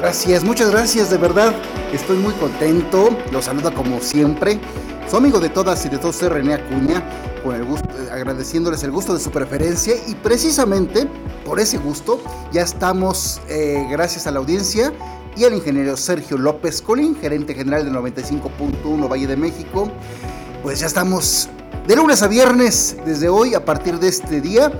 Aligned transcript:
Gracias, 0.00 0.44
muchas 0.44 0.70
gracias, 0.70 1.10
de 1.10 1.18
verdad. 1.18 1.54
Estoy 1.92 2.16
muy 2.16 2.32
contento. 2.32 3.10
Los 3.32 3.44
saluda 3.44 3.70
como 3.70 4.00
siempre. 4.00 4.58
Su 5.10 5.18
amigo 5.18 5.38
de 5.38 5.50
todas 5.50 5.84
y 5.84 5.90
de 5.90 5.98
todos, 5.98 6.22
René 6.22 6.54
Acuña, 6.54 7.04
con 7.44 7.54
el 7.54 7.66
gusto, 7.66 7.86
eh, 7.90 8.10
agradeciéndoles 8.10 8.82
el 8.82 8.92
gusto 8.92 9.12
de 9.12 9.20
su 9.20 9.30
preferencia. 9.30 9.94
Y 10.06 10.14
precisamente 10.14 11.06
por 11.44 11.60
ese 11.60 11.76
gusto, 11.76 12.18
ya 12.50 12.62
estamos, 12.62 13.42
eh, 13.50 13.86
gracias 13.90 14.26
a 14.26 14.30
la 14.30 14.38
audiencia 14.38 14.90
y 15.36 15.44
al 15.44 15.52
ingeniero 15.52 15.94
Sergio 15.98 16.38
López 16.38 16.80
Colín, 16.80 17.14
gerente 17.14 17.52
general 17.52 17.84
del 17.84 17.92
95.1 17.92 19.06
Valle 19.06 19.26
de 19.26 19.36
México. 19.36 19.90
Pues 20.62 20.80
ya 20.80 20.86
estamos 20.86 21.50
de 21.86 21.96
lunes 21.96 22.22
a 22.22 22.28
viernes, 22.28 22.96
desde 23.04 23.28
hoy, 23.28 23.52
a 23.52 23.66
partir 23.66 23.98
de 23.98 24.08
este 24.08 24.40
día 24.40 24.72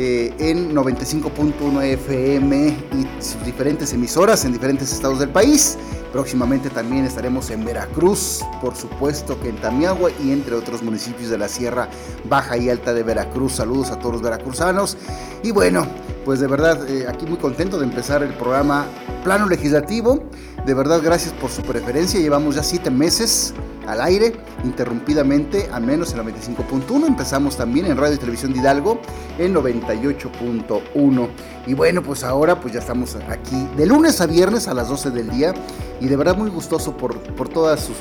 eh, 0.00 0.32
en 0.38 0.76
95.1 0.76 1.82
FM 1.82 2.68
y 2.68 3.20
sus 3.20 3.44
diferentes 3.44 3.92
emisoras 3.92 4.44
en 4.44 4.52
diferentes 4.52 4.92
estados 4.92 5.18
del 5.18 5.30
país. 5.30 5.76
Próximamente 6.12 6.70
también 6.70 7.04
estaremos 7.04 7.50
en 7.50 7.64
Veracruz, 7.64 8.44
por 8.60 8.76
supuesto 8.76 9.40
que 9.40 9.48
en 9.48 9.56
Tamiagua 9.56 10.12
y 10.22 10.30
entre 10.30 10.54
otros 10.54 10.84
municipios 10.84 11.30
de 11.30 11.38
la 11.38 11.48
Sierra 11.48 11.88
Baja 12.28 12.56
y 12.56 12.70
Alta 12.70 12.94
de 12.94 13.02
Veracruz. 13.02 13.54
Saludos 13.54 13.90
a 13.90 13.98
todos 13.98 14.12
los 14.12 14.22
veracruzanos. 14.22 14.96
Y 15.42 15.50
bueno, 15.50 15.84
pues 16.24 16.38
de 16.38 16.46
verdad 16.46 16.88
eh, 16.88 17.08
aquí 17.08 17.26
muy 17.26 17.38
contento 17.38 17.76
de 17.76 17.86
empezar 17.86 18.22
el 18.22 18.34
programa 18.34 18.86
Plano 19.24 19.48
Legislativo. 19.48 20.22
De 20.68 20.74
verdad 20.74 21.00
gracias 21.02 21.32
por 21.32 21.50
su 21.50 21.62
preferencia. 21.62 22.20
Llevamos 22.20 22.56
ya 22.56 22.62
siete 22.62 22.90
meses 22.90 23.54
al 23.86 24.02
aire, 24.02 24.34
interrumpidamente, 24.64 25.66
al 25.72 25.82
menos 25.82 26.12
en 26.12 26.18
95.1. 26.18 27.06
Empezamos 27.06 27.56
también 27.56 27.86
en 27.86 27.96
Radio 27.96 28.16
y 28.16 28.18
Televisión 28.18 28.52
de 28.52 28.58
Hidalgo 28.58 29.00
en 29.38 29.54
98.1. 29.54 31.28
Y 31.66 31.72
bueno, 31.72 32.02
pues 32.02 32.22
ahora 32.22 32.60
pues 32.60 32.74
ya 32.74 32.80
estamos 32.80 33.16
aquí 33.30 33.66
de 33.78 33.86
lunes 33.86 34.20
a 34.20 34.26
viernes 34.26 34.68
a 34.68 34.74
las 34.74 34.90
12 34.90 35.10
del 35.10 35.30
día. 35.30 35.54
Y 36.02 36.06
de 36.06 36.16
verdad 36.16 36.36
muy 36.36 36.50
gustoso 36.50 36.94
por, 36.94 37.18
por 37.18 37.48
todos 37.48 37.80
sus, 37.80 37.96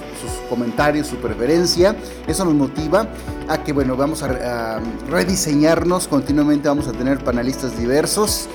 comentarios, 0.50 1.08
su 1.08 1.16
preferencia. 1.16 1.96
Eso 2.28 2.44
nos 2.44 2.54
motiva 2.54 3.08
a 3.48 3.64
que, 3.64 3.72
bueno, 3.72 3.96
vamos 3.96 4.24
a 4.24 4.82
rediseñarnos. 5.10 6.10
Continuamente 6.10 6.68
vamos 6.68 6.90
a 6.90 6.92
tener 6.92 7.24
panelistas 7.24 7.80
diversos. 7.80 8.50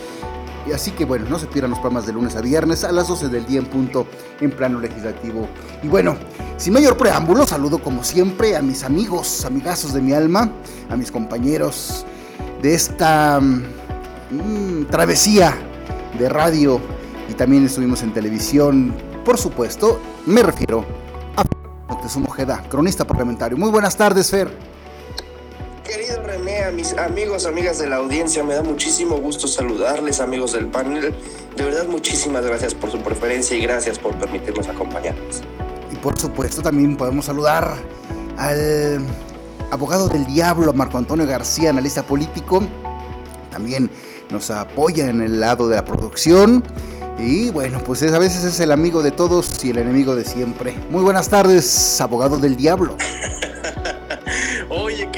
Y 0.67 0.73
así 0.73 0.93
que 0.93 1.05
bueno, 1.05 1.27
no 1.29 1.39
se 1.39 1.47
pierdan 1.47 1.71
los 1.71 1.81
programas 1.81 2.07
de 2.07 2.13
lunes 2.13 2.37
a 2.37 2.41
viernes 2.41 2.85
a 2.85 2.93
las 2.93 3.09
12 3.09 3.29
del 3.29 3.47
día 3.47 3.59
en 3.59 3.67
punto 3.67 4.07
en 4.41 4.51
plano 4.51 4.81
legislativo. 4.81 5.49
Y 5.83 5.89
bueno, 5.89 6.17
sin 6.57 6.73
mayor 6.73 6.97
preámbulo, 6.97 7.47
saludo 7.47 7.79
como 7.79 8.05
siempre 8.05 8.57
a 8.57 8.63
mis 8.63 8.85
amigos, 8.85 9.45
amigazos 9.45 9.93
de 9.93 10.01
mi 10.01 10.13
alma, 10.13 10.53
a 10.89 10.97
mis 10.97 11.11
compañeros 11.11 12.07
de 12.63 12.75
esta 12.75 13.41
mm, 13.41 14.85
travesía 14.91 15.55
de 16.19 16.29
radio 16.29 16.81
y 17.29 17.35
también 17.35 17.67
estuvimos 17.67 18.03
en 18.03 18.13
televisión. 18.13 18.95
Por 19.25 19.39
supuesto, 19.39 20.01
me 20.27 20.43
refiero 20.43 20.85
a 21.37 21.43
Moctezuma 21.89 22.27
Ojeda, 22.29 22.63
cronista 22.69 23.05
parlamentario. 23.05 23.57
Muy 23.57 23.71
buenas 23.71 23.97
tardes, 23.97 24.31
Fer. 24.31 24.72
Querido 25.93 26.23
René, 26.23 26.65
a 26.65 26.71
mis 26.71 26.95
amigos, 26.95 27.45
amigas 27.45 27.79
de 27.79 27.87
la 27.87 27.97
audiencia, 27.97 28.43
me 28.43 28.55
da 28.55 28.63
muchísimo 28.63 29.19
gusto 29.19 29.47
saludarles, 29.47 30.21
amigos 30.21 30.53
del 30.53 30.69
panel. 30.69 31.15
De 31.55 31.65
verdad, 31.65 31.87
muchísimas 31.87 32.47
gracias 32.47 32.75
por 32.75 32.91
su 32.91 32.99
preferencia 33.03 33.55
y 33.59 33.61
gracias 33.61 33.99
por 33.99 34.17
permitirnos 34.17 34.69
acompañarles. 34.69 35.43
Y 35.93 35.97
por 35.97 36.19
supuesto, 36.19 36.63
también 36.63 36.97
podemos 36.97 37.27
saludar 37.27 37.77
al 38.39 39.07
abogado 39.71 40.09
del 40.09 40.25
diablo, 40.25 40.73
Marco 40.73 40.97
Antonio 40.97 41.27
García, 41.27 41.69
analista 41.69 42.03
político. 42.03 42.63
También 43.51 43.91
nos 44.31 44.51
apoya 44.51 45.11
en 45.11 45.21
el 45.21 45.41
lado 45.41 45.69
de 45.69 45.77
la 45.77 45.85
producción. 45.85 46.65
Y 47.19 47.51
bueno, 47.51 47.85
pues 47.85 48.03
a 48.03 48.19
veces 48.19 48.45
es 48.45 48.61
el 48.61 48.73
amigo 48.73 49.03
de 49.03 49.11
todos 49.11 49.63
y 49.63 49.69
el 49.69 49.77
enemigo 49.77 50.17
de 50.17 50.25
siempre. 50.25 50.75
Muy 50.89 51.03
buenas 51.03 51.29
tardes, 51.29 52.01
abogado 52.01 52.39
del 52.39 52.57
diablo. 52.57 52.97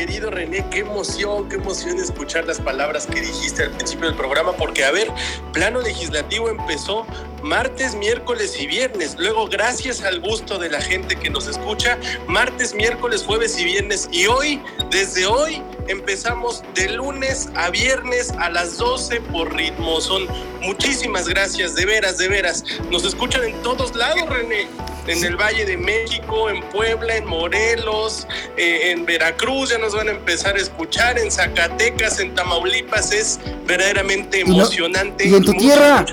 Querido 0.04 0.30
René, 0.30 0.62
qué 0.70 0.80
emoción, 0.80 1.48
qué 1.48 1.56
emoción 1.56 1.98
escuchar 1.98 2.44
las 2.44 2.60
palabras 2.60 3.06
que 3.06 3.22
dijiste 3.22 3.62
al 3.62 3.70
principio 3.70 4.08
del 4.08 4.14
programa, 4.14 4.52
porque 4.52 4.84
a 4.84 4.90
ver, 4.90 5.10
plano 5.54 5.80
legislativo 5.80 6.50
empezó 6.50 7.06
martes, 7.42 7.94
miércoles 7.94 8.54
y 8.60 8.66
viernes. 8.66 9.16
Luego, 9.18 9.48
gracias 9.48 10.02
al 10.02 10.20
gusto 10.20 10.58
de 10.58 10.68
la 10.68 10.82
gente 10.82 11.16
que 11.16 11.30
nos 11.30 11.46
escucha, 11.46 11.98
martes, 12.26 12.74
miércoles, 12.74 13.24
jueves 13.24 13.58
y 13.58 13.64
viernes. 13.64 14.10
Y 14.12 14.26
hoy, 14.26 14.60
desde 14.90 15.24
hoy, 15.24 15.62
empezamos 15.88 16.62
de 16.74 16.90
lunes 16.90 17.48
a 17.54 17.70
viernes 17.70 18.30
a 18.32 18.50
las 18.50 18.76
12 18.76 19.22
por 19.32 19.56
ritmo. 19.56 20.02
Son 20.02 20.26
muchísimas 20.60 21.26
gracias, 21.28 21.74
de 21.76 21.86
veras, 21.86 22.18
de 22.18 22.28
veras. 22.28 22.62
Nos 22.90 23.06
escuchan 23.06 23.42
en 23.44 23.62
todos 23.62 23.96
lados, 23.96 24.28
René 24.28 24.68
en 25.06 25.24
el 25.24 25.36
Valle 25.36 25.64
de 25.64 25.76
México, 25.76 26.48
en 26.48 26.62
Puebla, 26.70 27.16
en 27.16 27.26
Morelos, 27.26 28.26
eh, 28.56 28.92
en 28.92 29.04
Veracruz, 29.04 29.70
ya 29.70 29.78
nos 29.78 29.94
van 29.94 30.08
a 30.08 30.12
empezar 30.12 30.56
a 30.56 30.58
escuchar, 30.58 31.18
en 31.18 31.30
Zacatecas, 31.30 32.20
en 32.20 32.34
Tamaulipas, 32.34 33.12
es 33.12 33.40
verdaderamente 33.66 34.40
emocionante. 34.40 35.26
Y, 35.26 35.34
en 35.34 35.44
tu 35.44 35.52
tierra, 35.52 36.04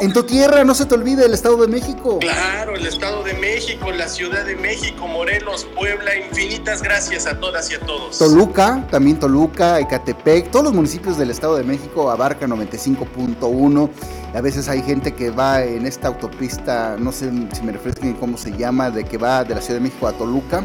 en 0.00 0.12
tu 0.12 0.22
tierra, 0.22 0.64
no 0.64 0.74
se 0.74 0.86
te 0.86 0.94
olvide 0.94 1.26
el 1.26 1.34
Estado 1.34 1.56
de 1.58 1.68
México. 1.68 2.18
Claro, 2.18 2.76
el 2.76 2.86
Estado 2.86 3.22
de 3.22 3.34
México, 3.34 3.90
la 3.90 4.08
Ciudad 4.08 4.44
de 4.44 4.56
México, 4.56 5.06
Morelos, 5.06 5.66
Puebla, 5.74 6.16
infinitas 6.16 6.82
gracias 6.82 7.26
a 7.26 7.38
todas 7.38 7.70
y 7.70 7.74
a 7.74 7.80
todos. 7.80 8.18
Toluca, 8.18 8.86
también 8.90 9.18
Toluca, 9.18 9.80
Ecatepec, 9.80 10.50
todos 10.50 10.66
los 10.66 10.74
municipios 10.74 11.18
del 11.18 11.30
Estado 11.30 11.56
de 11.56 11.64
México 11.64 12.10
abarcan 12.10 12.50
95.1. 12.50 13.90
A 14.34 14.40
veces 14.40 14.68
hay 14.68 14.82
gente 14.82 15.12
que 15.12 15.30
va 15.30 15.64
en 15.64 15.86
esta 15.86 16.08
autopista, 16.08 16.96
no 16.98 17.10
sé 17.10 17.30
si 17.52 17.62
me 17.62 17.72
refresquen 17.72 18.14
cómo 18.14 18.29
se 18.36 18.56
llama, 18.56 18.90
de 18.90 19.04
que 19.04 19.18
va 19.18 19.44
de 19.44 19.54
la 19.54 19.60
Ciudad 19.60 19.80
de 19.80 19.84
México 19.84 20.06
a 20.06 20.12
Toluca, 20.12 20.64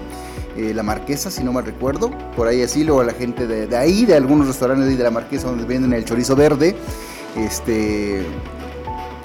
eh, 0.57 0.73
La 0.73 0.83
Marquesa, 0.83 1.29
si 1.29 1.43
no 1.43 1.53
me 1.53 1.61
recuerdo, 1.61 2.11
por 2.35 2.47
ahí 2.47 2.61
así, 2.61 2.83
luego 2.83 3.03
la 3.03 3.13
gente 3.13 3.47
de, 3.47 3.75
ahí, 3.77 4.05
de 4.05 4.15
algunos 4.15 4.47
restaurantes 4.47 4.87
de, 4.87 4.95
de 4.95 5.03
La 5.03 5.11
Marquesa 5.11 5.47
donde 5.47 5.65
venden 5.65 5.93
el 5.93 6.05
chorizo 6.05 6.35
verde, 6.35 6.75
este, 7.35 8.25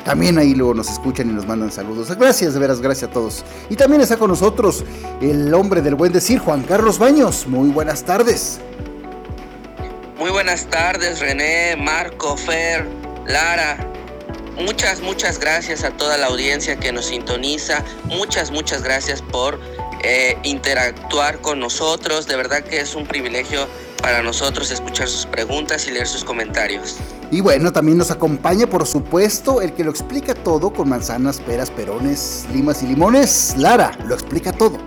también 0.05 0.39
ahí 0.39 0.55
luego 0.55 0.75
nos 0.75 0.91
escuchan 0.91 1.31
y 1.31 1.33
nos 1.33 1.47
mandan 1.47 1.71
saludos. 1.71 2.17
Gracias, 2.17 2.55
de 2.55 2.61
veras, 2.61 2.81
gracias 2.81 3.11
a 3.11 3.13
todos. 3.13 3.45
Y 3.69 3.77
también 3.77 4.03
está 4.03 4.17
con 4.17 4.31
nosotros 4.31 4.85
el 5.21 5.53
hombre 5.55 5.83
del 5.83 5.95
buen 5.95 6.13
decir, 6.13 6.39
Juan 6.39 6.63
Carlos 6.63 6.99
Baños. 6.99 7.47
Muy 7.47 7.71
buenas 7.71 8.03
tardes. 8.05 8.61
Muy 10.19 10.31
buenas 10.31 10.67
tardes, 10.67 11.21
René, 11.21 11.77
Marco, 11.77 12.37
Fer, 12.37 12.87
Lara, 13.27 13.79
Muchas, 14.61 15.01
muchas 15.01 15.39
gracias 15.41 15.85
a 15.85 15.91
toda 15.91 16.19
la 16.19 16.27
audiencia 16.27 16.77
que 16.77 16.93
nos 16.93 17.07
sintoniza. 17.07 17.83
Muchas, 18.05 18.51
muchas 18.51 18.83
gracias 18.83 19.23
por 19.23 19.59
eh, 20.03 20.37
interactuar 20.43 21.41
con 21.41 21.61
nosotros. 21.61 22.27
De 22.27 22.37
verdad 22.37 22.63
que 22.63 22.79
es 22.79 22.95
un 22.95 23.07
privilegio 23.07 23.67
para 24.03 24.23
nosotros 24.23 24.71
escuchar 24.71 25.09
sus 25.09 25.25
preguntas 25.25 25.87
y 25.89 25.93
leer 25.93 26.07
sus 26.07 26.25
comentarios. 26.25 26.99
Y 27.31 27.41
bueno, 27.41 27.73
también 27.73 27.97
nos 27.97 28.11
acompaña, 28.11 28.67
por 28.67 28.87
supuesto, 28.87 29.63
el 29.63 29.73
que 29.73 29.83
lo 29.83 29.91
explica 29.91 30.35
todo 30.35 30.71
con 30.73 30.91
manzanas, 30.91 31.41
peras, 31.41 31.71
perones, 31.71 32.47
limas 32.53 32.83
y 32.83 32.87
limones. 32.87 33.55
Lara, 33.57 33.97
lo 34.05 34.15
explica 34.15 34.53
todo. 34.53 34.79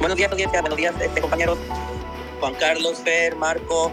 Buenos 0.00 0.18
días, 0.18 0.30
audiencia, 0.30 0.60
buenos 0.60 0.76
días, 0.76 0.94
este, 1.00 1.20
compañeros. 1.20 1.58
Juan 2.40 2.54
Carlos, 2.56 2.98
Fer, 3.02 3.34
Marco, 3.36 3.90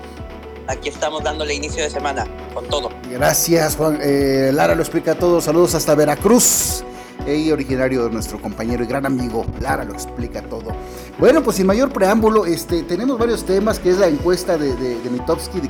aquí 0.67 0.89
estamos 0.89 1.23
dándole 1.23 1.53
inicio 1.53 1.83
de 1.83 1.89
semana 1.89 2.25
con 2.53 2.65
todo. 2.67 2.89
Gracias, 3.09 3.75
Juan. 3.75 3.99
Eh, 4.01 4.51
Lara 4.53 4.75
lo 4.75 4.81
explica 4.81 5.15
todo. 5.15 5.41
Saludos 5.41 5.75
hasta 5.75 5.95
Veracruz. 5.95 6.83
Y 7.27 7.51
originario 7.51 8.03
de 8.05 8.09
nuestro 8.09 8.41
compañero 8.41 8.83
y 8.83 8.87
gran 8.87 9.05
amigo, 9.05 9.45
Lara 9.61 9.83
lo 9.83 9.93
explica 9.93 10.41
todo. 10.41 10.75
Bueno, 11.19 11.41
pues 11.41 11.57
sin 11.57 11.67
mayor 11.67 11.91
preámbulo, 11.91 12.45
este, 12.45 12.83
tenemos 12.83 13.17
varios 13.17 13.45
temas, 13.45 13.79
que 13.79 13.91
es 13.91 13.97
la 13.97 14.07
encuesta 14.07 14.57
de, 14.57 14.75
de, 14.75 14.97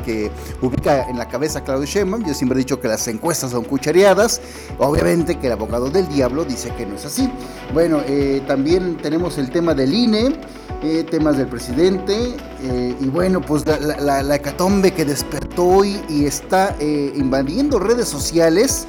que 0.03 0.31
ubica 0.61 1.09
en 1.09 1.17
la 1.17 1.27
cabeza 1.27 1.59
a 1.59 1.63
Claudio 1.63 1.85
Sheinbaum. 1.85 2.25
Yo 2.25 2.33
siempre 2.33 2.57
he 2.57 2.59
dicho 2.59 2.79
que 2.79 2.87
las 2.87 3.07
encuestas 3.07 3.51
son 3.51 3.63
cuchareadas. 3.63 4.41
Obviamente 4.79 5.37
que 5.37 5.47
el 5.47 5.53
abogado 5.53 5.89
del 5.89 6.07
diablo 6.07 6.45
dice 6.45 6.73
que 6.75 6.85
no 6.85 6.95
es 6.95 7.05
así. 7.05 7.29
Bueno, 7.73 8.01
eh, 8.07 8.41
también 8.47 8.97
tenemos 8.97 9.37
el 9.37 9.49
tema 9.49 9.73
del 9.73 9.93
INE 9.93 10.33
eh, 10.81 11.05
temas 11.09 11.37
del 11.37 11.47
presidente 11.47 12.35
eh, 12.61 12.95
y 12.99 13.05
bueno, 13.05 13.39
pues 13.39 13.65
la, 13.65 14.21
la, 14.21 14.35
hecatombe 14.35 14.91
que 14.91 15.05
despertó 15.05 15.65
hoy 15.65 16.01
y 16.09 16.25
está 16.25 16.75
invadiendo 16.81 17.79
redes 17.79 18.09
sociales, 18.09 18.85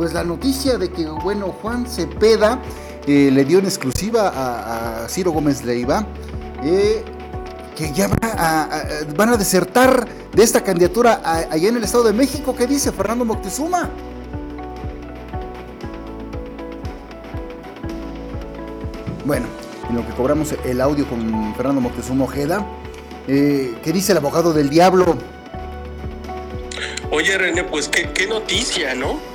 pues 0.00 0.14
la 0.14 0.24
noticia 0.24 0.78
de 0.78 0.88
que, 0.88 1.04
bueno, 1.04 1.54
Juan 1.60 1.84
Cepeda 1.86 2.58
eh, 3.06 3.28
le 3.30 3.44
dio 3.44 3.58
en 3.58 3.66
exclusiva 3.66 4.32
a, 4.34 5.06
Ciro 5.10 5.30
Gómez 5.30 5.62
Leiva 5.62 6.06
eh, 6.64 7.04
que 7.76 7.92
ya 7.92 8.08
van 8.08 9.28
a 9.28 9.36
desertar 9.36 10.08
de 10.32 10.42
esta 10.42 10.64
candidatura 10.64 11.20
allá 11.22 11.68
en 11.68 11.76
el 11.76 11.84
Estado 11.84 12.04
de 12.04 12.14
México. 12.14 12.56
¿Qué 12.56 12.66
dice 12.66 12.92
Fernando 12.92 13.26
Moctezuma? 13.26 13.90
Bueno, 19.26 19.48
en 19.90 19.96
lo 19.96 20.06
que 20.06 20.14
cobramos 20.14 20.54
el 20.64 20.80
audio 20.80 21.06
con 21.10 21.54
Fernando 21.56 21.82
Moctezuma 21.82 22.24
Ojeda, 22.24 22.66
eh, 23.28 23.76
¿qué 23.84 23.92
dice 23.92 24.12
el 24.12 24.18
abogado 24.18 24.54
del 24.54 24.70
diablo? 24.70 25.18
Oye, 27.10 27.36
René, 27.36 27.64
pues 27.64 27.90
qué, 27.90 28.10
qué 28.14 28.26
noticia, 28.26 28.94
¿no? 28.94 29.28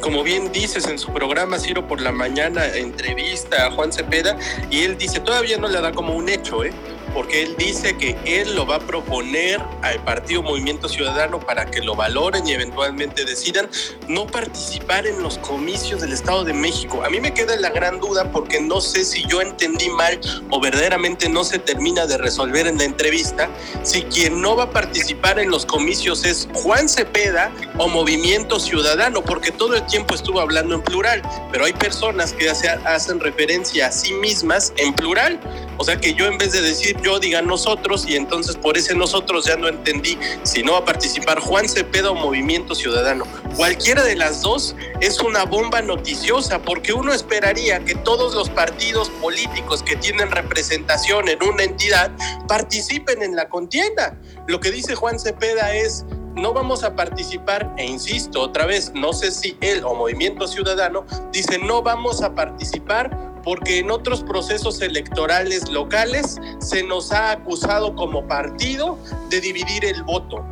Como 0.00 0.22
bien 0.22 0.52
dices 0.52 0.86
en 0.86 0.98
su 0.98 1.12
programa 1.12 1.58
Ciro 1.58 1.86
por 1.86 2.00
la 2.00 2.12
mañana, 2.12 2.66
entrevista 2.66 3.66
a 3.66 3.70
Juan 3.70 3.92
Cepeda 3.92 4.36
y 4.70 4.82
él 4.82 4.96
dice, 4.98 5.20
todavía 5.20 5.58
no 5.58 5.68
le 5.68 5.80
da 5.80 5.92
como 5.92 6.14
un 6.14 6.28
hecho, 6.28 6.64
¿eh? 6.64 6.72
Porque 7.14 7.44
él 7.44 7.54
dice 7.56 7.96
que 7.96 8.18
él 8.24 8.54
lo 8.54 8.66
va 8.66 8.76
a 8.76 8.80
proponer 8.80 9.62
al 9.82 10.02
Partido 10.04 10.42
Movimiento 10.42 10.88
Ciudadano 10.88 11.38
para 11.38 11.64
que 11.66 11.80
lo 11.80 11.94
valoren 11.94 12.46
y 12.46 12.52
eventualmente 12.52 13.24
decidan 13.24 13.70
no 14.08 14.26
participar 14.26 15.06
en 15.06 15.22
los 15.22 15.38
comicios 15.38 16.00
del 16.00 16.12
Estado 16.12 16.44
de 16.44 16.52
México. 16.52 17.02
A 17.04 17.08
mí 17.08 17.20
me 17.20 17.32
queda 17.32 17.56
la 17.56 17.70
gran 17.70 18.00
duda 18.00 18.30
porque 18.32 18.60
no 18.60 18.80
sé 18.80 19.04
si 19.04 19.24
yo 19.28 19.40
entendí 19.40 19.88
mal 19.90 20.20
o 20.50 20.60
verdaderamente 20.60 21.28
no 21.28 21.44
se 21.44 21.58
termina 21.58 22.06
de 22.06 22.18
resolver 22.18 22.66
en 22.66 22.78
la 22.78 22.84
entrevista 22.84 23.48
si 23.82 24.02
quien 24.02 24.42
no 24.42 24.56
va 24.56 24.64
a 24.64 24.70
participar 24.70 25.38
en 25.38 25.50
los 25.50 25.64
comicios 25.64 26.24
es 26.24 26.48
Juan 26.52 26.88
Cepeda 26.88 27.52
o 27.78 27.88
Movimiento 27.88 28.58
Ciudadano, 28.58 29.22
porque 29.22 29.52
todo 29.52 29.74
el 29.76 29.86
tiempo 29.86 30.14
estuvo 30.14 30.40
hablando 30.40 30.74
en 30.74 30.82
plural, 30.82 31.22
pero 31.52 31.64
hay 31.64 31.72
personas 31.72 32.32
que 32.32 32.50
hacen 32.50 33.20
referencia 33.20 33.86
a 33.86 33.92
sí 33.92 34.12
mismas 34.14 34.72
en 34.76 34.92
plural. 34.94 35.38
O 35.76 35.84
sea 35.84 35.96
que 35.96 36.14
yo 36.14 36.26
en 36.26 36.38
vez 36.38 36.52
de 36.52 36.60
decir 36.60 36.96
yo 37.02 37.18
diga 37.18 37.42
nosotros 37.42 38.06
y 38.08 38.16
entonces 38.16 38.56
por 38.56 38.76
ese 38.76 38.94
nosotros 38.94 39.46
ya 39.46 39.56
no 39.56 39.68
entendí 39.68 40.18
si 40.42 40.62
no 40.62 40.72
va 40.72 40.78
a 40.78 40.84
participar 40.84 41.40
Juan 41.40 41.68
Cepeda 41.68 42.10
o 42.10 42.14
Movimiento 42.14 42.74
Ciudadano. 42.74 43.24
Cualquiera 43.56 44.02
de 44.04 44.16
las 44.16 44.42
dos 44.42 44.74
es 45.00 45.20
una 45.20 45.44
bomba 45.44 45.82
noticiosa 45.82 46.60
porque 46.62 46.92
uno 46.92 47.12
esperaría 47.12 47.84
que 47.84 47.94
todos 47.94 48.34
los 48.34 48.50
partidos 48.50 49.10
políticos 49.10 49.82
que 49.82 49.96
tienen 49.96 50.30
representación 50.30 51.28
en 51.28 51.42
una 51.42 51.64
entidad 51.64 52.10
participen 52.48 53.22
en 53.22 53.36
la 53.36 53.48
contienda. 53.48 54.18
Lo 54.46 54.60
que 54.60 54.70
dice 54.70 54.94
Juan 54.94 55.18
Cepeda 55.18 55.74
es 55.74 56.04
no 56.34 56.52
vamos 56.52 56.82
a 56.82 56.96
participar, 56.96 57.72
e 57.78 57.84
insisto 57.84 58.40
otra 58.40 58.66
vez, 58.66 58.92
no 58.92 59.12
sé 59.12 59.30
si 59.30 59.56
él 59.60 59.84
o 59.84 59.94
Movimiento 59.94 60.48
Ciudadano 60.48 61.06
dice 61.32 61.58
no 61.58 61.82
vamos 61.82 62.22
a 62.22 62.34
participar 62.34 63.33
porque 63.44 63.78
en 63.78 63.90
otros 63.90 64.22
procesos 64.22 64.80
electorales 64.80 65.68
locales 65.70 66.38
se 66.58 66.82
nos 66.82 67.12
ha 67.12 67.32
acusado 67.32 67.94
como 67.94 68.26
partido 68.26 68.98
de 69.28 69.40
dividir 69.40 69.84
el 69.84 70.02
voto, 70.02 70.44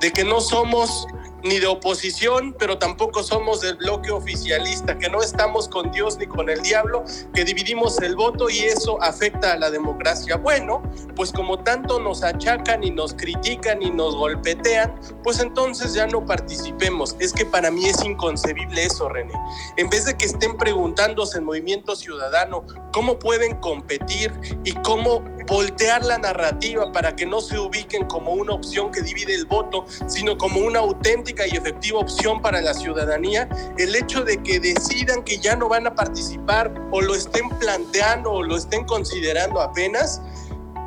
de 0.00 0.12
que 0.12 0.24
no 0.24 0.40
somos 0.40 1.06
ni 1.48 1.58
de 1.58 1.66
oposición, 1.66 2.54
pero 2.58 2.78
tampoco 2.78 3.22
somos 3.22 3.60
del 3.60 3.76
bloque 3.76 4.10
oficialista, 4.10 4.98
que 4.98 5.08
no 5.08 5.22
estamos 5.22 5.68
con 5.68 5.90
Dios 5.92 6.18
ni 6.18 6.26
con 6.26 6.48
el 6.48 6.60
diablo, 6.62 7.04
que 7.34 7.44
dividimos 7.44 8.00
el 8.00 8.16
voto 8.16 8.50
y 8.50 8.60
eso 8.60 9.02
afecta 9.02 9.52
a 9.52 9.56
la 9.56 9.70
democracia. 9.70 10.36
Bueno, 10.36 10.82
pues 11.14 11.32
como 11.32 11.58
tanto 11.58 12.00
nos 12.00 12.22
achacan 12.22 12.84
y 12.84 12.90
nos 12.90 13.14
critican 13.14 13.82
y 13.82 13.90
nos 13.90 14.16
golpetean, 14.16 14.94
pues 15.22 15.40
entonces 15.40 15.94
ya 15.94 16.06
no 16.06 16.24
participemos. 16.24 17.16
Es 17.18 17.32
que 17.32 17.46
para 17.46 17.70
mí 17.70 17.86
es 17.86 18.04
inconcebible 18.04 18.84
eso, 18.84 19.08
René. 19.08 19.34
En 19.76 19.88
vez 19.88 20.04
de 20.04 20.16
que 20.16 20.26
estén 20.26 20.56
preguntándose 20.56 21.38
en 21.38 21.44
Movimiento 21.44 21.96
Ciudadano 21.96 22.64
cómo 22.92 23.18
pueden 23.18 23.56
competir 23.56 24.32
y 24.64 24.72
cómo 24.72 25.22
voltear 25.46 26.04
la 26.04 26.18
narrativa 26.18 26.90
para 26.92 27.14
que 27.14 27.26
no 27.26 27.40
se 27.40 27.58
ubiquen 27.58 28.06
como 28.06 28.32
una 28.32 28.54
opción 28.54 28.90
que 28.90 29.02
divide 29.02 29.34
el 29.34 29.46
voto, 29.46 29.84
sino 30.06 30.36
como 30.36 30.60
una 30.60 30.80
auténtica 30.80 31.35
y 31.44 31.56
efectiva 31.56 31.98
opción 31.98 32.40
para 32.40 32.60
la 32.60 32.72
ciudadanía, 32.72 33.48
el 33.76 33.94
hecho 33.94 34.22
de 34.22 34.40
que 34.42 34.60
decidan 34.60 35.24
que 35.24 35.38
ya 35.38 35.56
no 35.56 35.68
van 35.68 35.86
a 35.86 35.94
participar 35.94 36.72
o 36.92 37.00
lo 37.00 37.14
estén 37.14 37.48
planteando 37.58 38.30
o 38.30 38.42
lo 38.42 38.56
estén 38.56 38.84
considerando 38.84 39.60
apenas, 39.60 40.22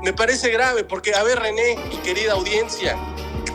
me 0.03 0.13
parece 0.13 0.49
grave, 0.49 0.85
porque, 0.85 1.13
a 1.13 1.23
ver, 1.23 1.39
René 1.39 1.77
y 1.91 1.97
querida 1.97 2.33
audiencia, 2.33 2.97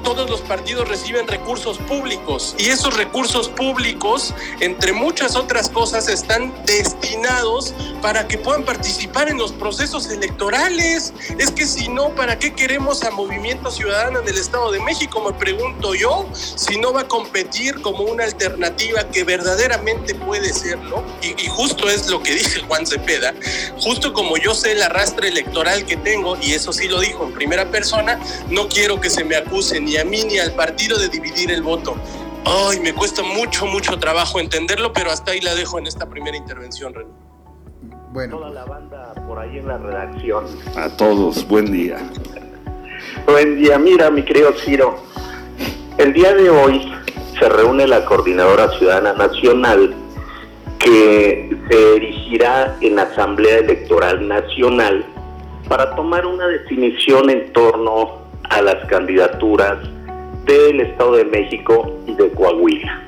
todos 0.04 0.30
los 0.30 0.42
partidos 0.42 0.88
reciben 0.88 1.26
recursos 1.26 1.78
públicos 1.78 2.54
y 2.58 2.68
esos 2.68 2.96
recursos 2.96 3.48
públicos, 3.48 4.34
entre 4.60 4.92
muchas 4.92 5.34
otras 5.34 5.68
cosas, 5.70 6.08
están 6.08 6.52
destinados 6.66 7.74
para 8.00 8.28
que 8.28 8.38
puedan 8.38 8.64
participar 8.64 9.28
en 9.28 9.38
los 9.38 9.52
procesos 9.52 10.08
electorales. 10.10 11.12
Es 11.38 11.50
que 11.50 11.66
si 11.66 11.88
no, 11.88 12.10
¿para 12.10 12.38
qué 12.38 12.52
queremos 12.52 13.02
a 13.02 13.10
Movimiento 13.10 13.70
Ciudadano 13.70 14.20
en 14.20 14.28
el 14.28 14.36
Estado 14.36 14.70
de 14.70 14.80
México? 14.80 15.22
Me 15.26 15.32
pregunto 15.36 15.94
yo, 15.94 16.28
si 16.34 16.78
no 16.78 16.92
va 16.92 17.00
a 17.02 17.08
competir 17.08 17.80
como 17.80 18.04
una 18.04 18.24
alternativa 18.24 19.04
que 19.10 19.24
verdaderamente 19.24 20.14
puede 20.14 20.52
serlo. 20.52 21.02
Y, 21.22 21.42
y 21.42 21.48
justo 21.48 21.88
es 21.88 22.08
lo 22.08 22.22
que 22.22 22.34
dice 22.34 22.60
Juan 22.60 22.86
Cepeda, 22.86 23.34
justo 23.80 24.12
como 24.12 24.36
yo 24.36 24.54
sé 24.54 24.72
el 24.72 24.82
arrastre 24.82 25.28
electoral 25.28 25.86
que 25.86 25.96
tengo, 25.96 26.36
y 26.42 26.52
eso 26.52 26.72
sí 26.72 26.88
lo 26.88 27.00
dijo 27.00 27.24
en 27.24 27.32
primera 27.32 27.70
persona, 27.70 28.20
no 28.50 28.68
quiero 28.68 29.00
que 29.00 29.08
se 29.08 29.24
me 29.24 29.36
acuse 29.36 29.80
ni 29.80 29.93
a 29.96 30.04
mí 30.04 30.22
ni 30.24 30.38
al 30.38 30.52
partido 30.54 30.98
de 30.98 31.08
dividir 31.08 31.50
el 31.50 31.62
voto. 31.62 31.96
Ay, 32.44 32.80
me 32.80 32.92
cuesta 32.92 33.22
mucho, 33.22 33.66
mucho 33.66 33.98
trabajo 33.98 34.38
entenderlo, 34.38 34.92
pero 34.92 35.10
hasta 35.10 35.32
ahí 35.32 35.40
la 35.40 35.54
dejo 35.54 35.78
en 35.78 35.86
esta 35.86 36.08
primera 36.08 36.36
intervención, 36.36 36.92
René. 36.92 37.10
Bueno. 38.12 38.38
Toda 38.38 38.50
la 38.50 38.64
banda 38.64 39.12
por 39.26 39.38
ahí 39.38 39.58
en 39.58 39.66
la 39.66 39.78
redacción. 39.78 40.44
A 40.76 40.88
todos, 40.96 41.46
buen 41.48 41.72
día. 41.72 41.98
Buen 43.26 43.56
día, 43.56 43.78
mira, 43.78 44.10
mi 44.10 44.22
querido 44.22 44.52
Ciro. 44.64 44.98
El 45.98 46.12
día 46.12 46.34
de 46.34 46.50
hoy 46.50 46.92
se 47.38 47.48
reúne 47.48 47.86
la 47.86 48.04
Coordinadora 48.04 48.70
Ciudadana 48.78 49.12
Nacional 49.14 49.94
que 50.78 51.56
se 51.68 51.96
erigirá 51.96 52.76
en 52.80 52.98
Asamblea 52.98 53.58
Electoral 53.58 54.28
Nacional 54.28 55.04
para 55.68 55.94
tomar 55.96 56.26
una 56.26 56.46
definición 56.46 57.30
en 57.30 57.52
torno 57.52 58.23
a 58.50 58.62
las 58.62 58.84
candidaturas 58.86 59.78
del 60.44 60.80
Estado 60.80 61.16
de 61.16 61.24
México 61.24 61.90
y 62.06 62.14
de 62.14 62.30
Coahuila. 62.30 63.00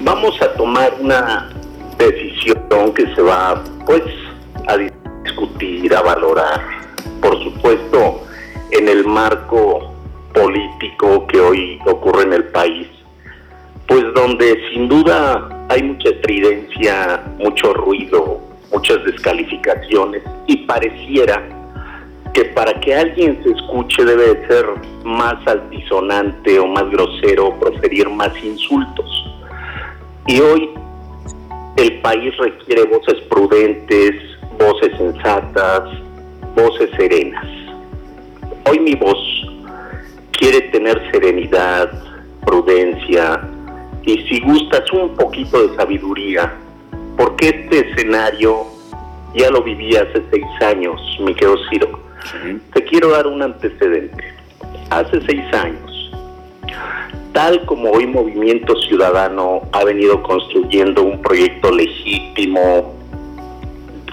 Vamos 0.00 0.40
a 0.42 0.52
tomar 0.54 0.94
una 1.00 1.48
decisión 1.98 2.92
que 2.94 3.06
se 3.14 3.22
va 3.22 3.62
pues 3.84 4.02
a 4.68 4.76
discutir, 4.76 5.94
a 5.94 6.02
valorar, 6.02 6.60
por 7.20 7.42
supuesto, 7.42 8.22
en 8.72 8.88
el 8.88 9.04
marco 9.04 9.92
político 10.34 11.26
que 11.26 11.40
hoy 11.40 11.78
ocurre 11.86 12.24
en 12.24 12.32
el 12.34 12.44
país, 12.44 12.88
pues 13.86 14.04
donde 14.14 14.60
sin 14.72 14.88
duda 14.88 15.48
hay 15.68 15.82
mucha 15.82 16.10
estridencia, 16.10 17.22
mucho 17.38 17.72
ruido, 17.72 18.40
muchas 18.72 19.02
descalificaciones 19.04 20.22
y 20.46 20.58
pareciera 20.58 21.42
que 22.36 22.44
para 22.44 22.78
que 22.80 22.94
alguien 22.94 23.42
se 23.42 23.50
escuche 23.50 24.04
debe 24.04 24.46
ser 24.46 24.66
más 25.04 25.36
altisonante 25.46 26.58
o 26.58 26.66
más 26.66 26.90
grosero, 26.90 27.58
proferir 27.58 28.10
más 28.10 28.30
insultos. 28.44 29.06
Y 30.26 30.40
hoy 30.40 30.68
el 31.78 31.98
país 32.02 32.36
requiere 32.36 32.84
voces 32.84 33.22
prudentes, 33.30 34.16
voces 34.58 34.94
sensatas, 34.98 35.88
voces 36.54 36.90
serenas. 36.98 37.46
Hoy 38.68 38.80
mi 38.80 38.94
voz 38.96 39.16
quiere 40.32 40.60
tener 40.72 41.10
serenidad, 41.12 41.90
prudencia 42.44 43.48
y 44.02 44.18
si 44.28 44.40
gustas 44.40 44.92
un 44.92 45.14
poquito 45.14 45.66
de 45.66 45.74
sabiduría, 45.74 46.52
porque 47.16 47.48
este 47.48 47.90
escenario 47.92 48.66
ya 49.34 49.50
lo 49.50 49.62
viví 49.62 49.96
hace 49.96 50.22
seis 50.30 50.44
años, 50.60 51.00
mi 51.18 51.34
querido 51.34 51.56
Ciro 51.70 52.05
te 52.72 52.84
quiero 52.84 53.10
dar 53.10 53.26
un 53.26 53.42
antecedente. 53.42 54.24
Hace 54.90 55.20
seis 55.26 55.42
años, 55.52 56.12
tal 57.32 57.64
como 57.66 57.90
hoy 57.90 58.06
Movimiento 58.06 58.74
Ciudadano 58.82 59.62
ha 59.72 59.84
venido 59.84 60.22
construyendo 60.22 61.02
un 61.02 61.20
proyecto 61.20 61.70
legítimo 61.70 62.94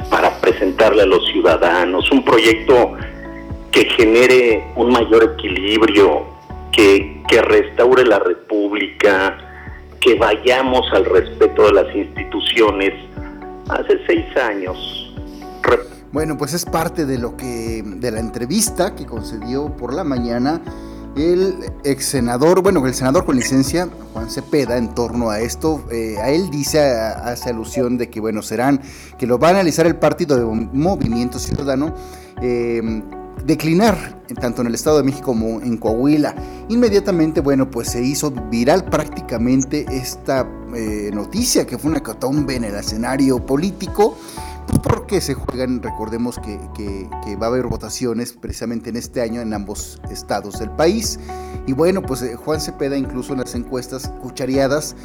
para 0.09 0.39
presentarle 0.41 1.03
a 1.03 1.05
los 1.05 1.25
ciudadanos, 1.27 2.11
un 2.11 2.23
proyecto 2.23 2.93
que 3.71 3.85
genere 3.85 4.63
un 4.75 4.91
mayor 4.91 5.35
equilibrio, 5.35 6.25
que, 6.71 7.21
que 7.27 7.41
restaure 7.41 8.05
la 8.05 8.19
república, 8.19 9.37
que 9.99 10.15
vayamos 10.15 10.91
al 10.91 11.05
respeto 11.05 11.67
de 11.67 11.73
las 11.73 11.95
instituciones. 11.95 12.93
Hace 13.69 13.99
seis 14.05 14.25
años 14.37 15.03
bueno, 16.13 16.37
pues 16.37 16.53
es 16.53 16.63
parte 16.63 17.05
de 17.05 17.17
lo 17.17 17.35
que 17.35 17.83
de 17.83 18.11
la 18.11 18.19
entrevista 18.19 18.95
que 18.95 19.05
concedió 19.05 19.75
por 19.75 19.93
la 19.93 20.03
mañana 20.03 20.61
el 21.15 21.55
ex 21.83 22.05
senador, 22.05 22.61
bueno, 22.61 22.85
el 22.85 22.93
senador 22.93 23.25
con 23.25 23.35
licencia, 23.35 23.89
Juan 24.13 24.29
Cepeda, 24.29 24.77
en 24.77 24.93
torno 24.93 25.29
a 25.29 25.39
esto, 25.39 25.83
eh, 25.91 26.17
a 26.19 26.29
él 26.29 26.49
dice, 26.49 26.79
hace 26.79 27.49
alusión 27.49 27.97
de 27.97 28.09
que, 28.09 28.19
bueno, 28.19 28.41
serán, 28.41 28.81
que 29.17 29.27
lo 29.27 29.37
va 29.37 29.49
a 29.49 29.51
analizar 29.51 29.85
el 29.85 29.95
partido 29.95 30.37
de 30.37 30.43
Movimiento 30.43 31.37
Ciudadano, 31.37 31.93
eh, 32.41 33.03
declinar 33.45 34.23
tanto 34.39 34.61
en 34.61 34.67
el 34.67 34.75
Estado 34.75 34.97
de 34.97 35.03
México 35.03 35.25
como 35.25 35.61
en 35.61 35.77
Coahuila. 35.77 36.33
Inmediatamente, 36.69 37.41
bueno, 37.41 37.69
pues 37.69 37.89
se 37.89 38.01
hizo 38.01 38.31
viral 38.31 38.85
prácticamente 38.85 39.85
esta 39.91 40.47
eh, 40.75 41.11
noticia 41.13 41.65
que 41.65 41.77
fue 41.77 41.91
una 41.91 42.01
catombe 42.01 42.55
en 42.55 42.63
el 42.63 42.75
escenario 42.75 43.45
político. 43.45 44.17
Pues 44.67 44.79
porque 44.79 45.21
se 45.21 45.33
juegan, 45.33 45.81
recordemos 45.81 46.39
que, 46.39 47.09
va 47.41 47.47
a 47.47 47.49
haber 47.49 47.67
votaciones 47.67 48.33
precisamente 48.33 48.89
en 48.89 48.97
este 48.97 49.21
año 49.21 49.41
en 49.41 49.53
ambos 49.53 49.99
estados 50.09 50.59
del 50.59 50.71
país. 50.71 51.19
Y 51.67 51.73
bueno, 51.73 52.01
pues 52.01 52.21
eh, 52.21 52.35
Juan 52.35 52.61
Cepeda 52.61 52.97
incluso 52.97 53.33
en 53.33 53.39
las 53.39 53.55
encuestas 53.55 54.11
cuchareadas 54.21 54.95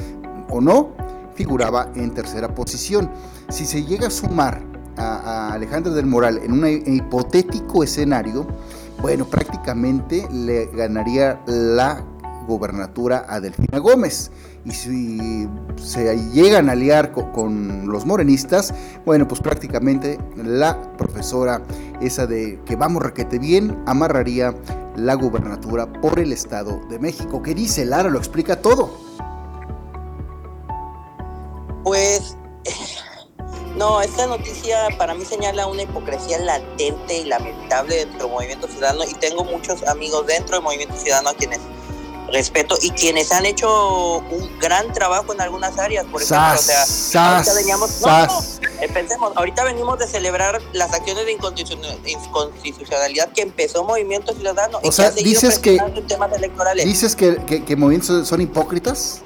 o 0.50 0.60
no, 0.60 0.94
figuraba 1.34 1.90
en 1.94 2.12
tercera 2.14 2.54
posición. 2.54 3.10
Si 3.48 3.64
se 3.64 3.84
llega 3.84 4.08
a 4.08 4.10
sumar 4.10 4.62
a, 4.96 5.52
Alejandro 5.52 5.92
del 5.92 6.06
Moral 6.06 6.38
en 6.38 6.52
un 6.52 6.66
hipotético 6.66 7.82
escenario, 7.84 8.46
bueno, 9.00 9.24
prácticamente 9.24 10.26
le 10.32 10.66
ganaría 10.66 11.40
la 11.46 12.04
gobernatura 12.48 13.24
a 13.28 13.40
Delfina 13.40 13.78
Gómez. 13.78 14.32
Y 14.68 14.72
si 14.72 15.48
se 15.82 16.14
llegan 16.30 16.68
a 16.68 16.72
aliar 16.72 17.12
con, 17.12 17.88
los 17.88 18.04
morenistas, 18.04 18.74
bueno, 19.06 19.26
pues 19.26 19.40
prácticamente 19.40 20.18
la 20.36 20.92
profesora 20.98 21.62
esa 22.02 22.26
de 22.26 22.60
que 22.66 22.76
vamos 22.76 23.02
requete 23.02 23.38
bien, 23.38 23.82
amarraría 23.86 24.54
la 24.94 25.14
gubernatura 25.14 25.90
por 25.90 26.18
el 26.18 26.34
Estado 26.34 26.82
de 26.90 26.98
México. 26.98 27.42
¿Qué 27.42 27.54
dice 27.54 27.86
Lara? 27.86 28.10
Lo 28.10 28.18
explica 28.18 28.56
todo. 28.60 28.90
Pues 31.82 32.36
no, 33.78 34.02
esta 34.02 34.26
noticia 34.26 34.88
para 34.98 35.14
mí 35.14 35.24
señala 35.24 35.66
una 35.66 35.84
hipocresía 35.84 36.40
latente 36.40 37.20
y 37.20 37.24
lamentable 37.24 37.96
dentro 37.96 38.26
del 38.26 38.32
movimiento 38.32 38.68
ciudadano 38.68 39.04
y 39.08 39.14
tengo 39.14 39.44
muchos 39.44 39.82
amigos 39.84 40.26
dentro 40.26 40.56
del 40.56 40.64
movimiento 40.64 40.94
ciudadano 40.96 41.30
a 41.30 41.34
quienes 41.34 41.60
respeto 42.32 42.76
y 42.82 42.90
quienes 42.90 43.32
han 43.32 43.46
hecho 43.46 44.18
un 44.18 44.58
gran 44.58 44.92
trabajo 44.92 45.32
en 45.32 45.40
algunas 45.40 45.78
áreas, 45.78 46.04
por 46.06 46.22
ejemplo, 46.22 46.54
o 46.54 46.58
sea, 46.58 47.36
ahorita 47.36 47.54
veníamos, 47.54 48.00
no, 48.00 48.26
no, 48.26 48.44
eh, 48.80 48.88
pensemos, 48.92 49.32
ahorita 49.36 49.64
venimos 49.64 49.98
de 49.98 50.06
celebrar 50.06 50.60
las 50.72 50.92
acciones 50.92 51.26
de 51.26 51.32
inconstitucionalidad 51.32 53.30
que 53.32 53.42
empezó 53.42 53.84
Movimiento 53.84 54.34
Ciudadano 54.34 54.80
o 54.82 54.92
sea, 54.92 55.10
dices 55.10 55.58
que 55.58 55.78
temas 56.06 56.32
electorales. 56.32 56.84
Dices 56.84 57.14
que, 57.14 57.36
que, 57.44 57.64
que 57.64 57.76
movimientos 57.76 58.28
son 58.28 58.40
hipócritas. 58.40 59.22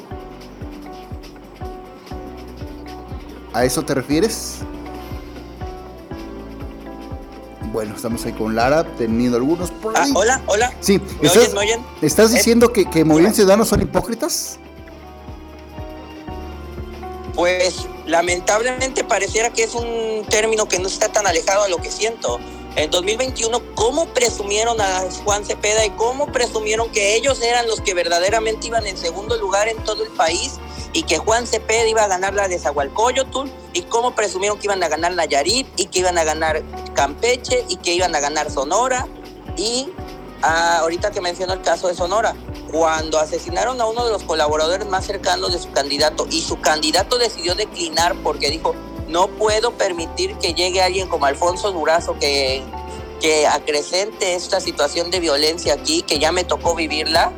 ¿A 3.53 3.65
eso 3.65 3.83
te 3.83 3.95
refieres? 3.95 4.61
Bueno, 7.73 7.97
estamos 7.97 8.25
ahí 8.27 8.33
con 8.33 8.55
Lara, 8.55 8.85
teniendo 8.99 9.39
algunos 9.39 9.71
por 9.71 9.97
ah, 9.97 10.05
hola, 10.15 10.43
hola. 10.47 10.75
Sí, 10.81 11.01
¿estás, 11.23 11.51
¿estás 12.03 12.33
diciendo 12.33 12.71
que, 12.71 12.85
que 12.85 13.03
Movimiento 13.03 13.37
Ciudadano 13.37 13.65
son 13.65 13.81
hipócritas? 13.81 14.59
Pues 17.35 17.87
lamentablemente 18.07 19.05
pareciera 19.05 19.51
que 19.51 19.63
es 19.65 19.75
un 19.75 20.27
término 20.29 20.69
que 20.69 20.79
no 20.79 20.87
está 20.87 21.09
tan 21.09 21.27
alejado 21.27 21.65
de 21.65 21.71
lo 21.71 21.79
que 21.79 21.91
siento. 21.91 22.39
En 22.75 22.91
2021, 22.91 23.75
¿cómo 23.75 24.07
presumieron 24.07 24.81
a 24.81 25.05
Juan 25.25 25.45
Cepeda 25.45 25.85
y 25.85 25.91
cómo 25.91 26.33
presumieron 26.33 26.91
que 26.91 27.17
ellos 27.17 27.43
eran 27.43 27.67
los 27.67 27.83
que 27.83 27.93
verdaderamente 27.93 28.69
iban 28.69 28.87
en 28.87 28.97
segundo 28.97 29.37
lugar 29.37 29.69
en 29.69 29.77
todo 29.85 30.03
el 30.03 30.11
país 30.11 30.59
y 30.95 31.03
que 31.03 31.19
Juan 31.19 31.47
Cepeda 31.47 31.87
iba 31.87 32.03
a 32.05 32.09
ganar 32.09 32.33
la 32.33 32.49
de 32.49 32.59
Zahualcoyotl 32.59 33.51
y 33.75 33.83
cómo 33.83 34.15
presumieron 34.15 34.59
que 34.59 34.69
iban 34.69 34.83
a 34.83 34.89
ganar 34.89 35.13
Nayarit 35.13 35.67
y 35.79 35.87
que 35.87 35.99
iban 35.99 36.17
a 36.17 36.25
ganar 36.25 36.63
Campeche 36.95 37.67
y 37.69 37.77
que 37.77 37.93
iban 37.93 38.15
a 38.15 38.21
ganar 38.21 38.51
Sonora 38.51 39.07
y 39.59 39.91
ah, 40.41 40.79
ahorita 40.79 41.11
que 41.11 41.21
menciono 41.21 41.53
el 41.53 41.61
caso 41.61 41.89
de 41.89 41.95
Sonora, 41.95 42.35
cuando 42.71 43.19
asesinaron 43.19 43.83
a 43.83 43.85
uno 43.85 44.07
de 44.07 44.13
los 44.13 44.23
colaboradores 44.23 44.89
más 44.89 45.05
cercanos 45.05 45.53
de 45.53 45.59
su 45.59 45.71
candidato 45.73 46.27
y 46.31 46.41
su 46.41 46.59
candidato 46.63 47.19
decidió 47.19 47.55
declinar 47.55 48.17
porque 48.23 48.51
dijo, 48.51 48.75
no 49.09 49.29
puedo 49.29 49.73
permitir 49.73 50.37
que 50.39 50.55
llegue 50.55 50.83
alguien 50.83 51.09
como 51.09 51.27
Alfonso 51.27 51.73
Durazo 51.73 52.19
que, 52.19 52.63
que 53.21 53.47
acrecente 53.47 54.35
esta 54.35 54.61
situación 54.61 55.11
de 55.11 55.21
violencia 55.21 55.75
aquí, 55.75 56.03
que 56.03 56.19
ya 56.19 56.33
me 56.33 56.45
tocó 56.45 56.75
vivirla. 56.75 57.33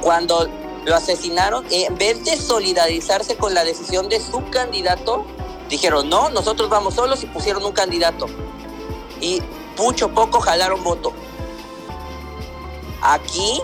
Cuando 0.00 0.48
lo 0.84 0.94
asesinaron, 0.94 1.66
en 1.70 1.96
vez 1.96 2.24
de 2.24 2.36
solidarizarse 2.36 3.36
con 3.36 3.54
la 3.54 3.64
decisión 3.64 4.08
de 4.08 4.20
su 4.20 4.48
candidato, 4.50 5.24
dijeron, 5.68 6.08
no, 6.08 6.30
nosotros 6.30 6.68
vamos 6.70 6.94
solos 6.94 7.22
y 7.24 7.26
pusieron 7.26 7.64
un 7.64 7.72
candidato. 7.72 8.26
Y 9.20 9.42
mucho 9.78 10.10
poco 10.10 10.40
jalaron 10.40 10.82
voto. 10.84 11.12
Aquí, 13.02 13.60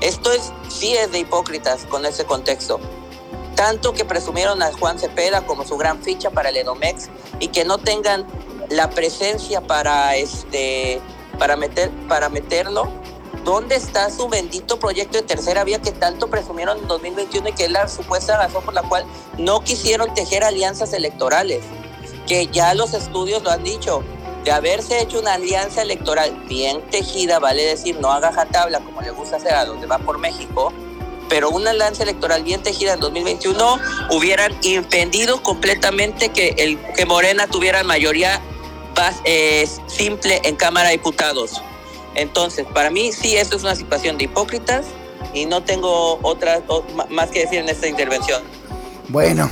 esto 0.00 0.30
es, 0.32 0.52
sí 0.68 0.94
es 0.94 1.12
de 1.12 1.20
hipócritas 1.20 1.86
con 1.86 2.04
ese 2.04 2.24
contexto. 2.24 2.78
Tanto 3.60 3.92
que 3.92 4.06
presumieron 4.06 4.62
a 4.62 4.72
Juan 4.72 4.98
Cepeda 4.98 5.42
como 5.44 5.66
su 5.66 5.76
gran 5.76 6.02
ficha 6.02 6.30
para 6.30 6.48
el 6.48 6.56
Edomex 6.56 7.10
y 7.40 7.48
que 7.48 7.66
no 7.66 7.76
tengan 7.76 8.26
la 8.70 8.88
presencia 8.88 9.60
para 9.60 10.16
este 10.16 10.98
para 11.38 11.56
meter 11.56 11.90
para 12.08 12.30
meterlo 12.30 12.88
¿Dónde 13.44 13.74
está 13.74 14.08
su 14.08 14.30
bendito 14.30 14.78
proyecto 14.78 15.18
de 15.18 15.24
tercera 15.24 15.62
vía 15.64 15.78
que 15.78 15.92
tanto 15.92 16.28
presumieron 16.28 16.78
en 16.78 16.88
2021 16.88 17.50
y 17.50 17.52
que 17.52 17.64
es 17.66 17.70
la 17.70 17.86
supuesta 17.86 18.38
razón 18.38 18.64
por 18.64 18.72
la 18.72 18.82
cual 18.82 19.04
no 19.36 19.60
quisieron 19.60 20.14
tejer 20.14 20.42
alianzas 20.42 20.94
electorales? 20.94 21.62
Que 22.26 22.46
ya 22.46 22.72
los 22.72 22.94
estudios 22.94 23.42
lo 23.42 23.50
han 23.50 23.62
dicho. 23.62 24.02
De 24.42 24.52
haberse 24.52 25.02
hecho 25.02 25.20
una 25.20 25.34
alianza 25.34 25.82
electoral 25.82 26.44
bien 26.48 26.80
tejida, 26.90 27.38
vale 27.38 27.62
decir, 27.62 28.00
no 28.00 28.10
haga 28.10 28.46
tabla 28.46 28.80
como 28.80 29.02
le 29.02 29.10
gusta 29.10 29.36
hacer 29.36 29.52
a 29.52 29.66
donde 29.66 29.86
va 29.86 29.98
por 29.98 30.16
México, 30.16 30.72
pero 31.30 31.48
una 31.48 31.70
alianza 31.70 32.02
electoral 32.02 32.42
bien 32.42 32.62
tejida 32.62 32.92
en 32.92 33.00
2021 33.00 33.78
hubieran 34.10 34.52
impedido 34.62 35.42
completamente 35.42 36.28
que, 36.28 36.54
el, 36.58 36.78
que 36.94 37.06
Morena 37.06 37.46
tuviera 37.46 37.82
mayoría 37.84 38.42
eh, 39.24 39.66
simple 39.86 40.42
en 40.44 40.56
Cámara 40.56 40.88
de 40.90 40.96
Diputados. 40.96 41.62
Entonces, 42.14 42.66
para 42.74 42.90
mí 42.90 43.12
sí, 43.12 43.36
esto 43.36 43.56
es 43.56 43.62
una 43.62 43.74
situación 43.74 44.18
de 44.18 44.24
hipócritas 44.24 44.84
y 45.32 45.46
no 45.46 45.62
tengo 45.62 46.18
otra 46.22 46.62
más 47.08 47.30
que 47.30 47.40
decir 47.40 47.60
en 47.60 47.68
esta 47.68 47.86
intervención. 47.86 48.42
Bueno, 49.08 49.48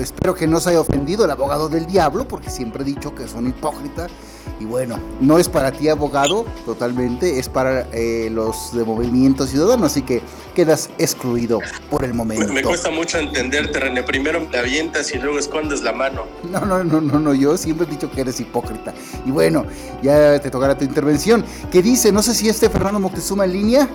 espero 0.00 0.34
que 0.34 0.46
no 0.46 0.60
se 0.60 0.70
haya 0.70 0.80
ofendido 0.80 1.24
el 1.24 1.30
abogado 1.30 1.68
del 1.68 1.86
diablo, 1.86 2.26
porque 2.26 2.50
siempre 2.50 2.82
he 2.82 2.86
dicho 2.86 3.14
que 3.14 3.28
son 3.28 3.48
hipócritas. 3.48 4.10
Y 4.58 4.64
bueno, 4.64 4.98
no 5.20 5.38
es 5.38 5.48
para 5.48 5.70
ti 5.70 5.88
abogado 5.88 6.46
totalmente, 6.64 7.38
es 7.38 7.48
para 7.48 7.86
eh, 7.92 8.28
los 8.30 8.74
de 8.74 8.84
Movimiento 8.84 9.46
Ciudadano, 9.46 9.86
así 9.86 10.02
que 10.02 10.22
quedas 10.54 10.88
excluido 10.98 11.60
por 11.90 12.04
el 12.04 12.14
momento. 12.14 12.52
Me, 12.52 12.62
cuesta 12.62 12.90
mucho 12.90 13.18
entenderte, 13.18 13.78
René. 13.78 14.02
Primero 14.02 14.42
te 14.50 14.58
avientas 14.58 15.12
y 15.14 15.18
luego 15.18 15.38
escondes 15.38 15.82
la 15.82 15.92
mano. 15.92 16.22
No, 16.50 16.60
no, 16.64 16.82
no, 16.82 17.00
no, 17.00 17.18
no, 17.18 17.34
yo 17.34 17.56
siempre 17.58 17.86
he 17.86 17.90
dicho 17.90 18.10
que 18.10 18.22
eres 18.22 18.40
hipócrita. 18.40 18.94
Y 19.26 19.30
bueno, 19.30 19.66
ya 20.02 20.40
te 20.40 20.50
tocará 20.50 20.76
tu 20.76 20.84
intervención. 20.84 21.44
¿Qué 21.70 21.82
dice? 21.82 22.10
No 22.10 22.22
sé 22.22 22.34
si 22.34 22.48
este 22.48 22.70
Fernando 22.70 22.98
Moctezuma 22.98 23.44
en 23.44 23.52
línea 23.52 23.88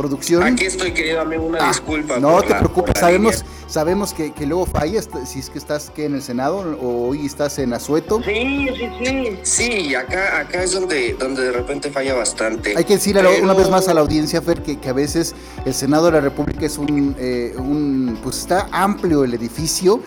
producción. 0.00 0.42
Aquí 0.42 0.64
estoy, 0.64 0.92
querido 0.92 1.20
amigo, 1.20 1.44
una 1.44 1.58
ah, 1.60 1.68
disculpa. 1.68 2.18
No 2.18 2.40
te 2.40 2.54
preocupes, 2.54 2.98
sabemos, 2.98 3.44
sabemos 3.66 4.14
que, 4.14 4.32
que, 4.32 4.46
luego 4.46 4.64
fallas, 4.64 5.08
si 5.26 5.40
es 5.40 5.50
que 5.50 5.58
estás 5.58 5.90
que 5.90 6.06
en 6.06 6.14
el 6.14 6.22
Senado 6.22 6.58
o 6.80 7.08
hoy 7.08 7.26
estás 7.26 7.58
en 7.58 7.74
Azueto. 7.74 8.22
Sí, 8.24 8.68
sí, 8.74 8.88
sí. 8.98 9.38
Sí, 9.42 9.94
acá, 9.94 10.40
acá 10.40 10.62
es 10.62 10.72
donde, 10.72 11.14
donde 11.18 11.42
de 11.42 11.52
repente 11.52 11.90
falla 11.90 12.14
bastante. 12.14 12.74
Hay 12.76 12.84
que 12.84 12.94
decirle 12.94 13.42
una 13.42 13.52
vez 13.52 13.68
más 13.68 13.88
a 13.88 13.94
la 13.94 14.00
audiencia, 14.00 14.40
Fer, 14.40 14.62
que, 14.62 14.78
que 14.78 14.88
a 14.88 14.94
veces 14.94 15.34
el 15.66 15.74
Senado 15.74 16.06
de 16.06 16.12
la 16.12 16.20
República 16.20 16.64
es 16.64 16.78
un, 16.78 17.14
eh, 17.18 17.54
un 17.58 18.18
pues 18.22 18.38
está 18.38 18.68
amplio 18.72 19.24
el 19.24 19.34
edificio 19.34 20.00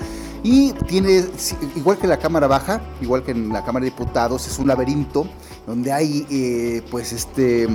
y 0.43 0.73
tiene, 0.87 1.23
igual 1.75 1.97
que 1.97 2.07
la 2.07 2.17
Cámara 2.17 2.47
Baja, 2.47 2.81
igual 2.99 3.23
que 3.23 3.31
en 3.31 3.49
la 3.49 3.63
Cámara 3.63 3.85
de 3.85 3.91
Diputados, 3.91 4.45
es 4.47 4.59
un 4.59 4.67
laberinto 4.67 5.25
donde 5.65 5.93
hay 5.93 6.25
eh, 6.29 6.81
pues 6.91 7.13
este 7.13 7.67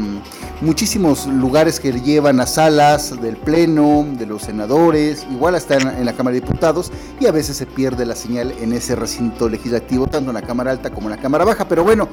muchísimos 0.61 1.26
lugares 1.26 1.80
que 1.80 1.92
llevan 1.92 2.40
a 2.40 2.47
salas 2.47 3.21
del 3.21 3.37
Pleno, 3.37 4.07
de 4.18 4.26
los 4.26 4.42
senadores, 4.42 5.26
igual 5.30 5.54
hasta 5.54 5.76
en, 5.76 6.04
la 6.04 6.12
Cámara 6.12 6.35
de 6.35 6.40
Diputados, 6.40 6.92
y 7.21 7.26
a 7.26 7.33
veces 7.33 7.57
se 7.57 7.66
pierde 7.66 8.04
la 8.04 8.14
señal 8.14 8.52
en 8.61 8.73
ese 8.73 8.95
recinto 8.95 9.49
legislativo, 9.49 10.07
tanto 10.07 10.30
en 10.30 10.35
la 10.35 10.42
Cámara 10.42 10.73
Alta 10.73 10.90
como 10.90 11.09
en 11.09 11.16
la 11.16 11.23
Cámara 11.23 11.45
Baja. 11.45 11.66
Pero 11.66 11.85
bueno, 11.85 12.09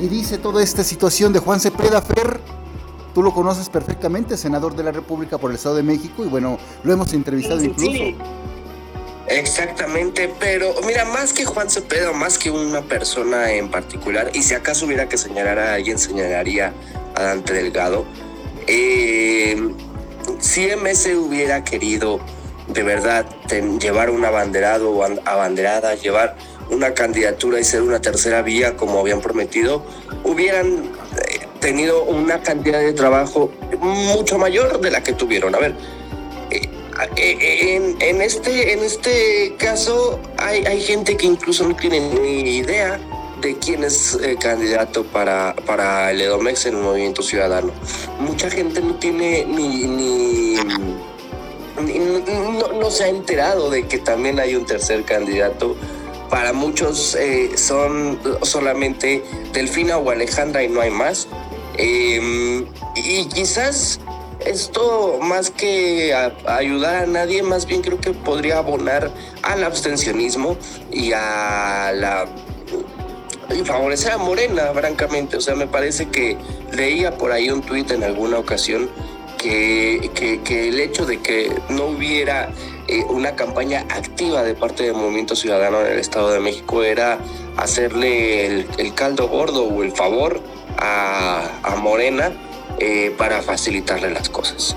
y 0.00 0.08
dice 0.08 0.38
toda 0.38 0.62
esta 0.62 0.84
situación 0.84 1.32
de 1.32 1.40
Juan 1.40 1.60
Cepeda 1.60 2.00
Fer? 2.00 2.40
Tú 3.14 3.22
lo 3.22 3.34
conoces 3.34 3.68
perfectamente, 3.68 4.36
senador 4.36 4.76
de 4.76 4.84
la 4.84 4.92
República 4.92 5.36
por 5.36 5.50
el 5.50 5.56
Estado 5.56 5.74
de 5.74 5.82
México, 5.82 6.24
y 6.24 6.28
bueno, 6.28 6.58
lo 6.84 6.92
hemos 6.92 7.12
entrevistado 7.12 7.62
incluso. 7.62 8.14
Exactamente, 9.30 10.28
pero 10.40 10.74
mira, 10.84 11.04
más 11.04 11.32
que 11.32 11.44
Juan 11.44 11.70
Cepeda, 11.70 12.12
más 12.12 12.36
que 12.36 12.50
una 12.50 12.82
persona 12.82 13.52
en 13.52 13.70
particular, 13.70 14.32
y 14.34 14.42
si 14.42 14.54
acaso 14.54 14.86
hubiera 14.86 15.08
que 15.08 15.16
señalar 15.16 15.56
a 15.60 15.74
alguien, 15.74 16.00
señalaría 16.00 16.72
a 17.14 17.22
Dante 17.22 17.52
Delgado. 17.52 18.04
Eh, 18.66 19.56
si 20.40 20.66
MS 20.66 21.14
hubiera 21.14 21.62
querido 21.62 22.20
de 22.66 22.82
verdad 22.82 23.24
llevar 23.80 24.10
un 24.10 24.24
abanderado 24.24 24.90
o 24.90 25.04
abanderada, 25.04 25.94
llevar 25.94 26.36
una 26.68 26.94
candidatura 26.94 27.60
y 27.60 27.64
ser 27.64 27.82
una 27.82 28.00
tercera 28.00 28.42
vía 28.42 28.76
como 28.76 28.98
habían 28.98 29.20
prometido, 29.20 29.84
hubieran 30.24 30.90
eh, 31.16 31.46
tenido 31.60 32.02
una 32.02 32.42
cantidad 32.42 32.80
de 32.80 32.92
trabajo 32.94 33.52
mucho 33.78 34.38
mayor 34.38 34.80
de 34.80 34.90
la 34.90 35.02
que 35.02 35.12
tuvieron. 35.12 35.54
A 35.54 35.58
ver, 35.58 35.74
eh, 37.16 37.36
eh, 37.40 37.96
en, 38.00 38.22
este, 38.22 38.72
en 38.72 38.80
este 38.80 39.54
caso 39.58 40.18
hay, 40.36 40.64
hay 40.66 40.80
gente 40.80 41.16
que 41.16 41.26
incluso 41.26 41.66
no 41.66 41.74
tiene 41.76 42.00
ni 42.00 42.56
idea 42.58 43.00
de 43.40 43.56
quién 43.58 43.84
es 43.84 44.14
el 44.14 44.38
candidato 44.38 45.04
para, 45.04 45.54
para 45.66 46.10
el 46.10 46.20
Edomex 46.20 46.66
en 46.66 46.76
el 46.76 46.82
movimiento 46.82 47.22
ciudadano. 47.22 47.72
Mucha 48.18 48.50
gente 48.50 48.80
no 48.80 48.94
tiene 48.96 49.44
ni, 49.46 49.86
ni, 49.86 50.56
no, 52.78 52.90
se 52.90 53.04
ha 53.04 53.08
enterado 53.08 53.70
de 53.70 53.86
que 53.86 53.98
también 53.98 54.38
hay 54.38 54.54
un 54.54 54.66
tercer 54.66 55.04
candidato. 55.04 55.76
Para 56.28 56.52
muchos 56.52 57.16
eh, 57.16 57.56
son 57.56 58.20
solamente 58.42 59.24
Delfina 59.52 59.98
o 59.98 60.10
Alejandra 60.10 60.62
y 60.62 60.68
no 60.68 60.80
hay 60.80 60.90
más. 60.90 61.26
Em, 61.76 62.66
y 62.94 63.26
quizás 63.26 64.00
esto 64.46 65.18
más 65.20 65.50
que 65.50 66.14
ayudar 66.46 67.04
a 67.04 67.06
nadie, 67.06 67.42
más 67.42 67.66
bien 67.66 67.82
creo 67.82 68.00
que 68.00 68.12
podría 68.12 68.58
abonar 68.58 69.10
al 69.42 69.64
abstencionismo 69.64 70.56
y 70.90 71.12
a 71.12 71.92
la 71.94 72.26
y 73.54 73.64
favorecer 73.64 74.12
a 74.12 74.18
Morena, 74.18 74.70
francamente. 74.72 75.36
O 75.36 75.40
sea, 75.40 75.54
me 75.54 75.66
parece 75.66 76.08
que 76.08 76.36
leía 76.72 77.16
por 77.16 77.32
ahí 77.32 77.50
un 77.50 77.62
tuit 77.62 77.90
en 77.90 78.04
alguna 78.04 78.38
ocasión 78.38 78.88
que, 79.38 80.10
que, 80.44 80.68
el 80.68 80.78
hecho 80.80 81.06
de 81.06 81.18
que 81.18 81.50
no 81.70 81.86
hubiera 81.86 82.50
eh, 82.88 83.02
una 83.08 83.34
campaña 83.34 83.86
activa 83.88 84.42
de 84.42 84.54
parte 84.54 84.84
del 84.84 84.94
Movimiento 84.94 85.34
Ciudadano 85.34 85.80
en 85.80 85.92
el 85.92 85.98
Estado 85.98 86.30
de 86.30 86.40
México 86.40 86.84
era 86.84 87.18
hacerle 87.56 88.46
el, 88.46 88.94
caldo 88.94 89.28
gordo 89.28 89.64
o 89.64 89.82
el 89.82 89.92
favor 89.92 90.40
a, 90.76 91.48
a 91.62 91.76
Morena 91.76 92.32
eh, 92.80 93.14
para 93.18 93.42
facilitarle 93.42 94.10
las 94.10 94.30
cosas. 94.30 94.74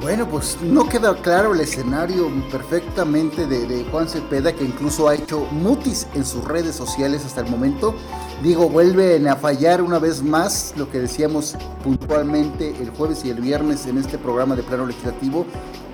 Bueno, 0.00 0.28
pues 0.28 0.58
no 0.62 0.88
queda 0.88 1.14
claro 1.14 1.54
el 1.54 1.60
escenario 1.60 2.28
perfectamente 2.50 3.46
de, 3.46 3.84
Juan 3.90 4.08
Cepeda, 4.08 4.52
que 4.52 4.64
incluso 4.64 5.08
ha 5.08 5.14
hecho 5.14 5.46
mutis 5.52 6.06
en 6.14 6.24
sus 6.24 6.44
redes 6.44 6.74
sociales 6.74 7.24
hasta 7.24 7.40
el 7.40 7.50
momento. 7.50 7.94
Digo, 8.42 8.68
vuelven 8.68 9.28
a 9.28 9.36
fallar 9.36 9.80
una 9.80 9.98
vez 9.98 10.22
más 10.22 10.74
lo 10.76 10.90
que 10.90 10.98
decíamos 10.98 11.56
puntualmente 11.84 12.74
el 12.80 12.90
jueves 12.90 13.24
y 13.24 13.30
el 13.30 13.40
viernes 13.40 13.86
en 13.86 13.98
este 13.98 14.18
programa 14.18 14.56
de 14.56 14.64
plano 14.64 14.86
legislativo, 14.86 15.46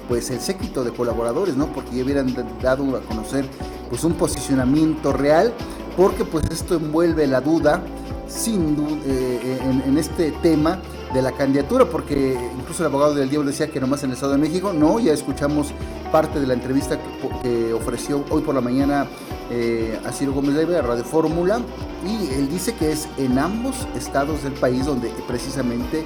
pues 0.08 0.30
el 0.30 0.40
séquito 0.40 0.84
de 0.84 0.92
colaboradores, 0.92 1.54
¿no? 1.54 1.66
Porque 1.73 1.96
ya 1.96 2.04
hubieran 2.04 2.34
dado 2.62 2.96
a 2.96 3.00
conocer 3.00 3.46
pues 3.88 4.04
un 4.04 4.14
posicionamiento 4.14 5.12
real, 5.12 5.52
porque 5.99 6.25
pues 6.25 6.44
esto 6.50 6.76
envuelve 6.76 7.26
la 7.26 7.40
duda, 7.40 7.82
sin 8.26 8.76
eh, 9.06 9.58
en, 9.62 9.82
en 9.82 9.99
este 9.99 10.30
tema 10.42 10.80
de 11.14 11.23
la 11.23 11.33
candidatura, 11.33 11.85
porque 11.87 12.37
incluso 12.59 12.83
el 12.83 12.88
abogado 12.88 13.14
del 13.14 13.30
diablo 13.30 13.50
decía 13.50 13.68
que 13.68 13.80
nomás 13.80 14.02
en 14.02 14.11
el 14.11 14.14
Estado 14.14 14.33
de 14.33 14.38
México, 14.38 14.73
no, 14.73 14.99
ya 14.99 15.12
escuchamos 15.12 15.68
parte 16.11 16.40
de 16.40 16.47
la 16.47 16.54
entrevista 16.54 16.99
que, 17.42 17.73
ofreció 17.73 18.25
hoy 18.30 18.42
por 18.42 18.54
la 18.54 18.61
mañana 18.61 19.06
eh, 19.50 19.99
a 20.04 20.12
Ciro 20.12 20.33
Gómez 20.33 20.54
Leiva 20.54 20.78
a 20.78 20.83
Radio 20.83 21.04
Fórmula, 21.04 21.61
y 22.04 22.35
él 22.35 22.50
dice 22.50 22.75
que 22.75 22.90
es 22.92 23.09
en 23.16 23.38
ambos 23.38 23.87
estados 23.97 24.42
del 24.42 24.54
país 24.54 24.87
donde 24.87 25.09
precisamente 25.28 26.04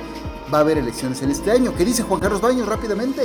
va 0.53 0.59
a 0.59 0.61
haber 0.61 0.79
elecciones 0.79 1.23
en 1.23 1.31
este 1.31 1.51
año. 1.51 1.75
¿Qué 1.75 1.85
dice 1.85 2.03
Juan 2.03 2.21
Carlos 2.21 2.41
Baños 2.41 2.69
rápidamente? 2.69 3.23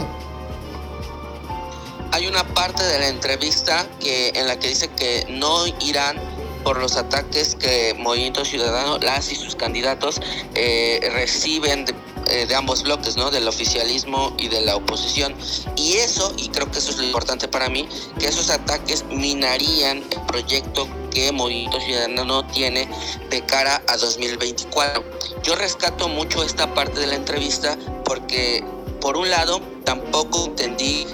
Hay 2.11 2.27
una 2.27 2.43
parte 2.43 2.83
de 2.83 2.99
la 2.99 3.07
entrevista 3.09 3.85
que, 3.99 4.29
en 4.35 4.47
la 4.47 4.57
que 4.57 4.69
dice 4.69 4.87
que 4.87 5.25
no 5.29 5.65
irán 5.81 6.17
por 6.63 6.79
los 6.79 6.95
ataques 6.95 7.55
que 7.55 7.93
Movimiento 7.97 8.45
Ciudadano, 8.45 8.97
las 8.99 9.31
y 9.31 9.35
sus 9.35 9.55
candidatos 9.55 10.19
eh, 10.55 11.09
reciben 11.13 11.85
eh, 12.27 12.45
de, 12.45 12.55
ambos 12.55 12.83
bloques, 12.83 13.17
¿no? 13.17 13.31
Del 13.31 13.47
oficialismo 13.47 14.33
y 14.37 14.47
de 14.47 14.61
la 14.61 14.75
oposición. 14.75 15.35
Y 15.75 15.93
eso, 15.93 16.33
y 16.37 16.49
creo 16.49 16.71
que 16.71 16.79
eso 16.79 16.91
es 16.91 16.97
lo 16.97 17.03
importante 17.03 17.47
para 17.47 17.69
mí, 17.69 17.87
que 18.17 18.27
esos 18.27 18.49
ataques 18.49 19.03
minarían 19.05 20.03
el 20.09 20.21
proyecto 20.27 20.87
que 21.11 21.31
Movimiento 21.31 21.79
Ciudadano 21.79 22.45
tiene 22.47 22.89
de 23.29 23.45
cara 23.45 23.81
a 23.87 23.97
2024. 23.97 25.03
Yo 25.43 25.55
rescato 25.55 26.07
mucho 26.07 26.43
esta 26.43 26.73
parte 26.73 26.99
de 26.99 27.07
la 27.07 27.15
entrevista 27.15 27.77
porque, 28.05 28.63
por 28.99 29.17
un 29.17 29.29
lado, 29.29 29.61
tampoco 29.83 30.45
entendí 30.45 31.05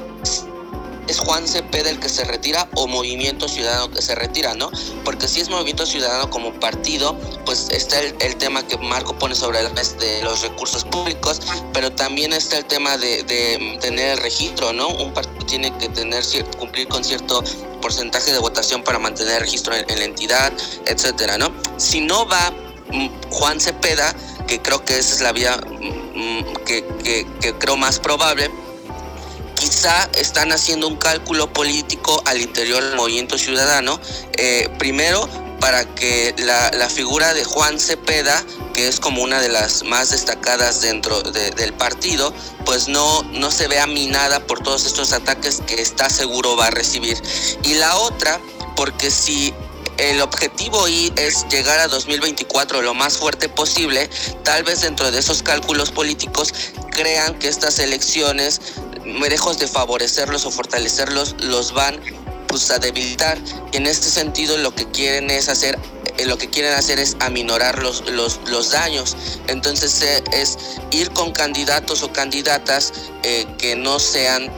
es 1.10 1.20
Juan 1.20 1.48
Cepeda 1.48 1.90
el 1.90 2.00
que 2.00 2.08
se 2.08 2.24
retira 2.24 2.70
o 2.76 2.88
Movimiento 2.88 3.48
Ciudadano 3.48 3.90
que 3.90 4.02
se 4.02 4.14
retira, 4.14 4.54
¿no? 4.54 4.72
Porque 5.04 5.28
si 5.28 5.42
es 5.42 5.50
Movimiento 5.50 5.86
Ciudadano 5.86 6.30
como 6.30 6.54
partido, 6.60 7.18
pues 7.46 7.68
está 7.72 8.00
el, 8.00 8.36
tema 8.38 8.66
que 8.66 8.78
Marco 8.78 9.18
pone 9.18 9.36
sobre 9.36 9.60
de 9.60 10.22
los 10.24 10.42
recursos 10.42 10.86
públicos, 10.86 11.42
pero 11.74 11.92
también 11.92 12.32
está 12.32 12.58
el 12.58 12.66
tema 12.66 12.96
de, 12.98 13.24
tener 13.82 14.12
el 14.12 14.18
registro, 14.20 14.72
¿no? 14.72 14.88
Un 14.88 15.14
partido 15.14 15.46
tiene 15.48 15.76
que 15.78 15.90
tener 15.90 16.24
cumplir 16.58 16.88
con 16.88 17.04
cierto 17.04 17.44
porcentaje 17.82 18.32
de 18.32 18.38
votación 18.38 18.84
para 18.84 19.00
mantener 19.00 19.36
el 19.36 19.42
registro 19.42 19.74
en, 19.74 20.00
la 20.00 20.06
entidad, 20.06 20.54
etcétera, 20.86 21.38
¿no? 21.40 21.52
Si 21.78 22.02
no 22.02 22.28
va 22.28 22.52
mm, 22.92 23.08
Juan 23.32 23.60
Cepeda, 23.60 24.16
que 24.48 24.62
creo 24.62 24.86
que 24.86 25.00
esa 25.00 25.16
es 25.16 25.22
la 25.22 25.32
vía 25.32 25.58
mm, 25.58 26.40
mm, 26.40 26.54
que, 26.66 26.86
que 27.42 27.56
creo 27.58 27.78
más 27.78 28.00
probable, 28.00 28.52
quizá 29.60 30.10
están 30.16 30.52
haciendo 30.52 30.88
un 30.88 30.96
cálculo 30.96 31.52
político 31.52 32.22
al 32.26 32.42
interior 32.42 32.84
del 32.84 32.96
movimiento 32.96 33.38
ciudadano, 33.38 34.00
eh, 34.38 34.70
primero 34.80 35.28
para 35.60 35.84
que 35.84 36.34
la, 36.38 36.90
figura 36.90 37.34
de 37.34 37.44
Juan 37.44 37.80
Cepeda, 37.80 38.44
que 38.74 38.88
es 38.88 39.00
como 39.00 39.22
una 39.22 39.42
de 39.42 39.50
las 39.50 39.84
más 39.84 40.10
destacadas 40.10 40.82
dentro 40.82 41.22
del 41.22 41.74
partido, 41.74 42.34
pues 42.66 42.88
no, 42.88 43.24
no 43.24 43.52
se 43.52 43.68
vea 43.68 43.86
minada 43.86 44.40
por 44.40 44.62
todos 44.62 44.86
estos 44.86 45.12
ataques 45.12 45.62
que 45.68 45.82
está 45.82 46.10
seguro 46.10 46.56
va 46.56 46.68
a 46.68 46.72
recibir. 46.72 47.22
Y 47.64 47.76
la 47.76 47.98
otra, 47.98 48.40
porque 48.76 49.12
si 49.12 49.54
el 49.98 50.22
objetivo 50.22 50.88
y 50.88 51.12
es 51.18 51.46
llegar 51.50 51.80
a 51.80 51.88
2024 51.88 52.82
lo 52.82 52.94
más 52.94 53.18
fuerte 53.18 53.50
posible, 53.50 54.10
tal 54.44 54.64
vez 54.64 54.82
dentro 54.82 55.12
de 55.12 55.20
esos 55.20 55.44
cálculos 55.44 55.92
políticos 55.92 56.54
crean 56.90 57.38
que 57.38 57.50
estas 57.50 57.80
elecciones 57.80 58.62
lejos 59.30 59.58
de 59.58 59.68
favorecerlos 59.68 60.46
o 60.46 60.52
fortalecerlos, 60.52 61.36
los 61.40 61.74
van 61.74 62.00
pues, 62.48 62.70
a 62.72 62.80
debilitar. 62.80 63.38
Y 63.72 63.78
en 63.78 63.88
este 63.88 64.10
sentido 64.10 64.58
lo 64.58 64.74
que 64.74 64.90
quieren 64.92 65.30
es 65.30 65.50
hacer 65.50 65.78
eh, 66.20 66.26
lo 66.26 66.38
que 66.38 66.50
quieren 66.50 66.74
hacer 66.74 67.00
es 67.00 67.16
aminorar 67.22 67.82
los, 67.82 68.10
los, 68.10 68.40
los 68.48 68.72
daños. 68.72 69.16
Entonces 69.48 70.02
eh, 70.02 70.24
es 70.34 70.58
ir 70.92 71.10
con 71.12 71.32
candidatos 71.32 72.04
o 72.04 72.12
candidatas 72.12 72.92
eh, 73.24 73.48
que 73.58 73.76
no 73.76 74.00
sean 74.00 74.52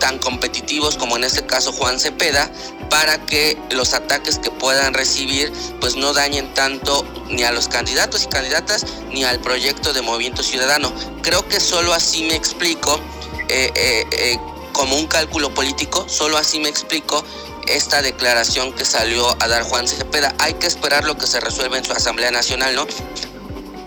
tan 0.00 0.18
competitivos 0.18 0.96
como 0.96 1.16
en 1.16 1.24
este 1.24 1.46
caso 1.46 1.72
Juan 1.72 2.00
Cepeda, 2.00 2.50
para 2.90 3.16
que 3.26 3.56
los 3.70 3.94
ataques 3.94 4.38
que 4.38 4.50
puedan 4.50 4.92
recibir 4.92 5.52
pues 5.80 5.96
no 5.96 6.12
dañen 6.12 6.52
tanto 6.54 7.06
ni 7.30 7.42
a 7.44 7.52
los 7.52 7.68
candidatos 7.68 8.24
y 8.24 8.26
candidatas 8.26 8.84
ni 9.12 9.24
al 9.24 9.40
proyecto 9.40 9.92
de 9.92 10.02
Movimiento 10.02 10.42
Ciudadano. 10.42 10.92
Creo 11.22 11.46
que 11.48 11.60
solo 11.60 11.94
así 11.94 12.24
me 12.24 12.34
explico 12.34 13.00
eh, 13.48 13.72
eh, 13.74 14.04
eh, 14.12 14.38
como 14.72 14.96
un 14.96 15.06
cálculo 15.06 15.52
político, 15.54 16.06
solo 16.08 16.36
así 16.36 16.58
me 16.58 16.68
explico 16.68 17.24
esta 17.68 18.02
declaración 18.02 18.72
que 18.72 18.84
salió 18.84 19.36
a 19.40 19.48
dar 19.48 19.62
Juan 19.62 19.88
Cepeda. 19.88 20.34
Hay 20.38 20.54
que 20.54 20.66
esperar 20.66 21.04
lo 21.04 21.16
que 21.16 21.26
se 21.26 21.40
resuelve 21.40 21.78
en 21.78 21.84
su 21.84 21.92
Asamblea 21.92 22.30
Nacional, 22.30 22.74
¿no? 22.74 22.86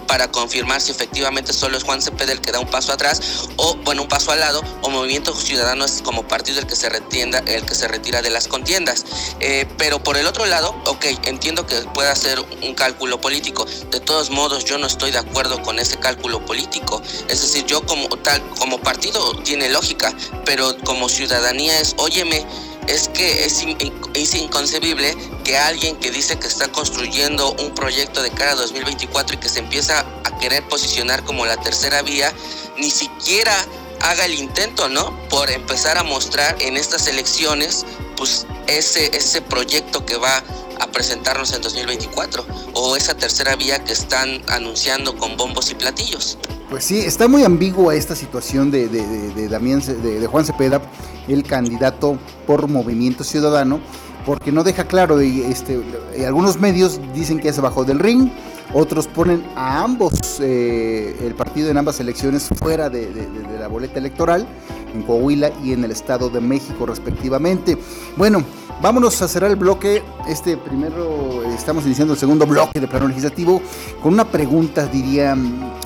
Para 0.07 0.31
confirmar 0.31 0.81
si 0.81 0.91
efectivamente 0.91 1.53
solo 1.53 1.77
es 1.77 1.83
Juan 1.83 2.01
Cepeda 2.01 2.31
el 2.31 2.41
que 2.41 2.51
da 2.51 2.59
un 2.59 2.69
paso 2.69 2.91
atrás 2.91 3.21
o, 3.57 3.75
bueno, 3.83 4.03
un 4.03 4.07
paso 4.07 4.31
al 4.31 4.39
lado, 4.39 4.63
o 4.81 4.89
Movimiento 4.89 5.35
Ciudadano 5.35 5.85
es 5.85 6.01
como 6.01 6.27
partido 6.27 6.59
el 6.59 6.67
que 6.67 6.75
se, 6.75 6.89
retienda, 6.89 7.39
el 7.39 7.65
que 7.65 7.75
se 7.75 7.87
retira 7.87 8.21
de 8.21 8.29
las 8.29 8.47
contiendas. 8.47 9.05
Eh, 9.39 9.67
pero 9.77 10.03
por 10.03 10.17
el 10.17 10.25
otro 10.27 10.45
lado, 10.45 10.75
ok, 10.85 11.05
entiendo 11.25 11.65
que 11.65 11.75
pueda 11.93 12.15
ser 12.15 12.39
un 12.39 12.73
cálculo 12.73 13.19
político. 13.19 13.65
De 13.91 13.99
todos 13.99 14.29
modos, 14.29 14.65
yo 14.65 14.77
no 14.77 14.87
estoy 14.87 15.11
de 15.11 15.19
acuerdo 15.19 15.61
con 15.61 15.79
ese 15.79 15.97
cálculo 15.97 16.45
político. 16.45 17.01
Es 17.27 17.41
decir, 17.41 17.65
yo 17.65 17.85
como 17.85 18.07
tal, 18.09 18.41
como 18.59 18.79
partido 18.79 19.35
tiene 19.43 19.69
lógica, 19.69 20.13
pero 20.45 20.77
como 20.83 21.09
ciudadanía 21.09 21.79
es, 21.79 21.95
óyeme, 21.97 22.45
es 22.87 23.09
que 23.09 23.45
es, 23.45 24.33
inconcebible 24.35 25.15
que 25.43 25.57
alguien 25.57 25.97
que 25.97 26.11
dice 26.11 26.39
que 26.39 26.47
está 26.47 26.71
construyendo 26.71 27.51
un 27.59 27.73
proyecto 27.75 28.21
de 28.21 28.31
cara 28.31 28.51
a 28.51 28.55
2024 28.55 29.35
y 29.35 29.39
que 29.39 29.49
se 29.49 29.59
empieza 29.59 30.05
a 30.23 30.37
querer 30.39 30.67
posicionar 30.67 31.23
como 31.23 31.45
la 31.45 31.57
tercera 31.57 32.01
vía, 32.01 32.33
ni 32.77 32.89
siquiera 32.89 33.53
haga 34.01 34.25
el 34.25 34.35
intento, 34.35 34.89
¿no? 34.89 35.17
Por 35.29 35.49
empezar 35.51 35.97
a 35.97 36.03
mostrar 36.03 36.55
en 36.61 36.77
estas 36.77 37.07
elecciones, 37.07 37.85
pues 38.15 38.45
ese, 38.67 39.15
ese 39.15 39.41
proyecto 39.41 40.05
que 40.05 40.17
va 40.17 40.43
a 40.79 40.87
presentarnos 40.87 41.53
en 41.53 41.61
2024 41.61 42.45
o 42.73 42.95
esa 42.95 43.15
tercera 43.15 43.55
vía 43.55 43.83
que 43.83 43.93
están 43.93 44.43
anunciando 44.47 45.17
con 45.17 45.35
bombos 45.37 45.71
y 45.71 45.75
platillos. 45.75 46.37
Pues 46.69 46.83
sí, 46.83 46.99
está 46.99 47.29
muy 47.29 47.45
ambigua 47.45 47.95
esta 47.95 48.13
situación 48.13 48.71
de, 48.71 48.89
de, 48.89 49.47
de, 49.47 50.27
Juan 50.27 50.45
Cepeda, 50.45 50.81
el 51.29 51.43
candidato 51.43 52.17
por 52.45 52.67
Movimiento 52.67 53.23
Ciudadano, 53.23 53.79
porque 54.25 54.51
no 54.51 54.65
deja 54.65 54.83
claro, 54.83 55.21
este, 55.21 55.81
algunos 56.27 56.59
medios 56.59 56.99
dicen 57.13 57.39
que 57.39 57.53
se 57.53 57.61
bajó 57.61 57.85
del 57.85 57.99
ring, 57.99 58.29
otros 58.73 59.07
ponen 59.07 59.45
a 59.55 59.81
ambos, 59.81 60.11
eh, 60.41 61.15
el 61.21 61.35
partido 61.35 61.69
en 61.69 61.77
ambas 61.77 62.01
elecciones 62.01 62.49
fuera 62.59 62.89
de, 62.89 63.09
la 63.57 63.69
boleta 63.69 63.99
electoral, 63.99 64.45
en 64.93 65.03
Coahuila 65.03 65.51
y 65.63 65.71
en 65.71 65.85
el 65.85 65.91
Estado 65.91 66.29
de 66.29 66.41
México 66.41 66.85
respectivamente. 66.85 67.77
Bueno, 68.17 68.43
vámonos 68.81 69.21
a 69.21 69.27
cerrar 69.27 69.51
el 69.51 69.57
bloque, 69.57 70.03
este 70.27 70.57
primero, 70.57 71.43
estamos 71.53 71.85
iniciando 71.85 72.13
el 72.13 72.19
segundo 72.19 72.45
bloque 72.45 72.79
de 72.79 72.87
plano 72.87 73.07
legislativo, 73.07 73.61
con 74.01 74.13
una 74.13 74.25
pregunta, 74.25 74.85
diría 74.87 75.35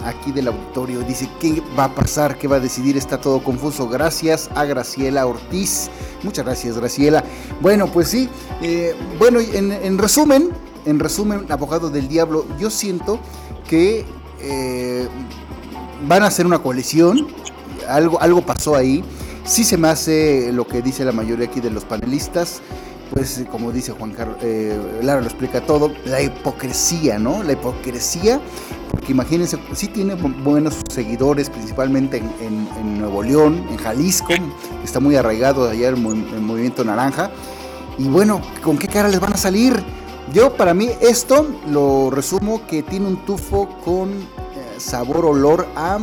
aquí 0.06 0.32
del 0.32 0.48
auditorio, 0.48 1.02
dice, 1.02 1.30
¿qué 1.40 1.62
va 1.78 1.86
a 1.86 1.96
pasar? 1.96 2.38
¿Qué 2.38 2.48
va 2.48 2.58
a 2.58 2.60
decidir? 2.60 2.98
Está 2.98 3.20
todo 3.20 3.44
confuso. 3.44 3.88
Gracias 3.88 4.50
a 4.56 4.66
Graciela 4.66 5.26
Ortiz. 5.26 5.90
Muchas 6.24 6.46
gracias, 6.46 6.78
Graciela. 6.78 7.24
Bueno, 7.62 7.88
pues 7.88 8.10
sí, 8.10 8.30
eh, 8.62 8.96
bueno, 9.20 9.40
en 9.40 9.98
resumen, 9.98 10.50
en 10.86 11.00
resumen, 11.00 11.46
abogado 11.50 11.90
del 11.90 12.08
diablo, 12.08 12.46
yo 12.60 12.70
siento 12.70 13.20
que 13.68 14.06
eh, 14.42 15.08
van 16.08 16.24
a 16.24 16.28
hacer 16.28 16.46
una 16.46 16.60
coalición, 16.60 17.28
algo, 17.88 18.20
algo 18.22 18.42
pasó 18.42 18.76
ahí, 18.76 19.04
sí 19.44 19.64
se 19.64 19.78
me 19.78 19.88
hace 19.88 20.52
lo 20.52 20.68
que 20.68 20.82
dice 20.82 21.06
la 21.06 21.12
mayoría 21.12 21.48
aquí 21.48 21.60
de 21.60 21.70
los 21.70 21.86
panelistas, 21.86 22.62
pues 23.14 23.44
como 23.52 23.72
dice 23.72 23.92
Juan 23.92 24.12
Carlos, 24.12 24.38
eh, 24.42 24.80
Lara 25.04 25.20
lo 25.20 25.28
explica 25.28 25.62
todo, 25.62 25.92
la 26.06 26.22
hipocresía, 26.22 27.20
¿no? 27.20 27.44
La 27.44 27.54
hipocresía, 27.54 28.40
porque 28.90 29.12
imagínense, 29.12 29.58
sí 29.74 29.88
tiene 29.88 30.16
buenos 30.16 30.78
seguidores, 30.90 31.50
principalmente 31.50 32.18
en, 32.18 33.00
Nuevo 33.00 33.24
León, 33.24 33.66
en 33.70 33.78
Jalisco, 33.78 34.34
está 34.84 35.00
muy 35.00 35.16
arraigado 35.16 35.68
allá 35.70 35.90
el 35.90 35.98
movimiento 35.98 36.84
naranja, 36.84 37.32
y 37.98 38.06
bueno, 38.06 38.42
¿con 38.64 38.78
qué 38.78 38.88
cara 38.88 39.10
les 39.10 39.20
van 39.20 39.34
a 39.34 39.38
salir? 39.38 39.84
Yo 40.34 40.56
para 40.56 40.74
mí 40.74 40.90
esto 41.02 41.46
lo 41.70 42.10
resumo 42.10 42.66
que 42.66 42.84
tiene 42.84 43.08
un 43.08 43.26
tufo 43.26 43.68
con 43.84 44.10
eh, 44.12 44.24
sabor, 44.78 45.26
olor 45.26 45.68
a 45.76 46.00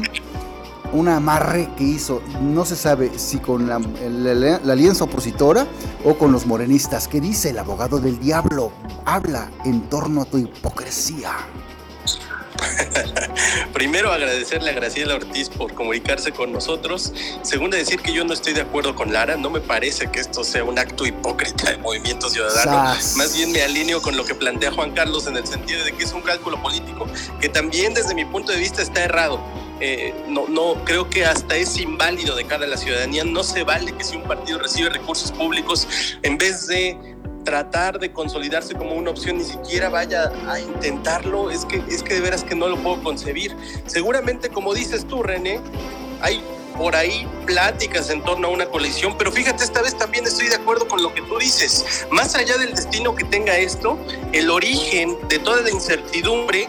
un 0.92 1.08
amarre 1.08 1.68
que 1.76 1.84
hizo, 1.84 2.22
no 2.40 2.64
se 2.64 2.76
sabe 2.76 3.18
si 3.18 3.38
con 3.38 3.68
la, 3.68 3.78
la, 3.78 4.72
alianza 4.72 5.04
opositora 5.04 5.66
o 6.04 6.14
con 6.16 6.32
los 6.32 6.46
morenistas. 6.46 7.08
¿Qué 7.08 7.20
dice 7.20 7.50
el 7.50 7.58
abogado 7.58 8.00
del 8.00 8.18
diablo? 8.18 8.72
Habla 9.04 9.50
en 9.64 9.82
torno 9.88 10.22
a 10.22 10.24
tu 10.24 10.38
hipocresía. 10.38 11.32
Primero 13.72 14.12
agradecerle 14.12 14.70
a 14.70 14.74
Graciela 14.74 15.14
Ortiz 15.14 15.48
por 15.48 15.74
comunicarse 15.74 16.32
con 16.32 16.52
nosotros. 16.52 17.12
Segundo 17.42 17.76
decir 17.76 18.00
que 18.00 18.12
yo 18.12 18.24
no 18.24 18.32
estoy 18.32 18.52
de 18.52 18.62
acuerdo 18.62 18.94
con 18.94 19.12
Lara. 19.12 19.36
No 19.36 19.50
me 19.50 19.60
parece 19.60 20.10
que 20.10 20.20
esto 20.20 20.44
sea 20.44 20.64
un 20.64 20.78
acto 20.78 21.06
hipócrita 21.06 21.70
de 21.70 21.78
Movimiento 21.78 22.28
Ciudadano. 22.28 22.98
Más 23.16 23.36
bien 23.36 23.52
me 23.52 23.62
alineo 23.62 24.02
con 24.02 24.16
lo 24.16 24.24
que 24.24 24.34
plantea 24.34 24.72
Juan 24.72 24.92
Carlos 24.92 25.26
en 25.26 25.36
el 25.36 25.46
sentido 25.46 25.84
de 25.84 25.92
que 25.92 26.04
es 26.04 26.12
un 26.12 26.22
cálculo 26.22 26.60
político 26.60 27.06
que 27.40 27.48
también 27.48 27.94
desde 27.94 28.14
mi 28.14 28.24
punto 28.24 28.52
de 28.52 28.58
vista 28.58 28.82
está 28.82 29.04
errado. 29.04 29.40
Eh, 29.80 30.12
no, 30.28 30.48
no, 30.48 30.84
creo 30.84 31.08
que 31.08 31.24
hasta 31.24 31.56
es 31.56 31.78
inválido 31.78 32.34
de 32.34 32.44
cara 32.44 32.64
a 32.64 32.68
la 32.68 32.76
ciudadanía. 32.76 33.24
No 33.24 33.42
se 33.42 33.62
vale 33.62 33.92
que 33.92 34.04
si 34.04 34.16
un 34.16 34.24
partido 34.24 34.58
recibe 34.58 34.90
recursos 34.90 35.30
públicos, 35.32 35.86
en 36.22 36.38
vez 36.38 36.66
de 36.66 36.96
tratar 37.44 37.98
de 37.98 38.12
consolidarse 38.12 38.74
como 38.74 38.92
una 38.92 39.10
opción, 39.10 39.38
ni 39.38 39.44
siquiera 39.44 39.88
vaya 39.88 40.30
a 40.46 40.60
intentarlo, 40.60 41.50
es 41.50 41.64
que, 41.64 41.82
es 41.88 42.02
que 42.02 42.14
de 42.14 42.20
veras 42.20 42.44
que 42.44 42.54
no 42.54 42.68
lo 42.68 42.76
puedo 42.76 43.02
concebir. 43.02 43.56
Seguramente, 43.86 44.50
como 44.50 44.74
dices 44.74 45.06
tú, 45.06 45.22
René, 45.22 45.60
hay 46.20 46.42
por 46.76 46.94
ahí 46.94 47.26
pláticas 47.46 48.10
en 48.10 48.22
torno 48.22 48.48
a 48.48 48.50
una 48.50 48.66
coalición, 48.66 49.16
pero 49.18 49.32
fíjate, 49.32 49.64
esta 49.64 49.82
vez 49.82 49.96
también 49.96 50.24
estoy 50.26 50.48
de 50.48 50.54
acuerdo 50.54 50.86
con 50.86 51.02
lo 51.02 51.12
que 51.12 51.22
tú 51.22 51.38
dices. 51.38 52.06
Más 52.10 52.34
allá 52.34 52.56
del 52.56 52.74
destino 52.74 53.14
que 53.16 53.24
tenga 53.24 53.56
esto, 53.56 53.98
el 54.32 54.48
origen 54.48 55.16
de 55.28 55.38
toda 55.40 55.62
la 55.62 55.70
incertidumbre 55.70 56.68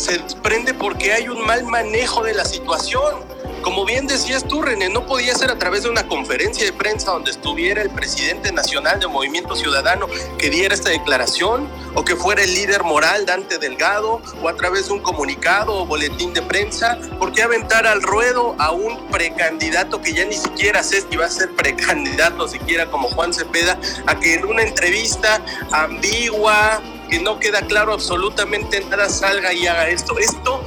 se 0.00 0.16
desprende 0.18 0.72
porque 0.72 1.12
hay 1.12 1.28
un 1.28 1.44
mal 1.44 1.64
manejo 1.64 2.22
de 2.22 2.32
la 2.32 2.44
situación. 2.46 3.16
Como 3.60 3.84
bien 3.84 4.06
decías 4.06 4.48
tú, 4.48 4.62
René, 4.62 4.88
no 4.88 5.04
podía 5.04 5.34
ser 5.34 5.50
a 5.50 5.58
través 5.58 5.82
de 5.82 5.90
una 5.90 6.08
conferencia 6.08 6.64
de 6.64 6.72
prensa 6.72 7.10
donde 7.10 7.30
estuviera 7.30 7.82
el 7.82 7.90
presidente 7.90 8.50
nacional 8.50 8.98
de 8.98 9.06
Movimiento 9.06 9.54
Ciudadano 9.54 10.06
que 10.38 10.48
diera 10.48 10.74
esta 10.74 10.88
declaración, 10.88 11.68
o 11.94 12.02
que 12.02 12.16
fuera 12.16 12.42
el 12.42 12.54
líder 12.54 12.82
moral 12.82 13.26
Dante 13.26 13.58
Delgado, 13.58 14.22
o 14.42 14.48
a 14.48 14.56
través 14.56 14.86
de 14.86 14.94
un 14.94 15.00
comunicado 15.00 15.82
o 15.82 15.84
boletín 15.84 16.32
de 16.32 16.40
prensa, 16.40 16.98
porque 17.18 17.42
aventar 17.42 17.86
al 17.86 18.00
ruedo 18.00 18.54
a 18.58 18.72
un 18.72 19.06
precandidato 19.08 20.00
que 20.00 20.14
ya 20.14 20.24
ni 20.24 20.36
siquiera 20.36 20.82
sé 20.82 21.02
si 21.02 21.16
va 21.18 21.26
a 21.26 21.30
ser 21.30 21.54
precandidato 21.54 22.48
siquiera 22.48 22.86
como 22.90 23.08
Juan 23.10 23.34
Cepeda, 23.34 23.78
a 24.06 24.18
que 24.18 24.34
en 24.34 24.46
una 24.46 24.62
entrevista 24.62 25.42
ambigua, 25.70 26.80
que 27.10 27.20
no 27.20 27.38
queda 27.38 27.62
claro 27.62 27.92
absolutamente 27.92 28.80
nada, 28.84 29.08
salga 29.08 29.52
y 29.52 29.66
haga 29.66 29.88
esto. 29.88 30.18
Esto 30.18 30.62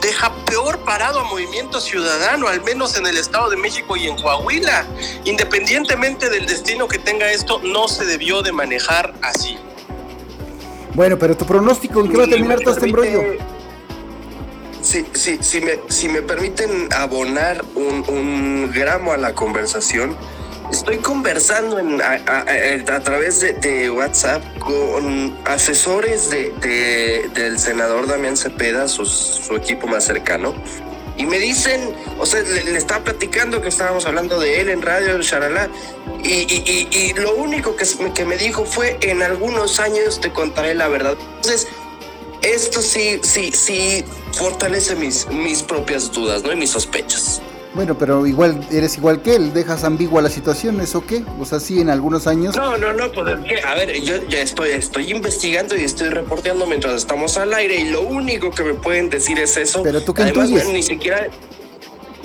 deja 0.00 0.32
peor 0.46 0.78
parado 0.80 1.20
a 1.20 1.24
Movimiento 1.24 1.80
Ciudadano, 1.80 2.48
al 2.48 2.62
menos 2.62 2.96
en 2.96 3.06
el 3.06 3.16
Estado 3.18 3.50
de 3.50 3.56
México 3.56 3.96
y 3.96 4.08
en 4.08 4.16
Coahuila. 4.16 4.86
Independientemente 5.24 6.30
del 6.30 6.46
destino 6.46 6.88
que 6.88 6.98
tenga 6.98 7.30
esto, 7.30 7.60
no 7.62 7.88
se 7.88 8.04
debió 8.04 8.42
de 8.42 8.52
manejar 8.52 9.14
así. 9.22 9.58
Bueno, 10.94 11.18
pero 11.18 11.36
tu 11.36 11.44
pronóstico, 11.44 12.00
¿en 12.00 12.10
qué 12.10 12.16
va 12.16 12.24
a 12.24 12.28
terminar 12.28 12.60
todo 12.60 12.74
este 12.74 12.86
embrollo? 12.86 13.22
Sí, 14.80 15.04
sí, 15.12 15.38
si, 15.42 15.60
me, 15.60 15.78
si 15.88 16.08
me 16.08 16.22
permiten 16.22 16.88
abonar 16.92 17.64
un, 17.74 18.04
un 18.08 18.70
gramo 18.72 19.12
a 19.12 19.16
la 19.16 19.34
conversación, 19.34 20.16
Estoy 20.72 20.98
conversando 20.98 21.78
a, 21.78 23.00
través 23.00 23.40
de, 23.40 23.90
WhatsApp 23.90 24.42
con 24.58 25.36
asesores 25.46 26.28
de, 26.30 27.28
del 27.34 27.58
senador 27.58 28.06
Damián 28.06 28.36
Cepeda, 28.36 28.86
su, 28.86 29.56
equipo 29.56 29.86
más 29.86 30.04
cercano, 30.04 30.54
y 31.16 31.24
me 31.24 31.38
dicen, 31.38 31.94
o 32.18 32.26
sea, 32.26 32.42
le, 32.42 32.76
estaba 32.76 33.02
platicando 33.02 33.62
que 33.62 33.68
estábamos 33.68 34.04
hablando 34.04 34.38
de 34.38 34.60
él 34.60 34.68
en 34.68 34.82
radio, 34.82 35.20
Sharala, 35.22 35.68
y, 36.22 36.28
y, 36.28 36.88
y, 36.90 37.14
lo 37.14 37.34
único 37.36 37.74
que, 37.74 37.86
que 38.14 38.24
me 38.26 38.36
dijo 38.36 38.66
fue, 38.66 38.98
en 39.00 39.22
algunos 39.22 39.80
años 39.80 40.20
te 40.20 40.32
contaré 40.32 40.74
la 40.74 40.88
verdad. 40.88 41.16
Entonces, 41.36 41.66
esto 42.42 42.82
sí, 42.82 43.20
sí, 43.22 43.52
sí 43.52 44.04
fortalece 44.32 44.94
mis, 44.96 45.26
mis 45.28 45.62
propias 45.62 46.12
dudas, 46.12 46.42
¿no? 46.42 46.52
Y 46.52 46.56
mis 46.56 46.70
sospechas. 46.70 47.40
Bueno, 47.74 47.96
pero 47.98 48.26
igual 48.26 48.66
eres 48.70 48.96
igual 48.96 49.22
que 49.22 49.36
él, 49.36 49.52
dejas 49.52 49.84
ambigua 49.84 50.22
la 50.22 50.30
situación, 50.30 50.80
¿eso 50.80 51.04
qué? 51.06 51.22
O 51.38 51.44
sea, 51.44 51.60
sí, 51.60 51.80
en 51.80 51.90
algunos 51.90 52.26
años. 52.26 52.56
No, 52.56 52.76
no, 52.78 52.92
no, 52.92 53.12
pues 53.12 53.36
a 53.64 53.74
ver, 53.74 54.00
yo 54.00 54.26
ya 54.28 54.40
estoy, 54.40 54.70
estoy 54.70 55.12
investigando 55.12 55.76
y 55.76 55.84
estoy 55.84 56.08
reporteando 56.08 56.66
mientras 56.66 56.94
estamos 56.94 57.36
al 57.36 57.52
aire 57.54 57.76
y 57.76 57.90
lo 57.90 58.02
único 58.02 58.50
que 58.50 58.62
me 58.62 58.74
pueden 58.74 59.10
decir 59.10 59.38
es 59.38 59.56
eso. 59.56 59.82
Pero 59.82 60.00
tú 60.02 60.14
qué 60.14 60.22
Además, 60.22 60.50
ni 60.50 60.82
siquiera. 60.82 61.28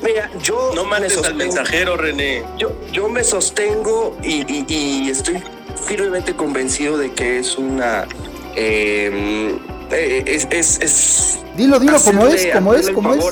Mira, 0.02 0.30
yo. 0.42 0.72
No 0.76 0.86
manes 0.86 1.18
al 1.18 1.36
mensajero, 1.36 1.98
René. 1.98 2.44
Yo, 2.58 2.72
yo 2.92 3.10
me 3.10 3.24
sostengo 3.24 4.18
y, 4.24 5.10
estoy 5.10 5.42
firmemente 5.86 6.36
convencido 6.36 6.98
de 6.98 7.12
que 7.12 7.40
es 7.40 7.58
una. 7.58 8.08
Eh, 8.56 9.58
es, 9.92 10.48
es, 10.50 10.80
es, 10.82 11.40
Dilo, 11.56 11.80
dilo, 11.80 12.00
como 12.02 12.28
es, 12.28 12.48
como 12.48 12.74
es, 12.74 12.90
como 12.90 13.14
es. 13.14 13.24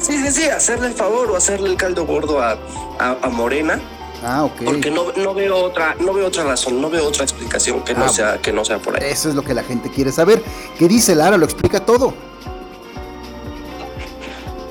Sí, 0.00 0.16
sí, 0.16 0.30
sí, 0.30 0.44
hacerle 0.48 0.88
el 0.88 0.94
favor 0.94 1.30
o 1.30 1.36
hacerle 1.36 1.68
el 1.68 1.76
caldo 1.76 2.06
gordo 2.06 2.40
a, 2.40 2.58
a, 2.98 3.28
Morena. 3.28 3.80
Ah, 4.24 4.44
ok. 4.44 4.62
Porque 4.64 4.90
no, 4.90 5.12
no, 5.16 5.34
veo 5.34 5.56
otra, 5.56 5.94
no 6.00 6.12
veo 6.14 6.26
otra 6.26 6.44
razón, 6.44 6.80
no 6.80 6.88
veo 6.88 7.06
otra 7.06 7.24
explicación 7.24 7.82
que 7.84 7.94
no 7.94 8.06
ah, 8.06 8.08
sea, 8.08 8.38
que 8.38 8.52
no 8.52 8.64
sea 8.64 8.78
por 8.78 8.96
ahí. 8.96 9.10
Eso 9.10 9.28
es 9.28 9.34
lo 9.34 9.42
que 9.42 9.54
la 9.54 9.62
gente 9.62 9.90
quiere 9.90 10.10
saber. 10.10 10.42
¿Qué 10.78 10.88
dice 10.88 11.14
Lara? 11.14 11.36
Lo 11.36 11.44
explica 11.44 11.84
todo. 11.84 12.14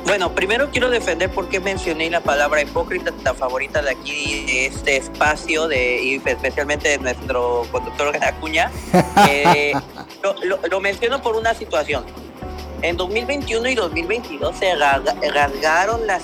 Bueno, 0.06 0.34
primero 0.34 0.72
quiero 0.72 0.90
defender 0.90 1.30
por 1.30 1.50
qué 1.50 1.60
mencioné 1.60 2.10
la 2.10 2.22
palabra 2.22 2.64
hipócrita, 2.64 3.14
la 3.24 3.36
favorita 3.36 3.84
de 3.84 3.92
aquí, 3.92 4.44
de 4.48 4.66
este 4.66 4.98
espacio, 4.98 5.68
de, 5.68 6.02
y 6.02 6.16
especialmente 6.16 6.90
de 6.90 6.98
nuestro 6.98 7.68
conductor 7.72 8.18
Acuña. 8.24 8.72
Eh, 9.30 9.74
lo, 10.24 10.36
lo 10.68 10.80
menciono 10.80 11.22
por 11.22 11.36
una 11.36 11.54
situación. 11.54 12.04
En 12.82 12.96
2021 12.96 13.70
y 13.70 13.76
2022 13.76 14.56
se 14.56 14.74
rasgaron 14.76 16.08
las, 16.08 16.24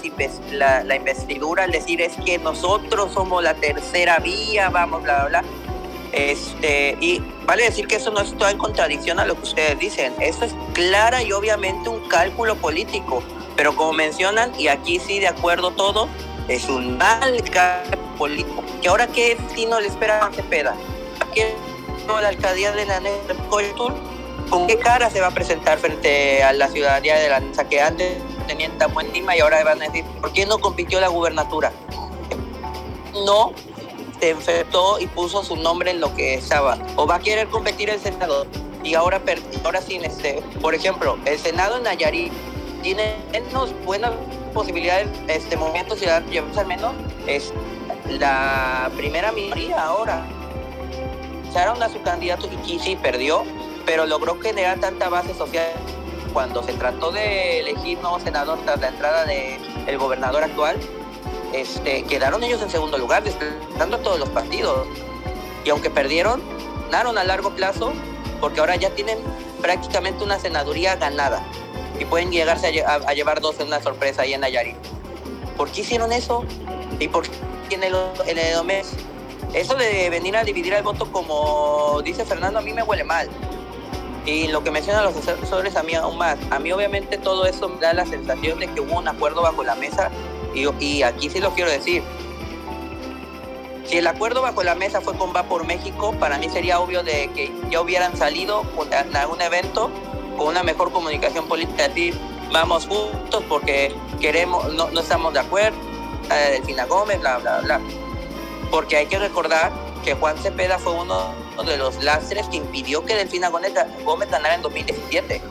la, 0.52 0.84
la, 0.84 0.96
investidura 0.96 1.64
al 1.66 1.72
decir 1.72 2.02
es 2.02 2.14
que 2.26 2.38
nosotros 2.38 3.12
somos 3.14 3.44
la 3.44 3.54
tercera 3.56 4.20
vía, 4.20 4.70
vamos, 4.70 5.04
bla, 5.04 5.26
bla, 5.26 5.42
bla. 5.42 5.44
Este, 6.14 6.98
y 7.02 7.22
vale 7.46 7.64
decir 7.64 7.88
que 7.88 7.98
eso 7.98 8.10
no 8.10 8.22
está 8.22 8.52
en 8.52 8.58
contradicción 8.58 9.20
a 9.20 9.26
lo 9.26 9.36
que 9.36 9.42
ustedes 9.42 9.78
dicen. 9.80 10.14
Eso 10.22 10.46
es 10.46 10.56
clara 10.74 11.22
y 11.24 11.34
obviamente 11.34 11.90
un 11.90 12.08
cálculo 12.08 12.56
político. 12.56 13.22
Pero 13.58 13.76
como 13.76 13.92
mencionan, 13.92 14.58
y 14.58 14.70
aquí 14.70 15.00
sí 15.00 15.20
de 15.20 15.28
acuerdo 15.28 15.72
todo, 15.72 16.08
es 16.48 16.70
un 16.70 16.98
mal 16.98 17.44
cálculo 17.52 18.16
político. 18.18 18.64
¿Y 18.82 18.88
ahora 18.88 19.08
qué 19.08 19.36
destino 19.36 19.82
le 19.82 19.88
espera 19.88 20.26
a 20.26 20.32
Cepeda? 20.32 20.74
¿A 21.20 21.32
qué 21.34 21.54
la 22.08 22.30
alcaldía 22.30 22.72
de 22.72 22.86
la 22.86 23.02
Tour? 23.76 24.15
¿Con 24.50 24.68
qué 24.68 24.78
cara 24.78 25.10
se 25.10 25.22
va 25.22 25.28
a 25.28 25.32
presentar 25.32 25.80
frente 25.80 26.44
a 26.44 26.54
la 26.54 26.68
ciudadanía 26.70 27.16
de 27.18 27.30
la 27.30 27.42
que 27.70 27.82
antes 27.82 28.18
tenían 28.48 28.78
tan 28.78 28.94
buen 28.94 29.10
clima 29.12 29.36
y 29.36 29.40
ahora 29.40 29.64
van 29.64 29.82
a 29.82 29.86
decir, 29.86 30.06
¿por 30.22 30.32
qué 30.32 30.46
no 30.46 30.60
compitió 30.60 31.00
la 31.00 31.08
gubernatura? 31.08 31.72
No 33.26 33.54
se 34.20 34.30
enfrentó 34.30 35.00
y 35.00 35.08
puso 35.08 35.44
su 35.44 35.56
nombre 35.56 35.92
en 35.92 36.00
lo 36.00 36.14
que 36.16 36.36
estaba. 36.36 36.78
O 36.96 37.08
va 37.08 37.16
a 37.16 37.20
querer 37.20 37.48
competir 37.48 37.90
el 37.90 38.00
Senado. 38.00 38.46
Y 38.84 38.94
ahora, 38.94 39.22
ahora 39.64 39.82
sí, 39.82 40.00
este, 40.04 40.44
por 40.62 40.76
ejemplo, 40.76 41.18
el 41.26 41.40
Senado 41.40 41.78
en 41.78 41.84
Nayarit 41.84 42.32
tiene 42.84 43.16
menos 43.32 43.74
buenas 43.84 44.12
posibilidades, 44.54 45.08
este 45.28 45.58
movimiento 45.58 45.96
ciudadano, 45.96 46.28
al 46.56 46.68
menos 46.68 46.94
es 47.26 47.52
la 48.08 48.92
primera 48.96 49.32
minoría 49.32 49.84
ahora. 49.84 50.24
Echaron 51.50 51.82
a 51.82 51.90
su 51.90 52.00
candidato 52.04 52.48
y 52.66 52.78
sí 52.80 52.96
perdió, 52.96 53.44
pero 53.86 54.06
logró 54.06 54.40
generar 54.40 54.80
tanta 54.80 55.10
base 55.10 55.34
social 55.34 55.72
cuando 56.36 56.62
se 56.64 56.74
trató 56.74 57.12
de 57.12 57.62
elegir 57.62 57.98
nuevo 58.00 58.20
senador 58.20 58.60
tras 58.66 58.82
la 58.82 58.90
entrada 58.90 59.26
del 59.26 59.98
gobernador 59.98 60.44
actual, 60.44 60.78
este, 61.54 62.04
quedaron 62.04 62.44
ellos 62.44 62.62
en 62.62 62.70
segundo 62.70 62.98
lugar, 62.98 63.24
desplazando 63.24 63.96
a 63.96 64.00
todos 64.02 64.20
los 64.20 64.28
partidos. 64.28 64.86
Y 65.64 65.70
aunque 65.70 65.90
perdieron, 65.90 66.42
ganaron 66.92 67.18
a 67.18 67.24
largo 67.24 67.52
plazo, 67.52 67.94
porque 68.42 68.60
ahora 68.60 68.76
ya 68.76 68.90
tienen 68.90 69.18
prácticamente 69.62 70.26
una 70.26 70.38
senaduría 70.38 70.98
ganada 70.98 71.42
y 71.98 72.04
pueden 72.04 72.32
llegarse 72.32 72.84
a, 72.84 73.14
llevar 73.14 73.40
dos 73.40 73.58
en 73.62 73.68
una 73.68 73.82
sorpresa 73.82 74.24
ahí 74.24 74.34
en 74.34 74.42
Nayarit. 74.42 74.76
¿Por 75.56 75.72
qué 75.72 75.82
hicieron 75.82 76.12
eso? 76.12 76.44
¿Y 77.00 77.08
por 77.08 77.24
qué 77.70 77.76
en 77.76 77.84
el, 77.84 77.96
en 78.28 78.38
el 78.38 78.64
mes? 78.66 78.92
Eso 79.54 79.76
de 79.76 80.10
venir 80.10 80.36
a 80.36 80.44
dividir 80.44 80.74
el 80.74 80.84
voto, 80.84 81.10
como 81.10 82.02
dice 82.04 82.26
Fernando, 82.26 82.60
a 82.60 82.62
mí 82.62 82.74
me 82.74 82.84
huele 82.84 83.06
mal. 83.06 83.30
Y 84.26 84.48
lo 84.48 84.64
que 84.64 84.72
mencionan 84.72 85.04
los 85.04 85.16
asesores 85.16 85.76
a 85.76 85.84
mí 85.84 85.94
aún 85.94 86.18
más. 86.18 86.38
A 86.50 86.60
mí 86.60 86.72
obviamente 86.72 87.18
todo 87.18 87.46
eso 87.46 87.70
me 87.70 87.80
da 87.80 87.94
la 87.94 88.06
sensación 88.06 88.60
de 88.60 88.68
que 88.68 88.82
hubo 88.82 88.98
un 88.98 89.08
acuerdo 89.08 89.42
bajo 89.42 89.64
la 89.64 89.76
mesa 89.76 90.10
y, 90.54 90.68
y 90.84 91.04
aquí 91.04 91.30
sí 91.30 91.40
lo 91.40 91.52
quiero 91.54 91.70
decir. 91.70 92.04
Si 93.86 93.98
el 93.98 94.08
acuerdo 94.08 94.42
bajo 94.42 94.64
la 94.64 94.74
mesa 94.74 95.00
fue 95.00 95.16
con 95.16 95.36
Va 95.36 95.44
por 95.44 95.66
México, 95.66 96.16
para 96.20 96.40
mí 96.40 96.50
sería 96.50 96.80
obvio 96.80 97.04
de 97.04 97.30
que 97.36 97.54
ya 97.70 97.82
hubieran 97.82 98.18
salido 98.18 98.64
a 98.92 99.22
algún 99.22 99.42
evento 99.42 99.92
con 100.38 100.48
una 100.48 100.64
mejor 100.64 100.92
comunicación 100.92 101.48
política, 101.48 101.88
decir, 101.88 102.18
vamos 102.52 102.88
juntos 102.88 103.44
porque 103.48 103.96
queremos, 104.20 104.74
no, 104.74 104.90
no 104.90 105.00
estamos 105.02 105.34
de 105.34 105.40
acuerdo, 105.40 105.78
Delfina 106.52 106.86
Gómez, 106.86 107.20
bla, 107.20 107.38
bla, 107.38 107.60
bla. 107.62 107.82
Porque 108.76 108.98
hay 108.98 109.06
que 109.06 109.18
recordar 109.18 109.72
que 110.04 110.16
Juan 110.16 110.38
Cepeda 110.38 110.78
fue 110.78 110.92
uno 110.92 111.34
de 111.66 111.78
los 111.78 112.04
lastres 112.04 112.46
que 112.50 112.58
impidió 112.58 113.06
que 113.06 113.16
Delfina 113.16 113.48
Gómez, 113.48 113.72
ganara 114.30 114.54
en 114.54 114.62
2017. 114.64 115.42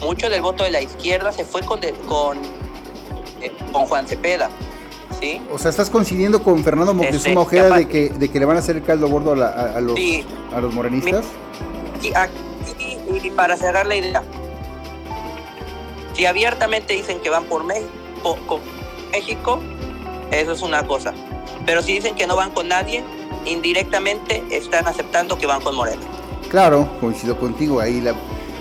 Mucho 0.00 0.30
del 0.30 0.40
voto 0.40 0.64
de 0.64 0.70
la 0.70 0.80
izquierda 0.80 1.32
se 1.32 1.44
fue 1.44 1.60
con, 1.60 1.80
con, 2.08 2.38
eh, 3.42 3.52
con 3.70 3.84
Juan 3.84 4.08
Cepeda. 4.08 4.48
¿sí? 5.20 5.42
O 5.52 5.58
sea, 5.58 5.70
¿estás 5.70 5.90
coincidiendo 5.90 6.42
con 6.42 6.64
Fernando 6.64 6.94
Moctezuma 6.94 7.42
este, 7.42 7.58
Ojeda 7.58 7.76
de 7.76 7.88
que, 7.88 8.08
de 8.08 8.30
que 8.30 8.40
le 8.40 8.46
van 8.46 8.56
a 8.56 8.60
hacer 8.60 8.76
el 8.76 8.84
caldo 8.84 9.06
gordo 9.06 9.32
a, 9.32 9.78
los, 9.82 9.98
a 10.54 10.58
los 10.58 10.72
morenistas? 10.72 11.26
Sí, 12.00 12.10
y, 13.22 13.30
para 13.32 13.58
cerrar 13.58 13.86
la 13.86 13.96
idea, 13.96 14.22
si 16.14 16.24
abiertamente 16.24 16.94
dicen 16.94 17.20
que 17.20 17.28
van 17.28 17.44
por 17.44 17.64
México, 17.64 18.60
México, 19.12 19.60
eso 20.30 20.52
es 20.52 20.62
una 20.62 20.86
cosa. 20.86 21.12
Pero 21.66 21.82
si 21.82 21.94
dicen 21.94 22.14
que 22.14 22.26
no 22.26 22.36
van 22.36 22.52
con 22.52 22.68
nadie, 22.68 23.04
indirectamente 23.44 24.44
están 24.50 24.86
aceptando 24.86 25.36
que 25.36 25.46
van 25.46 25.60
con 25.60 25.74
Moreno. 25.74 26.02
Claro, 26.48 26.88
coincido 27.00 27.36
contigo, 27.36 27.80
ahí 27.80 28.00
la 28.00 28.14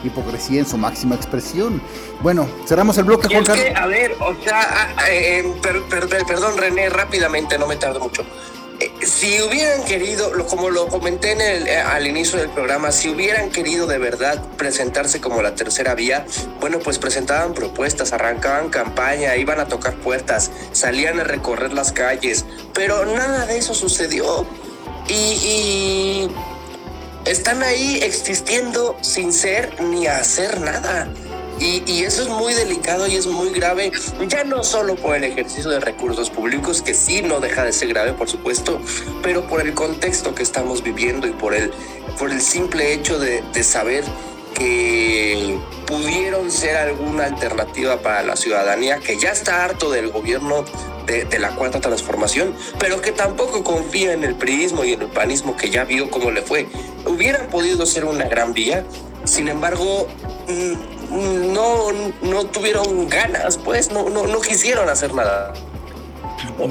hipocresía 0.04 0.60
en 0.60 0.66
su 0.66 0.78
máxima 0.78 1.16
expresión. 1.16 1.82
Bueno, 2.22 2.48
cerramos 2.66 2.98
el 2.98 3.06
bloque, 3.06 3.28
Juan 3.28 3.46
Carlos. 3.46 3.66
a 3.76 3.86
ver, 3.86 4.16
o 4.20 4.36
sea, 4.44 4.94
ah, 4.98 5.10
eh, 5.10 5.44
perdón 6.28 6.58
René, 6.58 6.90
rápidamente, 6.90 7.58
no 7.58 7.68
me 7.68 7.76
tardo 7.76 8.00
mucho. 8.00 8.24
Si 9.04 9.42
hubieran 9.42 9.84
querido, 9.84 10.32
como 10.48 10.70
lo 10.70 10.88
comenté 10.88 11.32
en 11.34 11.42
el, 11.42 11.68
eh, 11.68 11.78
al 11.78 12.08
inicio 12.08 12.40
del 12.40 12.50
programa, 12.50 12.92
si 12.92 13.10
hubieran 13.10 13.52
querido 13.52 13.88
de 13.88 13.98
verdad 13.98 14.42
presentarse 14.58 15.20
como 15.20 15.42
la 15.42 15.54
tercera 15.54 15.96
vía, 15.96 16.26
bueno, 16.62 16.80
pues 16.80 16.98
presentaban 16.98 17.54
propuestas, 17.54 18.14
arrancaban 18.14 18.70
campaña, 18.70 19.36
iban 19.36 19.60
a 19.60 19.68
tocar 19.68 19.96
puertas, 19.96 20.50
salían 20.72 21.20
a 21.20 21.24
recorrer 21.24 21.74
las 21.74 21.92
calles, 21.92 22.46
pero 22.74 23.06
nada 23.06 23.46
de 23.46 23.58
eso 23.58 23.74
sucedió 23.74 24.48
y, 25.08 26.28
están 27.26 27.64
ahí 27.64 28.00
existiendo 28.04 28.96
sin 29.02 29.34
ser 29.34 29.82
ni 29.82 30.06
hacer 30.06 30.62
nada. 30.62 31.08
Y, 31.60 32.04
eso 32.04 32.22
es 32.22 32.30
muy 32.30 32.54
delicado 32.54 33.08
y 33.08 33.16
es 33.16 33.26
muy 33.26 33.50
grave, 33.50 33.92
ya 34.28 34.44
no 34.44 34.64
solo 34.64 34.96
por 34.96 35.16
el 35.16 35.24
ejercicio 35.24 35.72
de 35.72 35.80
recursos 35.80 36.30
públicos, 36.30 36.82
que 36.82 36.94
sí 36.94 37.22
no 37.22 37.40
deja 37.40 37.64
de 37.64 37.74
ser 37.74 37.88
grave, 37.90 38.14
por 38.14 38.30
supuesto, 38.30 38.80
pero 39.24 39.48
por 39.48 39.62
el 39.62 39.74
contexto 39.74 40.36
que 40.36 40.44
estamos 40.44 40.84
viviendo 40.84 41.28
y 41.28 41.32
por 41.32 41.56
el, 41.56 41.72
por 42.20 42.32
el 42.32 42.42
simple 42.42 42.94
hecho 42.94 43.18
de, 43.18 43.42
de 43.54 43.64
saber 43.64 44.04
que 44.54 45.58
pudieron 45.86 46.52
ser 46.52 46.78
alguna 46.78 47.26
alternativa 47.26 47.98
para 47.98 48.24
la 48.24 48.36
ciudadanía 48.36 49.00
que 49.00 49.18
ya 49.18 49.32
está 49.32 49.64
harto 49.64 49.92
del 49.92 50.10
gobierno 50.10 50.66
de, 51.06 51.40
la 51.40 51.56
cuarta 51.56 51.80
transformación, 51.80 52.56
pero 52.80 53.02
que 53.02 53.12
tampoco 53.12 53.64
confía 53.64 54.14
en 54.14 54.24
el 54.24 54.36
priismo 54.36 54.84
y 54.84 54.94
en 54.94 55.04
el 55.04 55.08
panismo 55.08 55.56
que 55.56 55.70
ya 55.70 55.84
vio 55.84 56.10
cómo 56.10 56.32
le 56.32 56.42
fue. 56.42 56.68
Hubieran 57.06 57.48
podido 57.48 57.86
ser 57.86 58.06
una 58.06 58.26
gran 58.28 58.54
vía, 58.54 58.86
sin 59.24 59.48
embargo, 59.48 60.08
mm, 60.48 60.95
no, 61.10 61.92
no 62.22 62.46
tuvieron 62.46 63.08
ganas, 63.08 63.58
pues 63.58 63.92
no, 63.92 64.10
no, 64.10 64.28
no 64.28 64.42
quisieron 64.42 64.90
hacer 64.90 65.14
nada. 65.14 65.54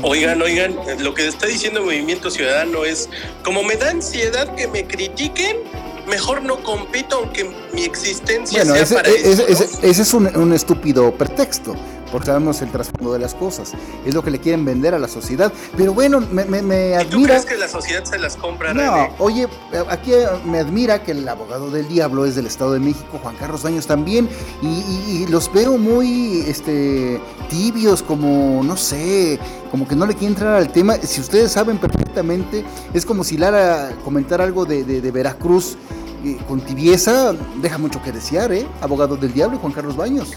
Oigan, 0.02 0.40
oigan, 0.40 0.76
lo 0.98 1.14
que 1.14 1.26
está 1.26 1.46
diciendo 1.46 1.80
el 1.80 1.86
Movimiento 1.86 2.30
Ciudadano 2.30 2.84
es, 2.84 3.08
como 3.42 3.62
me 3.62 3.76
da 3.76 3.90
ansiedad 3.90 4.54
que 4.54 4.68
me 4.68 4.86
critiquen, 4.86 5.58
mejor 6.06 6.42
no 6.42 6.62
compito 6.62 7.16
aunque 7.16 7.50
mi 7.72 7.84
existencia 7.84 8.64
sea 8.64 8.82
ese, 8.82 8.94
para 8.94 9.08
ese, 9.08 9.50
ese, 9.50 9.68
ese 9.82 10.02
es 10.02 10.14
un, 10.14 10.26
un, 10.36 10.52
estúpido 10.52 11.12
pretexto 11.12 11.74
porque 12.14 12.26
sabemos 12.26 12.62
el 12.62 12.70
trasfondo 12.70 13.12
de 13.12 13.18
las 13.18 13.34
cosas. 13.34 13.72
Es 14.06 14.14
lo 14.14 14.22
que 14.22 14.30
le 14.30 14.38
quieren 14.38 14.64
vender 14.64 14.94
a 14.94 15.00
la 15.00 15.08
sociedad. 15.08 15.52
Pero 15.76 15.92
bueno, 15.92 16.20
me, 16.20 16.44
me, 16.44 16.62
me 16.62 16.94
admira. 16.94 17.10
¿Tú 17.10 17.24
crees 17.24 17.44
que 17.44 17.56
la 17.56 17.66
sociedad 17.66 18.04
se 18.04 18.20
las 18.20 18.36
compra? 18.36 18.72
No, 18.72 19.08
oye, 19.18 19.48
aquí 19.90 20.12
me 20.44 20.60
admira 20.60 21.02
que 21.02 21.10
el 21.10 21.28
abogado 21.28 21.72
del 21.72 21.88
diablo 21.88 22.24
es 22.24 22.36
del 22.36 22.46
Estado 22.46 22.74
de 22.74 22.78
México, 22.78 23.18
Juan 23.20 23.34
Carlos 23.34 23.64
Baños 23.64 23.88
también, 23.88 24.28
y, 24.62 25.26
los 25.26 25.52
veo 25.52 25.76
muy 25.76 26.44
este, 26.46 27.20
tibios, 27.48 28.00
como, 28.00 28.62
no 28.62 28.76
sé, 28.76 29.40
como 29.72 29.88
que 29.88 29.96
no 29.96 30.06
le 30.06 30.12
quieren 30.12 30.34
entrar 30.36 30.54
al 30.54 30.70
tema. 30.70 30.94
Si 30.94 31.20
ustedes 31.20 31.50
saben 31.50 31.78
perfectamente, 31.78 32.64
es 32.92 33.04
como 33.04 33.24
si 33.24 33.36
Lara 33.36 33.90
comentara 34.04 34.44
algo 34.44 34.64
de, 34.64 34.84
de, 34.84 35.00
de 35.00 35.10
Veracruz 35.10 35.76
eh, 36.24 36.38
con 36.46 36.60
tibieza, 36.60 37.34
deja 37.60 37.76
mucho 37.76 38.00
que 38.00 38.12
desear, 38.12 38.52
¿eh? 38.52 38.64
Abogado 38.80 39.16
del 39.16 39.32
diablo, 39.32 39.58
Juan 39.58 39.72
Carlos 39.72 39.96
Baños. 39.96 40.30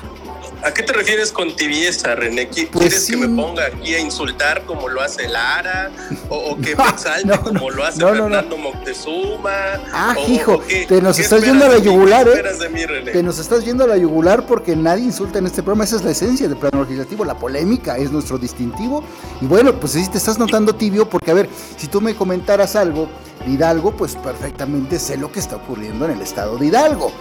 ¿A 0.63 0.73
qué 0.73 0.83
te 0.83 0.93
refieres 0.93 1.31
con 1.31 1.55
tibieza, 1.55 2.15
René? 2.15 2.47
¿Quieres 2.49 2.71
pues 2.71 3.05
que 3.05 3.17
me 3.17 3.29
ponga 3.29 3.67
aquí 3.67 3.93
a 3.93 3.99
insultar 3.99 4.63
como 4.63 4.89
lo 4.89 5.01
hace 5.01 5.27
Lara? 5.27 5.91
¿O, 6.29 6.57
que 6.57 6.75
me 6.75 6.97
salte 6.97 7.37
como 7.39 7.69
lo 7.69 7.83
hace 7.83 7.99
Fernando 7.99 8.57
Moctezuma? 8.57 9.51
Ah, 9.93 10.15
hijo, 10.27 10.61
te 10.87 11.01
nos 11.01 11.19
estás 11.19 11.43
yendo 11.43 11.65
a 11.65 11.69
la 11.69 11.77
yugular, 11.77 12.27
¿eh? 12.27 13.11
te 13.11 13.23
nos 13.23 13.39
estás 13.39 13.65
yendo 13.65 13.83
a 13.83 13.87
la 13.87 13.97
yugular 13.97 14.45
porque 14.45 14.75
nadie 14.75 15.03
insulta 15.03 15.39
en 15.39 15.45
este 15.45 15.61
programa. 15.61 15.83
Esa 15.83 15.97
es 15.97 16.03
la 16.03 16.11
esencia 16.11 16.47
del 16.47 16.57
plano 16.57 16.83
legislativo. 16.83 17.23
La 17.23 17.37
polémica 17.37 17.97
es 17.97 18.11
nuestro 18.11 18.37
distintivo. 18.37 19.03
Y 19.41 19.45
bueno, 19.45 19.79
pues 19.79 19.93
si 19.93 20.09
te 20.09 20.17
estás 20.17 20.39
notando 20.39 20.73
tibio 20.73 21.07
porque, 21.07 21.31
a 21.31 21.35
ver, 21.35 21.49
si 21.77 21.87
tú 21.87 22.01
me 22.01 22.15
comentaras 22.15 22.75
algo 22.75 23.09
Hidalgo, 23.51 23.91
pues 23.91 24.15
perfectamente 24.15 24.99
sé 24.99 25.17
lo 25.17 25.31
que 25.31 25.39
está 25.39 25.57
ocurriendo 25.57 26.05
en 26.05 26.11
el 26.11 26.21
estado 26.21 26.57
de 26.57 26.67
Hidalgo. 26.67 27.11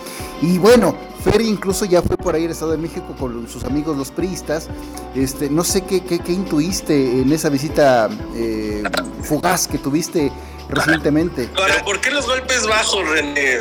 Y 0.42 0.58
bueno, 0.58 0.94
Fer 1.24 1.40
incluso 1.40 1.84
ya 1.84 2.02
fue 2.02 2.16
por 2.16 2.34
ahí 2.34 2.44
al 2.44 2.50
Estado 2.50 2.72
de 2.72 2.78
México 2.78 3.14
con 3.18 3.48
sus 3.48 3.64
amigos 3.64 3.96
los 3.96 4.10
priistas. 4.10 4.68
Este, 5.14 5.50
no 5.50 5.64
sé 5.64 5.82
qué, 5.82 6.02
qué, 6.02 6.20
intuiste 6.32 7.20
en 7.20 7.32
esa 7.32 7.48
visita 7.48 8.08
eh, 8.34 8.82
fugaz 9.22 9.66
que 9.66 9.78
tuviste 9.78 10.30
recientemente. 10.68 11.48
¿por 11.84 12.00
qué 12.00 12.10
los 12.10 12.26
golpes 12.26 12.66
bajos, 12.66 13.08
René? 13.08 13.60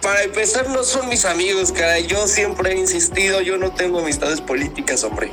Para 0.00 0.22
empezar, 0.22 0.68
no 0.70 0.82
son 0.82 1.08
mis 1.08 1.24
amigos, 1.24 1.72
cara. 1.72 2.00
Yo 2.00 2.26
siempre 2.26 2.72
he 2.72 2.78
insistido, 2.78 3.42
yo 3.42 3.58
no 3.58 3.70
tengo 3.70 4.00
amistades 4.00 4.40
políticas, 4.40 5.04
hombre. 5.04 5.30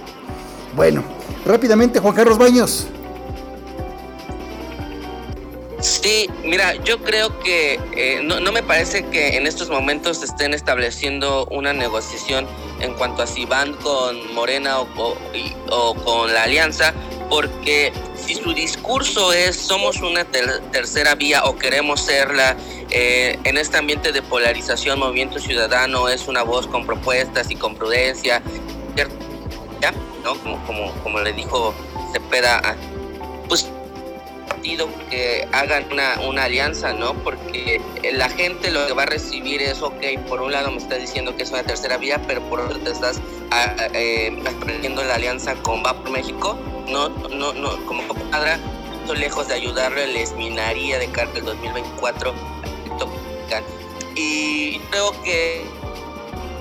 Bueno, 0.76 1.04
rápidamente, 1.46 2.00
Juan 2.00 2.14
Carlos 2.14 2.38
Baños. 2.38 2.88
Sí, 5.86 6.28
mira, 6.44 6.74
yo 6.84 6.98
creo 7.04 7.40
que 7.42 7.80
eh, 7.96 8.20
no, 8.24 8.52
me 8.52 8.64
parece 8.64 9.06
que 9.06 9.38
en 9.38 9.46
estos 9.46 9.70
momentos 9.70 10.24
estén 10.24 10.56
estableciendo 10.56 11.46
una 11.52 11.74
negociación 11.74 12.48
en 12.80 12.96
cuanto 12.96 13.22
a 13.22 13.28
si 13.28 13.46
van 13.46 13.76
con 13.76 14.34
Morena 14.34 14.80
o, 14.80 15.96
con 16.04 16.34
la 16.34 16.42
alianza, 16.42 16.92
porque 17.30 17.94
si 18.16 18.34
su 18.34 18.52
discurso 18.54 19.32
es 19.32 19.58
somos 19.58 20.02
una 20.02 20.26
tercera 20.26 21.14
vía 21.14 21.44
o 21.44 21.56
queremos 21.56 22.02
serla, 22.02 22.58
eh, 22.90 23.38
en 23.44 23.56
este 23.56 23.78
ambiente 23.78 24.12
de 24.12 24.24
polarización, 24.24 24.98
Movimiento 24.98 25.38
Ciudadano 25.38 26.10
es 26.10 26.28
una 26.28 26.42
voz 26.42 26.66
con 26.66 26.88
propuestas 26.88 27.52
y 27.52 27.56
con 27.58 27.76
prudencia, 27.76 28.42
¿no? 30.24 30.36
Como, 30.40 30.66
como, 30.66 30.92
como 31.04 31.20
le 31.20 31.32
dijo 31.32 31.76
Cepeda, 32.12 32.76
pues 33.48 33.70
que 35.10 35.48
hagan 35.52 35.86
una, 35.92 36.20
una 36.22 36.44
alianza, 36.46 36.94
¿no? 36.94 37.14
Porque 37.14 37.82
la 38.14 38.30
gente 38.30 38.72
lo 38.72 38.88
que 38.88 38.94
va 38.94 39.04
a 39.04 39.06
recibir 39.08 39.62
es, 39.62 39.82
ok, 39.82 40.04
por 40.28 40.42
un 40.42 40.52
lado 40.52 40.72
me 40.72 40.78
estás 40.78 41.00
diciendo 41.00 41.36
que 41.36 41.44
es 41.44 41.52
una 41.52 41.64
tercera 41.64 41.98
vía, 41.98 42.22
pero 42.28 42.42
por 42.50 42.60
otro 42.60 42.80
te 42.80 42.92
estás 42.92 43.22
eh, 43.94 44.38
aprendiendo 44.46 45.04
la 45.04 45.16
alianza 45.16 45.56
con 45.56 45.84
Va 45.84 45.94
por 45.94 46.10
México, 46.10 46.58
no, 46.88 47.10
no, 47.10 47.54
no, 47.54 47.86
como 47.86 48.08
cuadra, 48.08 48.60
lejos 49.16 49.48
de 49.48 49.54
ayudarle, 49.54 50.08
les 50.08 50.34
minaría 50.36 50.98
de 50.98 51.08
carta 51.08 51.38
el 51.38 51.46
2024 51.46 52.34
y 54.16 54.80
creo 54.90 55.12
que 55.24 55.66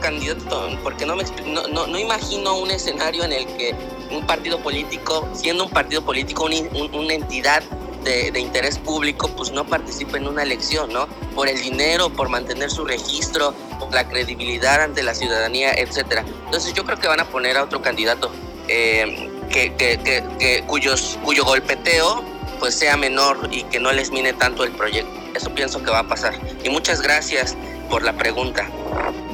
candidato, 0.00 0.68
porque 0.82 1.06
no, 1.06 1.16
me, 1.16 1.24
no, 1.46 1.66
no, 1.68 1.86
no, 1.86 1.98
imagino 1.98 2.58
un 2.58 2.70
escenario 2.70 3.24
en 3.24 3.32
el 3.32 3.46
que 3.56 3.74
un 4.10 4.26
partido 4.26 4.58
político, 4.58 5.26
siendo 5.32 5.64
un 5.64 5.70
partido 5.70 6.04
político, 6.04 6.44
una 6.44 7.14
entidad 7.14 7.62
de, 8.04 8.38
interés 8.38 8.78
público, 8.78 9.28
pues 9.36 9.50
no 9.52 9.66
participe 9.66 10.18
en 10.18 10.28
una 10.28 10.42
elección, 10.42 10.92
¿no? 10.92 11.06
Por 11.34 11.48
el 11.48 11.60
dinero, 11.60 12.10
por 12.10 12.28
mantener 12.28 12.70
su 12.70 12.84
registro, 12.84 13.54
la 13.92 14.08
credibilidad 14.08 14.82
ante 14.82 15.02
la 15.02 15.14
ciudadanía, 15.14 15.72
etcétera. 15.72 16.24
Entonces 16.44 16.74
yo 16.74 16.84
creo 16.84 16.98
que 16.98 17.08
van 17.08 17.20
a 17.20 17.24
poner 17.24 17.56
a 17.56 17.64
otro 17.64 17.80
candidato 17.80 18.30
eh, 18.68 19.30
que, 19.50 19.74
que, 19.74 19.98
que, 20.38 20.64
cuyos, 20.66 21.18
cuyo 21.24 21.44
golpeteo 21.44 22.24
pues 22.58 22.74
sea 22.74 22.96
menor 22.96 23.48
y 23.50 23.62
que 23.64 23.80
no 23.80 23.92
les 23.92 24.10
mine 24.10 24.32
tanto 24.32 24.64
el 24.64 24.72
proyecto. 24.72 25.12
Eso 25.34 25.50
pienso 25.54 25.82
que 25.82 25.90
va 25.90 26.00
a 26.00 26.08
pasar. 26.08 26.34
Y 26.64 26.70
muchas 26.70 27.02
gracias 27.02 27.56
por 27.90 28.02
la 28.02 28.12
pregunta. 28.14 28.68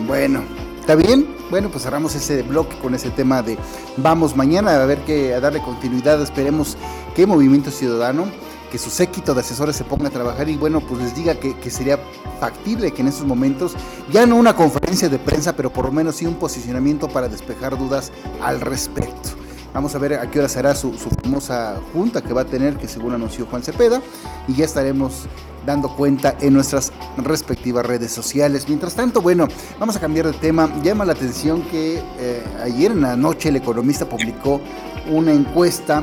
Bueno, 0.06 0.42
¿está 0.80 0.94
bien? 0.94 1.36
Bueno, 1.50 1.68
pues 1.68 1.84
cerramos 1.84 2.14
ese 2.14 2.42
bloque 2.42 2.76
con 2.78 2.94
ese 2.94 3.10
tema 3.10 3.42
de 3.42 3.58
vamos 3.96 4.36
mañana 4.36 4.82
a 4.82 4.86
ver 4.86 4.98
que 5.00 5.34
a 5.34 5.40
darle 5.40 5.60
continuidad, 5.60 6.20
esperemos 6.22 6.76
que 7.14 7.26
Movimiento 7.26 7.70
Ciudadano, 7.70 8.30
que 8.70 8.78
su 8.78 8.90
séquito 8.90 9.34
de 9.34 9.40
asesores 9.40 9.76
se 9.76 9.84
ponga 9.84 10.08
a 10.08 10.10
trabajar 10.10 10.48
y 10.48 10.56
bueno, 10.56 10.80
pues 10.80 11.02
les 11.02 11.14
diga 11.14 11.34
que, 11.34 11.56
que 11.58 11.70
sería 11.70 11.98
factible 12.38 12.92
que 12.92 13.02
en 13.02 13.08
estos 13.08 13.26
momentos, 13.26 13.74
ya 14.12 14.26
no 14.26 14.36
una 14.36 14.54
conferencia 14.54 15.08
de 15.08 15.18
prensa, 15.18 15.54
pero 15.54 15.72
por 15.72 15.86
lo 15.86 15.92
menos 15.92 16.16
sí 16.16 16.26
un 16.26 16.34
posicionamiento 16.34 17.08
para 17.08 17.28
despejar 17.28 17.76
dudas 17.76 18.12
al 18.42 18.60
respecto. 18.60 19.30
Vamos 19.72 19.94
a 19.94 19.98
ver 19.98 20.14
a 20.14 20.28
qué 20.28 20.40
hora 20.40 20.48
será 20.48 20.74
su, 20.74 20.92
famosa 21.22 21.80
junta 21.92 22.22
que 22.22 22.32
va 22.32 22.42
a 22.42 22.44
tener, 22.44 22.76
que 22.76 22.88
según 22.88 23.14
anunció 23.14 23.46
Juan 23.46 23.62
Cepeda, 23.62 24.02
y 24.48 24.54
ya 24.54 24.64
estaremos 24.64 25.26
dando 25.64 25.94
cuenta 25.94 26.36
en 26.40 26.54
nuestras 26.54 26.92
respectivas 27.18 27.86
redes 27.86 28.10
sociales. 28.10 28.64
Mientras 28.66 28.94
tanto, 28.94 29.20
bueno, 29.20 29.46
vamos 29.78 29.94
a 29.96 30.00
cambiar 30.00 30.26
de 30.26 30.32
tema. 30.32 30.68
Llama 30.82 31.04
la 31.04 31.12
atención 31.12 31.62
que 31.62 32.02
eh, 32.18 32.44
ayer 32.64 32.90
en 32.90 33.02
la 33.02 33.14
noche 33.14 33.50
el 33.50 33.56
economista 33.56 34.08
publicó 34.08 34.60
una 35.08 35.32
encuesta 35.32 36.02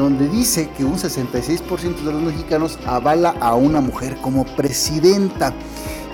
donde 0.00 0.28
dice 0.28 0.70
que 0.70 0.84
un 0.84 0.96
66% 0.96 1.96
de 1.96 2.12
los 2.12 2.22
mexicanos 2.22 2.78
avala 2.86 3.34
a 3.40 3.54
una 3.54 3.80
mujer 3.80 4.16
como 4.22 4.44
presidenta. 4.44 5.52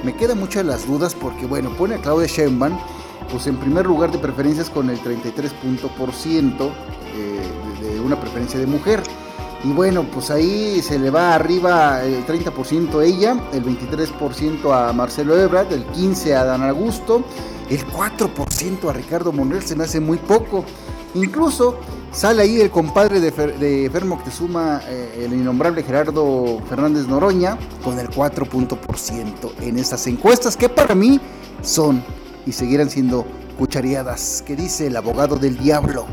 Me 0.03 0.15
quedan 0.15 0.39
muchas 0.39 0.65
las 0.65 0.87
dudas 0.87 1.15
porque, 1.15 1.47
bueno, 1.47 1.71
pone 1.77 1.95
a 1.95 1.99
Claudia 1.99 2.27
Sheinbaum 2.27 2.77
pues 3.31 3.47
en 3.47 3.57
primer 3.57 3.87
lugar 3.87 4.13
de 4.13 4.19
preferencias 4.19 4.71
con 4.71 4.91
el 4.91 4.99
33% 5.01 6.71
eh, 7.15 7.41
de, 7.81 8.01
una 8.01 8.21
preferencia 8.21 8.59
de 8.59 8.67
mujer. 8.67 9.03
Y 9.65 9.73
bueno, 9.73 10.05
pues 10.13 10.31
ahí 10.31 10.81
se 10.83 10.99
le 10.99 11.11
va 11.11 11.35
arriba 11.35 12.05
el 12.05 12.25
30% 12.27 13.01
a 13.01 13.05
ella, 13.05 13.37
el 13.53 13.65
23% 13.65 14.73
a 14.73 14.93
Marcelo 14.93 15.37
Ebrard, 15.39 15.73
el 15.73 15.87
15% 15.89 16.37
a 16.37 16.45
Dan 16.45 16.63
Augusto, 16.63 17.25
el 17.69 17.85
4% 17.87 18.89
a 18.89 18.93
Ricardo 18.93 19.33
Monreal, 19.33 19.65
se 19.65 19.75
me 19.75 19.85
hace 19.85 19.99
muy 19.99 20.19
poco. 20.19 20.65
Incluso 21.15 21.79
sale 22.17 22.43
ahí 22.43 22.61
el 22.61 22.71
compadre 22.71 23.21
de, 23.21 23.31
Fer, 23.31 23.59
de 23.59 23.91
Fermo 23.91 24.19
eh, 24.25 25.25
el 25.25 25.35
innombrable 25.35 25.83
Gerardo 25.83 26.63
Fernández 26.69 27.07
Noroña, 27.07 27.59
con 27.85 27.99
el 27.99 28.09
4% 28.09 29.53
en 29.61 29.79
estas 29.79 30.07
encuestas, 30.07 30.57
que 30.57 30.69
para 30.69 30.95
mí 30.95 31.21
son 31.63 32.03
y 32.47 32.53
seguirán 32.53 32.89
siendo 32.89 33.27
cuchareadas. 33.59 34.43
¿Qué 34.47 34.57
dice 34.57 34.87
el 34.87 34.97
abogado 34.97 35.37
del 35.37 35.59
diablo? 35.59 36.07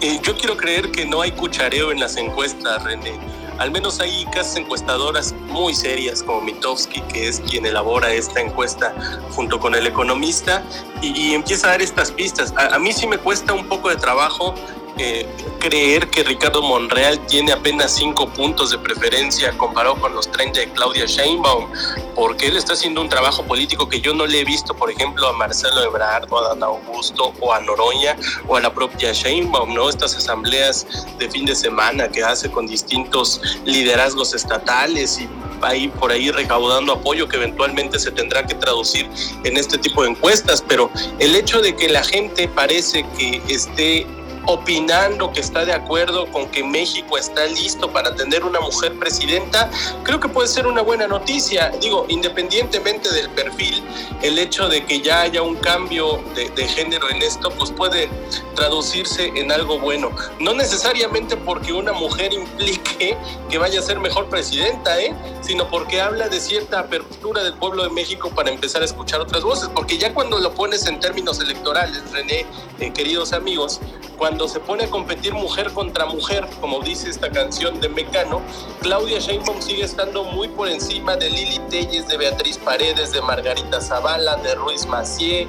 Eh, 0.00 0.18
yo 0.22 0.34
quiero 0.36 0.56
creer 0.56 0.90
que 0.90 1.04
no 1.04 1.20
hay 1.20 1.32
cuchareo 1.32 1.92
en 1.92 2.00
las 2.00 2.16
encuestas, 2.16 2.82
René. 2.82 3.43
Al 3.58 3.70
menos 3.70 4.00
hay 4.00 4.24
casas 4.26 4.56
encuestadoras 4.56 5.32
muy 5.48 5.74
serias 5.74 6.22
como 6.22 6.40
Mitowski, 6.40 7.00
que 7.02 7.28
es 7.28 7.40
quien 7.40 7.66
elabora 7.66 8.12
esta 8.12 8.40
encuesta 8.40 8.94
junto 9.30 9.60
con 9.60 9.74
el 9.74 9.86
economista, 9.86 10.62
y, 11.00 11.34
empieza 11.34 11.68
a 11.68 11.70
dar 11.70 11.82
estas 11.82 12.10
pistas. 12.10 12.52
A, 12.56 12.74
a 12.74 12.78
mí 12.78 12.92
sí 12.92 13.06
me 13.06 13.18
cuesta 13.18 13.52
un 13.52 13.66
poco 13.66 13.90
de 13.90 13.96
trabajo 13.96 14.54
eh, 14.98 15.26
creer 15.58 16.08
que 16.08 16.22
Ricardo 16.22 16.62
Monreal 16.62 17.18
tiene 17.26 17.52
apenas 17.52 17.94
cinco 17.94 18.28
puntos 18.28 18.70
de 18.70 18.78
preferencia 18.78 19.50
comparado 19.56 19.96
con 19.96 20.14
los 20.14 20.30
30 20.30 20.60
de 20.60 20.68
Claudia 20.70 21.06
Sheinbaum, 21.06 21.66
porque 22.14 22.46
él 22.46 22.56
está 22.56 22.74
haciendo 22.74 23.00
un 23.00 23.08
trabajo 23.08 23.42
político 23.44 23.88
que 23.88 24.00
yo 24.00 24.14
no 24.14 24.26
le 24.26 24.40
he 24.40 24.44
visto, 24.44 24.74
por 24.74 24.90
ejemplo, 24.90 25.26
a 25.28 25.32
Marcelo 25.32 25.82
Ebrard, 25.82 26.30
o 26.30 26.38
a 26.38 26.48
Dan 26.48 26.62
Augusto, 26.62 27.32
o 27.40 27.52
a 27.52 27.60
Noroña, 27.60 28.16
o 28.46 28.56
a 28.56 28.60
la 28.60 28.72
propia 28.72 29.12
Sheinbaum, 29.12 29.74
¿no? 29.74 29.88
Estas 29.88 30.14
asambleas 30.14 30.86
de 31.18 31.28
fin 31.30 31.44
de 31.44 31.56
semana 31.56 32.08
que 32.08 32.22
hace 32.22 32.50
con 32.50 32.66
distintos 32.66 33.40
liderazgos 33.64 34.34
estatales 34.34 35.18
y 35.18 35.28
ahí 35.62 35.88
por 35.88 36.12
ahí 36.12 36.30
recaudando 36.30 36.92
apoyo 36.92 37.28
que 37.28 37.36
eventualmente 37.36 37.98
se 37.98 38.10
tendrá 38.10 38.46
que 38.46 38.54
traducir 38.54 39.08
en 39.44 39.56
este 39.56 39.78
tipo 39.78 40.02
de 40.02 40.10
encuestas, 40.10 40.62
pero 40.66 40.90
el 41.18 41.34
hecho 41.34 41.60
de 41.60 41.74
que 41.74 41.88
la 41.88 42.04
gente 42.04 42.48
parece 42.48 43.04
que 43.18 43.42
esté 43.48 44.06
opinando 44.46 45.32
que 45.32 45.40
está 45.40 45.64
de 45.64 45.72
acuerdo 45.72 46.26
con 46.30 46.48
que 46.50 46.62
México 46.62 47.18
está 47.18 47.46
listo 47.46 47.92
para 47.92 48.14
tener 48.14 48.44
una 48.44 48.60
mujer 48.60 48.98
presidenta, 48.98 49.70
creo 50.02 50.20
que 50.20 50.28
puede 50.28 50.48
ser 50.48 50.66
una 50.66 50.82
buena 50.82 51.06
noticia. 51.06 51.70
Digo, 51.80 52.06
independientemente 52.08 53.10
del 53.10 53.30
perfil, 53.30 53.82
el 54.22 54.38
hecho 54.38 54.68
de 54.68 54.84
que 54.84 55.00
ya 55.00 55.22
haya 55.22 55.42
un 55.42 55.56
cambio 55.56 56.22
de, 56.34 56.48
de 56.50 56.68
género 56.68 57.08
en 57.10 57.22
esto, 57.22 57.50
pues 57.50 57.70
puede 57.70 58.08
traducirse 58.54 59.32
en 59.34 59.52
algo 59.52 59.78
bueno. 59.78 60.10
No 60.40 60.54
necesariamente 60.54 61.36
porque 61.36 61.72
una 61.72 61.92
mujer 61.92 62.32
implique 62.32 63.16
que 63.50 63.58
vaya 63.58 63.80
a 63.80 63.82
ser 63.82 64.00
mejor 64.00 64.28
presidenta, 64.28 65.00
¿eh? 65.00 65.14
sino 65.40 65.68
porque 65.68 66.00
habla 66.00 66.28
de 66.28 66.40
cierta 66.40 66.80
apertura 66.80 67.42
del 67.42 67.54
pueblo 67.54 67.84
de 67.84 67.90
México 67.90 68.30
para 68.30 68.50
empezar 68.50 68.82
a 68.82 68.84
escuchar 68.84 69.20
otras 69.20 69.42
voces, 69.42 69.68
porque 69.74 69.98
ya 69.98 70.12
cuando 70.14 70.38
lo 70.38 70.54
pones 70.54 70.86
en 70.86 71.00
términos 71.00 71.40
electorales, 71.40 72.02
René, 72.12 72.46
eh, 72.80 72.92
queridos 72.92 73.32
amigos, 73.32 73.80
cuando 74.16 74.33
se 74.48 74.60
pone 74.60 74.84
a 74.84 74.90
competir 74.90 75.32
mujer 75.32 75.72
contra 75.72 76.06
mujer, 76.06 76.46
como 76.60 76.80
dice 76.80 77.08
esta 77.08 77.30
canción 77.30 77.80
de 77.80 77.88
Mecano, 77.88 78.42
Claudia 78.80 79.18
Sheinbaum 79.18 79.62
sigue 79.62 79.84
estando 79.84 80.24
muy 80.24 80.48
por 80.48 80.68
encima 80.68 81.16
de 81.16 81.30
Lili 81.30 81.58
Telles, 81.70 82.08
de 82.08 82.16
Beatriz 82.16 82.58
Paredes, 82.58 83.12
de 83.12 83.22
Margarita 83.22 83.80
Zavala, 83.80 84.36
de 84.36 84.54
Ruiz 84.56 84.86
Macié, 84.86 85.46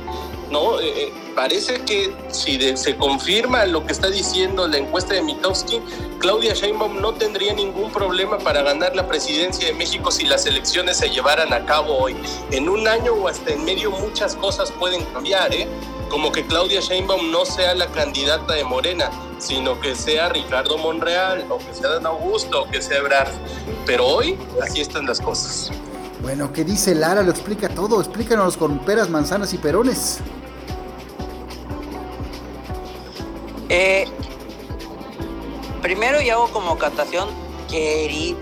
¿no? 0.52 0.80
Eh, 0.80 1.08
eh, 1.08 1.14
parece 1.36 1.82
que 1.82 2.16
si 2.30 2.78
se 2.78 2.96
confirma 2.96 3.66
lo 3.66 3.86
que 3.86 3.92
está 3.92 4.10
diciendo 4.10 4.68
la 4.68 4.78
encuesta 4.78 5.16
de 5.16 5.22
Mitowski, 5.24 5.82
Claudia 6.20 6.54
Sheinbaum 6.54 7.02
no 7.02 7.14
tendría 7.14 7.54
ningún 7.54 7.92
problema 7.92 8.38
para 8.38 8.62
ganar 8.62 8.96
la 8.96 9.08
presidencia 9.08 9.68
de 9.68 9.74
México 9.74 10.12
si 10.12 10.26
las 10.26 10.46
elecciones 10.46 10.98
se 10.98 11.10
llevaran 11.10 11.52
a 11.54 11.66
cabo 11.66 11.98
hoy. 11.98 12.16
En 12.52 12.70
un 12.70 12.88
año 12.88 13.14
o 13.14 13.28
hasta 13.28 13.52
en 13.52 13.66
medio 13.66 13.92
muchas 13.92 14.36
cosas 14.36 14.72
pueden 14.72 15.04
cambiar, 15.06 15.54
¿eh? 15.54 15.68
Como 16.10 16.32
que 16.32 16.46
Claudia 16.46 16.80
Sheinbaum 16.82 17.32
no 17.32 17.46
sea 17.46 17.74
la 17.76 17.88
candidata 17.88 18.54
de 18.54 18.64
Morena, 18.64 19.10
sino 19.40 19.80
que 19.80 19.96
sea 19.96 20.30
Ricardo 20.30 20.78
Monreal, 20.78 21.46
o 21.50 21.58
que 21.58 21.74
sea 21.74 21.90
Dan 21.90 22.06
Augusto, 22.06 22.64
o 22.64 22.70
que 22.70 22.82
sea 22.82 22.98
Ebrard. 22.98 23.32
Pero 23.86 24.06
hoy 24.06 24.38
así 24.62 24.82
están 24.82 25.06
las 25.06 25.20
cosas. 25.20 25.72
Bueno, 26.22 26.52
¿qué 26.54 26.64
dice 26.64 26.96
Lara? 26.96 27.22
Lo 27.22 27.32
explica 27.32 27.70
todo. 27.70 28.00
Explícanos 28.00 28.58
con 28.58 28.80
peras, 28.80 29.10
manzanas 29.10 29.54
y 29.54 29.58
perones. 29.58 30.20
Eh, 33.70 34.06
primero 35.82 36.22
yo 36.22 36.34
hago 36.34 36.48
como 36.50 36.78
captación, 36.78 37.30
querido, 37.70 38.40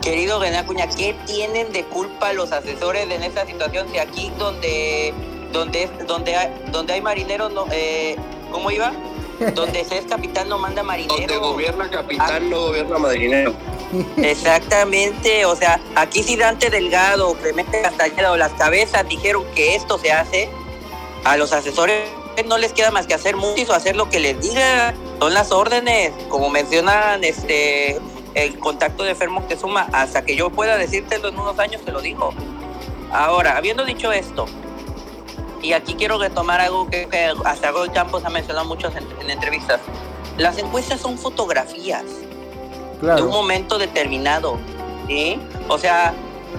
querido 0.00 0.40
René 0.40 0.58
Acuña, 0.58 0.88
¿qué 0.88 1.16
tienen 1.26 1.72
de 1.72 1.84
culpa 1.84 2.32
los 2.32 2.52
asesores 2.52 3.10
en 3.10 3.22
esta 3.22 3.44
situación 3.44 3.90
de 3.92 4.00
aquí 4.00 4.32
donde 4.38 5.12
donde 5.52 5.88
donde 6.06 6.36
hay, 6.36 6.52
donde 6.70 6.94
hay 6.94 7.00
marineros 7.00 7.52
no 7.52 7.66
eh, 7.70 8.16
¿cómo 8.50 8.70
iba? 8.70 8.92
donde 9.54 9.84
se 9.88 9.98
es 9.98 10.06
capitán 10.06 10.48
no 10.48 10.58
manda 10.58 10.82
marinero. 10.82 11.16
Donde 11.16 11.36
gobierna 11.36 11.90
capitán 11.90 12.50
no 12.50 12.60
gobierna 12.60 12.98
marinero. 12.98 13.54
Exactamente, 14.16 15.44
o 15.44 15.54
sea, 15.54 15.80
aquí 15.94 16.22
si 16.22 16.36
Dante 16.36 16.70
Delgado, 16.70 17.34
Clemente 17.34 17.82
Castañeda 17.82 18.32
o 18.32 18.36
las 18.36 18.52
cabezas 18.52 19.08
dijeron 19.08 19.44
que 19.54 19.76
esto 19.76 19.98
se 19.98 20.12
hace, 20.12 20.48
a 21.24 21.36
los 21.36 21.52
asesores 21.52 22.08
no 22.44 22.58
les 22.58 22.72
queda 22.72 22.90
más 22.90 23.06
que 23.06 23.14
hacer 23.14 23.36
mutis 23.36 23.68
o 23.70 23.74
hacer 23.74 23.96
lo 23.96 24.08
que 24.10 24.20
les 24.20 24.40
diga. 24.40 24.94
Son 25.20 25.32
las 25.32 25.52
órdenes, 25.52 26.12
como 26.28 26.50
mencionan 26.50 27.24
este 27.24 27.98
el 28.34 28.58
contacto 28.58 29.02
de 29.02 29.14
Fermo 29.14 29.48
que 29.48 29.56
suma, 29.56 29.88
hasta 29.92 30.22
que 30.22 30.36
yo 30.36 30.50
pueda 30.50 30.76
decírtelo 30.76 31.28
en 31.28 31.38
unos 31.38 31.58
años 31.58 31.82
te 31.82 31.92
lo 31.92 32.02
digo. 32.02 32.34
Ahora, 33.10 33.56
habiendo 33.56 33.84
dicho 33.86 34.12
esto, 34.12 34.44
y 35.66 35.72
aquí 35.72 35.94
quiero 35.94 36.16
retomar 36.16 36.60
algo 36.60 36.88
que, 36.88 37.08
hasta 37.44 37.72
Roy 37.72 37.88
Campos 37.88 38.24
ha 38.24 38.30
mencionado 38.30 38.64
mucho 38.66 38.88
en, 39.20 39.28
entrevistas. 39.28 39.80
Las 40.38 40.58
encuestas 40.58 41.00
son 41.00 41.18
fotografías 41.18 42.04
de 43.02 43.22
un 43.22 43.30
momento 43.30 43.76
determinado. 43.76 44.58
¿sí? 45.08 45.40
O 45.68 45.76
sea, 45.76 46.14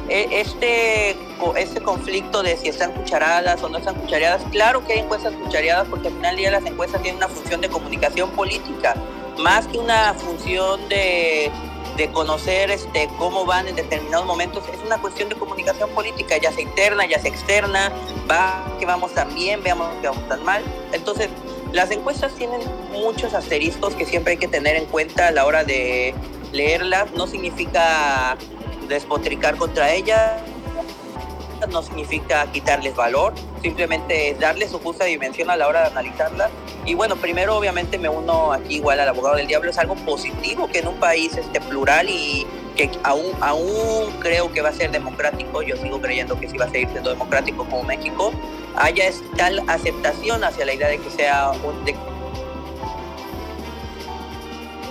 e, 0.09 0.41
este, 0.41 1.15
este 1.55 1.79
conflicto 1.79 2.43
de 2.43 2.57
si 2.57 2.67
están 2.67 2.91
cucharadas 2.91 3.63
o 3.63 3.69
no 3.69 3.77
están 3.77 3.95
cuchareadas, 3.95 4.43
claro 4.51 4.85
que 4.85 4.93
hay 4.93 4.99
encuestas 4.99 5.33
cuchareadas 5.35 5.87
porque 5.87 6.09
al 6.09 6.13
final 6.15 6.31
del 6.31 6.39
día 6.39 6.51
las 6.51 6.65
encuestas 6.65 7.01
tienen 7.01 7.17
una 7.23 7.29
función 7.29 7.61
de 7.61 7.69
comunicación 7.69 8.29
política, 8.31 8.93
más 9.37 9.67
que 9.67 9.77
una 9.77 10.15
función 10.15 10.81
de, 10.89 11.49
de 11.97 12.11
conocer 12.11 12.69
este, 12.69 13.09
cómo 13.17 13.45
van 13.45 13.67
en 13.67 13.75
determinados 13.75 14.25
momentos, 14.25 14.63
es 14.71 14.79
una 14.85 14.99
cuestión 15.01 15.29
de 15.29 15.35
comunicación 15.35 15.89
política, 15.89 16.37
ya 16.37 16.51
sea 16.51 16.61
interna, 16.61 17.05
ya 17.07 17.19
sea 17.19 17.31
externa, 17.31 17.91
va 18.29 18.63
que 18.79 18.85
vamos 18.85 19.13
tan 19.13 19.33
bien, 19.33 19.63
veamos 19.63 19.89
que 19.99 20.07
vamos 20.07 20.27
tan 20.29 20.43
mal. 20.45 20.63
Entonces, 20.93 21.29
las 21.73 21.89
encuestas 21.91 22.33
tienen 22.33 22.61
muchos 22.91 23.33
asteriscos 23.33 23.95
que 23.95 24.05
siempre 24.05 24.33
hay 24.33 24.37
que 24.37 24.47
tener 24.47 24.75
en 24.75 24.85
cuenta 24.85 25.27
a 25.27 25.31
la 25.31 25.45
hora 25.45 25.63
de 25.63 26.13
leerlas. 26.53 27.11
No 27.13 27.27
significa 27.27 28.37
despotricar 28.87 29.57
contra 29.57 29.91
ellas, 29.93 30.41
no 31.69 31.81
significa 31.81 32.45
quitarles 32.51 32.95
valor, 32.95 33.33
simplemente 33.61 34.29
es 34.29 34.39
darles 34.39 34.71
su 34.71 34.79
justa 34.79 35.05
dimensión 35.05 35.49
a 35.49 35.55
la 35.55 35.67
hora 35.67 35.81
de 35.81 35.87
analizarlas. 35.87 36.49
Y 36.85 36.93
bueno, 36.93 37.15
primero 37.15 37.57
obviamente 37.57 37.97
me 37.97 38.09
uno 38.09 38.53
aquí 38.53 38.75
igual 38.75 38.99
al 38.99 39.09
abogado 39.09 39.35
del 39.35 39.47
diablo, 39.47 39.71
es 39.71 39.77
algo 39.77 39.95
positivo 39.95 40.67
que 40.67 40.79
en 40.79 40.87
un 40.87 40.99
país 40.99 41.35
este, 41.35 41.59
plural 41.61 42.09
y 42.09 42.45
que 42.75 42.91
aún, 43.03 43.25
aún 43.41 44.11
creo 44.19 44.51
que 44.51 44.61
va 44.61 44.69
a 44.69 44.73
ser 44.73 44.91
democrático, 44.91 45.63
yo 45.63 45.75
sigo 45.77 45.99
creyendo 45.99 46.39
que 46.39 46.47
sí 46.47 46.57
va 46.57 46.65
a 46.65 46.69
seguir 46.69 46.89
siendo 46.89 47.09
democrático 47.09 47.65
como 47.65 47.83
México, 47.83 48.31
haya 48.75 49.09
tal 49.35 49.63
aceptación 49.67 50.43
hacia 50.43 50.65
la 50.65 50.73
idea 50.73 50.87
de 50.87 50.99
que 50.99 51.09
sea 51.09 51.51
un... 51.51 51.83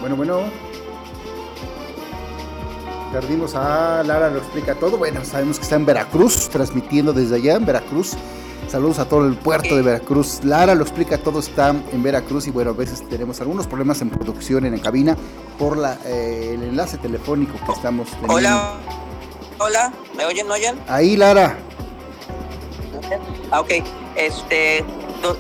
Bueno, 0.01 0.17
bueno. 0.17 0.66
Perdimos 3.17 3.55
a 3.55 4.03
Lara, 4.05 4.29
lo 4.29 4.41
explica 4.41 4.75
todo. 4.75 4.99
Bueno, 4.99 5.25
sabemos 5.25 5.57
que 5.57 5.63
está 5.63 5.77
en 5.77 5.87
Veracruz, 5.87 6.51
transmitiendo 6.51 7.15
desde 7.15 7.37
allá 7.37 7.55
en 7.55 7.65
Veracruz. 7.65 8.13
Saludos 8.69 8.99
a 8.99 9.09
todo 9.09 9.27
el 9.27 9.39
puerto 9.39 9.75
de 9.75 9.81
Veracruz. 9.81 10.45
Lara 10.45 10.75
lo 10.75 10.83
explica 10.83 11.17
todo, 11.17 11.39
está 11.39 11.71
en 11.71 12.03
Veracruz 12.03 12.47
y 12.47 12.51
bueno, 12.51 12.73
a 12.73 12.75
veces 12.75 13.09
tenemos 13.09 13.41
algunos 13.41 13.67
problemas 13.67 14.03
en 14.03 14.11
producción 14.11 14.67
en 14.67 14.77
la 14.77 14.83
cabina 14.83 15.17
por 15.59 15.79
la, 15.79 15.95
eh, 16.05 16.57
el 16.57 16.63
enlace 16.65 16.99
telefónico 16.99 17.55
que 17.65 17.73
estamos 17.73 18.07
teniendo. 18.11 18.35
Hola, 18.35 18.75
hola, 19.61 19.93
¿me 20.15 20.27
oyen, 20.27 20.47
me 20.47 20.53
oyen? 20.53 20.79
Ahí, 20.87 21.17
Lara. 21.17 21.57
Ah, 23.51 23.61
ok, 23.61 23.71
este, 24.15 24.85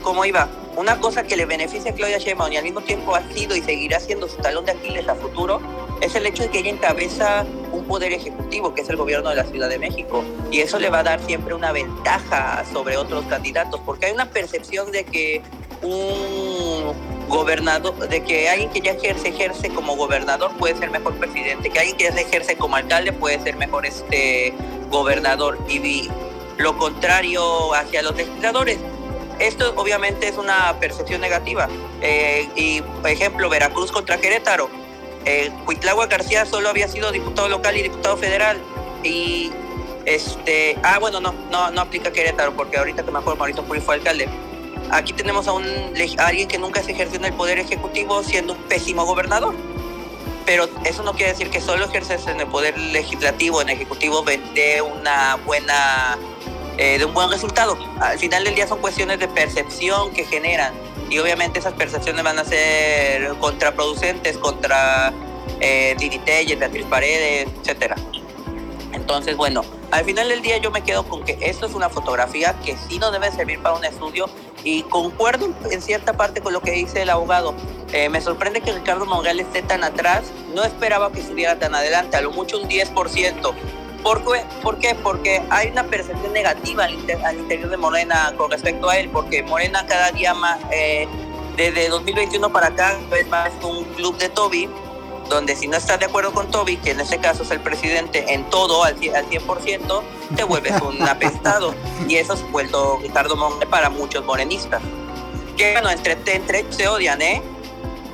¿cómo 0.02 0.24
iba? 0.24 0.48
Una 0.76 1.00
cosa 1.00 1.22
que 1.22 1.36
le 1.38 1.46
beneficia 1.46 1.90
a 1.90 1.94
Claudia 1.94 2.18
Sheinbaum 2.18 2.52
y 2.52 2.58
al 2.58 2.64
mismo 2.64 2.82
tiempo 2.82 3.14
ha 3.14 3.22
sido 3.32 3.56
y 3.56 3.62
seguirá 3.62 3.98
siendo 3.98 4.28
su 4.28 4.36
talón 4.36 4.66
de 4.66 4.72
Aquiles 4.72 5.08
a 5.08 5.14
futuro 5.14 5.58
es 6.02 6.14
el 6.14 6.26
hecho 6.26 6.42
de 6.42 6.50
que 6.50 6.58
ella 6.58 6.68
encabeza 6.68 7.46
un 7.72 7.84
poder 7.84 8.12
ejecutivo, 8.12 8.74
que 8.74 8.82
es 8.82 8.88
el 8.90 8.96
gobierno 8.96 9.30
de 9.30 9.36
la 9.36 9.44
Ciudad 9.44 9.70
de 9.70 9.78
México, 9.78 10.22
y 10.50 10.60
eso 10.60 10.78
le 10.78 10.90
va 10.90 10.98
a 10.98 11.02
dar 11.02 11.24
siempre 11.24 11.54
una 11.54 11.72
ventaja 11.72 12.62
sobre 12.70 12.98
otros 12.98 13.24
candidatos, 13.24 13.80
porque 13.86 14.06
hay 14.06 14.12
una 14.12 14.28
percepción 14.28 14.92
de 14.92 15.04
que 15.04 15.40
un 15.80 16.92
gobernador, 17.28 17.96
de 18.08 18.22
que 18.22 18.50
alguien 18.50 18.68
que 18.68 18.82
ya 18.82 18.92
ejerce, 18.92 19.28
ejerce 19.28 19.70
como 19.70 19.96
gobernador 19.96 20.54
puede 20.58 20.76
ser 20.76 20.90
mejor 20.90 21.14
presidente, 21.14 21.70
que 21.70 21.78
alguien 21.78 21.96
que 21.96 22.04
ya 22.04 22.10
ejerce 22.10 22.56
como 22.56 22.76
alcalde 22.76 23.14
puede 23.14 23.40
ser 23.40 23.56
mejor 23.56 23.86
este 23.86 24.52
gobernador, 24.90 25.58
y 25.70 26.10
lo 26.58 26.76
contrario 26.76 27.72
hacia 27.74 28.02
los 28.02 28.14
legisladores. 28.14 28.78
Esto 29.38 29.74
obviamente 29.76 30.28
es 30.28 30.36
una 30.38 30.76
percepción 30.80 31.20
negativa. 31.20 31.68
Eh, 32.00 32.48
y, 32.56 32.80
por 32.80 33.10
ejemplo, 33.10 33.48
Veracruz 33.48 33.92
contra 33.92 34.18
Querétaro 34.18 34.70
eh, 35.26 35.50
García 36.08 36.46
solo 36.46 36.68
había 36.68 36.88
sido 36.88 37.10
diputado 37.12 37.48
local 37.48 37.76
y 37.76 37.82
diputado 37.82 38.16
federal. 38.16 38.58
Y 39.02 39.52
este, 40.06 40.78
ah, 40.82 40.98
bueno, 40.98 41.20
no, 41.20 41.32
no, 41.50 41.70
no 41.70 41.80
aplica 41.80 42.12
Querétaro, 42.12 42.54
porque 42.54 42.78
ahorita 42.78 43.04
que 43.04 43.10
me 43.10 43.18
acuerdo, 43.18 43.38
Mauricio 43.38 43.64
Puri 43.64 43.80
fue 43.80 43.96
alcalde. 43.96 44.28
Aquí 44.90 45.12
tenemos 45.12 45.48
a, 45.48 45.52
un, 45.52 45.66
alguien 46.18 46.48
que 46.48 46.58
nunca 46.58 46.82
se 46.82 46.92
ejerció 46.92 47.18
en 47.18 47.24
el 47.24 47.32
poder 47.32 47.58
ejecutivo 47.58 48.22
siendo 48.22 48.52
un 48.52 48.62
pésimo 48.62 49.04
gobernador. 49.04 49.54
Pero 50.46 50.68
eso 50.84 51.02
no 51.02 51.12
quiere 51.12 51.32
decir 51.32 51.50
que 51.50 51.60
solo 51.60 51.86
ejerces 51.86 52.28
en 52.28 52.40
el 52.40 52.46
poder 52.46 52.78
legislativo, 52.78 53.60
en 53.60 53.68
ejecutivo, 53.68 54.22
de 54.22 54.80
una 54.80 55.34
buena, 55.44 56.16
eh, 56.78 56.98
de 56.98 57.04
un 57.04 57.14
buen 57.14 57.30
resultado. 57.30 57.78
Al 58.00 58.18
final 58.18 58.44
del 58.44 58.54
día 58.54 58.66
son 58.66 58.80
cuestiones 58.80 59.18
de 59.18 59.28
percepción 59.28 60.12
que 60.12 60.24
generan 60.24 60.74
y 61.08 61.18
obviamente 61.18 61.58
esas 61.58 61.74
percepciones 61.74 62.22
van 62.24 62.38
a 62.38 62.44
ser 62.44 63.34
contraproducentes 63.38 64.38
contra 64.38 65.12
eh, 65.60 65.94
Tini 65.98 66.20
Beatriz 66.56 66.84
Paredes, 66.86 67.48
etcétera. 67.60 67.96
Entonces, 68.92 69.36
bueno, 69.36 69.62
al 69.90 70.04
final 70.04 70.28
del 70.28 70.42
día 70.42 70.58
yo 70.58 70.70
me 70.70 70.82
quedo 70.82 71.06
con 71.08 71.24
que 71.24 71.38
esto 71.42 71.66
es 71.66 71.74
una 71.74 71.88
fotografía 71.88 72.54
que 72.64 72.76
sí 72.88 72.98
nos 72.98 73.12
debe 73.12 73.30
servir 73.30 73.60
para 73.60 73.76
un 73.76 73.84
estudio 73.84 74.26
y 74.64 74.82
concuerdo 74.82 75.50
en 75.70 75.80
cierta 75.80 76.14
parte 76.14 76.40
con 76.40 76.52
lo 76.52 76.60
que 76.60 76.72
dice 76.72 77.02
el 77.02 77.10
abogado. 77.10 77.54
Eh, 77.92 78.08
me 78.08 78.20
sorprende 78.20 78.62
que 78.62 78.72
Ricardo 78.72 79.06
Mongal 79.06 79.38
esté 79.38 79.62
tan 79.62 79.84
atrás, 79.84 80.24
no 80.54 80.64
esperaba 80.64 81.12
que 81.12 81.20
estuviera 81.20 81.58
tan 81.58 81.74
adelante, 81.74 82.16
a 82.16 82.20
lo 82.20 82.32
mucho 82.32 82.58
un 82.58 82.68
10%. 82.68 83.54
¿Por 84.06 84.22
qué? 84.24 84.44
¿Por 84.62 84.78
qué? 84.78 84.94
Porque 84.94 85.42
hay 85.50 85.70
una 85.70 85.82
percepción 85.82 86.32
negativa 86.32 86.84
al, 86.84 87.38
interior 87.38 87.68
de 87.68 87.76
Morena 87.76 88.32
con 88.38 88.52
respecto 88.52 88.88
a 88.88 88.96
él, 88.98 89.10
porque 89.10 89.42
Morena 89.42 89.84
cada 89.84 90.12
día 90.12 90.32
más, 90.32 90.60
eh, 90.70 91.08
desde 91.56 91.88
2021 91.88 92.52
para 92.52 92.68
acá, 92.68 92.96
es 93.18 93.26
más 93.26 93.50
un 93.64 93.82
club 93.96 94.16
de 94.18 94.28
Toby, 94.28 94.70
donde 95.28 95.56
si 95.56 95.66
no 95.66 95.76
estás 95.76 95.98
de 95.98 96.06
acuerdo 96.06 96.32
con 96.32 96.48
Toby, 96.52 96.76
que 96.76 96.92
en 96.92 97.00
este 97.00 97.18
caso 97.18 97.42
es 97.42 97.50
el 97.50 97.58
presidente 97.58 98.32
en 98.32 98.48
todo 98.48 98.84
al, 98.84 98.94
al 98.94 99.28
100%, 99.28 100.02
te 100.36 100.44
vuelves 100.44 100.80
un 100.82 101.02
apestado. 101.08 101.74
Y 102.08 102.14
eso 102.14 102.34
es 102.34 102.48
vuelto 102.52 103.00
Ricardo 103.02 103.34
Monge 103.34 103.66
para 103.66 103.90
muchos 103.90 104.24
morenistas. 104.24 104.82
Que 105.56 105.72
bueno, 105.72 105.90
entre, 105.90 106.16
entre 106.26 106.72
se 106.72 106.86
odian, 106.86 107.20
¿eh? 107.22 107.42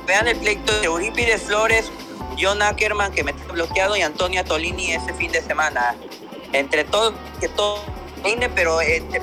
Vean 0.07 0.27
el 0.27 0.37
pleito 0.37 0.73
de 0.79 0.87
Eurípides 0.87 1.43
Flores 1.43 1.91
John 2.39 2.61
Ackerman 2.61 3.11
que 3.11 3.23
me 3.23 3.31
está 3.31 3.51
bloqueado 3.51 3.95
y 3.95 4.01
Antonia 4.01 4.43
Tolini 4.43 4.91
ese 4.91 5.13
fin 5.13 5.31
de 5.31 5.41
semana. 5.41 5.95
Entre 6.51 6.83
todos, 6.83 7.13
que 7.39 7.47
todo 7.49 7.79
pero 8.55 8.81
entre, 8.81 9.21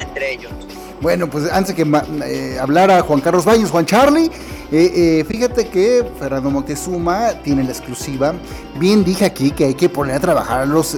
entre 0.00 0.32
ellos. 0.32 0.52
Bueno, 1.00 1.28
pues 1.28 1.50
antes 1.52 1.74
que 1.74 1.86
eh, 2.24 2.58
hablara 2.60 3.02
Juan 3.02 3.20
Carlos 3.20 3.44
Baños, 3.44 3.70
Juan 3.70 3.84
Charlie, 3.84 4.30
eh, 4.72 5.20
eh, 5.20 5.24
fíjate 5.28 5.68
que 5.68 6.04
Fernando 6.18 6.50
Montezuma 6.50 7.34
tiene 7.44 7.62
la 7.64 7.70
exclusiva. 7.70 8.34
Bien 8.78 9.04
dije 9.04 9.24
aquí 9.26 9.50
que 9.50 9.66
hay 9.66 9.74
que 9.74 9.88
poner 9.88 10.16
a 10.16 10.20
trabajar 10.20 10.62
a 10.62 10.66
los 10.66 10.96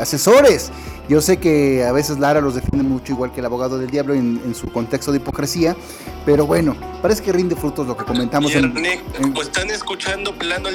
asesores. 0.00 0.70
Yo 1.12 1.20
sé 1.20 1.36
que 1.36 1.84
a 1.84 1.92
veces 1.92 2.18
Lara 2.18 2.40
los 2.40 2.54
defiende 2.54 2.88
mucho, 2.88 3.12
igual 3.12 3.32
que 3.32 3.40
el 3.40 3.44
abogado 3.44 3.76
del 3.76 3.90
diablo, 3.90 4.14
en, 4.14 4.54
su 4.54 4.72
contexto 4.72 5.12
de 5.12 5.18
hipocresía, 5.18 5.76
pero 6.24 6.46
bueno, 6.46 6.74
parece 7.02 7.22
que 7.22 7.34
rinde 7.34 7.54
frutos 7.54 7.86
lo 7.86 7.94
que 7.98 8.06
comentamos. 8.06 8.54
en, 8.54 8.72
pues 9.34 9.48
están 9.48 9.68
escuchando 9.68 10.32
plano 10.32 10.70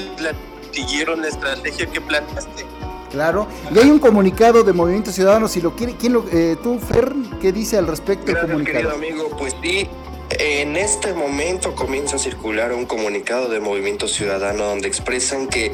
siguieron 0.71 1.23
la 1.23 1.29
estrategia 1.29 1.87
que 1.87 1.99
planteaste. 1.99 2.65
Claro, 3.09 3.47
y 3.73 3.79
hay 3.79 3.89
un 3.89 3.97
comunicado 3.97 4.61
de 4.61 4.73
Movimiento 4.73 5.11
Ciudadano, 5.11 5.47
si 5.47 5.59
lo 5.59 5.75
quiere, 5.75 5.95
¿quién 5.99 6.13
lo, 6.13 6.23
eh, 6.31 6.55
tú, 6.61 6.77
Fer, 6.77 7.15
qué 7.41 7.51
dice 7.51 7.79
al 7.79 7.87
respecto 7.87 8.29
el 8.29 8.37
comunicado? 8.37 8.91
querido 8.91 8.93
amigo, 8.93 9.35
pues 9.39 9.55
sí, 9.63 9.89
en 10.29 10.75
este 10.75 11.13
momento 11.13 11.73
comienza 11.73 12.17
a 12.17 12.19
circular 12.19 12.73
un 12.73 12.85
comunicado 12.85 13.49
de 13.49 13.59
Movimiento 13.59 14.07
Ciudadano 14.07 14.65
donde 14.65 14.87
expresan 14.87 15.47
que 15.47 15.73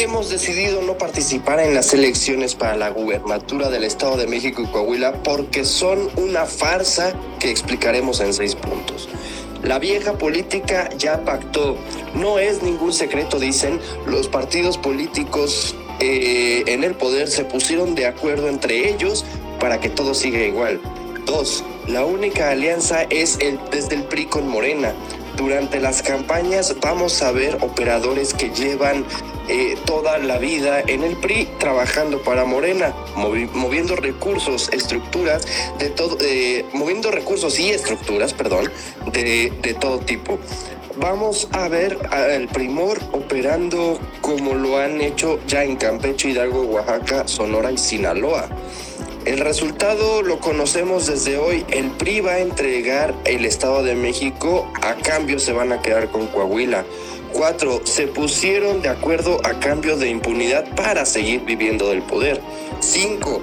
hemos 0.00 0.30
decidido 0.30 0.80
no 0.82 0.96
participar 0.96 1.60
en 1.60 1.74
las 1.74 1.92
elecciones 1.92 2.54
para 2.54 2.76
la 2.76 2.90
gubernatura 2.90 3.68
del 3.68 3.84
Estado 3.84 4.16
de 4.16 4.26
México 4.26 4.62
y 4.62 4.66
Coahuila 4.66 5.22
porque 5.22 5.64
son 5.64 6.08
una 6.16 6.46
farsa 6.46 7.12
que 7.38 7.50
explicaremos 7.50 8.20
en 8.20 8.32
seis 8.32 8.54
puntos. 8.54 9.08
La 9.62 9.78
vieja 9.78 10.14
política 10.14 10.88
ya 10.96 11.24
pactó. 11.24 11.76
No 12.14 12.38
es 12.38 12.62
ningún 12.62 12.92
secreto, 12.92 13.38
dicen, 13.38 13.80
los 14.06 14.28
partidos 14.28 14.78
políticos 14.78 15.76
eh, 16.00 16.64
en 16.66 16.84
el 16.84 16.94
poder 16.94 17.28
se 17.28 17.44
pusieron 17.44 17.94
de 17.94 18.06
acuerdo 18.06 18.48
entre 18.48 18.88
ellos 18.88 19.24
para 19.60 19.80
que 19.80 19.88
todo 19.88 20.14
siga 20.14 20.40
igual. 20.40 20.80
Dos, 21.26 21.62
la 21.86 22.04
única 22.04 22.50
alianza 22.50 23.04
es 23.04 23.38
el, 23.40 23.60
desde 23.70 23.94
el 23.96 24.04
PRI 24.04 24.26
con 24.26 24.48
Morena. 24.48 24.94
Durante 25.36 25.80
las 25.80 26.02
campañas 26.02 26.74
vamos 26.80 27.22
a 27.22 27.32
ver 27.32 27.58
operadores 27.60 28.34
que 28.34 28.50
llevan 28.50 29.04
eh, 29.48 29.76
toda 29.84 30.18
la 30.18 30.38
vida 30.38 30.80
en 30.80 31.02
el 31.02 31.16
PRI 31.16 31.48
trabajando 31.58 32.22
para 32.22 32.44
Morena, 32.44 32.94
moviendo 33.16 33.96
recursos, 33.96 34.68
estructuras 34.72 35.46
de 35.78 35.90
todo, 35.90 36.16
eh, 36.20 36.64
moviendo 36.72 37.10
recursos 37.10 37.58
y 37.58 37.70
estructuras, 37.70 38.34
perdón, 38.34 38.70
de, 39.12 39.52
de 39.62 39.74
todo 39.74 39.98
tipo. 39.98 40.38
Vamos 40.96 41.48
a 41.52 41.68
ver 41.68 41.98
al 42.10 42.48
Primor 42.48 42.98
operando 43.12 43.98
como 44.20 44.54
lo 44.54 44.78
han 44.78 45.00
hecho 45.00 45.40
ya 45.46 45.64
en 45.64 45.76
Campeche, 45.76 46.30
Hidalgo, 46.30 46.62
Oaxaca, 46.62 47.26
Sonora 47.26 47.72
y 47.72 47.78
Sinaloa. 47.78 48.48
El 49.24 49.38
resultado 49.38 50.22
lo 50.22 50.40
conocemos 50.40 51.06
desde 51.06 51.38
hoy. 51.38 51.64
El 51.70 51.92
PRI 51.92 52.20
va 52.20 52.32
a 52.32 52.38
entregar 52.40 53.14
el 53.24 53.44
Estado 53.44 53.84
de 53.84 53.94
México, 53.94 54.68
a 54.82 54.96
cambio 54.96 55.38
se 55.38 55.52
van 55.52 55.72
a 55.72 55.80
quedar 55.80 56.10
con 56.10 56.26
Coahuila. 56.26 56.84
Cuatro, 57.32 57.80
se 57.84 58.06
pusieron 58.06 58.82
de 58.82 58.88
acuerdo 58.88 59.40
a 59.44 59.58
cambio 59.58 59.96
de 59.96 60.08
impunidad 60.08 60.64
para 60.74 61.06
seguir 61.06 61.44
viviendo 61.44 61.88
del 61.88 62.02
poder. 62.02 62.40
Cinco, 62.80 63.42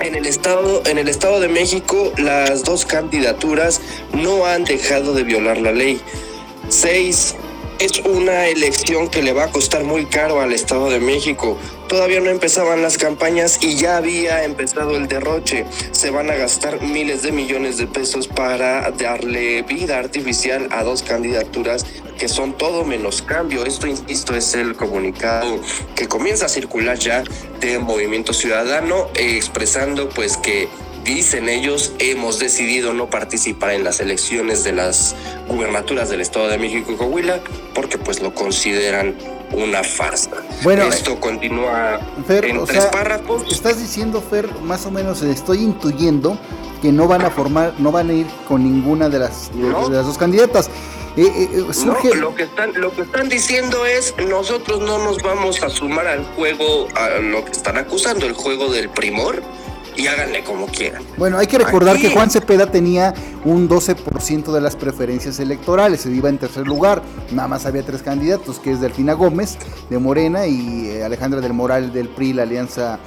en 0.00 0.14
el 0.14 0.26
estado, 0.26 0.82
en 0.86 0.98
el 0.98 1.08
estado 1.08 1.40
de 1.40 1.48
México, 1.48 2.12
las 2.18 2.64
dos 2.64 2.84
candidaturas 2.84 3.80
no 4.12 4.44
han 4.46 4.64
dejado 4.64 5.14
de 5.14 5.24
violar 5.24 5.58
la 5.58 5.72
ley. 5.72 6.00
Seis, 6.68 7.34
es 7.80 8.00
una 8.00 8.46
elección 8.46 9.08
que 9.08 9.22
le 9.22 9.32
va 9.32 9.44
a 9.44 9.50
costar 9.50 9.84
muy 9.84 10.06
caro 10.06 10.40
al 10.40 10.52
Estado 10.52 10.90
de 10.90 11.00
México. 11.00 11.58
Todavía 11.88 12.20
no 12.20 12.30
empezaban 12.30 12.82
las 12.82 12.98
campañas 12.98 13.58
y 13.62 13.76
ya 13.76 13.96
había 13.96 14.44
empezado 14.44 14.96
el 14.96 15.08
derroche. 15.08 15.66
Se 15.90 16.10
van 16.10 16.30
a 16.30 16.34
gastar 16.34 16.80
miles 16.82 17.22
de 17.22 17.32
millones 17.32 17.76
de 17.76 17.86
pesos 17.86 18.28
para 18.28 18.90
darle 18.92 19.62
vida 19.62 19.98
artificial 19.98 20.68
a 20.70 20.84
dos 20.84 21.02
candidaturas 21.02 21.84
que 22.18 22.28
son 22.28 22.52
todo 22.56 22.84
menos 22.84 23.22
cambio. 23.22 23.64
Esto, 23.64 23.86
insisto, 23.86 24.34
es 24.34 24.54
el 24.54 24.76
comunicado 24.76 25.58
que 25.94 26.06
comienza 26.08 26.46
a 26.46 26.48
circular 26.48 26.98
ya 26.98 27.24
de 27.60 27.78
Movimiento 27.78 28.32
Ciudadano, 28.32 29.08
eh, 29.14 29.36
expresando 29.36 30.08
pues 30.08 30.36
que 30.36 30.68
dicen 31.04 31.48
ellos, 31.48 31.92
hemos 31.98 32.38
decidido 32.38 32.94
no 32.94 33.10
participar 33.10 33.72
en 33.72 33.84
las 33.84 34.00
elecciones 34.00 34.64
de 34.64 34.72
las 34.72 35.14
gubernaturas 35.48 36.08
del 36.08 36.20
Estado 36.20 36.48
de 36.48 36.58
México 36.58 36.92
y 36.92 36.96
Coahuila 36.96 37.40
porque 37.74 37.98
pues 37.98 38.20
lo 38.20 38.34
consideran 38.34 39.14
una 39.52 39.84
farsa. 39.84 40.30
Bueno, 40.62 40.84
esto 40.84 41.12
eh, 41.12 41.18
continúa 41.20 42.00
Fer, 42.26 42.46
en 42.46 42.64
tres 42.64 42.82
sea, 42.82 42.90
párrafos. 42.90 43.42
Estás 43.50 43.78
diciendo, 43.78 44.22
Fer, 44.22 44.48
más 44.62 44.86
o 44.86 44.90
menos, 44.90 45.22
estoy 45.22 45.58
intuyendo 45.58 46.38
que 46.80 46.90
no 46.90 47.06
van 47.06 47.22
a 47.22 47.30
formar, 47.30 47.74
no 47.78 47.92
van 47.92 48.10
a 48.10 48.12
ir 48.14 48.26
con 48.48 48.64
ninguna 48.64 49.08
de 49.08 49.18
las, 49.18 49.50
No. 49.54 49.88
de 49.88 49.96
las 49.96 50.06
dos 50.06 50.18
candidatas. 50.18 50.70
Eh, 51.16 51.22
eh, 51.26 51.48
eh, 51.70 51.72
surge, 51.74 52.08
No, 52.08 52.14
lo 52.16 52.34
que 52.34 52.42
están, 52.44 52.72
lo 52.74 52.90
que 52.92 53.02
están 53.02 53.28
diciendo 53.28 53.86
es 53.86 54.14
nosotros 54.28 54.80
no 54.80 54.98
nos 54.98 55.22
vamos 55.22 55.62
a 55.62 55.68
sumar 55.70 56.06
al 56.08 56.24
juego, 56.34 56.88
a 56.96 57.20
lo 57.20 57.44
que 57.44 57.52
están 57.52 57.76
acusando, 57.76 58.26
el 58.26 58.32
juego 58.32 58.68
del 58.72 58.88
primor, 58.88 59.40
y 59.96 60.08
háganle 60.08 60.42
como 60.42 60.66
quieran. 60.66 61.04
Bueno, 61.16 61.38
hay 61.38 61.46
que 61.46 61.56
recordar 61.56 61.94
Aquí- 61.96 62.08
que 62.08 62.14
Juan 62.14 62.28
Cepeda 62.28 62.68
tenía 62.68 63.14
un 63.44 63.68
12% 63.68 64.52
de 64.52 64.60
las 64.60 64.74
preferencias 64.74 65.38
electorales, 65.38 66.00
se 66.00 66.10
iba 66.10 66.28
en 66.28 66.38
tercer 66.38 66.66
lugar, 66.66 67.00
nada 67.30 67.46
más 67.46 67.64
había 67.64 67.84
tres 67.84 68.02
candidatos, 68.02 68.58
que 68.58 68.72
es 68.72 68.80
Delfina 68.80 69.12
Gómez 69.12 69.56
de 69.90 69.98
Morena 70.00 70.48
y 70.48 70.88
eh, 70.90 71.04
Alejandra 71.04 71.40
del 71.40 71.52
Moral 71.52 71.92
del 71.92 72.08
PRI, 72.08 72.32
la 72.32 72.42
alianza, 72.42 72.98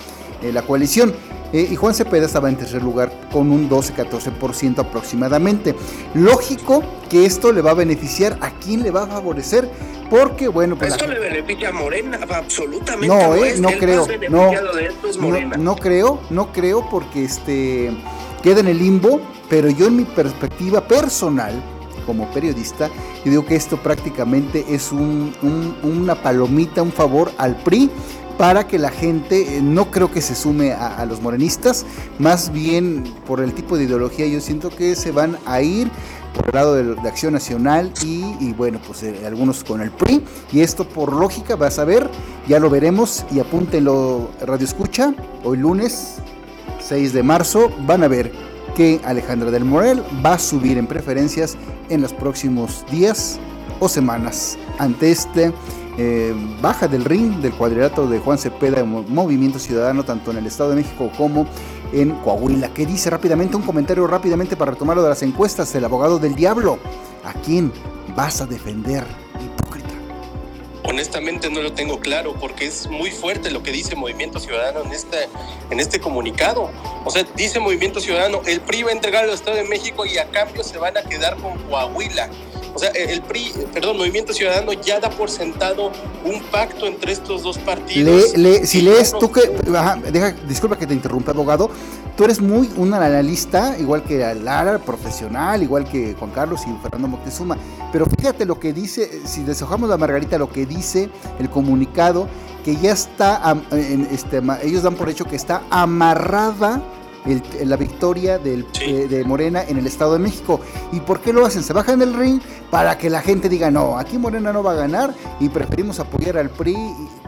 eh, 0.41 0.53
la 0.53 0.61
coalición. 0.61 1.13
Eh, 1.53 1.67
y 1.71 1.75
Juan 1.75 1.93
Cepeda 1.93 2.25
estaba 2.25 2.49
en 2.49 2.57
tercer 2.57 2.83
lugar 2.83 3.11
con 3.31 3.51
un 3.51 3.69
12-14% 3.69 4.79
aproximadamente. 4.79 5.75
Lógico 6.13 6.83
que 7.09 7.25
esto 7.25 7.51
le 7.51 7.61
va 7.61 7.71
a 7.71 7.75
beneficiar, 7.75 8.37
¿a 8.41 8.51
quién 8.51 8.83
le 8.83 8.91
va 8.91 9.03
a 9.03 9.07
favorecer? 9.07 9.69
Porque, 10.09 10.47
bueno, 10.47 10.75
pues... 10.77 10.89
la 10.91 10.95
Esto 10.97 11.07
le 11.07 11.19
beneficia 11.19 11.69
a 11.69 11.71
Morena, 11.73 12.19
absolutamente. 12.29 13.07
No, 13.07 13.35
eh, 13.35 13.55
no 13.59 13.69
El 13.69 13.79
creo, 13.79 14.07
no, 14.29 14.51
Morena. 15.19 15.57
no 15.57 15.75
creo, 15.75 16.19
no 16.29 16.51
creo 16.51 16.89
porque 16.89 17.23
este 17.25 17.91
queda 18.41 18.59
en 18.61 18.67
el 18.67 18.77
limbo, 18.77 19.19
pero 19.49 19.69
yo 19.69 19.87
en 19.87 19.97
mi 19.97 20.03
perspectiva 20.05 20.81
personal, 20.87 21.53
como 22.05 22.29
periodista, 22.31 22.87
yo 23.25 23.31
digo 23.31 23.45
que 23.45 23.55
esto 23.55 23.75
prácticamente 23.77 24.63
es 24.69 24.91
un- 24.93 25.33
un- 25.41 25.75
una 25.83 26.15
palomita, 26.15 26.81
un 26.81 26.91
favor 26.93 27.31
al 27.37 27.57
PRI 27.57 27.89
para 28.37 28.67
que 28.67 28.77
la 28.77 28.91
gente 28.91 29.57
eh, 29.57 29.61
no 29.61 29.89
creo 29.91 30.11
que 30.11 30.21
se 30.21 30.35
sume 30.35 30.73
a, 30.73 31.05
los 31.05 31.21
morenistas, 31.21 31.85
más 32.19 32.51
bien 32.51 33.03
por 33.25 33.41
el 33.41 33.53
tipo 33.53 33.77
de 33.77 33.85
ideología 33.85 34.27
yo 34.27 34.39
siento 34.41 34.69
que 34.69 34.95
se 34.95 35.11
van 35.11 35.37
a 35.45 35.61
ir 35.61 35.89
por 36.35 36.47
el 36.47 36.53
lado 36.53 36.75
de, 36.75 37.09
Acción 37.09 37.33
Nacional 37.33 37.91
y, 38.03 38.23
y 38.39 38.53
bueno, 38.53 38.79
pues 38.85 39.01
eh, 39.03 39.25
algunos 39.25 39.63
con 39.63 39.81
el 39.81 39.89
PRI. 39.89 40.23
Y 40.51 40.61
esto 40.61 40.87
por 40.87 41.13
lógica 41.13 41.55
vas 41.55 41.79
a 41.79 41.85
ver, 41.85 42.07
ya 42.47 42.59
lo 42.59 42.69
veremos 42.69 43.25
y 43.31 43.39
apúntenlo 43.39 44.29
Radio 44.45 44.65
Escucha, 44.65 45.15
hoy 45.43 45.57
lunes 45.57 46.17
6 46.79 47.13
de 47.13 47.23
marzo, 47.23 47.71
van 47.87 48.03
a 48.03 48.07
ver 48.07 48.31
que 48.75 49.01
Alejandra 49.03 49.49
del 49.49 49.65
Morel 49.65 50.03
va 50.23 50.33
a 50.33 50.39
subir 50.39 50.77
en 50.77 50.85
preferencias 50.85 51.57
en 51.89 52.01
los 52.01 52.13
próximos 52.13 52.85
días 52.91 53.39
o 53.79 53.89
semanas 53.89 54.57
ante 54.77 55.11
este 55.11 55.51
eh, 55.97 56.33
baja 56.61 56.87
del 56.87 57.03
ring 57.05 57.37
del 57.39 57.53
cuadrilátero 57.53 58.07
de 58.07 58.19
Juan 58.19 58.37
Cepeda 58.37 58.83
Mo- 58.83 59.03
Movimiento 59.07 59.59
Ciudadano, 59.59 60.03
tanto 60.05 60.31
en 60.31 60.37
el 60.37 60.45
Estado 60.47 60.69
de 60.71 60.77
México 60.77 61.11
como 61.17 61.47
en 61.91 62.11
Coahuila. 62.11 62.69
¿Qué 62.73 62.85
dice 62.85 63.09
rápidamente? 63.09 63.55
Un 63.55 63.63
comentario 63.63 64.05
rápidamente 64.07 64.55
para 64.55 64.71
retomar 64.71 64.95
lo 64.97 65.03
de 65.03 65.09
las 65.09 65.23
encuestas. 65.23 65.73
El 65.75 65.85
abogado 65.85 66.19
del 66.19 66.35
diablo. 66.35 66.77
¿A 67.23 67.33
quién 67.33 67.71
vas 68.15 68.41
a 68.41 68.45
defender? 68.45 69.03
Hipócrita. 69.43 69.87
Honestamente 70.83 71.49
no 71.49 71.61
lo 71.61 71.73
tengo 71.73 71.99
claro 71.99 72.33
porque 72.39 72.65
es 72.67 72.89
muy 72.89 73.11
fuerte 73.11 73.51
lo 73.51 73.61
que 73.63 73.71
dice 73.71 73.95
Movimiento 73.95 74.39
Ciudadano 74.39 74.83
en 74.83 74.91
este, 74.93 75.27
en 75.69 75.79
este 75.79 75.99
comunicado. 75.99 76.69
O 77.03 77.11
sea, 77.11 77.25
dice 77.35 77.59
Movimiento 77.59 77.99
Ciudadano, 77.99 78.41
el 78.45 78.61
PRI 78.61 78.83
va 78.83 78.89
a 78.91 78.93
entregar 78.93 79.25
al 79.25 79.31
Estado 79.31 79.57
de 79.57 79.65
México 79.65 80.05
y 80.05 80.17
a 80.17 80.25
cambio 80.29 80.63
se 80.63 80.77
van 80.77 80.95
a 80.97 81.01
quedar 81.01 81.35
con 81.37 81.57
Coahuila. 81.69 82.29
O 82.73 82.79
sea, 82.79 82.89
el 82.91 83.21
PRI, 83.23 83.51
perdón, 83.73 83.97
Movimiento 83.97 84.33
Ciudadano 84.33 84.71
ya 84.73 84.99
da 84.99 85.09
por 85.09 85.29
sentado 85.29 85.91
un 86.23 86.41
pacto 86.51 86.85
entre 86.85 87.11
estos 87.11 87.43
dos 87.43 87.57
partidos. 87.57 88.33
Le, 88.33 88.37
le- 88.37 88.65
si 88.67 88.81
lees, 88.81 89.13
tú 89.17 89.31
que, 89.31 89.41
ajá, 89.75 89.97
deja, 90.11 90.31
disculpa 90.47 90.77
que 90.77 90.85
te 90.85 90.93
interrumpa, 90.93 91.31
abogado, 91.31 91.69
tú 92.15 92.23
eres 92.23 92.39
muy 92.39 92.69
un 92.77 92.93
analista, 92.93 93.75
igual 93.79 94.03
que 94.03 94.17
Lara, 94.35 94.77
profesional, 94.79 95.63
igual 95.63 95.85
que 95.85 96.15
Juan 96.19 96.31
Carlos 96.31 96.61
y 96.67 96.81
Fernando 96.81 97.07
Moctezuma, 97.07 97.57
pero 97.91 98.05
fíjate 98.05 98.45
lo 98.45 98.59
que 98.59 98.73
dice, 98.73 99.21
si 99.25 99.43
deshojamos 99.43 99.89
la 99.89 99.97
margarita, 99.97 100.37
lo 100.37 100.49
que 100.49 100.65
dice 100.65 101.09
el 101.39 101.49
comunicado, 101.49 102.27
que 102.63 102.75
ya 102.75 102.91
está, 102.91 103.55
este, 104.11 104.41
ellos 104.63 104.83
dan 104.83 104.95
por 104.95 105.09
hecho 105.09 105.25
que 105.25 105.35
está 105.35 105.63
amarrada 105.69 106.81
el- 107.27 107.69
la 107.69 107.75
victoria 107.75 108.37
del, 108.39 108.65
Sí. 108.71 108.83
eh, 108.85 109.07
de 109.07 109.23
Morena 109.23 109.63
en 109.67 109.77
el 109.77 109.87
Estado 109.87 110.13
de 110.13 110.19
México. 110.19 110.59
¿Y 110.91 110.99
por 111.01 111.19
qué 111.21 111.33
lo 111.33 111.45
hacen? 111.45 111.63
Se 111.63 111.73
bajan 111.73 111.99
del 111.99 112.13
ring 112.13 112.39
para 112.71 112.97
que 112.97 113.09
la 113.09 113.21
gente 113.21 113.49
diga, 113.49 113.69
no, 113.71 113.97
aquí 113.97 114.17
Morena 114.17 114.51
no 114.53 114.63
va 114.63 114.71
a 114.71 114.75
ganar 114.75 115.13
y 115.39 115.49
preferimos 115.49 115.99
apoyar 115.99 116.37
al 116.37 116.49
PRI 116.49 116.75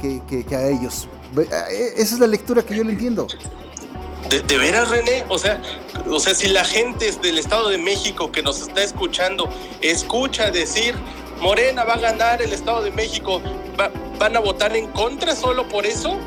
que, 0.02 0.22
que- 0.28 0.44
que 0.46 0.56
a 0.56 0.68
ellos. 0.68 1.08
Ve- 1.34 1.44
eh, 1.72 1.94
Esa 1.98 2.16
es 2.16 2.20
la 2.20 2.28
lectura 2.28 2.64
que 2.64 2.76
yo 2.76 2.84
le 2.84 2.92
entiendo. 2.94 3.28
¿De, 4.30 4.42
de 4.42 4.58
veras, 4.58 4.90
René? 4.90 5.24
O 5.30 5.38
sea, 5.40 5.62
o 6.10 6.20
sea, 6.20 6.36
si 6.36 6.48
la 6.50 6.64
gente 6.64 7.12
del 7.22 7.40
Estado 7.40 7.70
de 7.70 7.78
México 7.80 8.32
que 8.32 8.44
nos 8.44 8.62
está 8.62 8.84
escuchando 8.84 9.50
escucha 9.82 10.52
decir 10.52 10.94
Morena 11.42 11.84
va 11.84 11.94
a 11.94 12.00
ganar 12.00 12.42
el 12.42 12.52
Estado 12.54 12.84
de 12.84 12.92
México, 12.92 13.42
va- 13.80 13.90
van 14.20 14.36
a 14.36 14.40
votar 14.40 14.76
en 14.76 14.88
contra 14.88 15.36
solo 15.36 15.68
por 15.68 15.86
eso. 15.86 16.18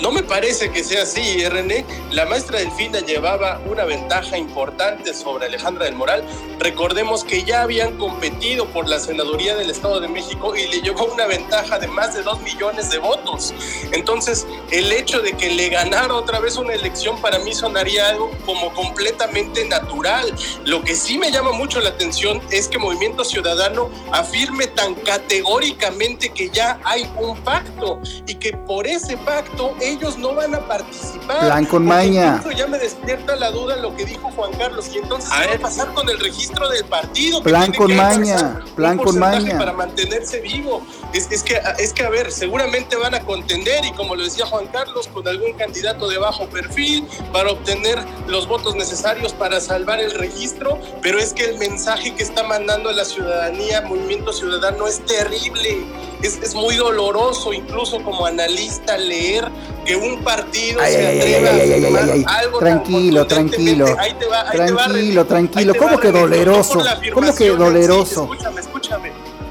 No 0.00 0.10
me 0.10 0.22
parece 0.22 0.70
que 0.70 0.82
sea 0.82 1.02
así, 1.02 1.42
¿eh, 1.42 1.50
René. 1.50 1.84
La 2.10 2.24
maestra 2.24 2.58
Delfina 2.58 3.00
llevaba 3.00 3.60
una 3.66 3.84
ventaja 3.84 4.38
importante 4.38 5.12
sobre 5.12 5.44
Alejandra 5.44 5.84
del 5.84 5.94
Moral. 5.94 6.24
Recordemos 6.58 7.22
que 7.22 7.44
ya 7.44 7.62
habían 7.62 7.98
competido 7.98 8.66
por 8.66 8.88
la 8.88 8.98
senaduría 8.98 9.56
del 9.56 9.68
Estado 9.68 10.00
de 10.00 10.08
México 10.08 10.56
y 10.56 10.68
le 10.68 10.80
llevó 10.80 11.04
una 11.04 11.26
ventaja 11.26 11.78
de 11.78 11.86
más 11.86 12.14
de 12.14 12.22
dos 12.22 12.40
millones 12.40 12.88
de 12.88 12.96
votos. 12.96 13.52
Entonces, 13.92 14.46
el 14.70 14.90
hecho 14.90 15.20
de 15.20 15.34
que 15.34 15.50
le 15.50 15.68
ganara 15.68 16.14
otra 16.14 16.40
vez 16.40 16.56
una 16.56 16.72
elección 16.72 17.20
para 17.20 17.38
mí 17.38 17.52
sonaría 17.52 18.08
algo 18.08 18.30
como 18.46 18.72
completamente 18.72 19.66
natural. 19.66 20.34
Lo 20.64 20.82
que 20.82 20.94
sí 20.94 21.18
me 21.18 21.30
llama 21.30 21.52
mucho 21.52 21.78
la 21.78 21.90
atención 21.90 22.40
es 22.50 22.68
que 22.68 22.78
Movimiento 22.78 23.22
Ciudadano 23.22 23.90
afirme 24.12 24.66
tan 24.66 24.94
categóricamente 24.94 26.30
que 26.30 26.48
ya 26.48 26.80
hay 26.84 27.06
un 27.18 27.36
pacto 27.42 28.00
y 28.26 28.36
que 28.36 28.54
por 28.54 28.86
ese 28.86 29.18
pacto 29.18 29.74
ellos 29.90 30.18
no 30.18 30.34
van 30.34 30.54
a 30.54 30.60
participar. 30.60 31.40
Plan 31.40 31.66
con 31.66 31.84
maña. 31.84 32.42
ya 32.56 32.66
me 32.66 32.78
despierta 32.78 33.36
la 33.36 33.50
duda 33.50 33.76
lo 33.76 33.94
que 33.96 34.04
dijo 34.04 34.30
Juan 34.32 34.52
Carlos 34.54 34.90
y 34.94 34.98
entonces 34.98 35.30
A 35.32 35.42
¿qué 35.42 35.48
va 35.48 35.54
a 35.54 35.58
pasar 35.58 35.94
con 35.94 36.08
el 36.08 36.18
registro 36.18 36.68
del 36.68 36.84
partido? 36.84 37.42
Plan 37.42 37.72
con 37.72 37.94
maña, 37.94 38.60
plan 38.76 38.98
con 38.98 39.18
maña. 39.18 39.58
para 39.58 39.72
mantenerse 39.72 40.40
vivo. 40.40 40.82
Es, 41.12 41.30
es 41.30 41.42
que, 41.42 41.60
es 41.78 41.92
que, 41.92 42.04
a 42.04 42.10
ver, 42.10 42.30
seguramente 42.30 42.96
van 42.96 43.14
a 43.14 43.20
contender 43.20 43.84
y 43.84 43.92
como 43.92 44.14
lo 44.14 44.24
decía 44.24 44.46
Juan 44.46 44.66
Carlos, 44.68 45.08
con 45.08 45.26
algún 45.26 45.52
candidato 45.54 46.08
de 46.08 46.18
bajo 46.18 46.46
perfil 46.48 47.06
para 47.32 47.50
obtener 47.50 47.98
los 48.26 48.46
votos 48.46 48.74
necesarios 48.76 49.32
para 49.32 49.60
salvar 49.60 50.00
el 50.00 50.12
registro, 50.12 50.78
pero 51.02 51.18
es 51.18 51.32
que 51.32 51.44
el 51.44 51.58
mensaje 51.58 52.14
que 52.14 52.22
está 52.22 52.42
mandando 52.44 52.90
a 52.90 52.92
la 52.92 53.04
ciudadanía, 53.04 53.82
Movimiento 53.82 54.32
Ciudadano, 54.32 54.86
es 54.86 55.04
terrible. 55.04 55.84
Es, 56.22 56.36
es 56.36 56.54
muy 56.54 56.76
doloroso, 56.76 57.52
incluso 57.52 58.02
como 58.02 58.26
analista, 58.26 58.96
leer 58.98 59.50
que 59.84 59.96
un 59.96 60.22
partido 60.22 60.80
Ay, 60.80 60.92
se 60.92 61.06
atreva 61.06 61.50
ay, 61.50 61.72
ay, 61.72 62.24
a 62.26 62.38
algo 62.38 62.58
Tranquilo, 62.58 63.26
tranquilo. 63.26 63.86
Ahí 63.98 64.14
te 64.14 64.26
va, 64.26 64.50
ahí 64.50 64.58
te 64.66 64.72
va, 64.72 64.84
Tranquilo, 64.86 65.24
tranquilo. 65.26 65.74
¿Cómo 65.74 65.98
que 65.98 66.12
no 66.12 66.20
doleroso? 66.20 66.82
¿Cómo 67.12 67.26
que 67.32 67.32
sí, 67.32 67.48
doleroso? 67.48 68.22
escúchame, 68.24 68.60
escúchame. 68.60 68.69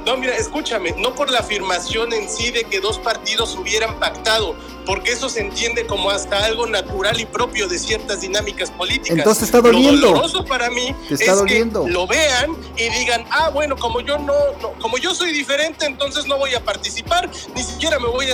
No, 0.10 0.18
mira, 0.18 0.36
escúchame, 0.36 0.96
no 0.98 1.14
por 1.14 1.30
la 1.30 1.38
afirmación 1.38 2.14
en 2.14 2.28
sí 2.28 2.50
de 2.50 2.64
que 2.64 2.80
dos 2.80 2.98
partidos 2.98 3.56
hubieran 3.56 4.00
pactado, 4.00 4.56
porque 4.84 5.12
eso 5.12 5.30
se 5.30 5.40
entiende 5.40 5.86
como 5.86 6.10
hasta 6.10 6.46
algo 6.46 6.66
natural 6.66 7.20
y 7.20 7.28
propio 7.28 7.68
de 7.68 7.78
ciertas 7.78 8.22
dinámicas 8.22 8.72
políticas. 8.72 9.20
Entonces 9.20 9.44
está 9.44 9.62
doliendo. 9.62 10.08
Lo 10.08 10.08
doloroso 10.14 10.44
para 10.46 10.72
mí 10.72 10.96
es 11.12 11.20
que 11.20 11.70
lo 11.92 12.08
vean 12.08 12.58
y 12.76 12.90
digan, 12.90 13.24
ah, 13.30 13.50
bueno, 13.50 13.78
como 13.78 14.02
yo 14.02 14.18
no, 14.18 14.34
como 14.82 14.98
yo 14.98 15.14
soy 15.14 15.32
diferente, 15.32 15.86
entonces 15.86 16.26
no 16.26 16.40
voy 16.40 16.56
a 16.56 16.66
participar, 16.66 17.30
ni 17.56 17.62
siquiera 17.62 18.00
me 18.00 18.08
voy 18.08 18.32
a 18.32 18.34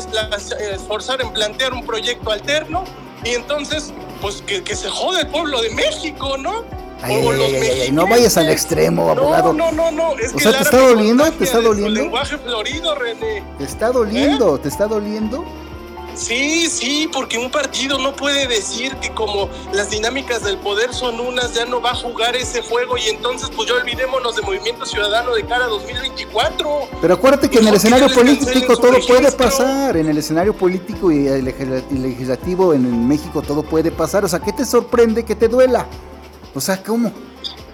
esforzar 0.73 1.19
en 1.19 1.33
plantear 1.33 1.73
un 1.73 1.85
proyecto 1.85 2.31
alterno, 2.31 2.85
y 3.25 3.31
entonces, 3.31 3.91
pues 4.21 4.41
que, 4.43 4.63
que 4.63 4.77
se 4.77 4.87
jode 4.87 5.23
el 5.23 5.27
pueblo 5.27 5.61
de 5.61 5.71
México, 5.71 6.37
¿no? 6.37 6.63
No 7.91 8.07
vayas 8.07 8.37
al 8.37 8.49
extremo, 8.49 9.09
abogado. 9.09 9.53
No, 9.53 9.71
no, 9.71 9.91
no, 9.91 10.11
o 10.11 10.39
sea, 10.39 10.51
¿te 10.51 10.63
está 10.63 10.77
doliendo? 10.77 11.31
¿Te 11.31 11.43
está 11.43 11.61
doliendo? 11.61 12.01
lenguaje 12.01 12.37
florido, 12.37 12.95
René. 12.95 13.43
¿Te 13.57 13.63
está 13.63 13.91
doliendo? 13.91 14.55
¿Eh? 14.55 14.59
¿Te 14.59 14.69
está 14.69 14.87
doliendo? 14.87 15.45
Sí, 16.15 16.69
sí, 16.69 17.09
porque 17.11 17.37
un 17.37 17.51
partido 17.51 17.97
no 17.97 18.15
puede 18.15 18.47
decir 18.47 18.95
que 18.97 19.09
como 19.09 19.49
las 19.73 19.89
dinámicas 19.89 20.43
del 20.43 20.57
poder 20.57 20.93
son 20.93 21.19
unas, 21.19 21.53
ya 21.53 21.65
no 21.65 21.81
va 21.81 21.91
a 21.91 21.95
jugar 21.95 22.37
ese 22.37 22.61
juego 22.61 22.97
y 22.97 23.09
entonces 23.09 23.49
pues 23.53 23.67
ya 23.67 23.75
olvidémonos 23.75 24.37
de 24.37 24.41
Movimiento 24.41 24.85
Ciudadano 24.85 25.35
de 25.35 25.43
cara 25.43 25.65
a 25.65 25.67
2024. 25.67 26.87
Pero 27.01 27.13
acuérdate 27.13 27.49
que 27.49 27.59
en 27.59 27.67
el 27.67 27.75
escenario 27.75 28.07
político 28.13 28.77
todo 28.77 28.97
puede 29.05 29.29
pasar, 29.33 29.97
en 29.97 30.07
el 30.07 30.17
escenario 30.17 30.53
político 30.53 31.11
y 31.11 31.27
legislativo 31.41 32.73
en 32.73 33.07
México 33.07 33.41
todo 33.41 33.63
puede 33.63 33.91
pasar, 33.91 34.23
o 34.23 34.29
sea, 34.29 34.39
¿qué 34.39 34.53
te 34.53 34.65
sorprende 34.65 35.25
que 35.25 35.35
te 35.35 35.49
duela? 35.49 35.85
O 36.55 36.61
sea, 36.61 36.81
¿cómo? 36.81 37.11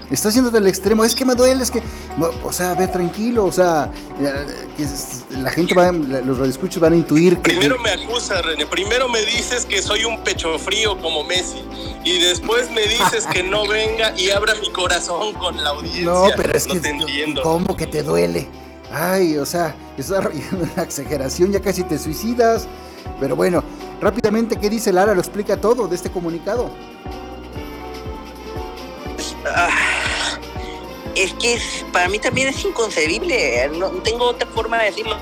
Estás 0.10 0.34
yendo 0.34 0.52
del 0.52 0.68
extremo, 0.68 1.06
es 1.06 1.16
que 1.16 1.24
me 1.24 1.36
duele, 1.36 1.64
es 1.64 1.72
que, 1.72 1.82
o 2.44 2.52
sea, 2.52 2.74
ve 2.74 2.86
tranquilo, 2.90 3.46
o 3.46 3.52
sea, 3.52 3.90
la 5.30 5.50
gente 5.52 5.74
va, 5.74 5.94
los 5.94 6.38
radioescuchos 6.38 6.82
van 6.82 6.92
a 6.92 6.96
intuir 6.98 7.38
que... 7.38 7.52
Primero 7.52 7.80
me 7.80 7.92
acusa, 7.92 8.42
René, 8.42 8.66
primero 8.66 9.08
me 9.08 9.22
dices 9.22 9.66
que 9.66 9.82
soy 9.82 10.04
un 10.04 10.22
pecho 10.22 10.60
frío 10.60 11.00
como 11.00 11.24
Messi, 11.24 11.64
y 12.04 12.20
después 12.20 12.70
me 12.72 12.82
dices 12.82 13.26
que 13.32 13.42
no 13.44 13.66
venga 13.66 14.14
y 14.20 14.32
abra 14.32 14.54
mi 14.56 14.70
corazón 14.72 15.34
con 15.36 15.64
la 15.64 15.70
audiencia. 15.70 16.04
No, 16.04 16.28
pero 16.36 16.52
es 16.58 16.68
que, 16.68 16.82
te 16.82 16.90
entiendo. 16.90 17.42
¿cómo 17.42 17.78
que 17.78 17.88
te 17.88 18.04
duele? 18.04 18.50
Ay, 18.92 19.38
o 19.38 19.46
sea, 19.46 19.74
estás 19.98 20.26
una 20.76 20.84
exageración, 20.84 21.54
ya 21.54 21.62
casi 21.62 21.84
te 21.84 21.98
suicidas. 21.98 22.68
Pero 23.20 23.38
bueno, 23.38 23.64
rápidamente, 24.02 24.58
¿qué 24.58 24.70
dice 24.70 24.92
Lara? 24.92 25.14
Lo 25.14 25.22
explica 25.22 25.56
todo 25.56 25.88
de 25.88 25.96
este 25.96 26.12
comunicado. 26.12 26.70
Ah, 29.46 29.70
es 31.16 31.34
que 31.34 31.60
para 31.92 32.08
mí 32.10 32.20
también 32.20 32.48
es 32.48 32.64
inconcebible. 32.64 33.70
No, 33.70 33.90
tengo 33.90 34.26
otra 34.26 34.48
forma 34.50 34.78
de 34.80 34.86
decirlo. 34.86 35.18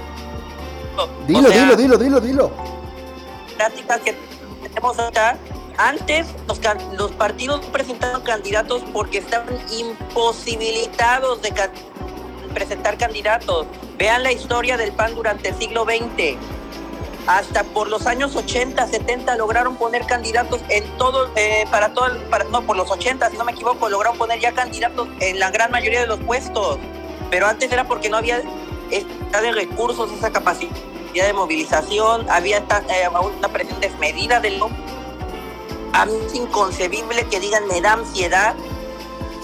Dilo, 1.28 1.49
dilo, 1.49 1.76
dilo, 1.76 1.97
dilo, 1.97 2.20
dilo. 2.20 2.51
Prácticas 3.57 3.99
que 4.01 4.15
tenemos 4.63 4.99
acá. 4.99 5.38
Antes 5.78 6.28
los, 6.45 6.59
los 6.97 7.11
partidos 7.11 7.65
presentaron 7.67 8.22
candidatos 8.22 8.84
porque 8.91 9.20
estaban 9.20 9.57
imposibilitados 9.72 11.41
de 11.41 11.53
presentar 12.53 12.97
candidatos. 12.97 13.65
Vean 13.97 14.24
la 14.24 14.34
historia 14.34 14.76
del 14.76 14.91
PAN 14.91 15.15
durante 15.15 15.49
el 15.49 15.57
siglo 15.57 15.86
XX 15.86 16.38
hasta 17.30 17.64
por 17.64 17.90
los 17.90 18.08
años 18.08 18.36
80, 18.36 18.88
70 18.88 19.36
lograron 19.36 19.76
poner 19.76 20.04
candidatos 20.08 20.62
en 20.68 20.84
todo, 20.98 21.30
eh, 21.36 21.64
para 21.70 21.94
todo, 21.94 22.08
no, 22.50 22.64
por 22.64 22.76
los 22.76 22.90
80, 22.90 23.30
si 23.30 23.38
no 23.38 23.46
me 23.46 23.52
equivoco, 23.52 23.88
lograron 23.88 24.18
poner 24.18 24.40
ya 24.40 24.52
candidatos 24.54 25.08
en 25.20 25.38
la 25.38 25.52
gran 25.52 25.70
mayoría 25.70 26.02
de 26.02 26.08
los 26.08 26.20
puestos. 26.22 26.80
Pero 27.30 27.46
antes 27.46 27.72
era 27.72 27.88
porque 27.88 28.10
no 28.10 28.18
había 28.18 28.42
esta 28.90 29.42
de 29.42 29.52
recursos, 29.52 30.12
esa 30.12 30.32
capacidad 30.32 30.72
de 31.14 31.34
movilización, 31.34 32.28
había 32.32 32.58
esta, 32.58 32.80
eh, 32.90 33.08
una 33.08 33.48
presión 33.50 33.80
desmedida 33.80 34.40
del 34.40 34.60
A 35.94 36.06
mí 36.08 36.14
es 36.26 36.34
inconcebible 36.34 37.28
que 37.28 37.40
digan 37.40 37.68
me 37.68 37.80
da 37.80 37.94
ansiedad 37.94 38.56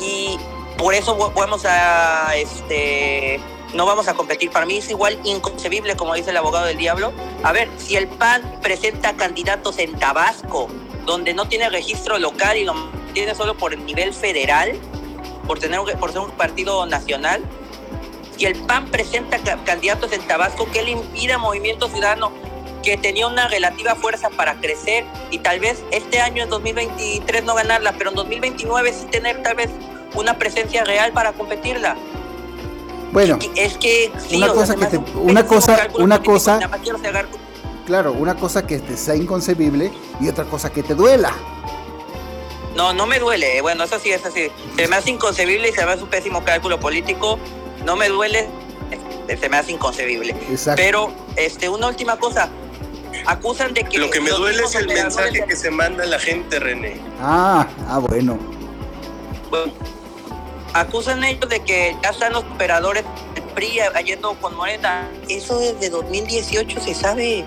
y 0.01 0.39
por 0.79 0.95
eso 0.95 1.15
vamos 1.35 1.65
a 1.65 2.35
este 2.35 3.39
no 3.75 3.85
vamos 3.85 4.07
a 4.07 4.13
competir. 4.13 4.49
Para 4.49 4.65
mí 4.65 4.77
es 4.77 4.89
igual 4.89 5.19
inconcebible, 5.23 5.95
como 5.95 6.13
dice 6.15 6.31
el 6.31 6.37
abogado 6.37 6.65
del 6.65 6.77
diablo. 6.77 7.13
A 7.43 7.51
ver, 7.51 7.69
si 7.77 7.95
el 7.95 8.07
PAN 8.07 8.59
presenta 8.61 9.13
candidatos 9.15 9.77
en 9.79 9.93
Tabasco, 9.99 10.69
donde 11.05 11.33
no 11.33 11.47
tiene 11.47 11.69
registro 11.69 12.17
local 12.17 12.57
y 12.57 12.63
lo 12.63 12.73
tiene 13.13 13.35
solo 13.35 13.55
por 13.55 13.73
el 13.73 13.85
nivel 13.85 14.13
federal, 14.13 14.73
por, 15.45 15.59
tener, 15.59 15.79
por 15.99 16.11
ser 16.11 16.21
un 16.21 16.31
partido 16.31 16.85
nacional, 16.85 17.43
si 18.37 18.45
el 18.45 18.55
PAN 18.55 18.87
presenta 18.87 19.39
candidatos 19.63 20.11
en 20.13 20.21
Tabasco, 20.21 20.67
¿qué 20.71 20.81
le 20.81 20.91
impide 20.91 21.33
a 21.33 21.37
Movimiento 21.37 21.87
Ciudadano 21.89 22.31
que 22.81 22.97
tenía 22.97 23.27
una 23.27 23.47
relativa 23.47 23.95
fuerza 23.95 24.29
para 24.29 24.55
crecer 24.55 25.05
y 25.31 25.39
tal 25.39 25.59
vez 25.59 25.83
este 25.91 26.19
año 26.19 26.43
en 26.43 26.49
2023 26.49 27.43
no 27.43 27.55
ganarla, 27.55 27.93
pero 27.97 28.11
en 28.11 28.15
2029 28.15 28.93
sí 28.93 29.05
tener 29.07 29.41
tal 29.41 29.55
vez 29.55 29.69
una 30.13 30.37
presencia 30.37 30.83
real 30.83 31.11
para 31.11 31.33
competirla? 31.33 31.95
Bueno, 33.15 33.39
es 33.55 33.77
que 33.77 34.11
una 34.33 34.49
cosa 34.49 34.75
que 34.75 34.87
te, 34.87 34.97
una 34.97 35.47
cosa, 35.47 35.87
una 35.93 36.21
cosa, 36.21 36.59
claro, 37.85 38.11
una 38.11 38.35
cosa 38.35 38.67
que 38.67 38.79
te 38.79 38.97
sea 38.97 39.15
inconcebible 39.15 39.93
y 40.19 40.27
otra 40.27 40.43
cosa 40.43 40.69
que 40.69 40.83
te 40.83 40.95
duela. 40.95 41.31
No, 42.75 42.91
no 42.91 43.07
me 43.07 43.17
duele. 43.19 43.61
Bueno, 43.61 43.85
eso 43.85 43.99
sí 43.99 44.11
es 44.11 44.25
así. 44.25 44.51
Se 44.75 44.89
me 44.89 44.97
hace 44.97 45.11
inconcebible 45.11 45.69
y 45.69 45.71
se 45.71 45.85
me 45.85 45.93
hace 45.93 46.03
un 46.03 46.09
pésimo 46.09 46.43
cálculo 46.43 46.77
político. 46.77 47.39
No 47.85 47.95
me 47.95 48.09
duele, 48.09 48.49
se 49.39 49.47
me 49.47 49.55
hace 49.55 49.71
inconcebible. 49.71 50.35
Exacto. 50.49 50.81
Pero, 50.83 51.13
este, 51.37 51.69
una 51.69 51.87
última 51.87 52.17
cosa. 52.17 52.49
Acusan 53.27 53.73
de 53.73 53.85
que. 53.85 53.97
Lo 53.97 54.09
que 54.09 54.19
me 54.19 54.31
duele 54.31 54.61
es 54.61 54.75
el 54.75 54.87
mensaje 54.87 55.45
que 55.47 55.55
se 55.55 55.71
manda 55.71 56.03
a 56.03 56.07
la 56.07 56.19
gente, 56.19 56.59
René. 56.59 56.99
Ah, 57.21 57.65
ah, 57.87 57.99
bueno. 57.99 58.37
Bueno 59.49 59.94
acusan 60.75 61.23
ellos 61.23 61.49
de 61.49 61.61
que 61.61 61.95
ya 62.03 62.09
están 62.09 62.33
los 62.33 62.43
operadores 62.43 63.05
del 63.33 63.43
PRI 63.55 63.79
yendo 64.05 64.33
con 64.35 64.55
Morena. 64.55 65.09
Eso 65.29 65.57
desde 65.57 65.89
2018 65.89 66.81
se 66.81 66.93
sabe 66.93 67.45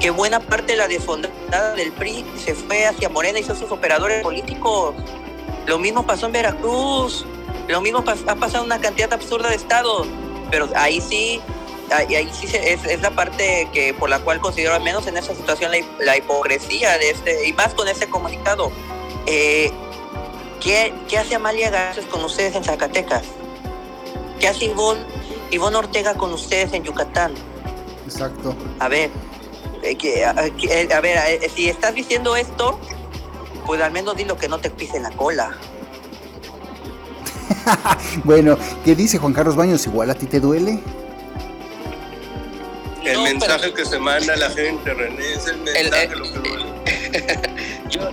que 0.00 0.10
buena 0.10 0.40
parte 0.40 0.72
de 0.72 0.78
la 0.78 0.88
desfondada 0.88 1.74
del 1.74 1.92
PRI 1.92 2.24
se 2.42 2.54
fue 2.54 2.86
hacia 2.86 3.10
Morena 3.10 3.38
y 3.38 3.42
son 3.42 3.58
sus 3.58 3.70
operadores 3.70 4.22
políticos. 4.22 4.94
Lo 5.66 5.78
mismo 5.78 6.06
pasó 6.06 6.26
en 6.26 6.32
Veracruz, 6.32 7.26
lo 7.68 7.82
mismo 7.82 8.02
ha 8.26 8.34
pasado 8.36 8.64
una 8.64 8.80
cantidad 8.80 9.12
absurda 9.12 9.50
de 9.50 9.56
estados, 9.56 10.08
pero 10.50 10.66
ahí 10.74 11.00
sí, 11.02 11.42
ahí, 11.90 12.28
sí 12.32 12.48
es, 12.56 13.02
la 13.02 13.10
parte 13.10 13.68
que 13.74 13.92
por 13.92 14.08
la 14.08 14.18
cual 14.20 14.40
considero 14.40 14.74
al 14.74 14.82
menos 14.82 15.06
en 15.06 15.18
esa 15.18 15.34
situación 15.34 15.72
la, 16.00 16.16
hipocresía 16.16 16.96
de 16.96 17.10
este, 17.10 17.48
y 17.48 17.52
más 17.52 17.74
con 17.74 17.86
ese 17.86 18.08
comunicado. 18.08 18.72
Eh, 19.26 19.70
¿Qué, 20.62 20.94
hace 21.18 21.34
Amalia 21.34 21.70
Garces 21.70 22.04
con 22.06 22.24
ustedes 22.24 22.54
en 22.54 22.62
Zacatecas? 22.62 23.24
¿Qué 24.38 24.46
hace 24.46 24.66
Ivonne, 24.66 25.76
Ortega 25.76 26.14
con 26.14 26.32
ustedes 26.32 26.72
en 26.72 26.84
Yucatán? 26.84 27.34
Exacto. 28.06 28.54
A 28.78 28.88
ver, 28.88 29.10
eh, 29.82 29.98
eh, 30.00 30.24
a, 30.24 31.00
ver, 31.00 31.18
eh, 31.28 31.50
si 31.52 31.68
estás 31.68 31.94
diciendo 31.94 32.36
esto, 32.36 32.78
pues 33.66 33.80
al 33.82 33.90
menos 33.90 34.16
di 34.16 34.24
lo 34.24 34.36
que 34.36 34.48
no 34.48 34.58
te 34.58 34.70
pise 34.70 35.00
la 35.00 35.10
cola. 35.10 35.56
bueno, 38.24 38.56
¿qué 38.84 38.94
dice 38.94 39.18
Juan 39.18 39.32
Carlos 39.32 39.56
Baños? 39.56 39.84
¿Igual 39.86 40.10
a 40.10 40.14
ti 40.14 40.26
te 40.26 40.38
duele? 40.38 40.78
El 43.04 43.20
mensaje 43.22 43.74
que 43.74 43.84
se 43.84 43.98
manda 43.98 44.34
a 44.34 44.36
la 44.36 44.50
gente, 44.50 44.94
René, 44.94 45.32
es 45.32 45.46
el 45.48 45.58
mensaje 45.58 46.14
lo 46.14 46.32
que 46.32 46.38
duele. 46.38 47.51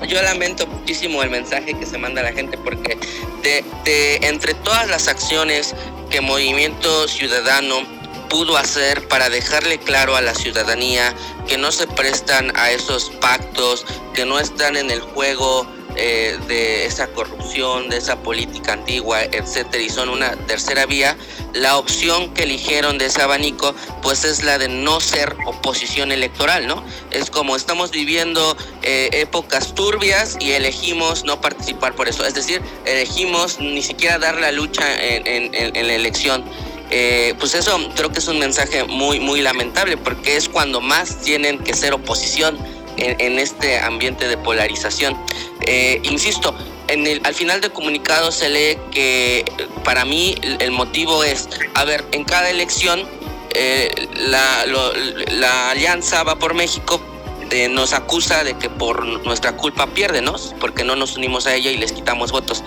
yo, 0.08 0.22
lamento 0.22 0.68
muchísimo 0.68 1.24
el 1.24 1.30
mensaje 1.30 1.74
que 1.74 1.86
se 1.86 1.98
manda 1.98 2.22
a 2.22 2.24
la 2.26 2.34
gente 2.34 2.58
porque 2.58 2.98
de, 3.44 4.20
entre 4.22 4.54
todas 4.54 4.88
las 4.88 5.08
acciones 5.08 5.76
que 6.10 6.22
Movimiento 6.22 7.08
Ciudadano 7.08 7.82
pudo 8.30 8.58
hacer 8.58 9.08
para 9.08 9.30
dejarle 9.30 9.80
claro 9.80 10.16
a 10.16 10.22
la 10.22 10.36
ciudadanía 10.36 11.16
que 11.48 11.58
no 11.58 11.72
se 11.72 11.88
prestan 11.88 12.56
a 12.56 12.72
esos 12.72 13.10
pactos, 13.22 13.86
que 14.14 14.26
no 14.26 14.40
están 14.40 14.78
en 14.78 14.92
el 14.92 15.02
juego 15.02 15.66
eh, 16.02 16.40
de 16.48 16.86
esa 16.86 17.08
corrupción, 17.08 17.90
de 17.90 17.98
esa 17.98 18.24
política 18.24 18.72
antigua, 18.72 19.22
etcétera, 19.22 19.84
y 19.84 19.90
son 19.90 20.08
una 20.08 20.32
tercera 20.48 20.86
vía, 20.86 21.18
la 21.54 21.78
opción 21.78 22.34
que 22.34 22.44
eligieron 22.44 22.98
de 22.98 23.08
ese 23.08 23.22
abanico, 23.22 23.76
pues 24.02 24.24
es 24.24 24.42
la 24.46 24.58
de 24.58 24.70
no 24.70 25.02
ser 25.02 25.36
oposición 25.46 26.14
electoral, 26.14 26.68
¿no? 26.68 26.86
Es 27.12 27.30
como 27.30 27.58
estamos 27.58 27.92
viviendo 27.92 28.56
eh, 28.82 29.10
épocas 29.12 29.76
turbias 29.76 30.38
y 30.40 30.52
elegimos 30.52 31.26
no 31.26 31.42
participar 31.42 31.96
por 31.96 32.08
eso, 32.08 32.26
es 32.26 32.34
decir, 32.34 32.62
elegimos 32.86 33.60
ni 33.60 33.82
siquiera 33.82 34.18
dar 34.20 34.40
la 34.40 34.54
lucha 34.54 34.86
en, 35.04 35.52
la 35.52 35.94
elección. 35.94 36.46
Eh, 36.92 37.36
pues 37.40 37.56
eso 37.56 37.78
creo 37.96 38.10
que 38.10 38.20
es 38.20 38.28
un 38.30 38.40
mensaje 38.40 38.86
muy, 38.86 39.20
muy 39.20 39.42
lamentable 39.42 39.98
porque 39.98 40.38
es 40.38 40.48
cuando 40.48 40.80
más 40.80 41.20
tienen 41.20 41.60
que 41.60 41.74
ser 41.74 41.94
oposición 41.94 42.58
en, 43.00 43.40
este 43.40 43.80
ambiente 43.80 44.28
de 44.28 44.38
polarización. 44.38 45.18
Eh, 45.62 46.00
insisto, 46.04 46.56
en 46.88 47.06
el, 47.08 47.22
al 47.24 47.34
final 47.34 47.62
del 47.62 47.72
comunicado 47.72 48.32
se 48.32 48.50
lee 48.50 48.78
que 48.92 49.46
para 49.84 50.06
mí 50.06 50.36
el 50.42 50.72
motivo 50.72 51.24
es, 51.24 51.50
a 51.76 51.86
ver, 51.86 52.06
en 52.12 52.24
cada 52.24 52.50
elección 52.50 53.08
eh, 53.56 54.08
la, 54.16 54.66
la 55.28 55.72
alianza 55.72 56.24
va 56.24 56.38
por 56.38 56.54
México 56.54 57.02
nos 57.70 57.94
acusa 57.94 58.44
de 58.44 58.56
que 58.58 58.70
por 58.70 59.06
nuestra 59.26 59.56
culpa 59.56 59.88
pierde, 59.88 60.22
¿no? 60.22 60.36
Porque 60.60 60.84
no 60.84 60.96
nos 60.96 61.18
unimos 61.18 61.48
a 61.48 61.56
ella 61.56 61.72
y 61.72 61.78
les 61.78 61.92
quitamos 61.92 62.32
votos. 62.32 62.64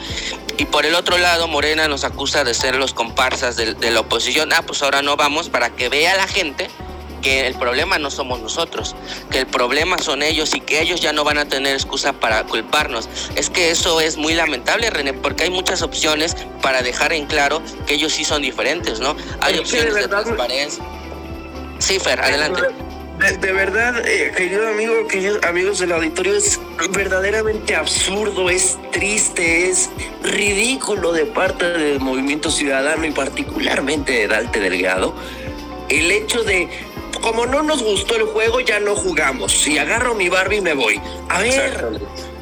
Y 0.59 0.65
por 0.65 0.87
el 0.87 0.95
otro 0.95 1.19
lado, 1.19 1.47
Morena 1.47 1.89
nos 1.89 2.05
acusa 2.05 2.45
de 2.45 2.53
ser 2.55 2.75
los 2.77 2.93
comparsas 2.93 3.57
de, 3.57 3.75
de 3.75 3.91
la 3.91 4.01
oposición. 4.01 4.53
Ah, 4.53 4.63
pues 4.67 4.83
ahora 4.83 5.03
no 5.03 5.17
vamos 5.17 5.49
para 5.49 5.71
que 5.71 5.89
vea 5.89 6.17
la 6.17 6.27
gente 6.27 6.69
que 7.23 7.47
el 7.47 7.55
problema 7.55 7.99
no 7.99 8.11
somos 8.11 8.41
nosotros, 8.41 8.95
que 9.31 9.41
el 9.41 9.47
problema 9.47 9.99
son 9.99 10.23
ellos 10.23 10.55
y 10.55 10.61
que 10.61 10.83
ellos 10.83 11.01
ya 11.01 11.13
no 11.13 11.25
van 11.25 11.39
a 11.39 11.47
tener 11.47 11.75
excusa 11.75 12.13
para 12.13 12.45
culparnos. 12.45 13.09
Es 13.37 13.49
que 13.49 13.71
eso 13.71 14.01
es 14.01 14.17
muy 14.17 14.35
lamentable, 14.35 14.91
René, 14.91 15.15
porque 15.15 15.45
hay 15.45 15.51
muchas 15.51 15.81
opciones 15.83 16.37
para 16.61 16.83
dejar 16.83 17.13
en 17.13 17.27
claro 17.27 17.63
que 17.87 17.95
ellos 17.95 18.13
sí 18.13 18.25
son 18.25 18.43
diferentes, 18.43 19.01
¿no? 19.01 19.17
Hay 19.41 19.59
opciones 19.59 19.95
de, 19.95 20.09
transparencia. 20.09 20.85
Sí, 21.79 21.99
Fer, 21.99 22.21
adelante. 22.21 22.63
De, 23.41 23.53
verdad, 23.53 24.05
eh, 24.05 24.33
querido 24.37 24.69
amigo, 24.69 25.07
queridos 25.07 25.45
amigos 25.45 25.79
del 25.79 25.93
auditorio, 25.93 26.35
es 26.35 26.59
verdaderamente 26.91 27.77
absurdo, 27.77 28.51
es 28.51 28.79
triste, 28.91 29.71
es 29.71 29.91
ridículo 30.25 31.13
de 31.13 31.27
parte 31.27 31.71
del 31.71 32.01
movimiento 32.01 32.51
ciudadano 32.51 33.07
y 33.07 33.13
particularmente 33.13 34.13
de 34.13 34.27
Dalte 34.27 34.59
Delgado 34.59 35.15
el 35.89 36.11
hecho 36.11 36.43
de 36.43 36.69
como 37.21 37.47
no 37.47 37.63
nos 37.63 37.83
gustó 37.83 38.17
el 38.17 38.25
juego, 38.25 38.61
ya 38.61 38.81
no 38.81 38.95
jugamos. 38.95 39.53
Si 39.53 39.79
agarro 39.79 40.15
mi 40.15 40.29
Barbie, 40.29 40.61
me 40.61 40.75
voy. 40.75 41.01
A 41.29 41.41
ver, 41.41 42.01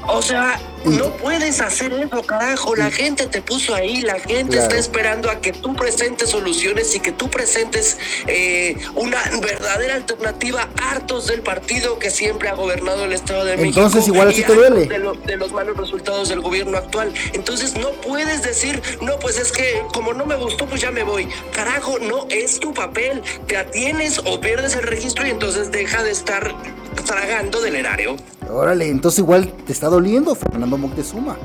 o 0.08 0.22
sea, 0.22 0.58
no 0.84 1.10
puedes 1.16 1.60
hacer 1.60 1.92
eso, 1.92 2.22
carajo. 2.22 2.74
La 2.74 2.90
gente 2.90 3.26
te 3.26 3.42
puso 3.42 3.74
ahí, 3.74 4.00
la 4.00 4.18
gente 4.18 4.58
está 4.58 4.76
esperando 4.76 5.30
a 5.30 5.40
que 5.40 5.52
tú 5.52 5.74
presentes 5.74 6.30
soluciones 6.30 6.94
y 6.94 7.00
que 7.00 7.12
tú 7.12 7.28
presentes 7.28 7.98
eh, 8.26 8.76
una 8.94 9.18
verdadera 9.40 9.94
alternativa 9.94 10.68
hartos 10.82 11.26
del 11.26 11.42
partido 11.42 11.98
que 11.98 12.10
siempre 12.10 12.48
ha 12.48 12.54
gobernado 12.54 13.04
el 13.04 13.12
Estado 13.12 13.44
de 13.44 13.56
México. 13.56 13.80
Entonces 13.80 14.08
igual 14.08 14.28
así 14.28 14.42
te 14.42 14.54
duele. 14.54 14.86
De, 14.86 15.36
los 15.36 15.52
malos 15.52 15.76
resultados 15.76 16.28
del 16.28 16.40
gobierno 16.40 16.76
actual. 16.78 17.12
Entonces 17.32 17.76
no 17.76 17.90
puedes 17.90 18.42
decir, 18.42 18.82
no, 19.00 19.18
pues 19.18 19.38
es 19.38 19.52
que 19.52 19.82
como 19.92 20.12
no 20.12 20.26
me 20.26 20.36
gustó, 20.36 20.66
pues 20.66 20.80
ya 20.80 20.90
me 20.90 21.02
voy. 21.02 21.28
Carajo, 21.52 21.98
no 21.98 22.26
es 22.30 22.58
tu 22.58 22.72
papel. 22.72 23.22
Te 23.46 23.56
atienes 23.56 24.20
o 24.24 24.40
pierdes 24.40 24.74
el 24.76 24.82
registro 24.82 25.26
y 25.26 25.30
entonces 25.30 25.70
deja 25.70 26.02
de 26.02 26.10
estar 26.10 26.54
tragando 27.02 27.60
del 27.60 27.76
erario. 27.76 28.16
Órale, 28.50 28.88
entonces 28.88 29.20
igual 29.20 29.52
te 29.66 29.72
está 29.72 29.88
doliendo, 29.88 30.34
Fernando 30.34 30.76
Moctezuma. 30.76 31.36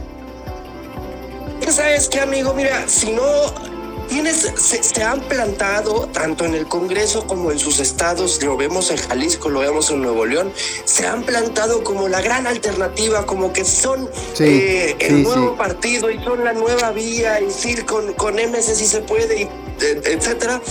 ¿Sabes 1.70 2.08
qué, 2.08 2.22
amigo? 2.22 2.54
Mira, 2.54 2.88
si 2.88 3.12
no 3.12 3.24
tienes, 4.08 4.52
se, 4.56 5.04
han 5.04 5.20
plantado 5.22 6.08
tanto 6.08 6.46
en 6.46 6.54
el 6.54 6.68
Congreso 6.68 7.26
como 7.28 7.52
en 7.52 7.60
sus 7.60 7.80
estados, 7.80 8.42
lo 8.44 8.56
vemos 8.56 8.92
en 8.92 8.98
Jalisco, 8.98 9.50
lo 9.50 9.60
vemos 9.60 9.90
en 9.90 10.02
Nuevo 10.02 10.26
León, 10.26 10.52
se 10.86 11.06
han 11.08 11.24
plantado 11.24 11.84
como 11.84 12.08
la 12.08 12.22
gran 12.22 12.48
alternativa, 12.48 13.26
como 13.26 13.52
que 13.52 13.66
son 13.66 14.10
eh, 14.40 14.96
el 15.00 15.24
nuevo 15.24 15.56
partido 15.56 16.12
y 16.12 16.24
son 16.24 16.44
la 16.44 16.54
nueva 16.54 16.92
vía, 16.92 17.42
y 17.42 17.52
sí, 17.52 17.76
con, 17.78 18.14
con 18.14 18.36
MS 18.36 18.66
si 18.66 18.86
se 18.86 19.02
puede, 19.02 19.42
y, 19.42 19.44
eh, 19.44 20.02
etcétera 20.06 20.62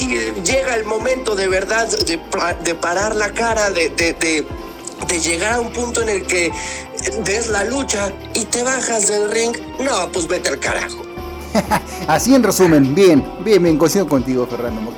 y 0.00 0.06
llega 0.42 0.74
el 0.74 0.84
momento 0.84 1.34
de 1.34 1.48
verdad 1.48 1.88
de, 1.88 2.74
parar 2.74 3.16
la 3.16 3.32
cara, 3.32 3.70
de, 3.70 3.88
de, 3.90 4.14
de, 4.14 5.20
llegar 5.20 5.54
a 5.54 5.60
un 5.60 5.72
punto 5.72 6.02
en 6.02 6.08
el 6.08 6.26
que 6.26 6.52
ves 7.24 7.48
la 7.48 7.64
lucha 7.64 8.12
y 8.34 8.44
te 8.44 8.62
bajas 8.62 9.08
del 9.08 9.30
ring, 9.30 9.56
no, 9.80 10.10
pues 10.12 10.26
vete 10.26 10.50
al 10.50 10.58
carajo. 10.58 11.02
Así 12.06 12.34
en 12.34 12.42
resumen, 12.42 12.94
bien, 12.94 13.24
bien, 13.40 13.62
bien, 13.62 13.78
coincido 13.78 14.06
contigo, 14.06 14.46
Fernando 14.46 14.94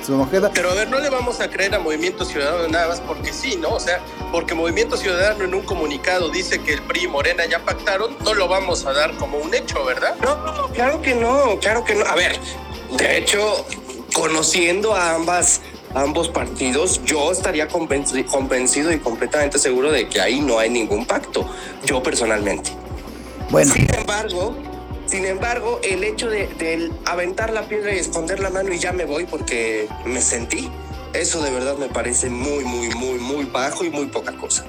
Pero 0.53 0.71
a 0.71 0.73
ver, 0.75 0.89
no 0.89 0.99
le 0.99 1.09
vamos 1.09 1.39
a 1.39 1.49
creer 1.49 1.73
a 1.75 1.79
Movimiento 1.79 2.25
Ciudadano 2.25 2.67
nada 2.67 2.89
más 2.89 2.99
porque 3.01 3.33
sí, 3.33 3.55
¿no? 3.55 3.69
O 3.69 3.79
sea, 3.79 4.01
porque 4.31 4.53
Movimiento 4.53 4.97
Ciudadano 4.97 5.45
en 5.45 5.53
un 5.53 5.61
comunicado 5.61 6.29
dice 6.29 6.61
que 6.61 6.73
el 6.73 6.81
PRI 6.83 7.05
y 7.05 7.07
Morena 7.07 7.45
ya 7.45 7.59
pactaron, 7.59 8.15
no 8.23 8.33
lo 8.33 8.47
vamos 8.47 8.85
a 8.85 8.93
dar 8.93 9.15
como 9.15 9.37
un 9.37 9.53
hecho, 9.53 9.83
¿verdad? 9.85 10.15
No, 10.21 10.67
claro 10.73 11.01
que 11.01 11.15
no, 11.15 11.57
claro 11.59 11.83
que 11.83 11.95
no. 11.95 12.05
A 12.05 12.15
ver, 12.15 12.37
de 12.97 13.17
hecho, 13.17 13.65
conociendo 14.13 14.95
a 14.95 15.15
ambas 15.15 15.61
ambos 15.93 16.29
partidos, 16.29 17.01
yo 17.03 17.31
estaría 17.31 17.67
convencido 17.67 18.91
y 18.91 18.99
completamente 18.99 19.59
seguro 19.59 19.91
de 19.91 20.07
que 20.07 20.21
ahí 20.21 20.39
no 20.39 20.59
hay 20.59 20.69
ningún 20.69 21.05
pacto, 21.05 21.49
yo 21.85 22.01
personalmente. 22.01 22.71
Bueno. 23.49 23.73
Sin 23.73 23.93
embargo, 23.93 24.55
sin 25.05 25.25
embargo, 25.25 25.79
el 25.83 26.03
hecho 26.03 26.29
de, 26.29 26.47
de, 26.47 26.91
aventar 27.05 27.51
la 27.51 27.63
piedra 27.63 27.93
y 27.93 27.99
esconder 27.99 28.39
la 28.39 28.49
mano 28.49 28.73
y 28.73 28.79
ya 28.79 28.93
me 28.93 29.05
voy 29.05 29.25
porque 29.25 29.89
me 30.05 30.21
sentí, 30.21 30.69
eso 31.13 31.41
de 31.41 31.51
verdad 31.51 31.77
me 31.77 31.89
parece 31.89 32.29
muy, 32.29 32.63
muy, 32.63 32.89
muy, 32.95 33.19
muy 33.19 33.45
bajo 33.45 33.83
y 33.83 33.89
muy 33.89 34.05
poca 34.05 34.31
cosa. 34.37 34.63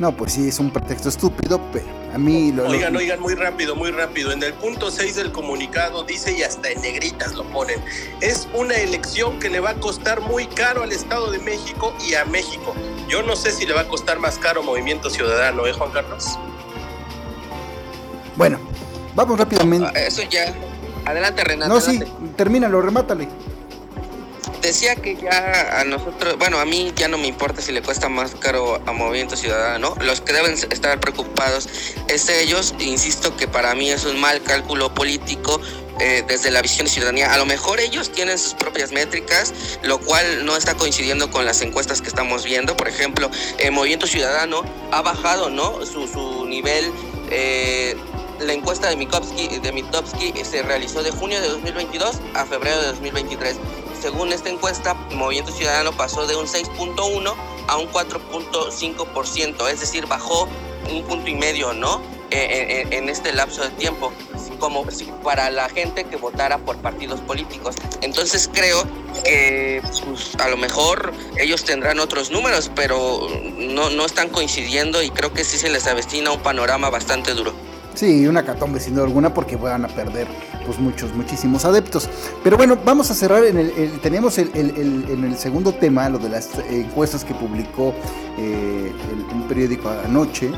No, 0.00 0.12
pues 0.12 0.32
sí, 0.32 0.48
es 0.48 0.58
un 0.58 0.70
pretexto 0.70 1.10
estúpido, 1.10 1.60
pero 1.74 1.84
a 2.14 2.16
mí 2.16 2.52
lo... 2.52 2.66
Oigan, 2.66 2.96
oigan, 2.96 3.20
muy 3.20 3.34
rápido, 3.34 3.76
muy 3.76 3.90
rápido. 3.90 4.32
En 4.32 4.42
el 4.42 4.54
punto 4.54 4.90
6 4.90 5.14
del 5.14 5.30
comunicado 5.30 6.04
dice, 6.04 6.32
y 6.32 6.42
hasta 6.42 6.70
en 6.70 6.80
negritas 6.80 7.34
lo 7.34 7.44
ponen, 7.44 7.78
es 8.22 8.48
una 8.54 8.76
elección 8.76 9.38
que 9.38 9.50
le 9.50 9.60
va 9.60 9.70
a 9.70 9.74
costar 9.74 10.22
muy 10.22 10.46
caro 10.46 10.84
al 10.84 10.90
Estado 10.90 11.30
de 11.30 11.38
México 11.38 11.94
y 12.08 12.14
a 12.14 12.24
México. 12.24 12.74
Yo 13.10 13.22
no 13.22 13.36
sé 13.36 13.52
si 13.52 13.66
le 13.66 13.74
va 13.74 13.82
a 13.82 13.88
costar 13.88 14.18
más 14.18 14.38
caro 14.38 14.62
Movimiento 14.62 15.10
Ciudadano, 15.10 15.66
¿eh, 15.66 15.74
Juan 15.74 15.90
Carlos? 15.90 16.38
Bueno, 18.36 18.58
vamos 19.14 19.38
rápidamente. 19.38 19.86
Ah, 19.94 20.00
eso 20.00 20.22
ya. 20.30 20.54
Adelante, 21.04 21.44
Renato. 21.44 21.74
No, 21.74 21.78
sí, 21.78 22.00
termínalo, 22.36 22.80
remátale 22.80 23.28
decía 24.60 24.94
que 24.96 25.16
ya 25.16 25.80
a 25.80 25.84
nosotros, 25.84 26.36
bueno, 26.38 26.58
a 26.58 26.64
mí 26.64 26.92
ya 26.96 27.08
no 27.08 27.18
me 27.18 27.26
importa 27.26 27.62
si 27.62 27.72
le 27.72 27.82
cuesta 27.82 28.08
más 28.08 28.34
caro 28.34 28.80
a 28.86 28.92
Movimiento 28.92 29.36
Ciudadano. 29.36 29.94
Los 30.00 30.20
que 30.20 30.32
deben 30.32 30.52
estar 30.52 30.98
preocupados 31.00 31.68
es 32.08 32.28
ellos. 32.28 32.74
Insisto 32.78 33.36
que 33.36 33.48
para 33.48 33.74
mí 33.74 33.90
es 33.90 34.04
un 34.04 34.20
mal 34.20 34.42
cálculo 34.42 34.94
político 34.94 35.60
eh, 36.00 36.24
desde 36.26 36.50
la 36.50 36.62
visión 36.62 36.86
de 36.86 36.92
ciudadanía. 36.92 37.32
A 37.32 37.38
lo 37.38 37.46
mejor 37.46 37.80
ellos 37.80 38.10
tienen 38.12 38.38
sus 38.38 38.54
propias 38.54 38.92
métricas, 38.92 39.52
lo 39.82 39.98
cual 39.98 40.44
no 40.44 40.56
está 40.56 40.74
coincidiendo 40.74 41.30
con 41.30 41.44
las 41.44 41.60
encuestas 41.62 42.00
que 42.00 42.08
estamos 42.08 42.44
viendo. 42.44 42.76
Por 42.76 42.88
ejemplo, 42.88 43.30
el 43.58 43.72
Movimiento 43.72 44.06
Ciudadano 44.06 44.62
ha 44.92 45.02
bajado 45.02 45.50
¿no? 45.50 45.84
su, 45.84 46.06
su 46.06 46.46
nivel. 46.46 46.92
Eh, 47.30 47.96
la 48.40 48.54
encuesta 48.54 48.88
de 48.88 48.96
Mitofsky, 48.96 49.58
de 49.58 49.72
Mitofsky 49.72 50.32
se 50.44 50.62
realizó 50.62 51.02
de 51.02 51.10
junio 51.10 51.40
de 51.42 51.48
2022 51.48 52.16
a 52.34 52.46
febrero 52.46 52.80
de 52.80 52.86
2023 52.86 53.56
según 54.00 54.32
esta 54.32 54.48
encuesta, 54.48 54.94
Movimiento 55.12 55.52
Ciudadano 55.52 55.92
pasó 55.92 56.26
de 56.26 56.36
un 56.36 56.46
6.1 56.46 57.34
a 57.68 57.76
un 57.76 57.88
4.5%, 57.90 59.68
es 59.68 59.80
decir, 59.80 60.06
bajó 60.06 60.48
un 60.90 61.04
punto 61.04 61.28
y 61.28 61.34
medio, 61.34 61.72
¿no? 61.72 62.00
Eh, 62.32 62.86
en, 62.90 63.08
este 63.08 63.32
lapso 63.32 63.62
de 63.62 63.70
tiempo, 63.70 64.12
como 64.60 64.86
para 65.24 65.50
la 65.50 65.68
gente 65.68 66.04
que 66.04 66.14
votara 66.14 66.58
por 66.58 66.76
partidos 66.76 67.20
políticos. 67.20 67.74
Entonces 68.02 68.48
creo 68.52 68.84
que 69.24 69.82
pues, 70.06 70.36
a 70.36 70.48
lo 70.48 70.56
mejor 70.56 71.12
ellos 71.38 71.64
tendrán 71.64 71.98
otros 71.98 72.30
números, 72.30 72.70
pero 72.76 73.26
no, 73.56 73.90
no 73.90 74.06
están 74.06 74.28
coincidiendo 74.28 75.02
y 75.02 75.10
creo 75.10 75.32
que 75.32 75.42
sí 75.42 75.58
se 75.58 75.70
les 75.70 75.88
avestina 75.88 76.30
un 76.30 76.40
panorama 76.40 76.88
bastante 76.88 77.34
duro. 77.34 77.52
Sí, 78.00 78.26
una 78.26 78.42
catombe 78.42 78.80
sin 78.80 78.94
duda 78.94 79.04
alguna 79.04 79.34
porque 79.34 79.56
van 79.56 79.84
a 79.84 79.88
perder 79.88 80.26
pues 80.64 80.78
muchos, 80.78 81.14
muchísimos 81.14 81.66
adeptos. 81.66 82.08
Pero 82.42 82.56
bueno, 82.56 82.78
vamos 82.82 83.10
a 83.10 83.14
cerrar 83.14 83.44
en 83.44 83.58
el, 83.58 84.00
tenemos 84.00 84.38
el, 84.38 84.50
en 84.54 85.22
el 85.22 85.36
segundo 85.36 85.74
tema, 85.74 86.08
lo 86.08 86.18
de 86.18 86.30
las 86.30 86.48
encuestas 86.70 87.26
que 87.26 87.34
publicó 87.34 87.92
eh, 88.38 88.90
un 89.34 89.46
periódico 89.46 89.90
anoche. 89.90 90.50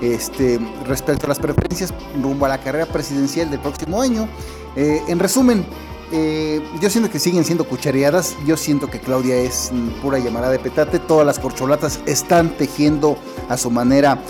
Este, 0.00 0.60
respecto 0.86 1.26
a 1.26 1.30
las 1.30 1.40
preferencias 1.40 1.92
rumbo 2.22 2.46
a 2.46 2.50
la 2.50 2.58
carrera 2.58 2.86
presidencial 2.86 3.50
del 3.50 3.58
próximo 3.58 4.00
año. 4.00 4.28
Eh, 4.76 5.02
en 5.08 5.18
resumen, 5.18 5.66
eh, 6.12 6.62
yo 6.80 6.88
siento 6.88 7.10
que 7.10 7.18
siguen 7.18 7.44
siendo 7.44 7.64
cuchareadas. 7.64 8.36
Yo 8.46 8.56
siento 8.56 8.88
que 8.88 9.00
Claudia 9.00 9.34
es 9.34 9.72
pura 10.00 10.20
llamada 10.20 10.50
de 10.50 10.60
petate. 10.60 11.00
Todas 11.00 11.26
las 11.26 11.40
corcholatas 11.40 11.98
están 12.06 12.50
tejiendo 12.50 13.18
a 13.48 13.56
su 13.56 13.72
manera, 13.72 14.20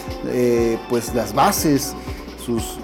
pues 0.88 1.14
las 1.14 1.34
bases, 1.34 1.94
sus 2.46 2.78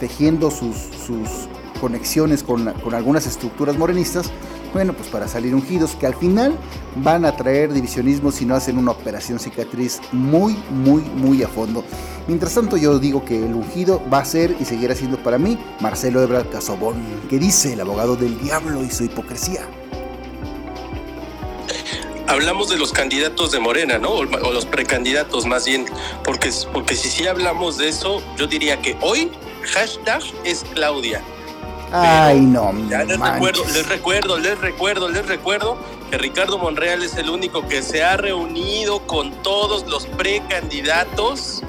tejiendo 0.00 0.50
sus, 0.50 0.76
sus 0.76 1.48
conexiones 1.80 2.42
con, 2.42 2.68
algunas 2.94 3.26
estructuras 3.26 3.76
morenistas, 3.76 4.30
bueno, 4.72 4.94
pues 4.94 5.08
para 5.08 5.28
salir 5.28 5.54
ungidos, 5.54 5.94
que 5.94 6.06
al 6.06 6.14
final 6.14 6.56
van 6.96 7.24
a 7.24 7.36
traer 7.36 7.72
divisionismo 7.72 8.32
si 8.32 8.44
no 8.44 8.54
hacen 8.54 8.78
una 8.78 8.90
operación 8.90 9.38
cicatriz 9.38 10.00
muy, 10.10 10.56
muy, 10.70 11.02
muy 11.02 11.42
a 11.42 11.48
fondo. 11.48 11.84
Mientras 12.26 12.54
tanto, 12.54 12.76
yo 12.76 12.98
digo 12.98 13.24
que 13.24 13.44
el 13.44 13.54
ungido 13.54 14.00
va 14.12 14.20
a 14.20 14.24
ser 14.24 14.56
y 14.58 14.64
seguirá 14.64 14.94
siendo 14.94 15.22
para 15.22 15.38
mí 15.38 15.58
Marcelo 15.80 16.22
Ebrard 16.22 16.48
Casobón, 16.48 16.96
que 17.28 17.38
dice 17.38 17.74
el 17.74 17.80
abogado 17.82 18.16
del 18.16 18.40
diablo 18.40 18.82
y 18.82 18.90
su 18.90 19.04
hipocresía. 19.04 19.68
Hablamos 22.26 22.68
de 22.70 22.78
los 22.78 22.92
candidatos 22.92 23.50
de 23.52 23.60
Morena, 23.60 23.98
¿no? 23.98 24.10
O, 24.12 24.24
los 24.24 24.66
precandidatos 24.66 25.46
más 25.46 25.66
bien, 25.66 25.86
porque, 26.24 26.50
porque 26.72 26.96
si 26.96 27.08
sí 27.10 27.26
hablamos 27.26 27.76
de 27.76 27.88
eso, 27.88 28.22
yo 28.36 28.46
diría 28.46 28.80
que 28.80 28.96
hoy 29.00 29.30
hashtag 29.74 30.22
es 30.44 30.64
Claudia 30.74 31.22
Ay, 31.96 32.40
no, 32.40 32.74
ya 32.88 33.04
les 33.04 33.20
recuerdo, 33.20 33.64
les 33.66 33.88
recuerdo, 33.88 34.38
les 34.38 34.58
recuerdo, 34.58 35.08
les 35.08 35.26
recuerdo 35.26 35.76
que 36.10 36.18
Ricardo 36.18 36.58
Monreal 36.58 37.04
es 37.04 37.16
el 37.16 37.30
único 37.30 37.68
que 37.68 37.82
se 37.82 38.02
ha 38.02 38.16
reunido 38.16 39.06
con 39.06 39.30
todos 39.44 39.86
los 39.86 40.06
precandidatos 40.06 41.62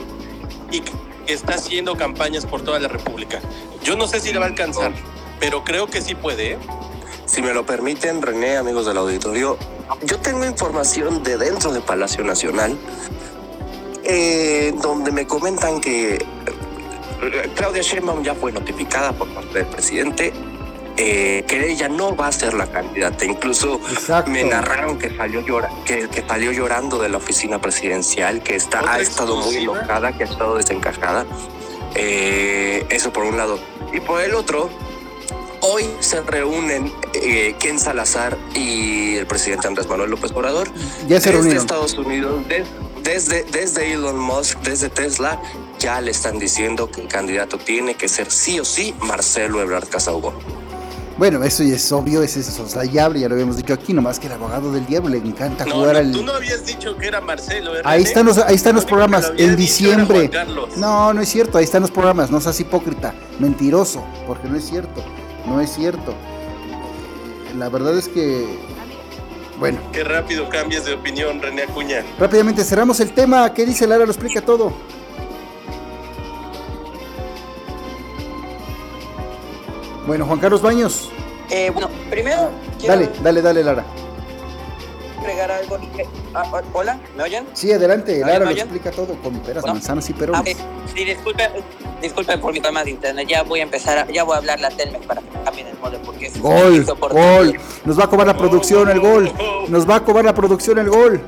y 0.71 0.81
que 0.81 0.91
está 1.27 1.53
haciendo 1.53 1.95
campañas 1.95 2.47
por 2.47 2.63
toda 2.63 2.79
la 2.79 2.87
República. 2.87 3.39
Yo 3.83 3.95
no 3.95 4.07
sé 4.07 4.19
si 4.19 4.33
le 4.33 4.39
va 4.39 4.45
a 4.45 4.49
alcanzar, 4.49 4.93
pero 5.39 5.63
creo 5.63 5.85
que 5.85 6.01
sí 6.01 6.15
puede. 6.15 6.53
¿eh? 6.53 6.59
Si 7.25 7.41
me 7.41 7.53
lo 7.53 7.65
permiten, 7.65 8.21
René, 8.21 8.57
amigos 8.57 8.85
del 8.85 8.97
auditorio, 8.97 9.57
yo 10.03 10.19
tengo 10.19 10.45
información 10.45 11.23
de 11.23 11.37
dentro 11.37 11.73
de 11.73 11.81
Palacio 11.81 12.23
Nacional, 12.23 12.77
eh, 14.03 14.73
donde 14.81 15.11
me 15.11 15.25
comentan 15.25 15.81
que 15.81 16.15
eh, 16.15 17.51
Claudia 17.55 17.81
Sheinbaum 17.81 18.23
ya 18.23 18.35
fue 18.35 18.51
notificada 18.51 19.11
por 19.13 19.27
parte 19.29 19.59
del 19.59 19.67
presidente 19.67 20.33
eh, 20.97 21.43
que 21.45 21.71
ella 21.71 21.89
no 21.89 22.15
va 22.15 22.27
a 22.27 22.31
ser 22.31 22.53
la 22.53 22.67
candidata. 22.67 23.25
Incluso 23.25 23.81
Exacto. 23.91 24.31
me 24.31 24.45
narraron 24.45 24.97
que 24.97 25.15
salió, 25.15 25.41
llora, 25.41 25.69
que, 25.85 26.07
que 26.07 26.25
salió 26.25 26.53
llorando 26.53 26.99
de 26.99 27.09
la 27.09 27.17
oficina 27.17 27.59
presidencial, 27.59 28.41
que 28.41 28.55
está, 28.55 28.79
¿Otra 28.79 28.93
ha 28.93 28.99
estado 28.99 29.35
muy 29.35 29.57
enojada, 29.57 30.13
que 30.13 30.23
ha 30.23 30.27
estado 30.27 30.55
desencajada. 30.55 31.25
Eh, 31.95 32.85
eso 32.89 33.11
por 33.11 33.25
un 33.25 33.35
lado. 33.35 33.59
Y 33.91 33.99
por 33.99 34.21
el 34.21 34.35
otro, 34.35 34.69
hoy 35.65 35.85
se 35.99 36.21
reúnen 36.21 36.91
eh, 37.13 37.55
Ken 37.59 37.79
Salazar 37.79 38.37
y 38.53 39.15
el 39.15 39.25
presidente 39.27 39.67
Andrés 39.67 39.87
Manuel 39.87 40.11
López 40.11 40.31
Obrador 40.31 40.67
Ya 41.07 41.19
se 41.19 41.31
desde. 41.31 41.55
Estados 41.57 41.93
Unidos, 41.97 42.47
de- 42.47 42.63
desde, 43.03 43.43
desde 43.51 43.93
Elon 43.93 44.17
Musk, 44.17 44.59
desde 44.61 44.89
Tesla, 44.89 45.39
ya 45.79 46.01
le 46.01 46.09
están 46.11 46.39
diciendo 46.39 46.89
que 46.89 47.01
el 47.01 47.07
candidato 47.07 47.57
tiene 47.59 47.95
que 47.95 48.07
ser 48.07 48.31
sí 48.31 48.59
o 48.59 48.65
sí 48.65 48.95
Marcelo 49.01 49.61
Ebrard 49.61 49.87
Casaubon. 49.89 50.33
Bueno, 51.17 51.41
eso 51.45 51.63
ya 51.63 51.75
es 51.75 51.91
obvio, 51.93 52.23
es 52.23 52.31
soslayable, 52.33 53.19
ya 53.21 53.29
lo 53.29 53.35
habíamos 53.35 53.55
dicho 53.57 53.73
aquí, 53.73 53.93
nomás 53.93 54.19
que 54.19 54.27
el 54.27 54.33
abogado 54.33 54.71
del 54.73 54.85
diablo 54.85 55.09
le 55.09 55.17
encanta 55.19 55.63
No, 55.65 55.75
jugar 55.75 55.93
no, 55.93 55.99
al... 55.99 56.11
tú 56.11 56.23
no 56.23 56.33
habías 56.33 56.65
dicho 56.65 56.97
que 56.97 57.07
era 57.07 57.21
Marcelo. 57.21 57.77
¿eh, 57.77 57.81
Ahí 57.85 58.03
están 58.03 58.25
los, 58.25 58.37
ahí 58.39 58.55
están 58.55 58.75
los 58.75 58.83
programas, 58.85 59.31
en 59.37 59.55
diciembre. 59.55 60.29
No, 60.75 61.13
no 61.13 61.21
es 61.21 61.29
cierto, 61.29 61.57
ahí 61.57 61.63
están 61.63 61.83
los 61.83 61.91
programas, 61.91 62.31
no 62.31 62.41
seas 62.41 62.59
hipócrita, 62.59 63.13
mentiroso, 63.39 64.03
porque 64.27 64.49
no 64.49 64.57
es 64.57 64.65
cierto, 64.67 65.01
no 65.47 65.61
es 65.61 65.73
cierto. 65.73 66.13
La 67.57 67.69
verdad 67.69 67.97
es 67.97 68.07
que, 68.07 68.59
bueno, 69.59 69.79
Qué 69.91 70.03
rápido 70.03 70.49
cambias 70.49 70.85
de 70.85 70.93
opinión, 70.93 71.41
René 71.41 71.63
Acuña. 71.63 72.03
rápidamente 72.19 72.63
cerramos 72.63 72.99
el 72.99 73.11
tema, 73.13 73.53
¿qué 73.53 73.65
dice 73.65 73.87
Lara? 73.87 74.05
Lo 74.05 74.11
explica 74.11 74.41
todo. 74.41 74.73
Bueno, 80.07 80.25
Juan 80.25 80.39
Carlos 80.39 80.61
Baños, 80.61 81.09
Eh, 81.49 81.69
bueno, 81.71 81.89
primero 82.09 82.49
quiero 82.79 82.95
dale, 82.95 83.11
dale, 83.23 83.41
dale, 83.41 83.63
Lara. 83.63 83.85
Agregar 85.25 85.51
algo. 85.51 85.77
que- 85.95 86.05
ah, 86.33 86.43
ah, 86.53 86.61
Hola, 86.73 86.99
¿me 87.17 87.23
oyen? 87.23 87.47
Sí, 87.53 87.71
adelante, 87.71 88.13
¿Me 88.19 88.31
Lara 88.31 88.45
lo 88.45 88.51
explica 88.51 88.91
todo 88.91 89.15
con 89.21 89.39
peras, 89.39 89.65
¿No? 89.65 89.73
manzanas 89.73 90.09
y 90.09 90.13
Ah, 90.13 90.15
perones. 90.17 90.55
ok. 90.55 90.61
Sí, 90.95 91.03
disculpen, 91.05 91.51
disculpen 92.01 92.39
por 92.41 92.53
mi 92.53 92.59
tema 92.61 92.83
de 92.83 92.91
internet. 92.91 93.27
Ya 93.27 93.43
voy 93.43 93.59
a 93.59 93.63
empezar, 93.63 93.97
a- 93.97 94.11
ya 94.11 94.23
voy 94.23 94.35
a 94.35 94.37
hablar 94.37 94.63
a 94.63 94.69
Telmex 94.69 95.05
para 95.05 95.21
que 95.21 95.27
cambien 95.43 95.67
el 95.67 95.77
modelo 95.79 96.01
porque 96.03 96.27
es 96.27 96.39
Gol, 96.39 96.85
gol, 96.85 97.59
nos 97.85 97.99
va 97.99 98.03
a 98.03 98.09
cobrar 98.09 98.27
la 98.27 98.37
producción 98.37 98.89
el 98.89 98.99
gol, 98.99 99.31
nos 99.69 99.89
va 99.89 99.95
a 99.97 100.03
cobrar 100.03 100.25
la 100.25 100.33
producción 100.33 100.77
el 100.77 100.89
gol. 100.89 101.21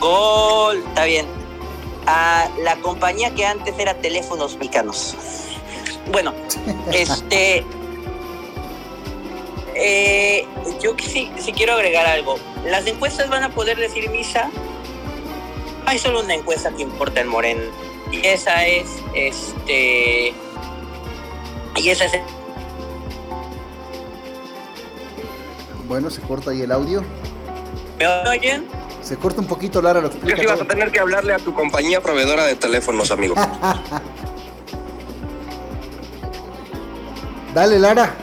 Gol, 0.00 0.78
está 0.88 1.04
bien. 1.04 1.26
A 2.06 2.48
la 2.62 2.76
compañía 2.76 3.34
que 3.34 3.44
antes 3.46 3.74
era 3.78 3.94
Teléfonos 3.94 4.56
Mexicanos. 4.56 5.14
Bueno, 6.12 6.32
este. 6.92 7.64
Eh, 9.78 10.46
yo 10.82 10.94
sí, 10.98 11.30
sí 11.38 11.52
quiero 11.52 11.74
agregar 11.74 12.06
algo. 12.06 12.38
Las 12.64 12.86
encuestas 12.86 13.28
van 13.28 13.44
a 13.44 13.50
poder 13.50 13.78
decir 13.78 14.08
misa. 14.10 14.50
Hay 15.84 15.98
solo 15.98 16.20
una 16.20 16.34
encuesta 16.34 16.70
que 16.70 16.82
importa 16.82 17.20
en 17.20 17.28
Moreno. 17.28 17.62
Y 18.10 18.26
esa 18.26 18.66
es, 18.66 18.88
este. 19.14 20.32
Y 21.76 21.88
esa 21.88 22.06
es. 22.06 22.20
Bueno, 25.86 26.10
se 26.10 26.20
corta 26.20 26.50
ahí 26.50 26.62
el 26.62 26.72
audio. 26.72 27.04
¿Me 27.98 28.06
oyen? 28.28 28.66
Se 29.02 29.16
corta 29.16 29.40
un 29.40 29.46
poquito, 29.46 29.80
Lara 29.80 30.00
lo 30.00 30.08
Creo 30.08 30.18
explica 30.18 30.36
que 30.36 30.42
ibas 30.42 30.60
a 30.60 30.64
tener 30.64 30.90
que 30.90 30.98
hablarle 30.98 31.32
a 31.32 31.38
tu 31.38 31.54
compañía 31.54 32.00
proveedora 32.00 32.44
de 32.44 32.56
teléfonos, 32.56 33.12
amigo. 33.12 33.36
Dale, 37.54 37.78
Lara. 37.78 38.16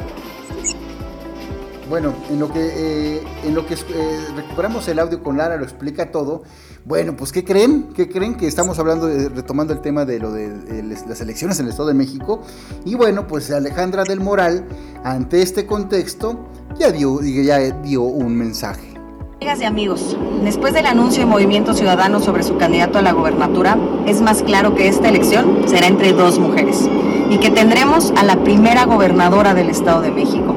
Bueno, 1.89 2.13
en 2.31 2.39
lo 2.39 2.51
que, 2.51 2.59
eh, 2.61 3.21
eh, 3.43 4.19
recuperamos 4.35 4.87
el 4.87 4.99
audio 4.99 5.21
con 5.21 5.37
Lara, 5.37 5.57
lo 5.57 5.63
explica 5.63 6.11
todo. 6.11 6.43
Bueno, 6.85 7.15
pues 7.15 7.31
¿qué 7.31 7.43
creen? 7.43 7.89
¿Qué 7.93 8.09
creen? 8.09 8.35
Que 8.35 8.47
estamos 8.47 8.79
hablando, 8.79 9.07
de- 9.07 9.29
retomando 9.29 9.73
el 9.73 9.79
tema 9.81 10.05
de 10.05 10.19
lo 10.19 10.31
de, 10.31 10.81
les- 10.83 11.05
las 11.07 11.19
elecciones 11.21 11.59
en 11.59 11.65
el 11.65 11.71
Estado 11.71 11.89
de 11.89 11.93
México. 11.93 12.41
Y 12.85 12.95
bueno, 12.95 13.27
pues 13.27 13.51
Alejandra 13.51 14.03
del 14.05 14.21
Moral, 14.21 14.65
ante 15.03 15.41
este 15.41 15.65
contexto, 15.65 16.39
ya 16.79 16.91
dio, 16.91 17.21
ya 17.21 17.59
dio 17.59 18.01
un 18.01 18.35
mensaje. 18.35 18.93
Amigas 19.41 19.59
y 19.59 19.65
amigos, 19.65 20.17
después 20.43 20.73
del 20.73 20.85
anuncio 20.85 21.19
de 21.19 21.25
Movimiento 21.25 21.73
Ciudadano 21.73 22.21
sobre 22.21 22.43
su 22.43 22.55
candidato 22.57 22.97
a 22.97 23.01
la 23.01 23.11
gobernatura, 23.11 23.77
es 24.07 24.21
más 24.21 24.41
claro 24.41 24.73
que 24.73 24.87
esta 24.87 25.09
elección 25.09 25.63
será 25.67 25.87
entre 25.87 26.13
dos 26.13 26.39
mujeres 26.39 26.77
y 27.29 27.37
que 27.39 27.49
tendremos 27.49 28.13
a 28.15 28.23
la 28.23 28.41
primera 28.43 28.85
gobernadora 28.85 29.53
del 29.53 29.69
Estado 29.69 30.01
de 30.01 30.11
México. 30.11 30.55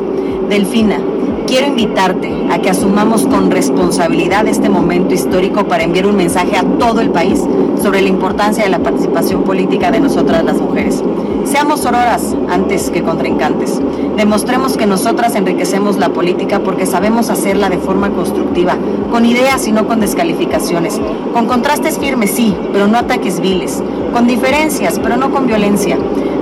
Delfina, 0.49 1.01
quiero 1.49 1.67
invitarte 1.67 2.47
a 2.51 2.61
que 2.61 2.71
asumamos 2.71 3.27
con 3.27 3.51
responsabilidad 3.51 4.47
este 4.47 4.69
momento 4.69 5.13
histórico 5.13 5.65
para 5.65 5.83
enviar 5.83 6.07
un 6.07 6.17
mensaje 6.17 6.57
a 6.57 6.63
todo 6.63 7.01
el 7.01 7.11
país 7.11 7.43
sobre 7.83 8.01
la 8.01 8.09
importancia 8.09 8.63
de 8.63 8.71
la 8.71 8.79
participación 8.79 9.43
política 9.43 9.91
de 9.91 9.99
nosotras 9.99 10.45
las 10.45 10.61
mujeres. 10.61 11.03
Seamos 11.45 11.81
sororas 11.81 12.37
antes 12.49 12.91
que 12.91 13.03
contrincantes. 13.03 13.81
Demostremos 14.17 14.77
que 14.77 14.87
nosotras 14.87 15.35
enriquecemos 15.35 15.97
la 15.97 16.11
política 16.11 16.61
porque 16.61 16.87
sabemos 16.87 17.29
hacerla 17.29 17.69
de 17.69 17.79
forma 17.79 18.11
constructiva, 18.11 18.77
con 19.11 19.27
ideas 19.27 19.67
y 19.67 19.73
no 19.73 19.89
con 19.89 19.99
descalificaciones, 19.99 21.01
con 21.33 21.47
contrastes 21.47 21.99
firmes 21.99 22.31
sí, 22.31 22.57
pero 22.73 22.87
no 22.87 22.99
ataques 22.99 23.41
viles, 23.41 23.83
con 24.13 24.29
diferencias, 24.29 25.01
pero 25.01 25.17
no 25.17 25.33
con 25.33 25.47
violencia. 25.49 25.99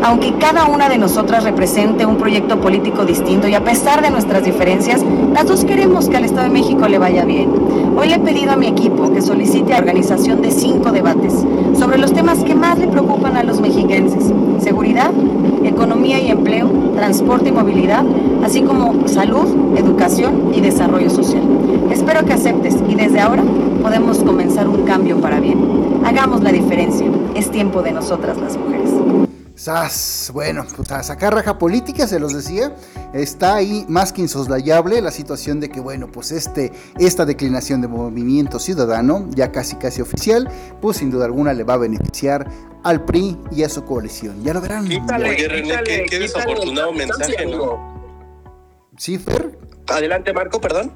Aunque 0.07 0.35
cada 0.35 0.67
una 0.67 0.91
de 0.91 0.99
nosotras 0.99 1.45
represente 1.45 2.05
un 2.05 2.19
proyecto 2.19 2.61
político 2.61 3.07
distinto 3.07 3.49
y 3.49 3.55
a 3.55 3.65
pesar 3.65 4.03
de 4.03 4.11
nuestras 4.11 4.45
diferencias, 4.45 5.03
las 5.33 5.47
dos 5.47 5.65
queremos 5.65 6.11
que 6.11 6.19
al 6.19 6.27
Estado 6.27 6.43
de 6.43 6.51
México 6.51 6.87
le 6.89 6.99
vaya 6.99 7.25
bien. 7.25 7.51
Hoy 7.97 8.09
le 8.09 8.17
he 8.17 8.19
pedido 8.19 8.53
a 8.53 8.57
mi 8.57 8.67
equipo 8.67 9.11
que 9.15 9.23
solicite 9.23 9.71
la 9.71 9.79
organización 9.79 10.43
de 10.43 10.51
cinco 10.51 10.93
debates 10.93 11.33
sobre 11.79 11.97
los 11.97 12.13
temas 12.13 12.45
que 12.45 12.55
más 12.55 12.79
le 12.79 12.87
preocupan 12.89 13.39
a 13.39 13.45
los 13.45 13.63
mexiquenses. 13.63 14.31
Seguridad, 14.59 15.11
economía 15.65 16.21
y 16.21 16.31
empleo, 16.31 16.71
transporte 16.95 17.49
y 17.49 17.53
movilidad, 17.53 18.05
así 18.45 18.61
como 18.61 19.09
salud, 19.09 19.47
educación 19.75 20.53
y 20.55 20.61
desarrollo 20.61 21.09
social. 21.09 21.45
Espero 21.91 22.27
que 22.27 22.35
aceptes 22.35 22.77
y 22.91 22.95
desde 22.95 23.21
ahora 23.21 23.43
podemos 23.81 24.19
comenzar 24.19 24.69
un 24.69 24.83
cambio 24.83 25.17
para 25.17 25.41
bien. 25.41 25.59
Hagamos 26.05 26.43
la 26.43 26.53
diferencia. 26.53 27.07
Es 27.35 27.51
tiempo 27.51 27.81
de 27.81 27.93
nosotras 27.93 28.37
las 28.37 28.59
mujeres. 28.59 28.91
Sas, 29.57 30.31
bueno, 30.35 30.67
pues 30.77 30.91
a 30.91 31.03
sacar 31.05 31.33
raja 31.33 31.59
política, 31.59 32.09
se 32.09 32.19
los 32.19 32.35
decía, 32.35 32.75
está 33.13 33.55
ahí 33.55 33.85
más 33.89 34.13
que 34.13 34.21
insoslayable 34.23 35.01
la 35.01 35.13
situación 35.13 35.61
de 35.61 35.69
que, 35.69 35.79
bueno, 35.79 36.09
pues 36.11 36.33
este, 36.33 36.73
esta 36.99 37.25
declinación 37.25 37.81
de 37.81 37.87
movimiento 37.87 38.59
ciudadano, 38.59 39.29
ya 39.31 39.53
casi 39.53 39.77
casi 39.77 40.03
oficial, 40.03 40.49
pues 40.81 40.97
sin 40.97 41.11
duda 41.13 41.27
alguna 41.27 41.53
le 41.53 41.63
va 41.63 41.75
a 41.75 41.79
beneficiar 41.79 42.51
al 42.83 43.05
PRI 43.05 43.39
y 43.53 43.63
a 43.63 43.69
su 43.69 43.85
coalición. 43.85 44.43
Ya 44.43 44.55
lo 44.55 44.61
verán. 44.61 44.89
Quítale, 44.89 45.31
Oye, 45.31 45.49
René, 45.49 45.63
quítale, 45.69 45.85
qué- 45.85 45.97
qué 45.99 46.05
quítale 46.05 46.23
desafortunado 46.25 46.93
mensaje, 46.93 47.47
¿no? 47.47 47.95
¿Sí, 48.99 49.19
Fer? 49.19 49.57
Adelante, 49.87 50.33
Marco, 50.33 50.61
perdón. 50.61 50.93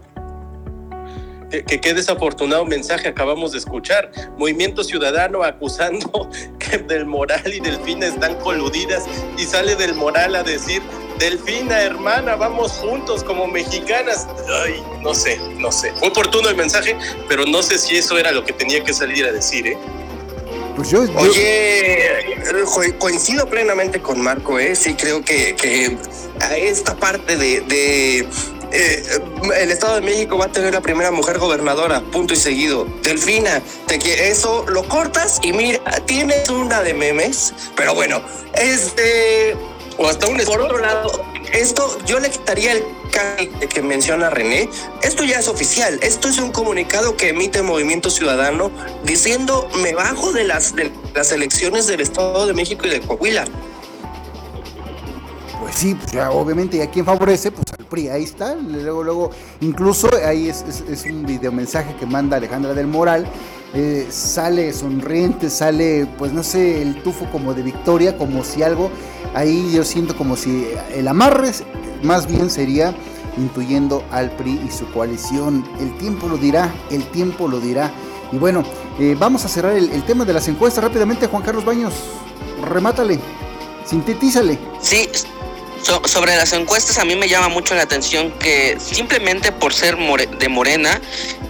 Que, 1.51 1.65
que 1.65 1.81
qué 1.81 1.95
desafortunado 1.95 2.65
mensaje 2.67 3.09
acabamos 3.09 3.53
de 3.53 3.59
escuchar. 3.59 4.11
Movimiento 4.37 4.85
Ciudadano 4.85 5.43
acusando 5.45 6.29
que 6.59 6.79
Del 6.79 7.07
Moral 7.07 7.43
y 7.53 7.61
Delfina 7.61 8.07
están 8.07 8.35
coludidas 8.37 9.05
y 9.39 9.45
sale 9.45 9.75
Del 9.77 9.95
Moral 9.95 10.37
a 10.37 10.43
decir, 10.43 10.83
Delfina, 11.19 11.81
hermana, 11.81 12.37
vamos 12.37 12.73
juntos 12.73 13.25
como 13.25 13.47
mexicanas. 13.47 14.27
Ay, 14.65 14.83
no 15.03 15.15
sé, 15.15 15.39
no 15.59 15.73
sé. 15.73 15.93
Fue 15.99 16.09
oportuno 16.09 16.49
el 16.49 16.57
mensaje, 16.57 16.97
pero 17.29 17.45
no 17.47 17.63
sé 17.63 17.79
si 17.79 17.97
eso 17.97 18.19
era 18.19 18.31
lo 18.31 18.45
que 18.45 18.53
tenía 18.53 18.85
que 18.85 18.93
salir 18.93 19.25
a 19.25 19.33
decir, 19.33 19.67
¿eh? 19.67 19.79
Pues 20.77 20.91
yo, 20.91 21.05
yo- 21.07 21.19
Oye, 21.19 22.21
eh, 22.21 22.65
co- 22.73 22.99
coincido 22.99 23.47
plenamente 23.47 24.01
con 24.01 24.21
Marco, 24.21 24.61
¿eh? 24.61 24.77
Sí, 24.77 24.95
creo 24.95 25.25
que, 25.25 25.57
que 25.57 25.97
a 26.41 26.57
esta 26.57 26.95
parte 26.95 27.37
de, 27.37 27.63
de, 27.63 28.29
eh, 28.73 29.03
el 29.57 29.71
Estado 29.71 29.97
de 29.97 30.01
México 30.03 30.37
va 30.39 30.47
a 30.47 30.53
tener 30.53 30.75
la 30.75 30.81
primera 30.81 31.11
mujer 31.11 31.39
gobernadora, 31.39 32.01
punto 32.01 32.35
y 32.35 32.37
seguido. 32.37 32.87
Delfina, 33.03 33.63
te 33.87 33.99
qui- 33.99 34.19
eso 34.19 34.65
lo 34.69 34.87
cortas 34.89 35.39
y 35.43 35.53
mira, 35.53 35.81
tienes 36.07 36.49
una 36.51 36.83
de 36.83 36.95
memes, 36.95 37.55
pero 37.77 37.95
bueno, 37.95 38.23
este, 38.55 39.57
O 40.01 40.07
hasta 40.07 40.29
un 40.29 40.39
Por 40.45 40.61
otro 40.61 40.79
lado, 40.79 41.11
esto 41.53 41.99
yo 42.07 42.21
le 42.21 42.31
quitaría 42.31 42.71
el 42.73 42.85
que 43.69 43.83
menciona 43.83 44.31
René. 44.31 44.69
Esto 45.03 45.25
ya 45.25 45.41
es 45.41 45.49
oficial. 45.49 45.99
Esto 46.03 46.29
es 46.29 46.39
un 46.39 46.53
comunicado 46.53 47.17
que 47.17 47.31
emite 47.31 47.63
Movimiento 47.63 48.09
Ciudadano 48.09 48.71
diciendo 49.03 49.69
me 49.83 49.95
bajo 49.95 50.33
de 50.33 50.45
las, 50.45 50.77
de 50.77 50.93
las 51.15 51.33
elecciones 51.33 51.89
del 51.89 52.01
Estado 52.01 52.47
de 52.47 52.55
México 52.55 52.87
y 52.87 52.91
de 52.91 53.01
Coahuila. 53.01 53.45
Pues 55.61 55.75
sí, 55.75 55.95
pues 55.95 56.13
ya 56.13 56.31
obviamente, 56.31 56.77
¿y 56.77 56.81
a 56.81 56.91
quién 56.91 57.05
favorece? 57.05 57.51
Pues 57.51 57.67
al 57.77 57.85
PRI, 57.85 58.09
ahí 58.09 58.25
está. 58.25 58.55
Luego, 58.55 59.03
luego, 59.03 59.31
incluso 59.61 60.09
ahí 60.25 60.49
es, 60.49 60.63
es, 60.63 60.85
es 60.89 61.05
un 61.07 61.27
videomensaje 61.27 61.95
que 61.97 62.07
manda 62.07 62.37
Alejandra 62.37 62.75
del 62.75 62.87
Moral. 62.87 63.27
Eh, 63.75 64.07
sale 64.11 64.73
sonriente, 64.73 65.51
sale, 65.51 66.07
pues 66.17 66.33
no 66.33 66.43
sé, 66.43 66.81
el 66.81 67.03
tufo 67.03 67.27
como 67.31 67.53
de 67.53 67.63
victoria, 67.63 68.17
como 68.17 68.43
si 68.43 68.63
algo, 68.63 68.91
ahí 69.35 69.71
yo 69.75 69.85
siento 69.85 70.17
como 70.17 70.37
si 70.37 70.69
el 70.95 71.07
amarre 71.07 71.51
más 72.03 72.27
bien 72.27 72.49
sería 72.49 72.95
intuyendo 73.37 74.03
al 74.11 74.31
PRI 74.31 74.63
y 74.67 74.71
su 74.71 74.91
coalición. 74.93 75.65
El 75.81 75.97
tiempo 75.99 76.29
lo 76.29 76.39
dirá, 76.39 76.73
el 76.91 77.05
tiempo 77.11 77.47
lo 77.47 77.61
dirá. 77.61 77.93
Y 78.33 78.39
bueno, 78.39 78.65
eh, 78.99 79.17
vamos 79.19 79.45
a 79.45 79.49
cerrar 79.49 79.77
el, 79.77 79.91
el, 79.91 80.03
tema 80.05 80.25
de 80.25 80.33
las 80.33 80.49
encuestas 80.49 80.83
rápidamente, 80.83 81.27
Juan 81.27 81.43
Carlos 81.43 81.65
Baños. 81.65 81.93
Remátale, 82.63 83.21
sintetízale. 83.85 84.59
Sí, 84.81 85.09
so, 85.83 86.03
sobre 86.07 86.37
las 86.37 86.53
encuestas 86.53 86.99
a 86.99 87.05
mí 87.05 87.17
me 87.17 87.29
llama 87.29 87.49
mucho 87.49 87.75
la 87.75 87.83
atención 87.83 88.33
que 88.39 88.79
simplemente 88.81 89.53
por 89.53 89.73
ser 89.73 89.97
de 89.97 90.49
Morena, 90.49 91.01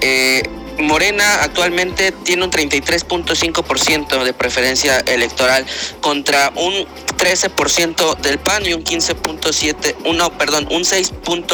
eh, 0.00 0.42
Morena 0.78 1.42
actualmente 1.42 2.12
tiene 2.12 2.44
un 2.44 2.50
33.5% 2.50 4.22
de 4.22 4.32
preferencia 4.32 5.00
electoral 5.00 5.66
contra 6.00 6.52
un 6.54 6.86
13% 7.18 8.16
del 8.18 8.38
PAN 8.38 8.64
y 8.64 8.72
un 8.74 8.84
15.7, 8.84 9.96
uno, 10.04 10.30
perdón, 10.38 10.68
un 10.70 10.84
6. 10.84 11.12
un 11.26 11.44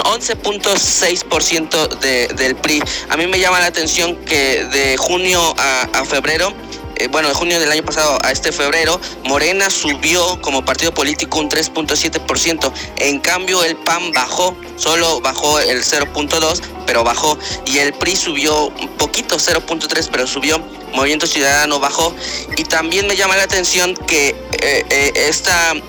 11.6% 0.00 1.98
de, 2.00 2.26
del 2.28 2.56
PRI. 2.56 2.82
A 3.08 3.16
mí 3.16 3.28
me 3.28 3.38
llama 3.38 3.60
la 3.60 3.66
atención 3.66 4.16
que 4.24 4.64
de 4.64 4.96
junio 4.96 5.54
a 5.56 6.04
febrero 6.04 6.52
eh, 7.00 7.08
bueno, 7.10 7.28
de 7.28 7.34
junio 7.34 7.58
del 7.58 7.72
año 7.72 7.82
pasado 7.82 8.18
a 8.22 8.30
este 8.30 8.52
febrero, 8.52 9.00
Morena 9.24 9.70
subió 9.70 10.38
como 10.42 10.62
partido 10.62 10.92
político 10.92 11.38
un 11.38 11.48
3.7%. 11.48 12.70
En 12.98 13.20
cambio, 13.20 13.64
el 13.64 13.76
PAN 13.76 14.12
bajó, 14.12 14.54
solo 14.76 15.20
bajó 15.22 15.58
el 15.60 15.82
0.2, 15.82 16.60
pero 16.86 17.02
bajó. 17.02 17.38
Y 17.64 17.78
el 17.78 17.94
PRI 17.94 18.16
subió 18.16 18.66
un 18.66 18.88
poquito, 18.98 19.36
0.3, 19.36 20.08
pero 20.12 20.26
subió. 20.26 20.60
Movimiento 20.92 21.26
Ciudadano 21.26 21.80
bajó. 21.80 22.14
Y 22.56 22.64
también 22.64 23.06
me 23.06 23.16
llama 23.16 23.36
la 23.36 23.44
atención 23.44 23.94
que 24.06 24.28
eh, 24.62 24.84
eh, 24.90 25.30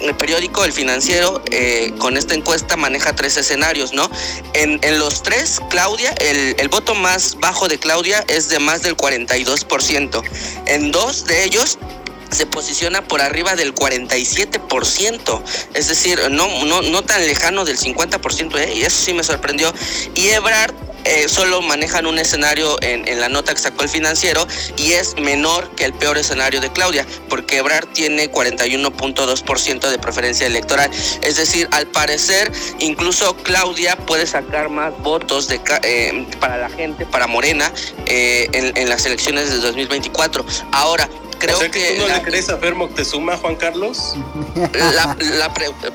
el 0.02 0.16
periódico, 0.16 0.64
el 0.64 0.74
financiero, 0.74 1.41
eh, 1.52 1.93
con 1.97 2.18
esta 2.18 2.36
encuesta 2.36 2.78
maneja 2.78 3.14
tres 3.16 3.38
escenarios, 3.38 3.93
¿no? 3.93 4.10
En, 4.54 4.80
en 4.84 4.99
los 4.99 5.24
tres, 5.24 5.60
Claudia, 5.70 6.12
el, 6.20 6.56
el, 6.58 6.70
voto 6.70 6.95
más 6.95 7.36
bajo 7.39 7.68
de 7.68 7.78
Claudia 7.80 8.24
es 8.28 8.49
de 8.49 8.60
más 8.60 8.82
del 8.82 8.95
42%. 8.95 10.24
En 10.68 10.91
dos 10.91 11.26
de 11.26 11.43
ellos 11.43 11.78
se 12.32 12.45
posiciona 12.45 13.04
por 13.04 13.22
arriba 13.22 13.56
del 13.56 13.76
47%, 13.76 15.43
es 15.74 15.88
decir, 15.88 16.20
no, 16.32 16.47
no, 16.66 16.82
no 16.82 17.02
tan 17.04 17.26
lejano 17.28 17.66
del 17.66 17.78
50%, 17.78 18.58
¿eh? 18.58 18.74
y 18.76 18.84
eso 18.84 18.97
sí 18.97 19.14
me 19.14 19.24
sorprendió. 19.24 19.74
Y 20.16 20.30
Ebrard 20.30 20.74
eh, 21.04 21.28
solo 21.28 21.62
manejan 21.62 22.06
un 22.06 22.20
escenario 22.20 22.78
en, 22.82 23.02
la 23.20 23.30
nota 23.30 23.54
que 23.54 23.60
sacó 23.60 23.84
el 23.84 23.89
financiero 23.89 24.47
y 24.78 24.93
es 24.93 25.16
menor 25.18 25.70
que 25.76 25.86
el 25.86 25.93
peor 25.93 26.18
escenario 26.18 26.62
de 26.62 26.72
Claudia, 26.72 27.06
porque 27.30 27.58
Ebrard 27.58 27.88
tiene 27.89 28.32
41.2% 28.32 29.89
de 29.89 29.99
preferencia 29.99 30.47
electoral. 30.47 30.89
Es 31.22 31.38
decir, 31.38 31.68
al 31.72 31.88
parecer, 31.88 32.52
incluso 32.80 33.36
Claudia 33.38 33.95
puede 33.95 34.26
sacar 34.26 34.70
más 34.70 34.97
votos 34.99 35.47
eh, 35.52 36.28
para 36.39 36.58
la 36.58 36.70
gente, 36.70 37.06
para 37.06 37.28
Morena, 37.28 37.72
eh, 38.06 38.47
en, 38.54 38.78
en, 38.78 38.89
las 38.89 39.06
elecciones 39.06 39.49
de 39.49 39.58
2024. 39.58 40.45
Ahora, 40.72 41.10
creo 41.42 41.58
o 41.58 41.60
sea 41.60 41.72
que, 41.72 41.80
que 41.80 41.96
tú 41.96 42.02
no 42.02 42.08
la, 42.08 42.18
le 42.18 42.24
crees 42.24 42.50
a 42.50 42.58
Fer 42.58 42.76
Moctezuma, 42.76 43.36
Juan 43.38 43.56
Carlos. 43.56 44.14
La, 44.74 45.18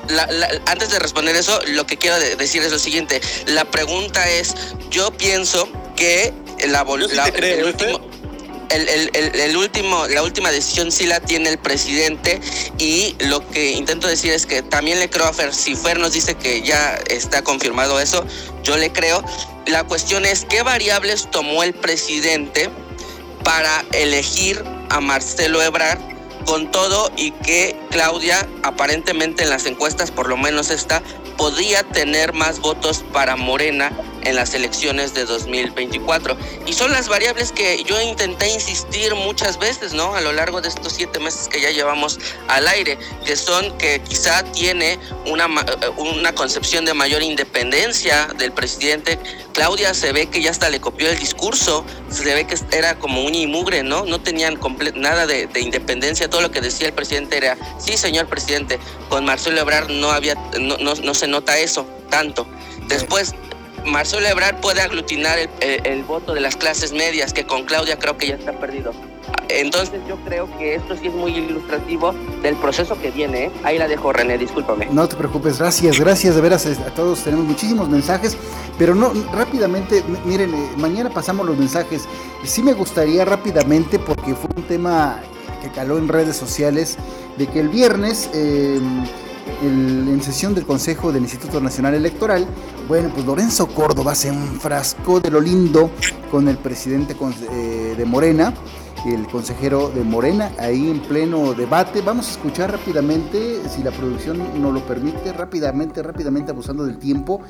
la, 0.09 0.63
antes 0.67 0.91
de 0.91 0.99
responder 0.99 1.37
eso, 1.37 1.59
lo 1.69 1.87
que 1.87 1.97
quiero 1.97 2.19
decir 2.19 2.63
es 2.63 2.73
lo 2.73 2.79
siguiente. 2.79 3.21
La 3.47 3.65
pregunta 3.65 4.29
es, 4.29 4.55
yo 4.91 5.11
pienso 5.13 5.69
que 5.95 6.35
la, 6.67 6.85
sí 6.85 7.33
creo, 7.33 7.59
el 7.59 7.65
último... 7.65 8.01
El, 8.69 8.89
el, 8.89 9.11
el, 9.15 9.41
el, 9.41 9.57
último, 9.57 10.09
la 10.09 10.25
última 10.25 10.51
decisión 10.51 10.91
sí 10.91 11.07
la 11.07 11.21
tiene 11.21 11.51
el 11.51 11.59
presidente 11.59 12.41
y 12.79 13.15
lo 13.21 13.49
que 13.49 13.71
intento 13.71 14.09
decir 14.09 14.33
es 14.33 14.45
que 14.45 14.61
también 14.61 14.99
le 14.99 15.09
creo 15.09 15.27
a 15.27 15.33
Fer. 15.33 15.55
Si 15.55 15.77
Fer 15.77 16.01
nos 16.01 16.13
dice 16.15 16.35
que 16.35 16.63
ya 16.63 16.99
está 17.09 17.43
confirmado 17.43 18.01
eso, 18.01 18.27
yo 18.65 18.77
le 18.77 18.91
creo. 18.91 19.23
La 19.67 19.85
cuestión 19.85 20.27
es 20.27 20.45
qué 20.45 20.63
variables 20.63 21.31
tomó 21.31 21.63
el 21.63 21.75
presidente 21.75 22.69
para 23.45 23.85
elegir 23.93 24.65
a 24.91 25.01
Marcelo 25.01 25.62
Ebrard 25.62 25.99
con 26.45 26.70
todo 26.70 27.11
y 27.16 27.32
que 27.32 27.78
Claudia 27.91 28.49
aparentemente 28.62 29.43
en 29.43 29.51
las 29.51 29.66
encuestas, 29.66 30.11
por 30.11 30.28
lo 30.28 30.37
menos 30.37 30.70
esta, 30.70 31.03
podría 31.37 31.82
tener 31.82 32.32
más 32.32 32.61
votos 32.61 33.05
para 33.12 33.37
Morena 33.37 33.93
en 34.26 34.34
las 34.34 34.55
elecciones 34.55 35.14
de 35.14 35.24
2024. 35.24 36.37
Y 36.66 36.72
son 36.72 36.91
las 36.93 37.09
variables 37.09 37.53
que 37.53 37.82
yo 37.84 38.01
intenté 38.01 38.49
insistir 38.49 39.14
muchas 39.14 39.59
veces, 39.59 39.95
¿no? 39.95 40.14
A 40.14 40.20
lo 40.20 40.32
largo 40.32 40.61
de 40.61 40.68
estos 40.68 40.95
siete 40.95 41.20
meses 41.20 41.49
que 41.49 41.61
ya 41.61 41.70
llevamos 41.70 42.18
al 42.49 42.66
aire, 42.66 42.99
que 43.24 43.37
son 43.37 43.76
que 43.78 44.01
quizá 44.01 44.43
tiene 44.53 44.99
una, 45.26 45.47
una 45.97 46.34
concepción 46.34 46.84
de 46.84 46.95
mayor 46.95 47.22
independencia 47.22 48.28
del 48.37 48.53
presidente. 48.53 49.18
Claudia 49.53 49.95
se 49.95 50.12
ve 50.12 50.26
que 50.26 50.43
ya 50.43 50.51
hasta 50.51 50.68
le 50.68 50.80
copió 50.80 51.09
el 51.09 51.18
discurso, 51.18 51.84
se 52.11 52.34
ve 52.34 52.47
que 52.47 52.57
era 52.76 52.99
como 52.99 53.22
un 53.22 53.34
imugre, 53.34 53.84
¿no? 53.84 54.05
No 54.05 54.20
tenían 54.20 54.59
nada 54.97 55.26
de, 55.26 55.47
de, 55.47 55.61
independencia, 55.61 56.28
todo 56.28 56.41
lo 56.41 56.51
que 56.51 56.61
decía 56.61 56.89
el 56.89 56.93
presidente 56.93 57.37
era, 57.37 57.57
sí, 57.78 57.97
señor 57.97 58.26
presidente, 58.26 58.78
con 59.09 59.24
Marcelo 59.24 59.61
Ebrard 59.61 59.89
no 59.89 60.11
había, 60.11 60.34
no, 60.61 60.76
no, 60.78 60.95
no 60.95 61.14
se 61.14 61.26
nota 61.29 61.59
eso 61.59 61.87
tanto. 62.11 62.47
Después, 62.89 63.35
Marcelo 63.85 64.27
Ebrard 64.27 64.61
puede 64.61 64.81
aglutinar 64.81 65.39
el, 65.39 65.51
el, 65.61 65.87
el, 65.87 66.03
voto 66.05 66.35
de 66.35 66.41
las 66.41 66.57
clases 66.57 66.93
medias, 66.93 67.33
que 67.33 67.47
con 67.47 67.64
Claudia 67.64 67.99
creo 67.99 68.16
que 68.16 68.29
ya 68.29 68.35
está 68.35 68.53
perdido. 68.53 68.93
Entonces 69.49 70.01
yo 70.09 70.16
creo 70.24 70.49
que 70.59 70.74
esto 70.74 70.97
sí 70.97 71.07
es 71.07 71.14
muy 71.14 71.33
ilustrativo 71.33 72.12
del 72.43 72.57
proceso 72.57 72.99
que 73.01 73.11
viene. 73.11 73.45
¿eh? 73.45 73.51
Ahí 73.62 73.79
la 73.79 73.87
dejo, 73.87 74.12
René, 74.12 74.39
discúlpame. 74.39 74.87
No 74.91 75.09
te 75.09 75.16
preocupes, 75.16 75.59
gracias, 75.59 76.01
gracias 76.01 76.35
de 76.35 76.41
veras 76.41 76.66
a 76.66 76.95
todos. 76.95 77.22
Tenemos 77.22 77.47
muchísimos 77.47 77.89
mensajes, 77.89 78.37
pero 78.79 78.95
no, 78.95 79.12
rápidamente, 79.33 80.03
miren, 80.24 80.55
eh, 80.55 80.70
mañana 80.77 81.11
pasamos 81.11 81.47
los 81.47 81.57
mensajes. 81.57 82.05
Sí 82.45 82.62
me 82.62 82.72
gustaría 82.72 83.24
rápidamente, 83.24 83.99
porque 83.99 84.35
fue 84.35 84.51
un 84.57 84.64
tema 84.64 85.20
que 85.62 85.70
caló 85.70 85.99
en 85.99 86.09
redes 86.09 86.37
sociales, 86.37 86.97
de 87.37 87.47
que 87.47 87.61
el 87.61 87.68
viernes... 87.68 88.31
Eh, 88.35 88.81
en 89.63 90.23
sesión 90.23 90.55
del 90.55 90.67
Consejo 90.67 91.13
del 91.13 91.23
Instituto 91.23 91.61
Nacional 91.61 91.95
Electoral, 91.95 92.47
bueno, 92.89 93.11
pues 93.15 93.25
Lorenzo 93.25 93.69
Córdoba 93.69 94.15
se 94.15 94.29
enfrascó 94.29 95.21
de 95.21 95.31
lo 95.31 95.41
lindo 95.41 95.91
con 96.31 96.49
el 96.49 96.57
presidente 96.57 97.17
eh, 97.53 97.95
de 97.97 98.05
Morena, 98.05 98.53
el 99.07 99.27
consejero 99.29 99.91
de 99.91 100.03
Morena, 100.03 100.51
ahí 100.59 100.91
en 100.91 101.01
pleno 101.01 101.55
debate. 101.55 102.03
Vamos 102.03 102.29
a 102.29 102.31
escuchar 102.33 102.73
rápidamente, 102.73 103.61
si 103.69 103.83
la 103.83 103.93
producción 103.93 104.39
nos 104.61 104.75
lo 104.75 104.85
permite, 104.85 105.33
rápidamente, 105.33 106.03
rápidamente, 106.03 106.51
abusando 106.51 106.85
del 106.85 106.99
tiempo, 106.99 107.41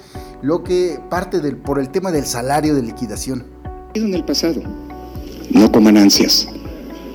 lo 0.42 0.62
que 0.62 1.00
parte 1.08 1.40
del, 1.40 1.56
por 1.56 1.78
el 1.78 1.88
tema 1.88 2.10
del 2.10 2.26
salario 2.26 2.74
de 2.74 2.82
liquidación. 2.82 3.44
En 3.94 4.12
el 4.12 4.24
pasado, 4.24 4.60
no 5.50 5.72
coman 5.72 5.96
ansias. 5.96 6.46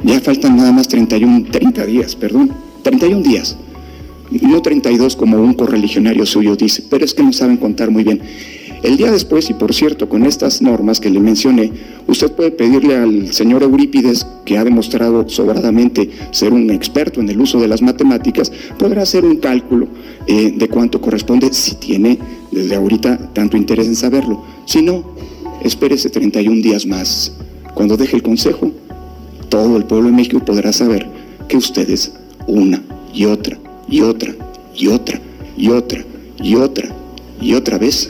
Ya 0.04 0.20
faltan 0.20 0.58
nada 0.58 0.72
más 0.72 0.88
31, 0.88 1.52
30 1.52 1.86
días, 1.86 2.16
perdón, 2.16 2.52
31 2.84 3.22
días 3.22 3.56
no 4.40 4.62
32 4.62 5.16
como 5.16 5.38
un 5.38 5.54
correligionario 5.54 6.26
suyo 6.26 6.56
dice, 6.56 6.84
pero 6.90 7.04
es 7.04 7.14
que 7.14 7.24
no 7.24 7.34
saben 7.34 7.58
contar 7.58 7.92
muy 7.92 8.04
bien. 8.04 8.22
El 8.82 8.98
día 8.98 9.12
después, 9.12 9.48
y 9.52 9.54
por 9.54 9.76
cierto, 9.76 10.10
con 10.10 10.26
estas 10.26 10.62
normas 10.62 11.00
que 11.00 11.12
le 11.12 11.20
mencioné, 11.20 11.72
usted 12.08 12.32
puede 12.32 12.50
pedirle 12.50 12.96
al 12.98 13.32
señor 13.32 13.62
Eurípides, 13.62 14.26
que 14.44 14.58
ha 14.58 14.64
demostrado 14.64 15.30
sobradamente 15.30 16.10
ser 16.32 16.52
un 16.52 16.72
experto 16.72 17.22
en 17.22 17.30
el 17.30 17.40
uso 17.40 17.60
de 17.60 17.68
las 17.68 17.84
matemáticas, 17.84 18.52
podrá 18.80 19.04
hacer 19.04 19.24
un 19.24 19.36
cálculo 19.36 19.88
eh, 20.26 20.52
de 20.56 20.68
cuánto 20.68 21.00
corresponde, 21.00 21.54
si 21.54 21.76
tiene 21.76 22.18
desde 22.52 22.76
ahorita 22.76 23.34
tanto 23.34 23.56
interés 23.56 23.86
en 23.86 23.96
saberlo. 23.96 24.44
Si 24.66 24.82
no, 24.82 25.04
espérese 25.64 26.10
31 26.10 26.64
días 26.64 26.88
más. 26.88 27.34
Cuando 27.76 27.98
deje 27.98 28.16
el 28.16 28.24
consejo, 28.24 28.72
todo 29.50 29.78
el 29.78 29.86
pueblo 29.86 30.10
de 30.10 30.16
México 30.16 30.40
podrá 30.44 30.74
saber 30.74 31.08
que 31.48 31.58
ustedes, 31.58 32.14
una 32.48 32.82
y 33.14 33.26
otra 33.26 33.60
y 33.92 34.02
otra, 34.02 34.34
y 34.74 34.88
otra, 34.88 35.22
y 35.58 35.70
otra, 35.70 36.04
y 36.38 36.56
otra, 36.56 36.89
y 37.39 37.54
otra 37.54 37.78
vez 37.78 38.10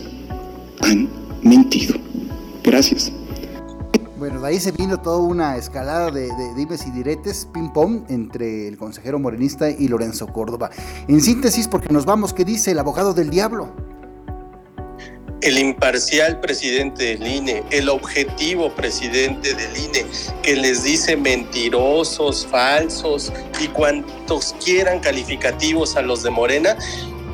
han 0.79 1.09
mentido. 1.41 1.95
Gracias. 2.63 3.11
Bueno, 4.17 4.39
de 4.39 4.49
ahí 4.49 4.59
se 4.59 4.71
vino 4.71 5.01
toda 5.01 5.17
una 5.17 5.57
escalada 5.57 6.11
de, 6.11 6.29
dimes 6.55 6.85
y 6.85 6.91
diretes, 6.91 7.47
ping-pong, 7.51 8.03
entre 8.09 8.67
el 8.67 8.77
consejero 8.77 9.17
morenista 9.17 9.71
y 9.71 9.87
Lorenzo 9.87 10.27
Córdoba. 10.27 10.69
En 11.07 11.19
síntesis, 11.19 11.67
porque 11.67 11.91
nos 11.91 12.05
vamos, 12.05 12.31
¿qué 12.31 12.45
dice 12.45 12.69
el 12.69 12.79
abogado 12.79 13.15
del 13.15 13.31
diablo? 13.31 13.69
El 15.41 15.57
imparcial 15.57 16.39
presidente 16.39 17.17
del 17.17 17.27
INE, 17.27 17.63
el 17.71 17.89
objetivo 17.89 18.71
presidente 18.73 19.53
del 19.53 19.75
INE, 19.75 20.05
que 20.43 20.55
les 20.55 20.83
dice 20.83 21.17
mentirosos, 21.17 22.45
falsos 22.45 23.33
y 23.59 23.67
cuantos 23.67 24.55
quieran 24.63 24.99
calificativos 24.99 25.95
a 25.95 26.01
los 26.01 26.21
de 26.23 26.29
Morena, 26.29 26.77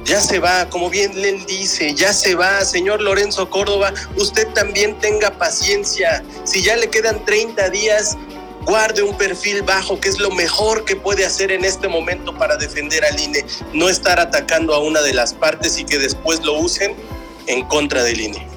ya 0.05 0.21
se 0.21 0.39
va, 0.39 0.69
como 0.69 0.89
bien 0.89 1.11
él 1.17 1.45
dice, 1.45 1.93
ya 1.93 2.13
se 2.13 2.35
va, 2.35 2.63
señor 2.63 3.01
Lorenzo 3.01 3.49
Córdoba, 3.49 3.93
usted 4.15 4.47
también 4.53 4.97
tenga 4.99 5.31
paciencia. 5.31 6.23
Si 6.45 6.63
ya 6.63 6.77
le 6.77 6.89
quedan 6.89 7.25
30 7.25 7.69
días, 7.71 8.17
guarde 8.65 9.01
un 9.01 9.17
perfil 9.17 9.63
bajo, 9.63 9.99
que 9.99 10.07
es 10.07 10.17
lo 10.19 10.31
mejor 10.31 10.85
que 10.85 10.95
puede 10.95 11.25
hacer 11.25 11.51
en 11.51 11.65
este 11.65 11.89
momento 11.89 12.33
para 12.37 12.55
defender 12.55 13.03
al 13.03 13.19
INE, 13.19 13.43
no 13.73 13.89
estar 13.89 14.17
atacando 14.17 14.73
a 14.73 14.79
una 14.79 15.01
de 15.01 15.13
las 15.13 15.33
partes 15.33 15.77
y 15.77 15.83
que 15.83 15.99
después 15.99 16.41
lo 16.45 16.53
usen 16.53 16.95
en 17.47 17.65
contra 17.65 18.03
del 18.03 18.21
INE. 18.21 18.47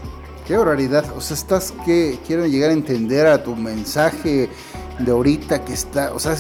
Qué 0.46 0.56
barbaridad, 0.56 1.04
o 1.16 1.20
sea, 1.20 1.36
estás 1.36 1.72
que 1.84 2.18
quiero 2.26 2.44
llegar 2.46 2.70
a 2.70 2.72
entender 2.72 3.26
a 3.26 3.42
tu 3.42 3.54
mensaje 3.54 4.50
de 4.98 5.12
ahorita 5.12 5.64
que 5.64 5.72
está, 5.72 6.12
o 6.12 6.18
sea, 6.18 6.36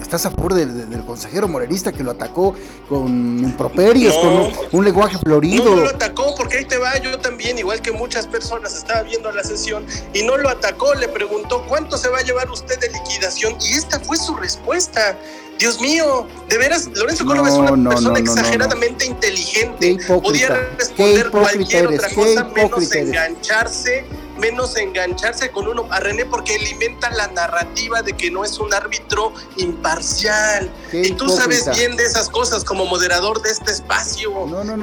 estás 0.00 0.26
a 0.26 0.30
favor 0.30 0.54
del, 0.54 1.04
consejero 1.04 1.46
morenista 1.46 1.92
que 1.92 2.02
lo 2.02 2.12
atacó 2.12 2.54
con 2.88 3.38
improperios, 3.38 4.14
con 4.16 4.52
un, 4.72 4.84
lenguaje 4.84 5.18
florido. 5.18 5.64
No, 5.64 5.76
no, 5.76 5.82
lo 5.82 5.90
atacó 5.90 6.34
porque 6.36 6.58
ahí 6.58 6.64
te 6.64 6.78
va, 6.78 6.96
yo 6.98 7.18
también, 7.18 7.58
igual 7.58 7.80
que 7.80 7.92
muchas 7.92 8.26
personas, 8.26 8.74
estaba 8.74 9.02
viendo 9.02 9.30
la 9.32 9.44
sesión 9.44 9.84
y 10.14 10.22
no 10.22 10.36
lo 10.36 10.48
atacó, 10.48 10.94
le 10.94 11.08
preguntó 11.08 11.64
cuánto 11.68 11.96
se 11.96 12.08
va 12.08 12.18
a 12.18 12.22
llevar 12.22 12.50
usted 12.50 12.78
de 12.80 12.88
liquidación 12.90 13.54
y 13.60 13.74
esta 13.74 14.00
fue 14.00 14.16
su 14.16 14.34
respuesta. 14.34 15.16
Dios 15.60 15.78
mío, 15.78 16.26
de 16.48 16.56
veras, 16.56 16.88
Lorenzo 16.94 17.26
Córdoba 17.26 17.48
es 17.48 17.54
una 17.54 17.90
persona 17.90 18.18
exageradamente 18.18 19.04
inteligente. 19.04 19.98
Podía 20.08 20.70
responder 20.78 21.30
cualquier 21.30 21.86
otra 21.88 22.08
cosa 22.14 22.44
menos 22.44 22.92
engancharse 22.92 24.06
menos 24.40 24.76
engancharse 24.76 25.50
con 25.50 25.68
uno 25.68 25.86
a 25.90 26.00
René 26.00 26.24
porque 26.24 26.56
alimenta 26.56 27.10
la 27.10 27.28
narrativa 27.28 28.02
de 28.02 28.14
que 28.14 28.30
no 28.30 28.44
es 28.44 28.58
un 28.58 28.72
árbitro 28.72 29.32
imparcial. 29.56 30.70
y 30.92 31.12
tú 31.12 31.28
sabes 31.28 31.70
bien 31.76 31.96
de 31.96 32.04
esas 32.04 32.28
cosas 32.28 32.64
como 32.64 32.86
moderador 32.86 33.42
de 33.42 33.50
este 33.50 33.70
espacio. 33.70 34.32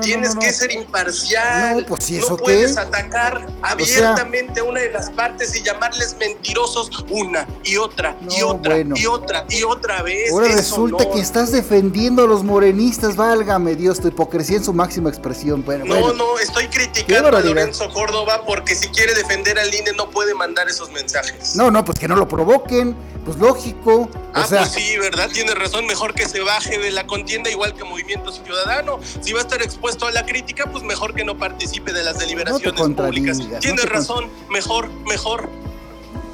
Tienes 0.02 0.36
que 0.36 0.54
ser 0.54 0.72
imparcial. 0.72 1.82
no 1.82 1.86
pues, 1.88 2.12
puedes 2.40 2.78
atacar 2.78 3.48
abiertamente 3.62 4.62
una 4.62 4.82
de 4.82 4.92
las 4.92 5.10
partes 5.10 5.56
y 5.56 5.64
llamarles 5.64 6.16
mentirosos 6.18 6.90
una 7.10 7.48
y 7.64 7.78
otra 7.78 8.16
y 8.30 8.42
otra 8.42 8.78
y 8.80 9.06
otra 9.06 9.46
y 9.50 9.64
otra 9.64 10.02
vez. 10.04 10.32
Ahora 10.32 10.48
resulta 10.50 11.10
que 11.10 11.20
estás 11.20 11.52
defendiendo 11.52 12.24
a 12.24 12.28
los 12.28 12.44
morenistas, 12.44 13.16
válgame 13.16 13.76
Dios, 13.76 14.00
tu 14.00 14.08
hipocresía 14.08 14.58
en 14.58 14.64
su 14.64 14.74
máxima 14.74 15.10
expresión. 15.10 15.64
no, 15.86 16.14
no, 16.14 16.40
estoy 16.40 16.68
criticando 16.68 17.36
a 17.36 17.42
Lorenzo 17.42 17.90
Córdoba 17.90 18.44
porque 18.46 18.76
si 18.76 18.88
quiere 18.90 19.14
defender 19.14 19.47
al 19.56 19.74
INE 19.74 19.92
no 19.96 20.10
puede 20.10 20.34
mandar 20.34 20.68
esos 20.68 20.92
mensajes. 20.92 21.56
No, 21.56 21.70
no, 21.72 21.86
pues 21.86 22.00
que 22.00 22.08
no 22.08 22.16
lo 22.16 22.28
provoquen, 22.28 22.96
pues 23.24 23.38
lógico. 23.38 24.10
Ah, 24.34 24.46
pues 24.50 24.72
sí, 24.72 24.98
¿verdad? 24.98 25.30
Tiene 25.32 25.54
razón, 25.54 25.86
mejor 25.86 26.14
que 26.14 26.28
se 26.28 26.42
baje 26.42 26.78
de 26.78 26.92
la 26.92 27.06
contienda 27.06 27.50
igual 27.50 27.74
que 27.74 27.84
Movimiento 27.84 28.32
Ciudadano. 28.32 29.00
Si 29.22 29.34
va 29.34 29.40
a 29.40 29.44
estar 29.44 29.62
expuesto 29.62 30.08
a 30.08 30.12
la 30.12 30.26
crítica, 30.26 30.66
pues 30.72 30.84
mejor 30.84 31.14
que 31.14 31.24
no 31.24 31.38
participe 31.38 31.94
de 31.94 32.04
las 32.04 32.18
deliberaciones 32.18 32.80
públicas. 32.80 33.40
Tiene 33.62 33.84
razón, 33.84 34.30
mejor, 34.50 34.90
mejor. 35.06 35.50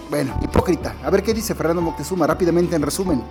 Bueno, 0.10 0.40
hipócrita. 0.44 0.96
A 1.04 1.10
ver 1.10 1.24
qué 1.24 1.34
dice 1.34 1.56
Fernando 1.56 1.82
Moctezuma 1.82 2.28
rápidamente 2.28 2.76
en 2.76 2.82
resumen. 2.82 3.24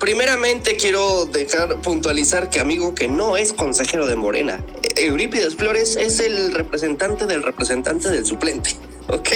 Primeramente 0.00 0.76
quiero 0.76 1.26
dejar 1.26 1.76
puntualizar 1.82 2.48
que 2.48 2.58
amigo 2.58 2.94
que 2.94 3.06
no 3.06 3.36
es 3.36 3.52
consejero 3.52 4.06
de 4.06 4.16
Morena. 4.16 4.64
Eurípides 4.96 5.56
Flores 5.56 5.96
es 5.96 6.20
el 6.20 6.54
representante 6.54 7.26
del 7.26 7.42
representante 7.42 8.08
del 8.08 8.24
suplente. 8.24 8.70
¿ok? 9.08 9.28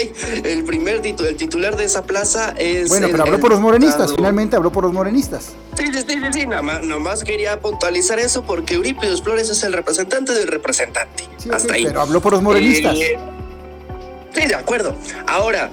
El 0.45 0.65
primer 0.65 1.05
el 1.05 1.37
titular 1.37 1.77
de 1.77 1.85
esa 1.85 2.05
plaza 2.05 2.55
es. 2.57 2.89
Bueno, 2.89 3.09
pero 3.11 3.25
habló 3.25 3.41
por 3.41 3.51
los 3.51 3.61
morenistas, 3.61 4.15
finalmente 4.15 4.57
habló 4.57 4.73
por 4.73 4.85
los 4.85 4.93
morenistas. 4.93 5.53
Sí, 5.77 5.87
sí, 5.93 6.05
sí, 6.09 6.17
sí, 6.33 6.47
nada 6.47 6.63
más, 6.63 6.83
nomás 6.83 7.25
quería 7.25 7.61
puntualizar 7.61 8.19
eso 8.19 8.43
porque 8.45 8.75
Eurípides 8.75 9.23
Flores 9.23 9.51
es 9.51 9.63
el 9.65 9.73
representante 9.73 10.33
del 10.33 10.49
representante. 10.49 11.25
Hasta 11.53 11.75
ahí. 11.75 11.85
Pero 11.85 12.01
habló 12.01 12.21
por 12.21 12.33
los 12.33 12.43
morenistas. 12.43 12.97
Eh, 12.97 13.19
sí, 14.35 14.47
de 14.47 14.55
acuerdo. 14.55 14.97
Ahora, 15.27 15.71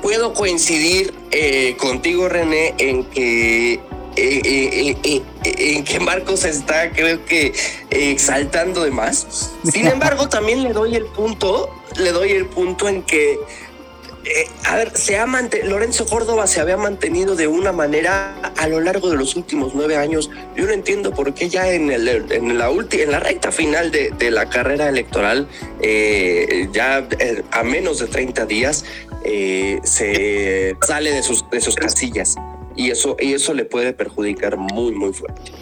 puedo 0.00 0.32
coincidir 0.32 1.12
eh, 1.32 1.76
contigo, 1.78 2.28
René, 2.28 2.74
en 2.78 3.04
que 3.04 3.80
en 4.16 5.84
que 5.84 6.00
Marcos 6.00 6.44
está, 6.44 6.90
creo 6.90 7.24
que, 7.24 7.52
exaltando 7.90 8.82
de 8.84 8.90
más. 8.90 9.50
Sin 9.70 9.86
embargo, 9.86 10.28
también 10.28 10.62
le 10.62 10.72
doy 10.72 10.96
el 10.96 11.04
punto, 11.06 11.70
le 11.98 12.12
doy 12.12 12.32
el 12.32 12.46
punto 12.46 12.88
en 12.88 13.02
que, 13.02 13.32
eh, 13.32 14.48
a 14.64 14.76
ver, 14.76 14.96
se 14.96 15.18
ha 15.18 15.26
Lorenzo 15.64 16.06
Córdoba 16.06 16.46
se 16.46 16.60
había 16.60 16.76
mantenido 16.76 17.36
de 17.36 17.46
una 17.46 17.72
manera 17.72 18.34
a 18.56 18.66
lo 18.68 18.80
largo 18.80 19.10
de 19.10 19.16
los 19.16 19.36
últimos 19.36 19.74
nueve 19.74 19.96
años. 19.96 20.30
Yo 20.56 20.64
no 20.66 20.72
entiendo 20.72 21.12
por 21.12 21.34
qué 21.34 21.48
ya 21.48 21.70
en, 21.70 21.90
el, 21.90 22.08
en 22.08 22.58
la 22.58 22.70
en 22.70 23.10
la 23.10 23.20
recta 23.20 23.52
final 23.52 23.90
de, 23.90 24.10
de 24.10 24.30
la 24.30 24.48
carrera 24.48 24.88
electoral, 24.88 25.46
eh, 25.80 26.68
ya 26.72 27.06
eh, 27.18 27.42
a 27.50 27.62
menos 27.62 27.98
de 27.98 28.06
30 28.06 28.46
días, 28.46 28.84
se 29.22 30.76
sale 30.86 31.10
de 31.10 31.22
sus, 31.22 31.50
de 31.50 31.60
sus 31.60 31.74
casillas 31.74 32.36
y 32.76 32.90
eso, 32.90 33.16
y 33.18 33.32
eso 33.32 33.54
le 33.54 33.64
puede 33.64 33.92
perjudicar 33.92 34.56
muy, 34.56 34.92
muy 34.92 35.12
fuerte. 35.12 35.52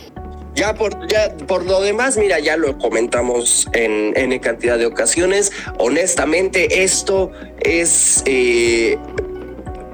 Ya 0.55 0.75
por, 0.75 1.09
ya 1.09 1.37
por 1.49 1.65
lo 1.65 1.81
demás, 1.81 2.17
mira, 2.17 2.39
ya 2.39 2.57
lo 2.57 2.79
comentamos 2.79 3.69
en, 3.73 4.13
en 4.17 4.39
cantidad 4.39 4.79
de 4.79 4.87
ocasiones. 4.87 5.51
Honestamente, 5.79 6.85
esto 6.85 7.33
es 7.61 8.23
eh, 8.27 8.97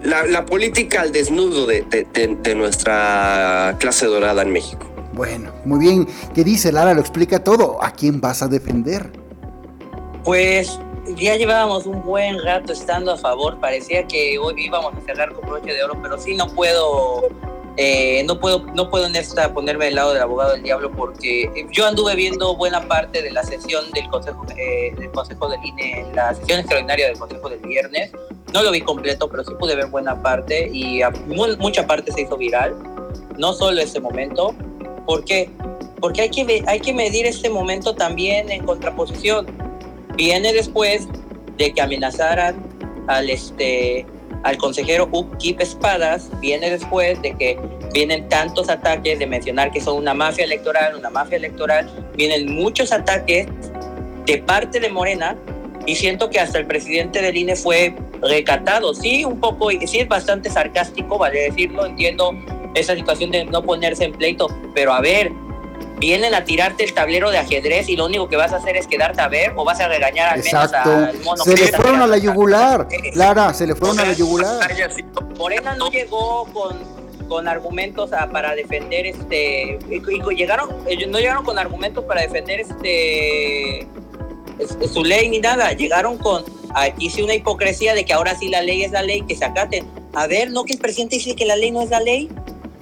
la, 0.02 0.26
la, 0.26 0.44
política 0.44 1.00
al 1.00 1.12
desnudo 1.12 1.66
de, 1.66 1.82
de, 1.82 2.36
de, 2.42 2.54
nuestra 2.54 3.76
clase 3.80 4.04
dorada 4.04 4.42
en 4.42 4.52
México. 4.52 4.86
Bueno, 5.14 5.52
muy 5.64 5.80
bien. 5.80 6.06
¿Qué 6.34 6.44
dice 6.44 6.72
Lara? 6.72 6.92
Lo 6.92 7.00
explica 7.00 7.42
todo. 7.42 7.82
¿A 7.82 7.92
quién 7.92 8.20
vas 8.20 8.42
a 8.42 8.48
defender? 8.48 9.10
Pues 10.24 10.78
ya 11.16 11.36
llevábamos 11.36 11.86
un 11.86 12.02
buen 12.02 12.42
rato 12.42 12.72
estando 12.72 13.12
a 13.12 13.16
favor, 13.16 13.58
parecía 13.60 14.06
que 14.06 14.38
hoy 14.38 14.54
íbamos 14.58 14.94
a 14.94 15.00
cerrar 15.00 15.32
con 15.32 15.48
broche 15.48 15.72
de 15.72 15.82
oro, 15.82 16.00
pero 16.02 16.18
sí 16.18 16.34
no 16.34 16.46
puedo, 16.48 17.28
eh, 17.76 18.22
no 18.24 18.38
puedo, 18.38 18.64
no 18.74 18.90
puedo 18.90 19.06
en 19.06 19.16
esta 19.16 19.52
ponerme 19.52 19.86
del 19.86 19.96
lado 19.96 20.12
del 20.12 20.22
abogado 20.22 20.52
del 20.52 20.62
diablo 20.62 20.90
porque 20.90 21.66
yo 21.72 21.86
anduve 21.86 22.14
viendo 22.14 22.56
buena 22.56 22.86
parte 22.86 23.22
de 23.22 23.30
la 23.30 23.42
sesión 23.42 23.90
del 23.92 24.08
Consejo, 24.08 24.44
eh, 24.56 24.94
del 24.98 25.10
Consejo 25.10 25.48
del 25.48 25.64
INE, 25.64 26.06
la 26.14 26.34
sesión 26.34 26.60
extraordinaria 26.60 27.06
del 27.06 27.18
Consejo 27.18 27.48
del 27.48 27.60
viernes. 27.60 28.12
No 28.52 28.62
lo 28.62 28.70
vi 28.72 28.80
completo, 28.80 29.28
pero 29.28 29.44
sí 29.44 29.52
pude 29.58 29.76
ver 29.76 29.86
buena 29.86 30.20
parte 30.20 30.68
y 30.72 31.02
mucha 31.58 31.86
parte 31.86 32.10
se 32.12 32.22
hizo 32.22 32.36
viral. 32.36 32.74
No 33.38 33.52
solo 33.52 33.80
ese 33.80 34.00
momento, 34.00 34.54
¿por 35.06 35.24
qué? 35.24 35.48
Porque 36.00 36.22
hay 36.22 36.30
que, 36.30 36.64
hay 36.66 36.80
que 36.80 36.92
medir 36.92 37.26
este 37.26 37.48
momento 37.48 37.94
también 37.94 38.50
en 38.50 38.64
contraposición 38.66 39.69
Viene 40.20 40.52
después 40.52 41.08
de 41.56 41.72
que 41.72 41.80
amenazaran 41.80 42.62
al, 43.06 43.30
este, 43.30 44.04
al 44.42 44.58
consejero 44.58 45.08
Upkeep 45.12 45.62
Espadas, 45.62 46.28
viene 46.42 46.68
después 46.68 47.22
de 47.22 47.34
que 47.38 47.58
vienen 47.94 48.28
tantos 48.28 48.68
ataques 48.68 49.18
de 49.18 49.26
mencionar 49.26 49.70
que 49.70 49.80
son 49.80 49.96
una 49.96 50.12
mafia 50.12 50.44
electoral, 50.44 50.94
una 50.94 51.08
mafia 51.08 51.38
electoral, 51.38 51.88
vienen 52.18 52.54
muchos 52.54 52.92
ataques 52.92 53.46
de 54.26 54.36
parte 54.36 54.78
de 54.78 54.90
Morena 54.90 55.38
y 55.86 55.96
siento 55.96 56.28
que 56.28 56.38
hasta 56.38 56.58
el 56.58 56.66
presidente 56.66 57.22
del 57.22 57.38
INE 57.38 57.56
fue 57.56 57.94
recatado, 58.20 58.92
sí, 58.92 59.24
un 59.24 59.40
poco, 59.40 59.70
sí 59.70 60.00
es 60.00 60.08
bastante 60.08 60.50
sarcástico, 60.50 61.16
vale 61.16 61.44
decirlo, 61.44 61.86
entiendo 61.86 62.34
esa 62.74 62.94
situación 62.94 63.30
de 63.30 63.46
no 63.46 63.62
ponerse 63.62 64.04
en 64.04 64.12
pleito, 64.12 64.48
pero 64.74 64.92
a 64.92 65.00
ver, 65.00 65.32
vienen 66.00 66.34
a 66.34 66.44
tirarte 66.44 66.82
el 66.82 66.92
tablero 66.92 67.30
de 67.30 67.38
ajedrez 67.38 67.88
y 67.88 67.96
lo 67.96 68.06
único 68.06 68.28
que 68.28 68.36
vas 68.36 68.52
a 68.52 68.56
hacer 68.56 68.76
es 68.76 68.86
quedarte 68.86 69.20
a 69.20 69.28
ver 69.28 69.52
o 69.54 69.64
vas 69.64 69.78
a 69.80 69.86
regañar 69.86 70.34
al 70.34 70.42
menos 70.42 70.72
al 70.72 71.18
mono. 71.22 71.44
Se 71.44 71.54
le 71.54 71.66
fueron 71.68 72.02
a 72.02 72.06
la 72.06 72.18
yugular, 72.18 72.88
Clara, 73.12 73.54
se 73.54 73.66
le 73.66 73.76
fueron 73.76 74.00
a 74.00 74.06
la 74.06 74.12
yugular. 74.14 74.58
Morena 75.38 75.76
no 75.76 75.90
llegó 75.90 76.46
con, 76.52 76.78
con 77.28 77.46
argumentos 77.46 78.10
para 78.32 78.54
defender 78.54 79.06
este 79.06 79.78
y, 79.88 80.34
llegaron 80.34 80.70
no 81.08 81.18
llegaron 81.18 81.44
con 81.44 81.58
argumentos 81.58 82.04
para 82.04 82.22
defender 82.22 82.60
este 82.60 83.86
su 84.92 85.04
ley 85.04 85.28
ni 85.28 85.38
nada, 85.38 85.72
llegaron 85.72 86.18
con 86.18 86.44
aquí 86.74 87.10
sí 87.10 87.22
una 87.22 87.34
hipocresía 87.34 87.94
de 87.94 88.04
que 88.04 88.12
ahora 88.12 88.36
sí 88.36 88.48
la 88.48 88.62
ley 88.62 88.84
es 88.84 88.92
la 88.92 89.02
ley, 89.02 89.22
que 89.22 89.36
se 89.36 89.44
acaten. 89.44 89.86
A 90.14 90.26
ver, 90.26 90.50
no 90.50 90.64
que 90.64 90.74
el 90.74 90.78
presidente 90.78 91.16
dice 91.16 91.34
que 91.34 91.44
la 91.44 91.56
ley 91.56 91.70
no 91.70 91.82
es 91.82 91.90
la 91.90 92.00
ley. 92.00 92.28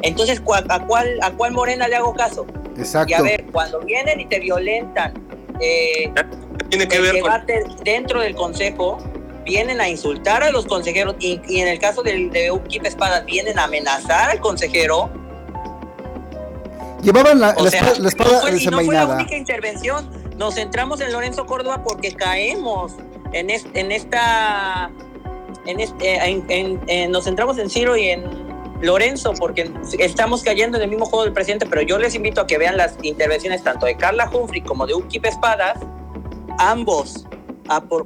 Entonces, 0.03 0.41
¿a 0.69 0.87
cuál, 0.87 1.19
a 1.23 1.33
cuál 1.33 1.53
Morena 1.53 1.89
le 1.89 1.97
hago 1.97 2.15
caso? 2.15 2.47
Exacto. 2.77 3.11
Y 3.11 3.15
a 3.15 3.23
ver, 3.23 3.47
cuando 3.47 3.81
vienen 3.81 4.21
y 4.21 4.27
te 4.27 4.39
violentan, 4.39 5.13
eh, 5.61 6.13
tiene 6.69 6.87
que 6.87 7.01
ver 7.01 7.23
dentro 7.83 8.21
del 8.21 8.35
consejo, 8.35 8.99
vienen 9.45 9.81
a 9.81 9.89
insultar 9.89 10.43
a 10.43 10.51
los 10.51 10.67
consejeros 10.67 11.17
y, 11.19 11.41
en 11.49 11.69
el 11.69 11.79
caso 11.79 12.03
del, 12.03 12.31
de 12.31 12.51
Ukip 12.53 12.85
Espadas 12.85 13.25
vienen 13.25 13.59
a 13.59 13.65
amenazar 13.65 14.31
al 14.31 14.41
consejero. 14.41 15.11
Llevaban 17.03 17.41
la, 17.41 17.51
espada, 17.51 17.95
no 18.01 18.11
fue, 18.11 18.59
y 18.59 18.67
no 18.67 18.81
fue 18.81 18.95
la 18.95 19.07
única 19.07 19.37
intervención. 19.37 20.09
Nos 20.37 20.55
centramos 20.55 21.01
en 21.01 21.13
Lorenzo 21.13 21.47
Córdoba 21.47 21.83
porque 21.83 22.15
caemos 22.15 22.95
en, 23.33 23.51
en 23.51 23.93
esta... 23.93 24.91
En 25.67 25.81
este, 25.81 27.09
nos 27.09 27.25
centramos 27.25 27.59
en 27.59 27.69
Ciro 27.69 27.95
y 27.95 28.09
en 28.09 28.49
Lorenzo, 28.81 29.33
porque 29.39 29.71
estamos 29.99 30.43
cayendo 30.43 30.77
en 30.77 30.85
el 30.85 30.91
mismo 30.91 31.07
juego 31.07 31.25
del 31.25 31.33
presidente, 31.33 31.67
pero 31.67 31.83
yo 31.83 31.99
les 31.99 32.15
invito 32.15 32.41
a 32.41 32.47
que 32.47 32.59
vean 32.59 32.77
las 32.77 32.97
intervenciones 33.03 33.63
tanto 33.63 33.87
de 33.87 33.97
Carla 33.97 34.31
Humphrey 34.33 34.63
como 34.63 34.87
de 34.87 34.95
Ukip 34.95 35.25
Espadas, 35.27 35.79
ambos 36.59 37.27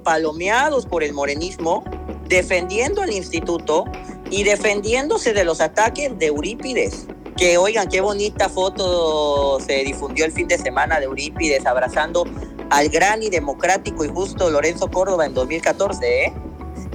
palomeados 0.03 0.87
por 0.87 1.03
el 1.03 1.13
morenismo, 1.13 1.85
defendiendo 2.27 3.03
al 3.03 3.13
instituto 3.13 3.85
y 4.31 4.45
defendiéndose 4.45 5.33
de 5.33 5.45
los 5.45 5.61
ataques 5.61 6.19
de 6.19 6.27
Eurípides. 6.27 7.07
Que 7.37 7.59
oigan, 7.59 7.89
qué 7.89 8.01
bonita 8.01 8.49
foto 8.49 9.59
se 9.61 9.85
difundió 9.85 10.25
el 10.25 10.33
fin 10.33 10.49
de 10.49 10.59
semana 10.59 10.99
de 10.99 11.07
Eurípides 11.07 11.67
abrazando 11.67 12.25
al 12.71 12.89
gran 12.89 13.23
y 13.23 13.31
democrático 13.31 14.05
y 14.05 14.09
justo 14.09 14.51
Lorenzo 14.51 14.91
Córdoba 14.91 15.27
en 15.27 15.35
2014, 15.35 16.25
¿eh? 16.25 16.33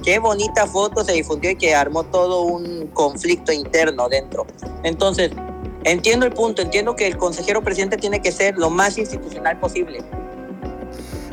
Qué 0.02 0.18
bonita 0.18 0.66
foto 0.66 1.04
se 1.04 1.12
difundió 1.12 1.50
y 1.50 1.56
que 1.56 1.74
armó 1.74 2.04
todo 2.04 2.42
un 2.42 2.88
conflicto 2.88 3.52
interno 3.52 4.08
dentro. 4.08 4.46
Entonces, 4.82 5.32
entiendo 5.84 6.26
el 6.26 6.32
punto, 6.32 6.62
entiendo 6.62 6.96
que 6.96 7.06
el 7.06 7.16
consejero 7.16 7.62
presidente 7.62 7.96
tiene 7.96 8.20
que 8.20 8.32
ser 8.32 8.56
lo 8.56 8.70
más 8.70 8.98
institucional 8.98 9.58
posible 9.58 10.04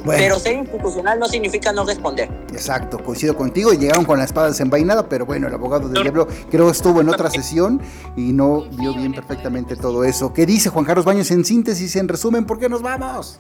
pero 0.06 0.40
ser 0.40 0.58
institucional 0.58 1.20
no 1.20 1.28
significa 1.28 1.72
no 1.72 1.84
responder. 1.86 2.30
Exacto, 2.52 3.04
coincido 3.04 3.36
contigo. 3.36 3.74
Llegaron 3.74 4.06
con 4.06 4.20
la 4.20 4.26
espada 4.26 4.48
desenvainada, 4.48 5.10
pero 5.10 5.26
bueno, 5.26 5.48
el 5.48 5.54
abogado 5.54 5.90
del 5.90 6.04
diablo 6.04 6.28
creo 6.50 6.70
estuvo 6.70 7.02
en 7.02 7.10
otra 7.10 7.30
sesión 7.30 7.82
y 8.16 8.34
no 8.34 8.66
vio 8.72 8.94
bien 8.94 9.14
perfectamente 9.14 9.76
todo 9.76 10.04
eso. 10.04 10.34
¿Qué 10.34 10.46
dice 10.46 10.70
Juan 10.70 10.86
Carlos 10.86 11.06
Baños 11.06 11.32
en 11.32 11.44
síntesis, 11.44 11.96
en 11.96 12.08
resumen? 12.08 12.46
¿Por 12.46 12.60
qué 12.60 12.70
nos 12.70 12.82
vamos? 12.82 13.40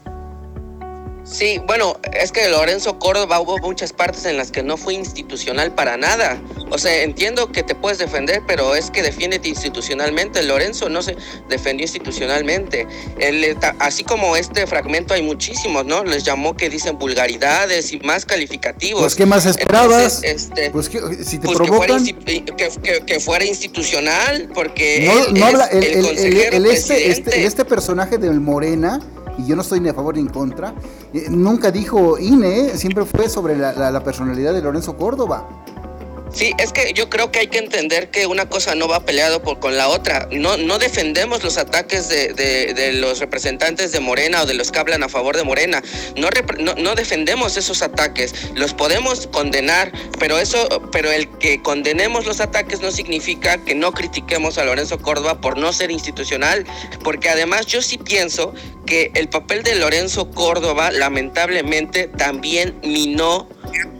Sí, 1.25 1.59
bueno, 1.65 1.99
es 2.13 2.31
que 2.31 2.47
Lorenzo 2.49 2.99
Córdoba 2.99 3.39
hubo 3.39 3.57
muchas 3.57 3.91
partes 3.91 4.25
en 4.25 4.37
las 4.37 4.51
que 4.51 4.61
no 4.61 4.77
fue 4.77 4.93
institucional 4.93 5.73
para 5.73 5.97
nada. 5.97 6.39
O 6.69 6.77
sea, 6.77 7.01
entiendo 7.01 7.51
que 7.51 7.63
te 7.63 7.73
puedes 7.73 7.97
defender, 7.97 8.43
pero 8.45 8.75
es 8.75 8.91
que 8.91 9.01
defiéndete 9.01 9.49
institucionalmente. 9.49 10.43
Lorenzo 10.43 10.87
no 10.87 11.01
se 11.01 11.17
defendió 11.49 11.83
institucionalmente. 11.83 12.87
Él, 13.19 13.57
así 13.79 14.03
como 14.03 14.35
este 14.35 14.67
fragmento 14.67 15.15
hay 15.15 15.23
muchísimos, 15.23 15.83
¿no? 15.83 16.03
Les 16.03 16.23
llamó 16.23 16.55
que 16.55 16.69
dicen 16.69 16.99
vulgaridades 16.99 17.91
y 17.91 17.99
más 18.01 18.23
calificativos. 18.23 19.01
Pues, 19.01 19.15
¿qué 19.15 19.25
más 19.25 19.47
esperabas? 19.47 20.21
este, 20.23 20.69
pues, 20.69 20.89
que, 20.89 20.99
si 21.23 21.39
te 21.39 21.47
pues 21.47 21.57
provocan... 21.57 22.05
que, 22.05 23.19
fuera, 23.19 23.45
institucional, 23.45 24.49
porque 24.53 25.09
no, 25.31 25.39
no 25.39 25.45
habla, 25.47 25.65
el, 25.65 25.83
el, 25.83 26.65
este, 26.67 27.09
este, 27.09 27.45
este 27.45 27.65
personaje 27.65 28.19
del 28.19 28.39
Morena 28.39 28.99
y 29.37 29.45
yo 29.45 29.55
no 29.55 29.61
estoy 29.61 29.79
ni 29.79 29.89
a 29.89 29.93
favor 29.93 30.15
ni 30.15 30.21
en 30.21 30.29
contra, 30.29 30.73
eh, 31.13 31.27
nunca 31.29 31.71
dijo 31.71 32.17
INE, 32.17 32.77
siempre 32.77 33.05
fue 33.05 33.29
sobre 33.29 33.55
la 33.57 34.03
personalidad 34.03 34.53
de 34.53 34.61
Lorenzo 34.61 34.95
Córdoba. 34.95 35.47
Sí, 36.35 36.51
es 36.57 36.73
que 36.73 36.91
yo 36.91 37.09
creo 37.09 37.31
que 37.31 37.39
hay 37.39 37.47
que 37.47 37.59
entender 37.59 38.11
que 38.11 38.27
una 38.27 38.49
cosa 38.49 38.75
no 38.75 38.89
va 38.89 39.05
peleado 39.05 39.41
por, 39.41 39.61
con 39.61 39.77
la 39.77 39.87
otra. 39.87 40.27
No, 40.31 40.57
no 40.57 40.79
defendemos 40.79 41.41
los 41.45 41.57
ataques 41.57 42.09
de, 42.09 42.33
de, 42.33 42.91
los 42.91 43.19
representantes 43.19 43.93
de 43.93 44.01
Morena 44.01 44.41
o 44.41 44.45
de 44.45 44.53
los 44.53 44.69
que 44.69 44.79
hablan 44.79 45.01
a 45.01 45.07
favor 45.07 45.37
de 45.37 45.45
Morena. 45.45 45.81
No, 46.17 46.27
no, 46.75 46.95
defendemos 46.95 47.55
esos 47.55 47.81
ataques. 47.81 48.33
Los 48.53 48.73
podemos 48.73 49.27
condenar, 49.27 49.93
pero 50.19 50.37
eso, 50.37 50.67
pero 50.91 51.09
el 51.09 51.29
que 51.37 51.61
condenemos 51.61 52.25
los 52.25 52.41
ataques 52.41 52.81
no 52.81 52.91
significa 52.91 53.63
que 53.63 53.73
no 53.73 53.93
critiquemos 53.93 54.57
a 54.57 54.65
Lorenzo 54.65 54.97
Córdoba 54.99 55.39
por 55.39 55.57
no 55.57 55.71
ser 55.71 55.89
institucional, 55.89 56.65
porque 57.01 57.29
además 57.29 57.65
yo 57.65 57.81
sí 57.81 57.97
pienso 57.97 58.53
que 58.85 59.09
el 59.13 59.29
papel 59.29 59.63
de 59.63 59.75
Lorenzo 59.75 60.29
Córdoba 60.31 60.91
lamentablemente 60.91 62.09
también 62.09 62.77
minó 62.83 63.47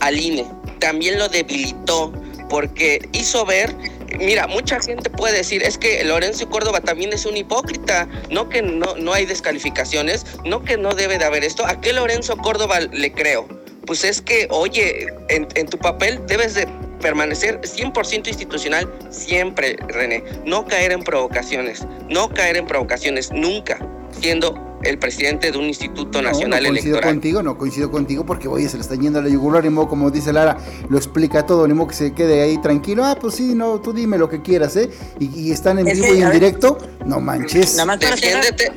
al 0.01 0.19
INE, 0.19 0.45
también 0.79 1.17
lo 1.17 1.29
debilitó 1.29 2.11
porque 2.49 3.07
hizo 3.13 3.45
ver 3.45 3.75
Mira, 4.19 4.47
mucha 4.47 4.79
gente 4.79 5.09
puede 5.09 5.37
decir, 5.37 5.63
es 5.63 5.77
que 5.77 6.03
Lorenzo 6.03 6.49
Córdoba 6.49 6.79
también 6.81 7.11
es 7.11 7.25
un 7.25 7.35
hipócrita, 7.35 8.07
no 8.29 8.49
que 8.49 8.61
no, 8.61 8.95
no 8.95 9.13
hay 9.13 9.25
descalificaciones, 9.25 10.25
no 10.45 10.63
que 10.63 10.77
no 10.77 10.93
debe 10.93 11.17
de 11.17 11.25
haber 11.25 11.43
esto. 11.43 11.65
¿A 11.65 11.81
qué 11.81 11.91
Lorenzo 11.91 12.37
Córdoba 12.37 12.79
le 12.79 13.11
creo? 13.11 13.47
Pues 13.85 14.03
es 14.03 14.21
que, 14.21 14.47
oye, 14.51 15.07
en, 15.29 15.47
en 15.55 15.67
tu 15.67 15.77
papel 15.77 16.25
debes 16.27 16.53
de 16.55 16.67
permanecer 17.01 17.59
100% 17.61 18.27
institucional 18.27 18.91
siempre, 19.09 19.75
René. 19.87 20.23
No 20.45 20.65
caer 20.65 20.91
en 20.91 21.03
provocaciones, 21.03 21.85
no 22.09 22.29
caer 22.29 22.57
en 22.57 22.67
provocaciones 22.67 23.31
nunca, 23.31 23.79
siendo 24.19 24.65
el 24.83 24.99
presidente 24.99 25.51
de 25.51 25.57
un 25.57 25.65
instituto 25.65 26.21
nacional 26.21 26.63
no, 26.63 26.69
no 26.69 26.73
coincido 26.73 27.01
contigo, 27.01 27.43
no 27.43 27.57
coincido 27.57 27.91
contigo 27.91 28.25
porque 28.25 28.47
oye, 28.47 28.69
se 28.69 28.77
le 28.77 28.81
está 28.81 28.95
yendo 28.95 29.19
a 29.19 29.21
la 29.21 29.29
yugular, 29.29 29.63
ni 29.63 29.69
modo, 29.69 29.87
como 29.87 30.11
dice 30.11 30.31
Lara, 30.31 30.57
lo 30.89 30.97
explica 30.97 31.45
todo, 31.45 31.67
ni 31.67 31.73
modo 31.73 31.87
que 31.87 31.95
se 31.95 32.13
quede 32.13 32.41
ahí 32.41 32.61
tranquilo, 32.61 33.03
ah, 33.03 33.17
pues 33.19 33.35
sí, 33.35 33.55
no, 33.55 33.81
tú 33.81 33.93
dime 33.93 34.17
lo 34.17 34.29
que 34.29 34.41
quieras, 34.41 34.75
¿eh? 34.75 34.89
Y, 35.19 35.51
están 35.51 35.79
en 35.79 35.85
vivo 35.85 36.13
y 36.13 36.21
en 36.21 36.31
directo, 36.31 36.77
no 37.05 37.19
manches. 37.19 37.77
defiéndete, 37.99 38.71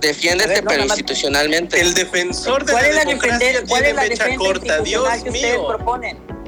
defiéndete, 0.00 0.62
pero 0.62 0.84
institucionalmente. 0.84 1.80
El 1.80 1.94
defensor 1.94 2.64
de 2.64 2.72
la, 2.72 2.82
la 2.82 3.04
democracia 3.04 3.64
tiene 3.64 3.94
mecha 3.94 4.36
corta, 4.36 4.80
Dios 4.80 5.08
mío. 5.30 5.68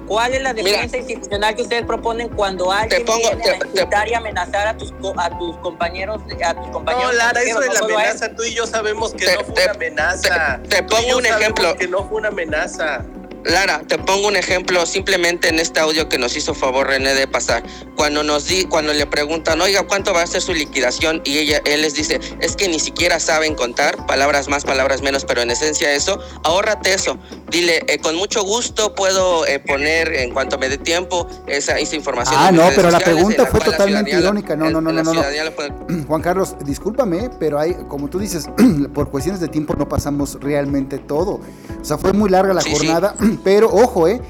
¿Cuál 0.07 0.35
es 0.35 0.43
la 0.43 0.55
defensa 0.55 0.97
institucional 0.97 1.55
que 1.55 1.63
ustedes 1.63 1.85
proponen 1.85 2.29
cuando 2.29 2.71
alguien 2.71 3.05
viene 3.05 3.59
a 3.93 4.09
y 4.09 4.15
amenazar 4.15 4.69
a 4.69 4.77
tus, 4.77 4.93
a 5.17 5.39
tus 5.39 5.57
compañeros? 5.59 6.23
A 6.45 6.55
tus 6.55 6.69
compañeros 6.69 7.13
no, 7.13 7.19
Lara, 7.19 7.43
eso 7.43 7.61
de 7.61 7.69
la 7.69 7.81
amenaza, 7.81 8.35
tú 8.35 8.45
y 8.45 8.55
yo 8.55 8.67
sabemos 8.67 9.13
que 9.13 9.27
no 9.27 9.45
fue 9.45 9.63
una 9.65 9.73
amenaza. 9.73 10.61
Te, 10.69 10.83
pongo 10.83 11.19
un 11.19 11.27
ejemplo. 11.27 11.77
Que 11.77 11.89
no 11.89 12.05
fue 12.09 12.19
una 12.19 12.29
amenaza. 12.29 13.05
Lara, 13.47 13.81
te 13.87 13.97
pongo 13.97 14.27
un 14.27 14.35
ejemplo 14.35 14.85
simplemente 14.87 15.49
en 15.49 15.61
este 15.61 15.79
audio 15.79 16.09
que 16.09 16.19
nos 16.19 16.37
hizo 16.37 16.53
favor 16.53 16.89
René 16.89 17.15
de 17.15 17.29
pasar. 17.29 17.63
Cuando 17.95 18.25
nos 18.25 18.47
di, 18.47 18.65
cuando 18.65 18.93
le 18.93 19.07
preguntan, 19.07 19.61
oiga, 19.61 19.85
¿cuánto 19.85 20.13
va 20.13 20.23
a 20.23 20.27
ser 20.27 20.43
su 20.43 20.53
liquidación? 20.53 21.23
Y 21.25 21.39
ella, 21.39 21.63
él 21.65 21.83
les 21.83 21.95
dice, 21.95 22.19
es 22.41 22.57
que 22.57 22.69
ni 22.69 22.81
siquiera 22.81 23.21
saben 23.21 23.55
contar, 23.55 24.05
palabras 24.07 24.49
más, 24.49 24.65
palabras 24.65 25.01
menos, 25.01 25.25
pero 25.25 25.43
en 25.43 25.51
esencia 25.51 25.93
eso, 25.93 26.19
ahórrate 26.43 26.93
eso. 26.93 27.19
Dile, 27.49 27.85
eh, 27.87 27.99
con 27.99 28.17
mucho 28.17 28.43
gusto 28.43 28.95
puedo 28.97 29.47
eh, 29.47 29.61
poner, 29.61 30.13
en 30.15 30.33
cuanto 30.33 30.59
me 30.59 30.69
dé 30.69 30.79
tiempo, 30.79 31.29
esa, 31.47 31.79
esa 31.79 31.95
información. 31.95 32.37
Ah, 32.39 32.51
no, 32.51 32.69
pero 32.75 32.91
la 32.91 32.99
pregunta 32.99 33.47
fue 33.47 33.61
totalmente 33.61 34.11
irónica. 34.11 34.57
No, 34.57 34.71
no, 34.71 34.81
no, 34.81 34.93
no, 34.93 35.03
no. 35.03 35.23
Juan 36.09 36.23
Carlos, 36.23 36.57
discúlpame, 36.65 37.31
pero 37.39 37.61
hay, 37.61 37.77
como 37.89 38.09
tú 38.09 38.19
dices, 38.19 38.49
por 38.95 39.11
cuestiones 39.11 39.41
de 39.41 39.49
tiempo 39.49 39.75
no 39.75 39.89
pasamos 39.89 40.39
realmente 40.41 40.99
todo. 40.99 41.41
O 41.81 41.85
sea, 41.85 41.97
fue 41.97 42.13
muy 42.13 42.29
larga 42.29 42.53
la 42.53 42.63
jornada. 42.63 43.15
Pero 43.43 43.69
ojo, 43.71 44.09
eh, 44.09 44.21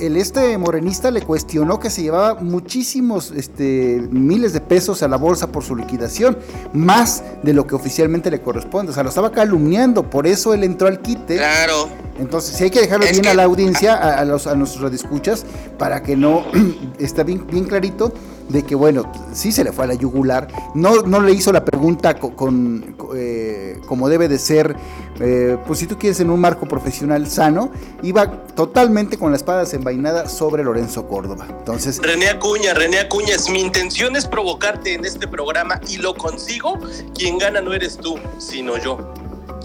el 0.00 0.16
este 0.16 0.56
morenista 0.56 1.10
le 1.10 1.22
cuestionó 1.22 1.80
que 1.80 1.90
se 1.90 2.02
llevaba 2.02 2.40
muchísimos 2.40 3.32
este, 3.32 4.06
miles 4.10 4.52
de 4.52 4.60
pesos 4.60 5.02
a 5.02 5.08
la 5.08 5.16
bolsa 5.16 5.48
por 5.48 5.64
su 5.64 5.74
liquidación, 5.74 6.38
más 6.72 7.24
de 7.42 7.52
lo 7.52 7.66
que 7.66 7.74
oficialmente 7.74 8.30
le 8.30 8.40
corresponde. 8.40 8.92
O 8.92 8.94
sea, 8.94 9.02
lo 9.02 9.08
estaba 9.08 9.32
calumniando, 9.32 10.08
por 10.08 10.26
eso 10.26 10.54
él 10.54 10.64
entró 10.64 10.86
al 10.86 11.00
quite. 11.00 11.36
Claro. 11.36 11.88
Entonces, 12.18 12.56
sí 12.56 12.64
hay 12.64 12.70
que 12.70 12.80
dejarlo 12.80 13.06
bien 13.10 13.26
a 13.26 13.34
la 13.34 13.42
audiencia, 13.42 13.94
a, 13.94 14.24
los, 14.24 14.46
a 14.46 14.54
nuestros 14.54 14.82
radioescuchas, 14.82 15.44
para 15.76 16.02
que 16.02 16.16
no 16.16 16.44
esté 16.98 17.24
bien, 17.24 17.44
bien 17.48 17.64
clarito 17.64 18.12
de 18.48 18.62
que, 18.62 18.74
bueno, 18.74 19.10
sí 19.32 19.52
se 19.52 19.64
le 19.64 19.72
fue 19.72 19.84
a 19.84 19.88
la 19.88 19.94
yugular, 19.94 20.48
no, 20.74 21.02
no 21.02 21.20
le 21.20 21.32
hizo 21.32 21.52
la 21.52 21.64
pregunta 21.64 22.18
con, 22.18 22.96
eh, 23.16 23.80
como 23.86 24.08
debe 24.08 24.28
de 24.28 24.38
ser, 24.38 24.76
eh, 25.20 25.56
pues 25.66 25.78
si 25.78 25.86
tú 25.86 25.98
quieres 25.98 26.20
en 26.20 26.30
un 26.30 26.40
marco 26.40 26.66
profesional 26.66 27.26
sano, 27.28 27.70
iba 28.02 28.46
totalmente 28.54 29.18
con 29.18 29.30
la 29.30 29.36
espada 29.36 29.60
desenvainada 29.60 30.28
sobre 30.28 30.62
Lorenzo 30.62 31.06
Córdoba. 31.08 31.46
Entonces... 31.48 32.00
René 32.02 32.28
Acuña, 32.28 32.74
René 32.74 33.00
Acuña, 33.00 33.34
mi 33.50 33.60
intención 33.60 34.16
es 34.16 34.26
provocarte 34.26 34.94
en 34.94 35.04
este 35.04 35.26
programa 35.26 35.80
y 35.88 35.96
lo 35.96 36.14
consigo, 36.14 36.78
quien 37.14 37.38
gana 37.38 37.60
no 37.60 37.72
eres 37.72 37.96
tú, 37.96 38.18
sino 38.38 38.78
yo. 38.78 39.12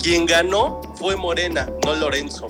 Quien 0.01 0.25
ganó 0.25 0.81
fue 0.95 1.17
Morena, 1.17 1.69
no 1.85 1.93
Lorenzo. 1.95 2.47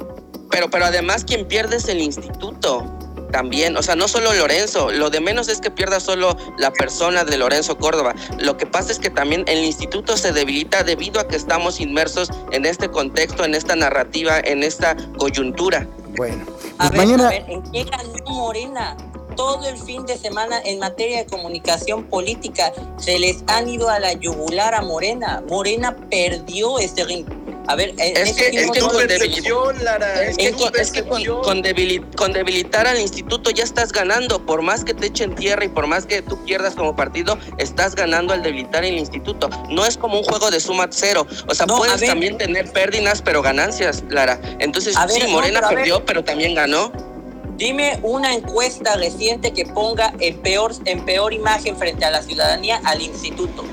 Pero, 0.51 0.69
pero 0.69 0.85
además 0.85 1.23
quien 1.25 1.47
pierde 1.47 1.77
es 1.77 1.87
el 1.89 1.99
instituto 1.99 2.83
también, 3.31 3.77
o 3.77 3.83
sea, 3.83 3.95
no 3.95 4.07
solo 4.07 4.33
Lorenzo, 4.33 4.91
lo 4.91 5.09
de 5.09 5.21
menos 5.21 5.49
es 5.49 5.61
que 5.61 5.71
pierda 5.71 5.99
solo 5.99 6.35
la 6.57 6.71
persona 6.71 7.23
de 7.23 7.37
Lorenzo 7.37 7.77
Córdoba. 7.77 8.15
Lo 8.37 8.57
que 8.57 8.65
pasa 8.65 8.91
es 8.91 8.99
que 8.99 9.09
también 9.09 9.43
el 9.47 9.63
instituto 9.63 10.17
se 10.17 10.31
debilita 10.31 10.83
debido 10.83 11.19
a 11.19 11.27
que 11.27 11.35
estamos 11.35 11.79
inmersos 11.79 12.29
en 12.51 12.65
este 12.65 12.89
contexto, 12.89 13.45
en 13.45 13.55
esta 13.55 13.75
narrativa, 13.75 14.39
en 14.39 14.63
esta 14.63 14.95
coyuntura. 15.17 15.87
Bueno, 16.15 16.45
pues 16.77 16.93
mañana... 16.93 17.33
¿en 17.35 17.63
qué 17.71 17.83
ganó 17.83 18.13
Morena? 18.25 18.97
Todo 19.35 19.69
el 19.69 19.77
fin 19.77 20.05
de 20.05 20.17
semana 20.17 20.59
en 20.65 20.79
materia 20.79 21.19
de 21.19 21.25
comunicación 21.25 22.03
política 22.03 22.73
se 22.97 23.19
les 23.19 23.43
han 23.47 23.69
ido 23.69 23.89
a 23.89 23.99
la 23.99 24.13
yugular 24.13 24.73
a 24.75 24.81
Morena. 24.81 25.41
Morena 25.47 25.95
perdió 26.09 26.77
este 26.77 27.05
ring 27.05 27.25
A 27.69 27.75
ver, 27.75 27.93
es 27.99 28.33
que, 28.33 28.47
es 28.47 28.71
que, 28.71 28.79
con, 31.03 31.23
con, 32.15 32.33
debilitar 32.33 32.87
al 32.87 32.99
instituto 32.99 33.51
ya 33.51 33.63
estás 33.63 33.91
ganando. 33.91 34.43
Por 34.43 34.63
más 34.63 34.83
que 34.83 34.95
te 34.95 35.05
echen 35.05 35.35
tierra 35.35 35.65
y 35.65 35.67
por 35.67 35.85
más 35.85 36.07
que 36.07 36.23
tú 36.23 36.43
pierdas 36.45 36.73
como 36.73 36.95
partido, 36.95 37.37
estás 37.59 37.93
ganando 37.93 38.33
al 38.33 38.41
debilitar 38.41 38.83
el 38.83 38.97
instituto. 38.97 39.51
No 39.69 39.85
es 39.85 39.97
como 39.97 40.17
un 40.17 40.23
juego 40.23 40.49
de 40.49 40.59
suma 40.59 40.87
cero. 40.89 41.27
O 41.45 41.53
sea, 41.53 41.67
puedes 41.67 42.03
también 42.03 42.39
tener 42.39 42.71
pérdidas, 42.71 43.21
pero 43.21 43.43
ganancias, 43.43 44.03
Lara. 44.09 44.41
Entonces, 44.57 44.95
sí, 45.07 45.27
Morena 45.27 45.61
perdió, 45.69 46.03
pero 46.03 46.23
también 46.23 46.55
ganó. 46.55 46.91
Dime 47.57 47.99
una 48.01 48.33
encuesta 48.33 48.95
reciente 48.95 49.53
que 49.53 49.65
ponga 49.65 50.11
en 50.19 50.41
peor, 50.41 50.71
en 50.85 51.05
peor 51.05 51.33
imagen 51.33 51.77
frente 51.77 52.03
a 52.03 52.09
la 52.09 52.23
ciudadanía 52.23 52.81
al 52.83 52.99
instituto. 52.99 53.63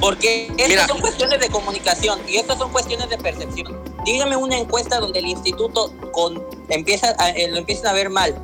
Porque 0.00 0.52
estas 0.56 0.88
son 0.88 1.00
cuestiones 1.00 1.40
de 1.40 1.48
comunicación 1.48 2.20
y 2.28 2.36
estas 2.36 2.58
son 2.58 2.70
cuestiones 2.72 3.08
de 3.08 3.18
percepción. 3.18 3.80
Dígame 4.04 4.36
una 4.36 4.58
encuesta 4.58 5.00
donde 5.00 5.18
el 5.18 5.26
instituto 5.26 5.92
con, 6.12 6.42
empieza 6.68 7.12
eh, 7.36 7.48
lo 7.48 7.58
empiezan 7.58 7.86
a 7.88 7.92
ver 7.92 8.10
mal. 8.10 8.34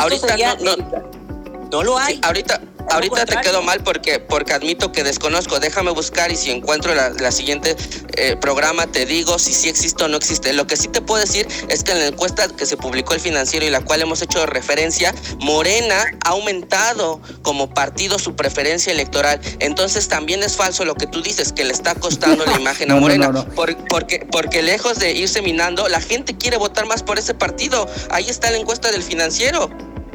ahorita 0.00 0.36
no, 0.60 0.76
no, 0.76 1.23
lo 1.70 1.98
hay. 1.98 2.20
ahorita, 2.22 2.60
Ahorita 2.90 3.24
te 3.24 3.36
quedo 3.40 3.62
mal 3.62 3.82
porque, 3.82 4.18
porque 4.20 4.52
admito 4.52 4.92
que 4.92 5.02
desconozco. 5.02 5.58
Déjame 5.58 5.90
buscar 5.90 6.30
y 6.30 6.36
si 6.36 6.50
encuentro 6.50 6.94
la, 6.94 7.32
siguiente 7.32 7.76
eh, 8.16 8.36
programa 8.36 8.86
te 8.86 9.06
digo 9.06 9.38
si 9.38 9.52
sí 9.52 9.68
existe 9.68 10.04
o 10.04 10.08
no 10.08 10.16
existe. 10.16 10.52
Lo 10.52 10.66
que 10.66 10.76
sí 10.76 10.88
te 10.88 11.00
puedo 11.00 11.20
decir 11.20 11.48
es 11.68 11.82
que 11.82 11.92
en 11.92 12.00
la 12.00 12.06
encuesta 12.06 12.46
que 12.48 12.66
se 12.66 12.76
publicó 12.76 13.14
el 13.14 13.20
financiero 13.20 13.66
y 13.66 13.70
la 13.70 13.80
cual 13.80 14.02
hemos 14.02 14.22
hecho 14.22 14.44
referencia, 14.46 15.14
Morena 15.40 16.04
ha 16.24 16.30
aumentado 16.30 17.20
como 17.42 17.72
partido 17.72 18.18
su 18.18 18.36
preferencia 18.36 18.92
electoral. 18.92 19.40
Entonces 19.60 20.08
también 20.08 20.42
es 20.42 20.56
falso 20.56 20.84
lo 20.84 20.94
que 20.94 21.06
tú 21.06 21.22
dices, 21.22 21.52
que 21.52 21.64
le 21.64 21.72
está 21.72 21.94
costando 21.94 22.44
la 22.44 22.52
imagen 22.60 22.90
a 22.90 22.96
Morena. 22.96 23.32
porque, 23.54 24.26
porque 24.30 24.62
lejos 24.62 24.98
de 24.98 25.12
irse 25.12 25.42
minando, 25.42 25.88
la 25.88 26.00
gente 26.00 26.36
quiere 26.36 26.58
votar 26.58 26.86
más 26.86 27.02
por 27.02 27.18
ese 27.18 27.34
partido. 27.34 27.88
Ahí 28.10 28.28
está 28.28 28.50
la 28.50 28.58
encuesta 28.58 28.90
del 28.90 29.02
financiero. 29.02 29.70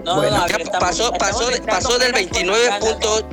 No, 0.10 0.16
bueno, 0.16 0.38
no, 0.38 0.80
pasó, 0.80 1.12
pasó, 1.14 1.52
pasó 1.68 2.00
del 2.00 2.14
29 2.14 2.80
puntos. 2.80 3.26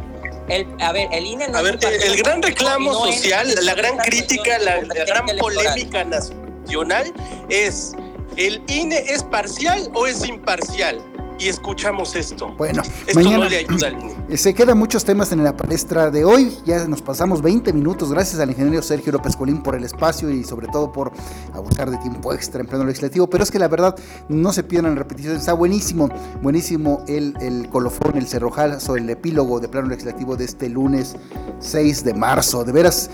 El, 0.49 0.67
a 0.81 0.93
ver, 0.93 1.09
el 1.11 1.27
INE 1.27 1.49
no 1.49 1.59
A 1.59 1.63
ver, 1.63 1.79
el 1.83 2.17
gran 2.19 2.43
reclamo 2.43 2.93
social, 2.93 3.49
la 3.63 3.75
gran 3.75 3.97
crítica, 3.97 4.59
la, 4.59 4.83
la 4.83 5.05
gran 5.07 5.27
polémica 5.39 6.05
nacional 6.05 7.13
es: 7.49 7.93
¿el 8.37 8.63
INE 8.69 8.99
es 9.09 9.23
parcial 9.25 9.91
o 9.95 10.07
es 10.07 10.29
imparcial? 10.29 11.03
y 11.39 11.49
escuchamos 11.49 12.15
esto. 12.15 12.49
Bueno, 12.57 12.83
mañana 13.15 13.49
se 14.35 14.55
quedan 14.55 14.77
muchos 14.77 15.05
temas 15.05 15.31
en 15.33 15.45
la 15.45 15.57
palestra 15.57 16.11
de 16.11 16.25
hoy. 16.25 16.53
Ya 16.65 16.87
nos 16.89 17.01
pasamos 17.01 17.43
20 17.43 17.73
minutos. 17.73 18.11
Gracias 18.11 18.41
al 18.41 18.51
ingeniero 18.51 18.83
Sergio 18.83 19.13
López 19.13 19.37
Colín 19.37 19.63
por 19.63 19.77
el 19.77 19.85
espacio 19.85 20.31
y 20.31 20.43
sobre 20.43 20.67
todo 20.67 20.91
por 20.91 21.13
abusar 21.55 21.91
de 21.91 21.97
tiempo 21.99 22.33
extra 22.33 22.61
en 22.61 22.67
pleno 22.67 22.85
legislativo. 22.85 23.29
Pero 23.29 23.45
es 23.45 23.51
que 23.51 23.59
la 23.59 23.69
verdad 23.69 23.95
no 24.29 24.53
se 24.53 24.65
pierdan 24.65 24.97
repeticiones. 24.97 25.41
Está 25.41 25.53
buenísimo, 25.53 26.09
buenísimo 26.43 27.05
el, 27.07 27.35
el 27.41 27.69
colofón, 27.69 28.17
el 28.17 28.27
cerrojazo, 28.27 28.97
el 28.97 29.09
epílogo 29.09 29.61
de 29.61 29.69
plano 29.69 29.89
legislativo 29.89 30.37
de 30.37 30.45
este 30.45 30.69
lunes 30.69 31.15
6 31.61 32.05
de 32.05 32.15
marzo. 32.15 32.65
De 32.65 32.73
veras, 32.73 33.11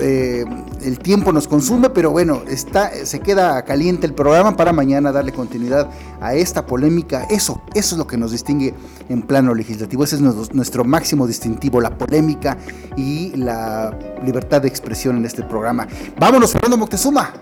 eh, 0.00 0.44
el 0.80 0.98
tiempo 1.00 1.32
nos 1.32 1.48
consume, 1.48 1.90
pero 1.90 2.12
bueno, 2.12 2.42
está, 2.48 2.90
se 3.04 3.20
queda 3.20 3.62
caliente 3.64 4.06
el 4.06 4.14
programa 4.14 4.56
para 4.56 4.72
mañana 4.72 5.10
darle 5.10 5.32
continuidad 5.32 5.90
a 6.20 6.34
esta 6.34 6.66
polémica. 6.66 7.24
Eso 7.30 7.62
eso 7.74 7.94
es 7.94 7.98
lo 7.98 8.06
que 8.06 8.16
nos 8.16 8.32
distingue 8.32 8.74
en 9.08 9.22
plano 9.22 9.54
legislativo, 9.54 10.04
ese 10.04 10.16
es 10.16 10.20
nuestro, 10.20 10.51
máximo 10.84 11.26
distintivo, 11.26 11.80
la 11.80 11.96
polémica 11.96 12.56
y 12.96 13.36
la 13.36 13.96
libertad 14.24 14.62
de 14.62 14.68
expresión 14.68 15.16
en 15.16 15.26
este 15.26 15.42
programa. 15.42 15.86
Vámonos, 16.18 16.52
Fernando 16.52 16.76
Moctezuma. 16.76 17.32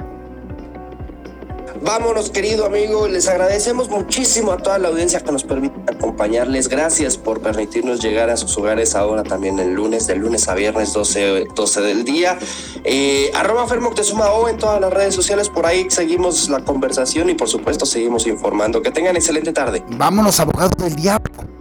Vámonos, 1.83 2.29
querido 2.29 2.67
amigo. 2.67 3.09
Les 3.09 3.27
agradecemos 3.27 3.89
muchísimo 3.89 4.53
a 4.53 4.59
toda 4.59 4.79
la 4.79 4.89
audiencia 4.89 5.21
que 5.21 5.33
nos 5.33 5.45
permite 5.45 5.75
acompañarles. 5.91 6.69
Gracias 6.69 7.17
por 7.17 7.41
permitirnos 7.41 8.01
llegar 8.03 8.29
a 8.29 8.37
sus 8.37 8.57
hogares 8.59 8.95
ahora 8.95 9.23
también 9.23 9.59
el 9.59 9.73
lunes, 9.73 10.07
de 10.07 10.17
lunes 10.17 10.47
a 10.49 10.55
viernes 10.55 10.93
12, 10.93 11.47
12 11.55 11.81
del 11.81 12.05
día. 12.05 12.39
Eh, 12.85 13.31
arroba 13.35 13.67
Moctezuma 13.81 14.31
O 14.31 14.49
en 14.49 14.59
todas 14.59 14.79
las 14.79 14.93
redes 14.93 15.15
sociales. 15.15 15.49
Por 15.49 15.65
ahí 15.65 15.87
seguimos 15.89 16.51
la 16.51 16.63
conversación 16.63 17.31
y 17.31 17.35
por 17.35 17.49
supuesto 17.49 17.87
seguimos 17.87 18.27
informando. 18.27 18.83
Que 18.83 18.91
tengan 18.91 19.17
excelente 19.17 19.53
tarde. 19.53 19.83
Vámonos, 19.89 20.39
abogado 20.39 20.85
del 20.85 20.95
diablo. 20.95 21.60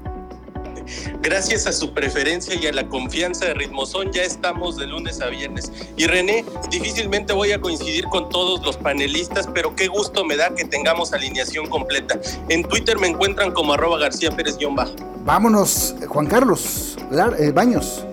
Gracias 1.21 1.67
a 1.67 1.71
su 1.71 1.93
preferencia 1.93 2.55
y 2.55 2.67
a 2.67 2.71
la 2.71 2.87
confianza 2.87 3.45
de 3.45 3.53
Ritmozón, 3.53 4.11
ya 4.11 4.23
estamos 4.23 4.77
de 4.77 4.87
lunes 4.87 5.21
a 5.21 5.27
viernes. 5.27 5.71
Y 5.97 6.07
René, 6.07 6.45
difícilmente 6.69 7.33
voy 7.33 7.51
a 7.51 7.59
coincidir 7.59 8.05
con 8.05 8.29
todos 8.29 8.65
los 8.65 8.77
panelistas, 8.77 9.47
pero 9.53 9.75
qué 9.75 9.87
gusto 9.87 10.25
me 10.25 10.35
da 10.35 10.53
que 10.55 10.65
tengamos 10.65 11.13
alineación 11.13 11.67
completa. 11.67 12.19
En 12.49 12.63
Twitter 12.63 12.97
me 12.97 13.07
encuentran 13.07 13.51
como 13.51 13.73
arroba 13.73 13.99
García 13.99 14.31
Pérez-Bajo. 14.31 14.95
Vámonos, 15.25 15.95
Juan 16.07 16.27
Carlos 16.27 16.97
eh, 17.37 17.51
Baños. 17.51 18.05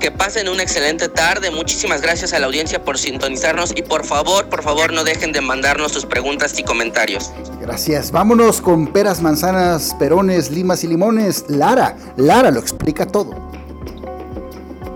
Que 0.00 0.10
pasen 0.10 0.48
una 0.48 0.62
excelente 0.62 1.08
tarde. 1.08 1.50
Muchísimas 1.50 2.00
gracias 2.00 2.32
a 2.32 2.38
la 2.38 2.46
audiencia 2.46 2.84
por 2.84 2.98
sintonizarnos 2.98 3.72
y 3.74 3.82
por 3.82 4.04
favor, 4.04 4.48
por 4.48 4.62
favor, 4.62 4.92
no 4.92 5.02
dejen 5.02 5.32
de 5.32 5.40
mandarnos 5.40 5.92
sus 5.92 6.06
preguntas 6.06 6.58
y 6.58 6.62
comentarios. 6.62 7.32
Gracias. 7.60 8.12
Vámonos 8.12 8.60
con 8.60 8.86
peras, 8.92 9.20
manzanas, 9.20 9.94
perones, 9.98 10.50
limas 10.50 10.84
y 10.84 10.86
limones. 10.86 11.44
Lara, 11.48 11.96
Lara 12.16 12.50
lo 12.50 12.60
explica 12.60 13.06
todo. 13.06 13.34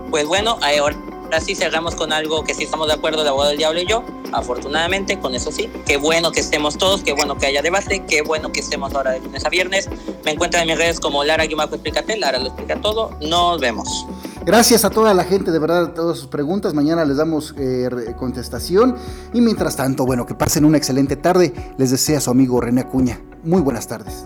Pues 0.09 0.25
bueno, 0.25 0.57
ahora 0.61 0.95
sí 1.39 1.55
cerramos 1.55 1.95
con 1.95 2.13
algo 2.13 2.43
que 2.43 2.53
sí 2.53 2.63
estamos 2.63 2.87
de 2.87 2.93
acuerdo, 2.93 3.21
el 3.21 3.27
abogado 3.27 3.49
del 3.49 3.57
diablo 3.57 3.81
y 3.81 3.85
yo. 3.85 4.03
Afortunadamente, 4.31 5.19
con 5.19 5.35
eso 5.35 5.51
sí. 5.51 5.69
Qué 5.85 5.97
bueno 5.97 6.31
que 6.31 6.39
estemos 6.39 6.77
todos, 6.77 7.01
qué 7.01 7.13
bueno 7.13 7.37
que 7.37 7.45
haya 7.45 7.61
debate, 7.61 8.03
qué 8.07 8.21
bueno 8.21 8.51
que 8.51 8.61
estemos 8.61 8.93
ahora 8.93 9.11
de 9.11 9.19
lunes 9.19 9.45
a 9.45 9.49
viernes. 9.49 9.89
Me 10.25 10.31
encuentran 10.31 10.63
en 10.63 10.69
mis 10.69 10.77
redes 10.77 10.99
como 10.99 11.23
Lara 11.23 11.45
Guimajo 11.45 11.75
Explícate, 11.75 12.17
Lara 12.17 12.39
lo 12.39 12.47
explica 12.47 12.81
todo. 12.81 13.11
Nos 13.21 13.59
vemos. 13.59 14.05
Gracias 14.45 14.83
a 14.83 14.89
toda 14.89 15.13
la 15.13 15.23
gente, 15.23 15.51
de 15.51 15.59
verdad, 15.59 15.93
todas 15.93 16.17
sus 16.17 16.27
preguntas. 16.27 16.73
Mañana 16.73 17.05
les 17.05 17.17
damos 17.17 17.55
eh, 17.57 17.89
contestación. 18.17 18.97
Y 19.33 19.39
mientras 19.41 19.77
tanto, 19.77 20.05
bueno, 20.05 20.25
que 20.25 20.35
pasen 20.35 20.65
una 20.65 20.77
excelente 20.77 21.15
tarde. 21.15 21.53
Les 21.77 21.91
desea 21.91 22.19
su 22.19 22.29
amigo 22.29 22.59
René 22.59 22.81
Acuña. 22.81 23.21
Muy 23.43 23.61
buenas 23.61 23.87
tardes. 23.87 24.25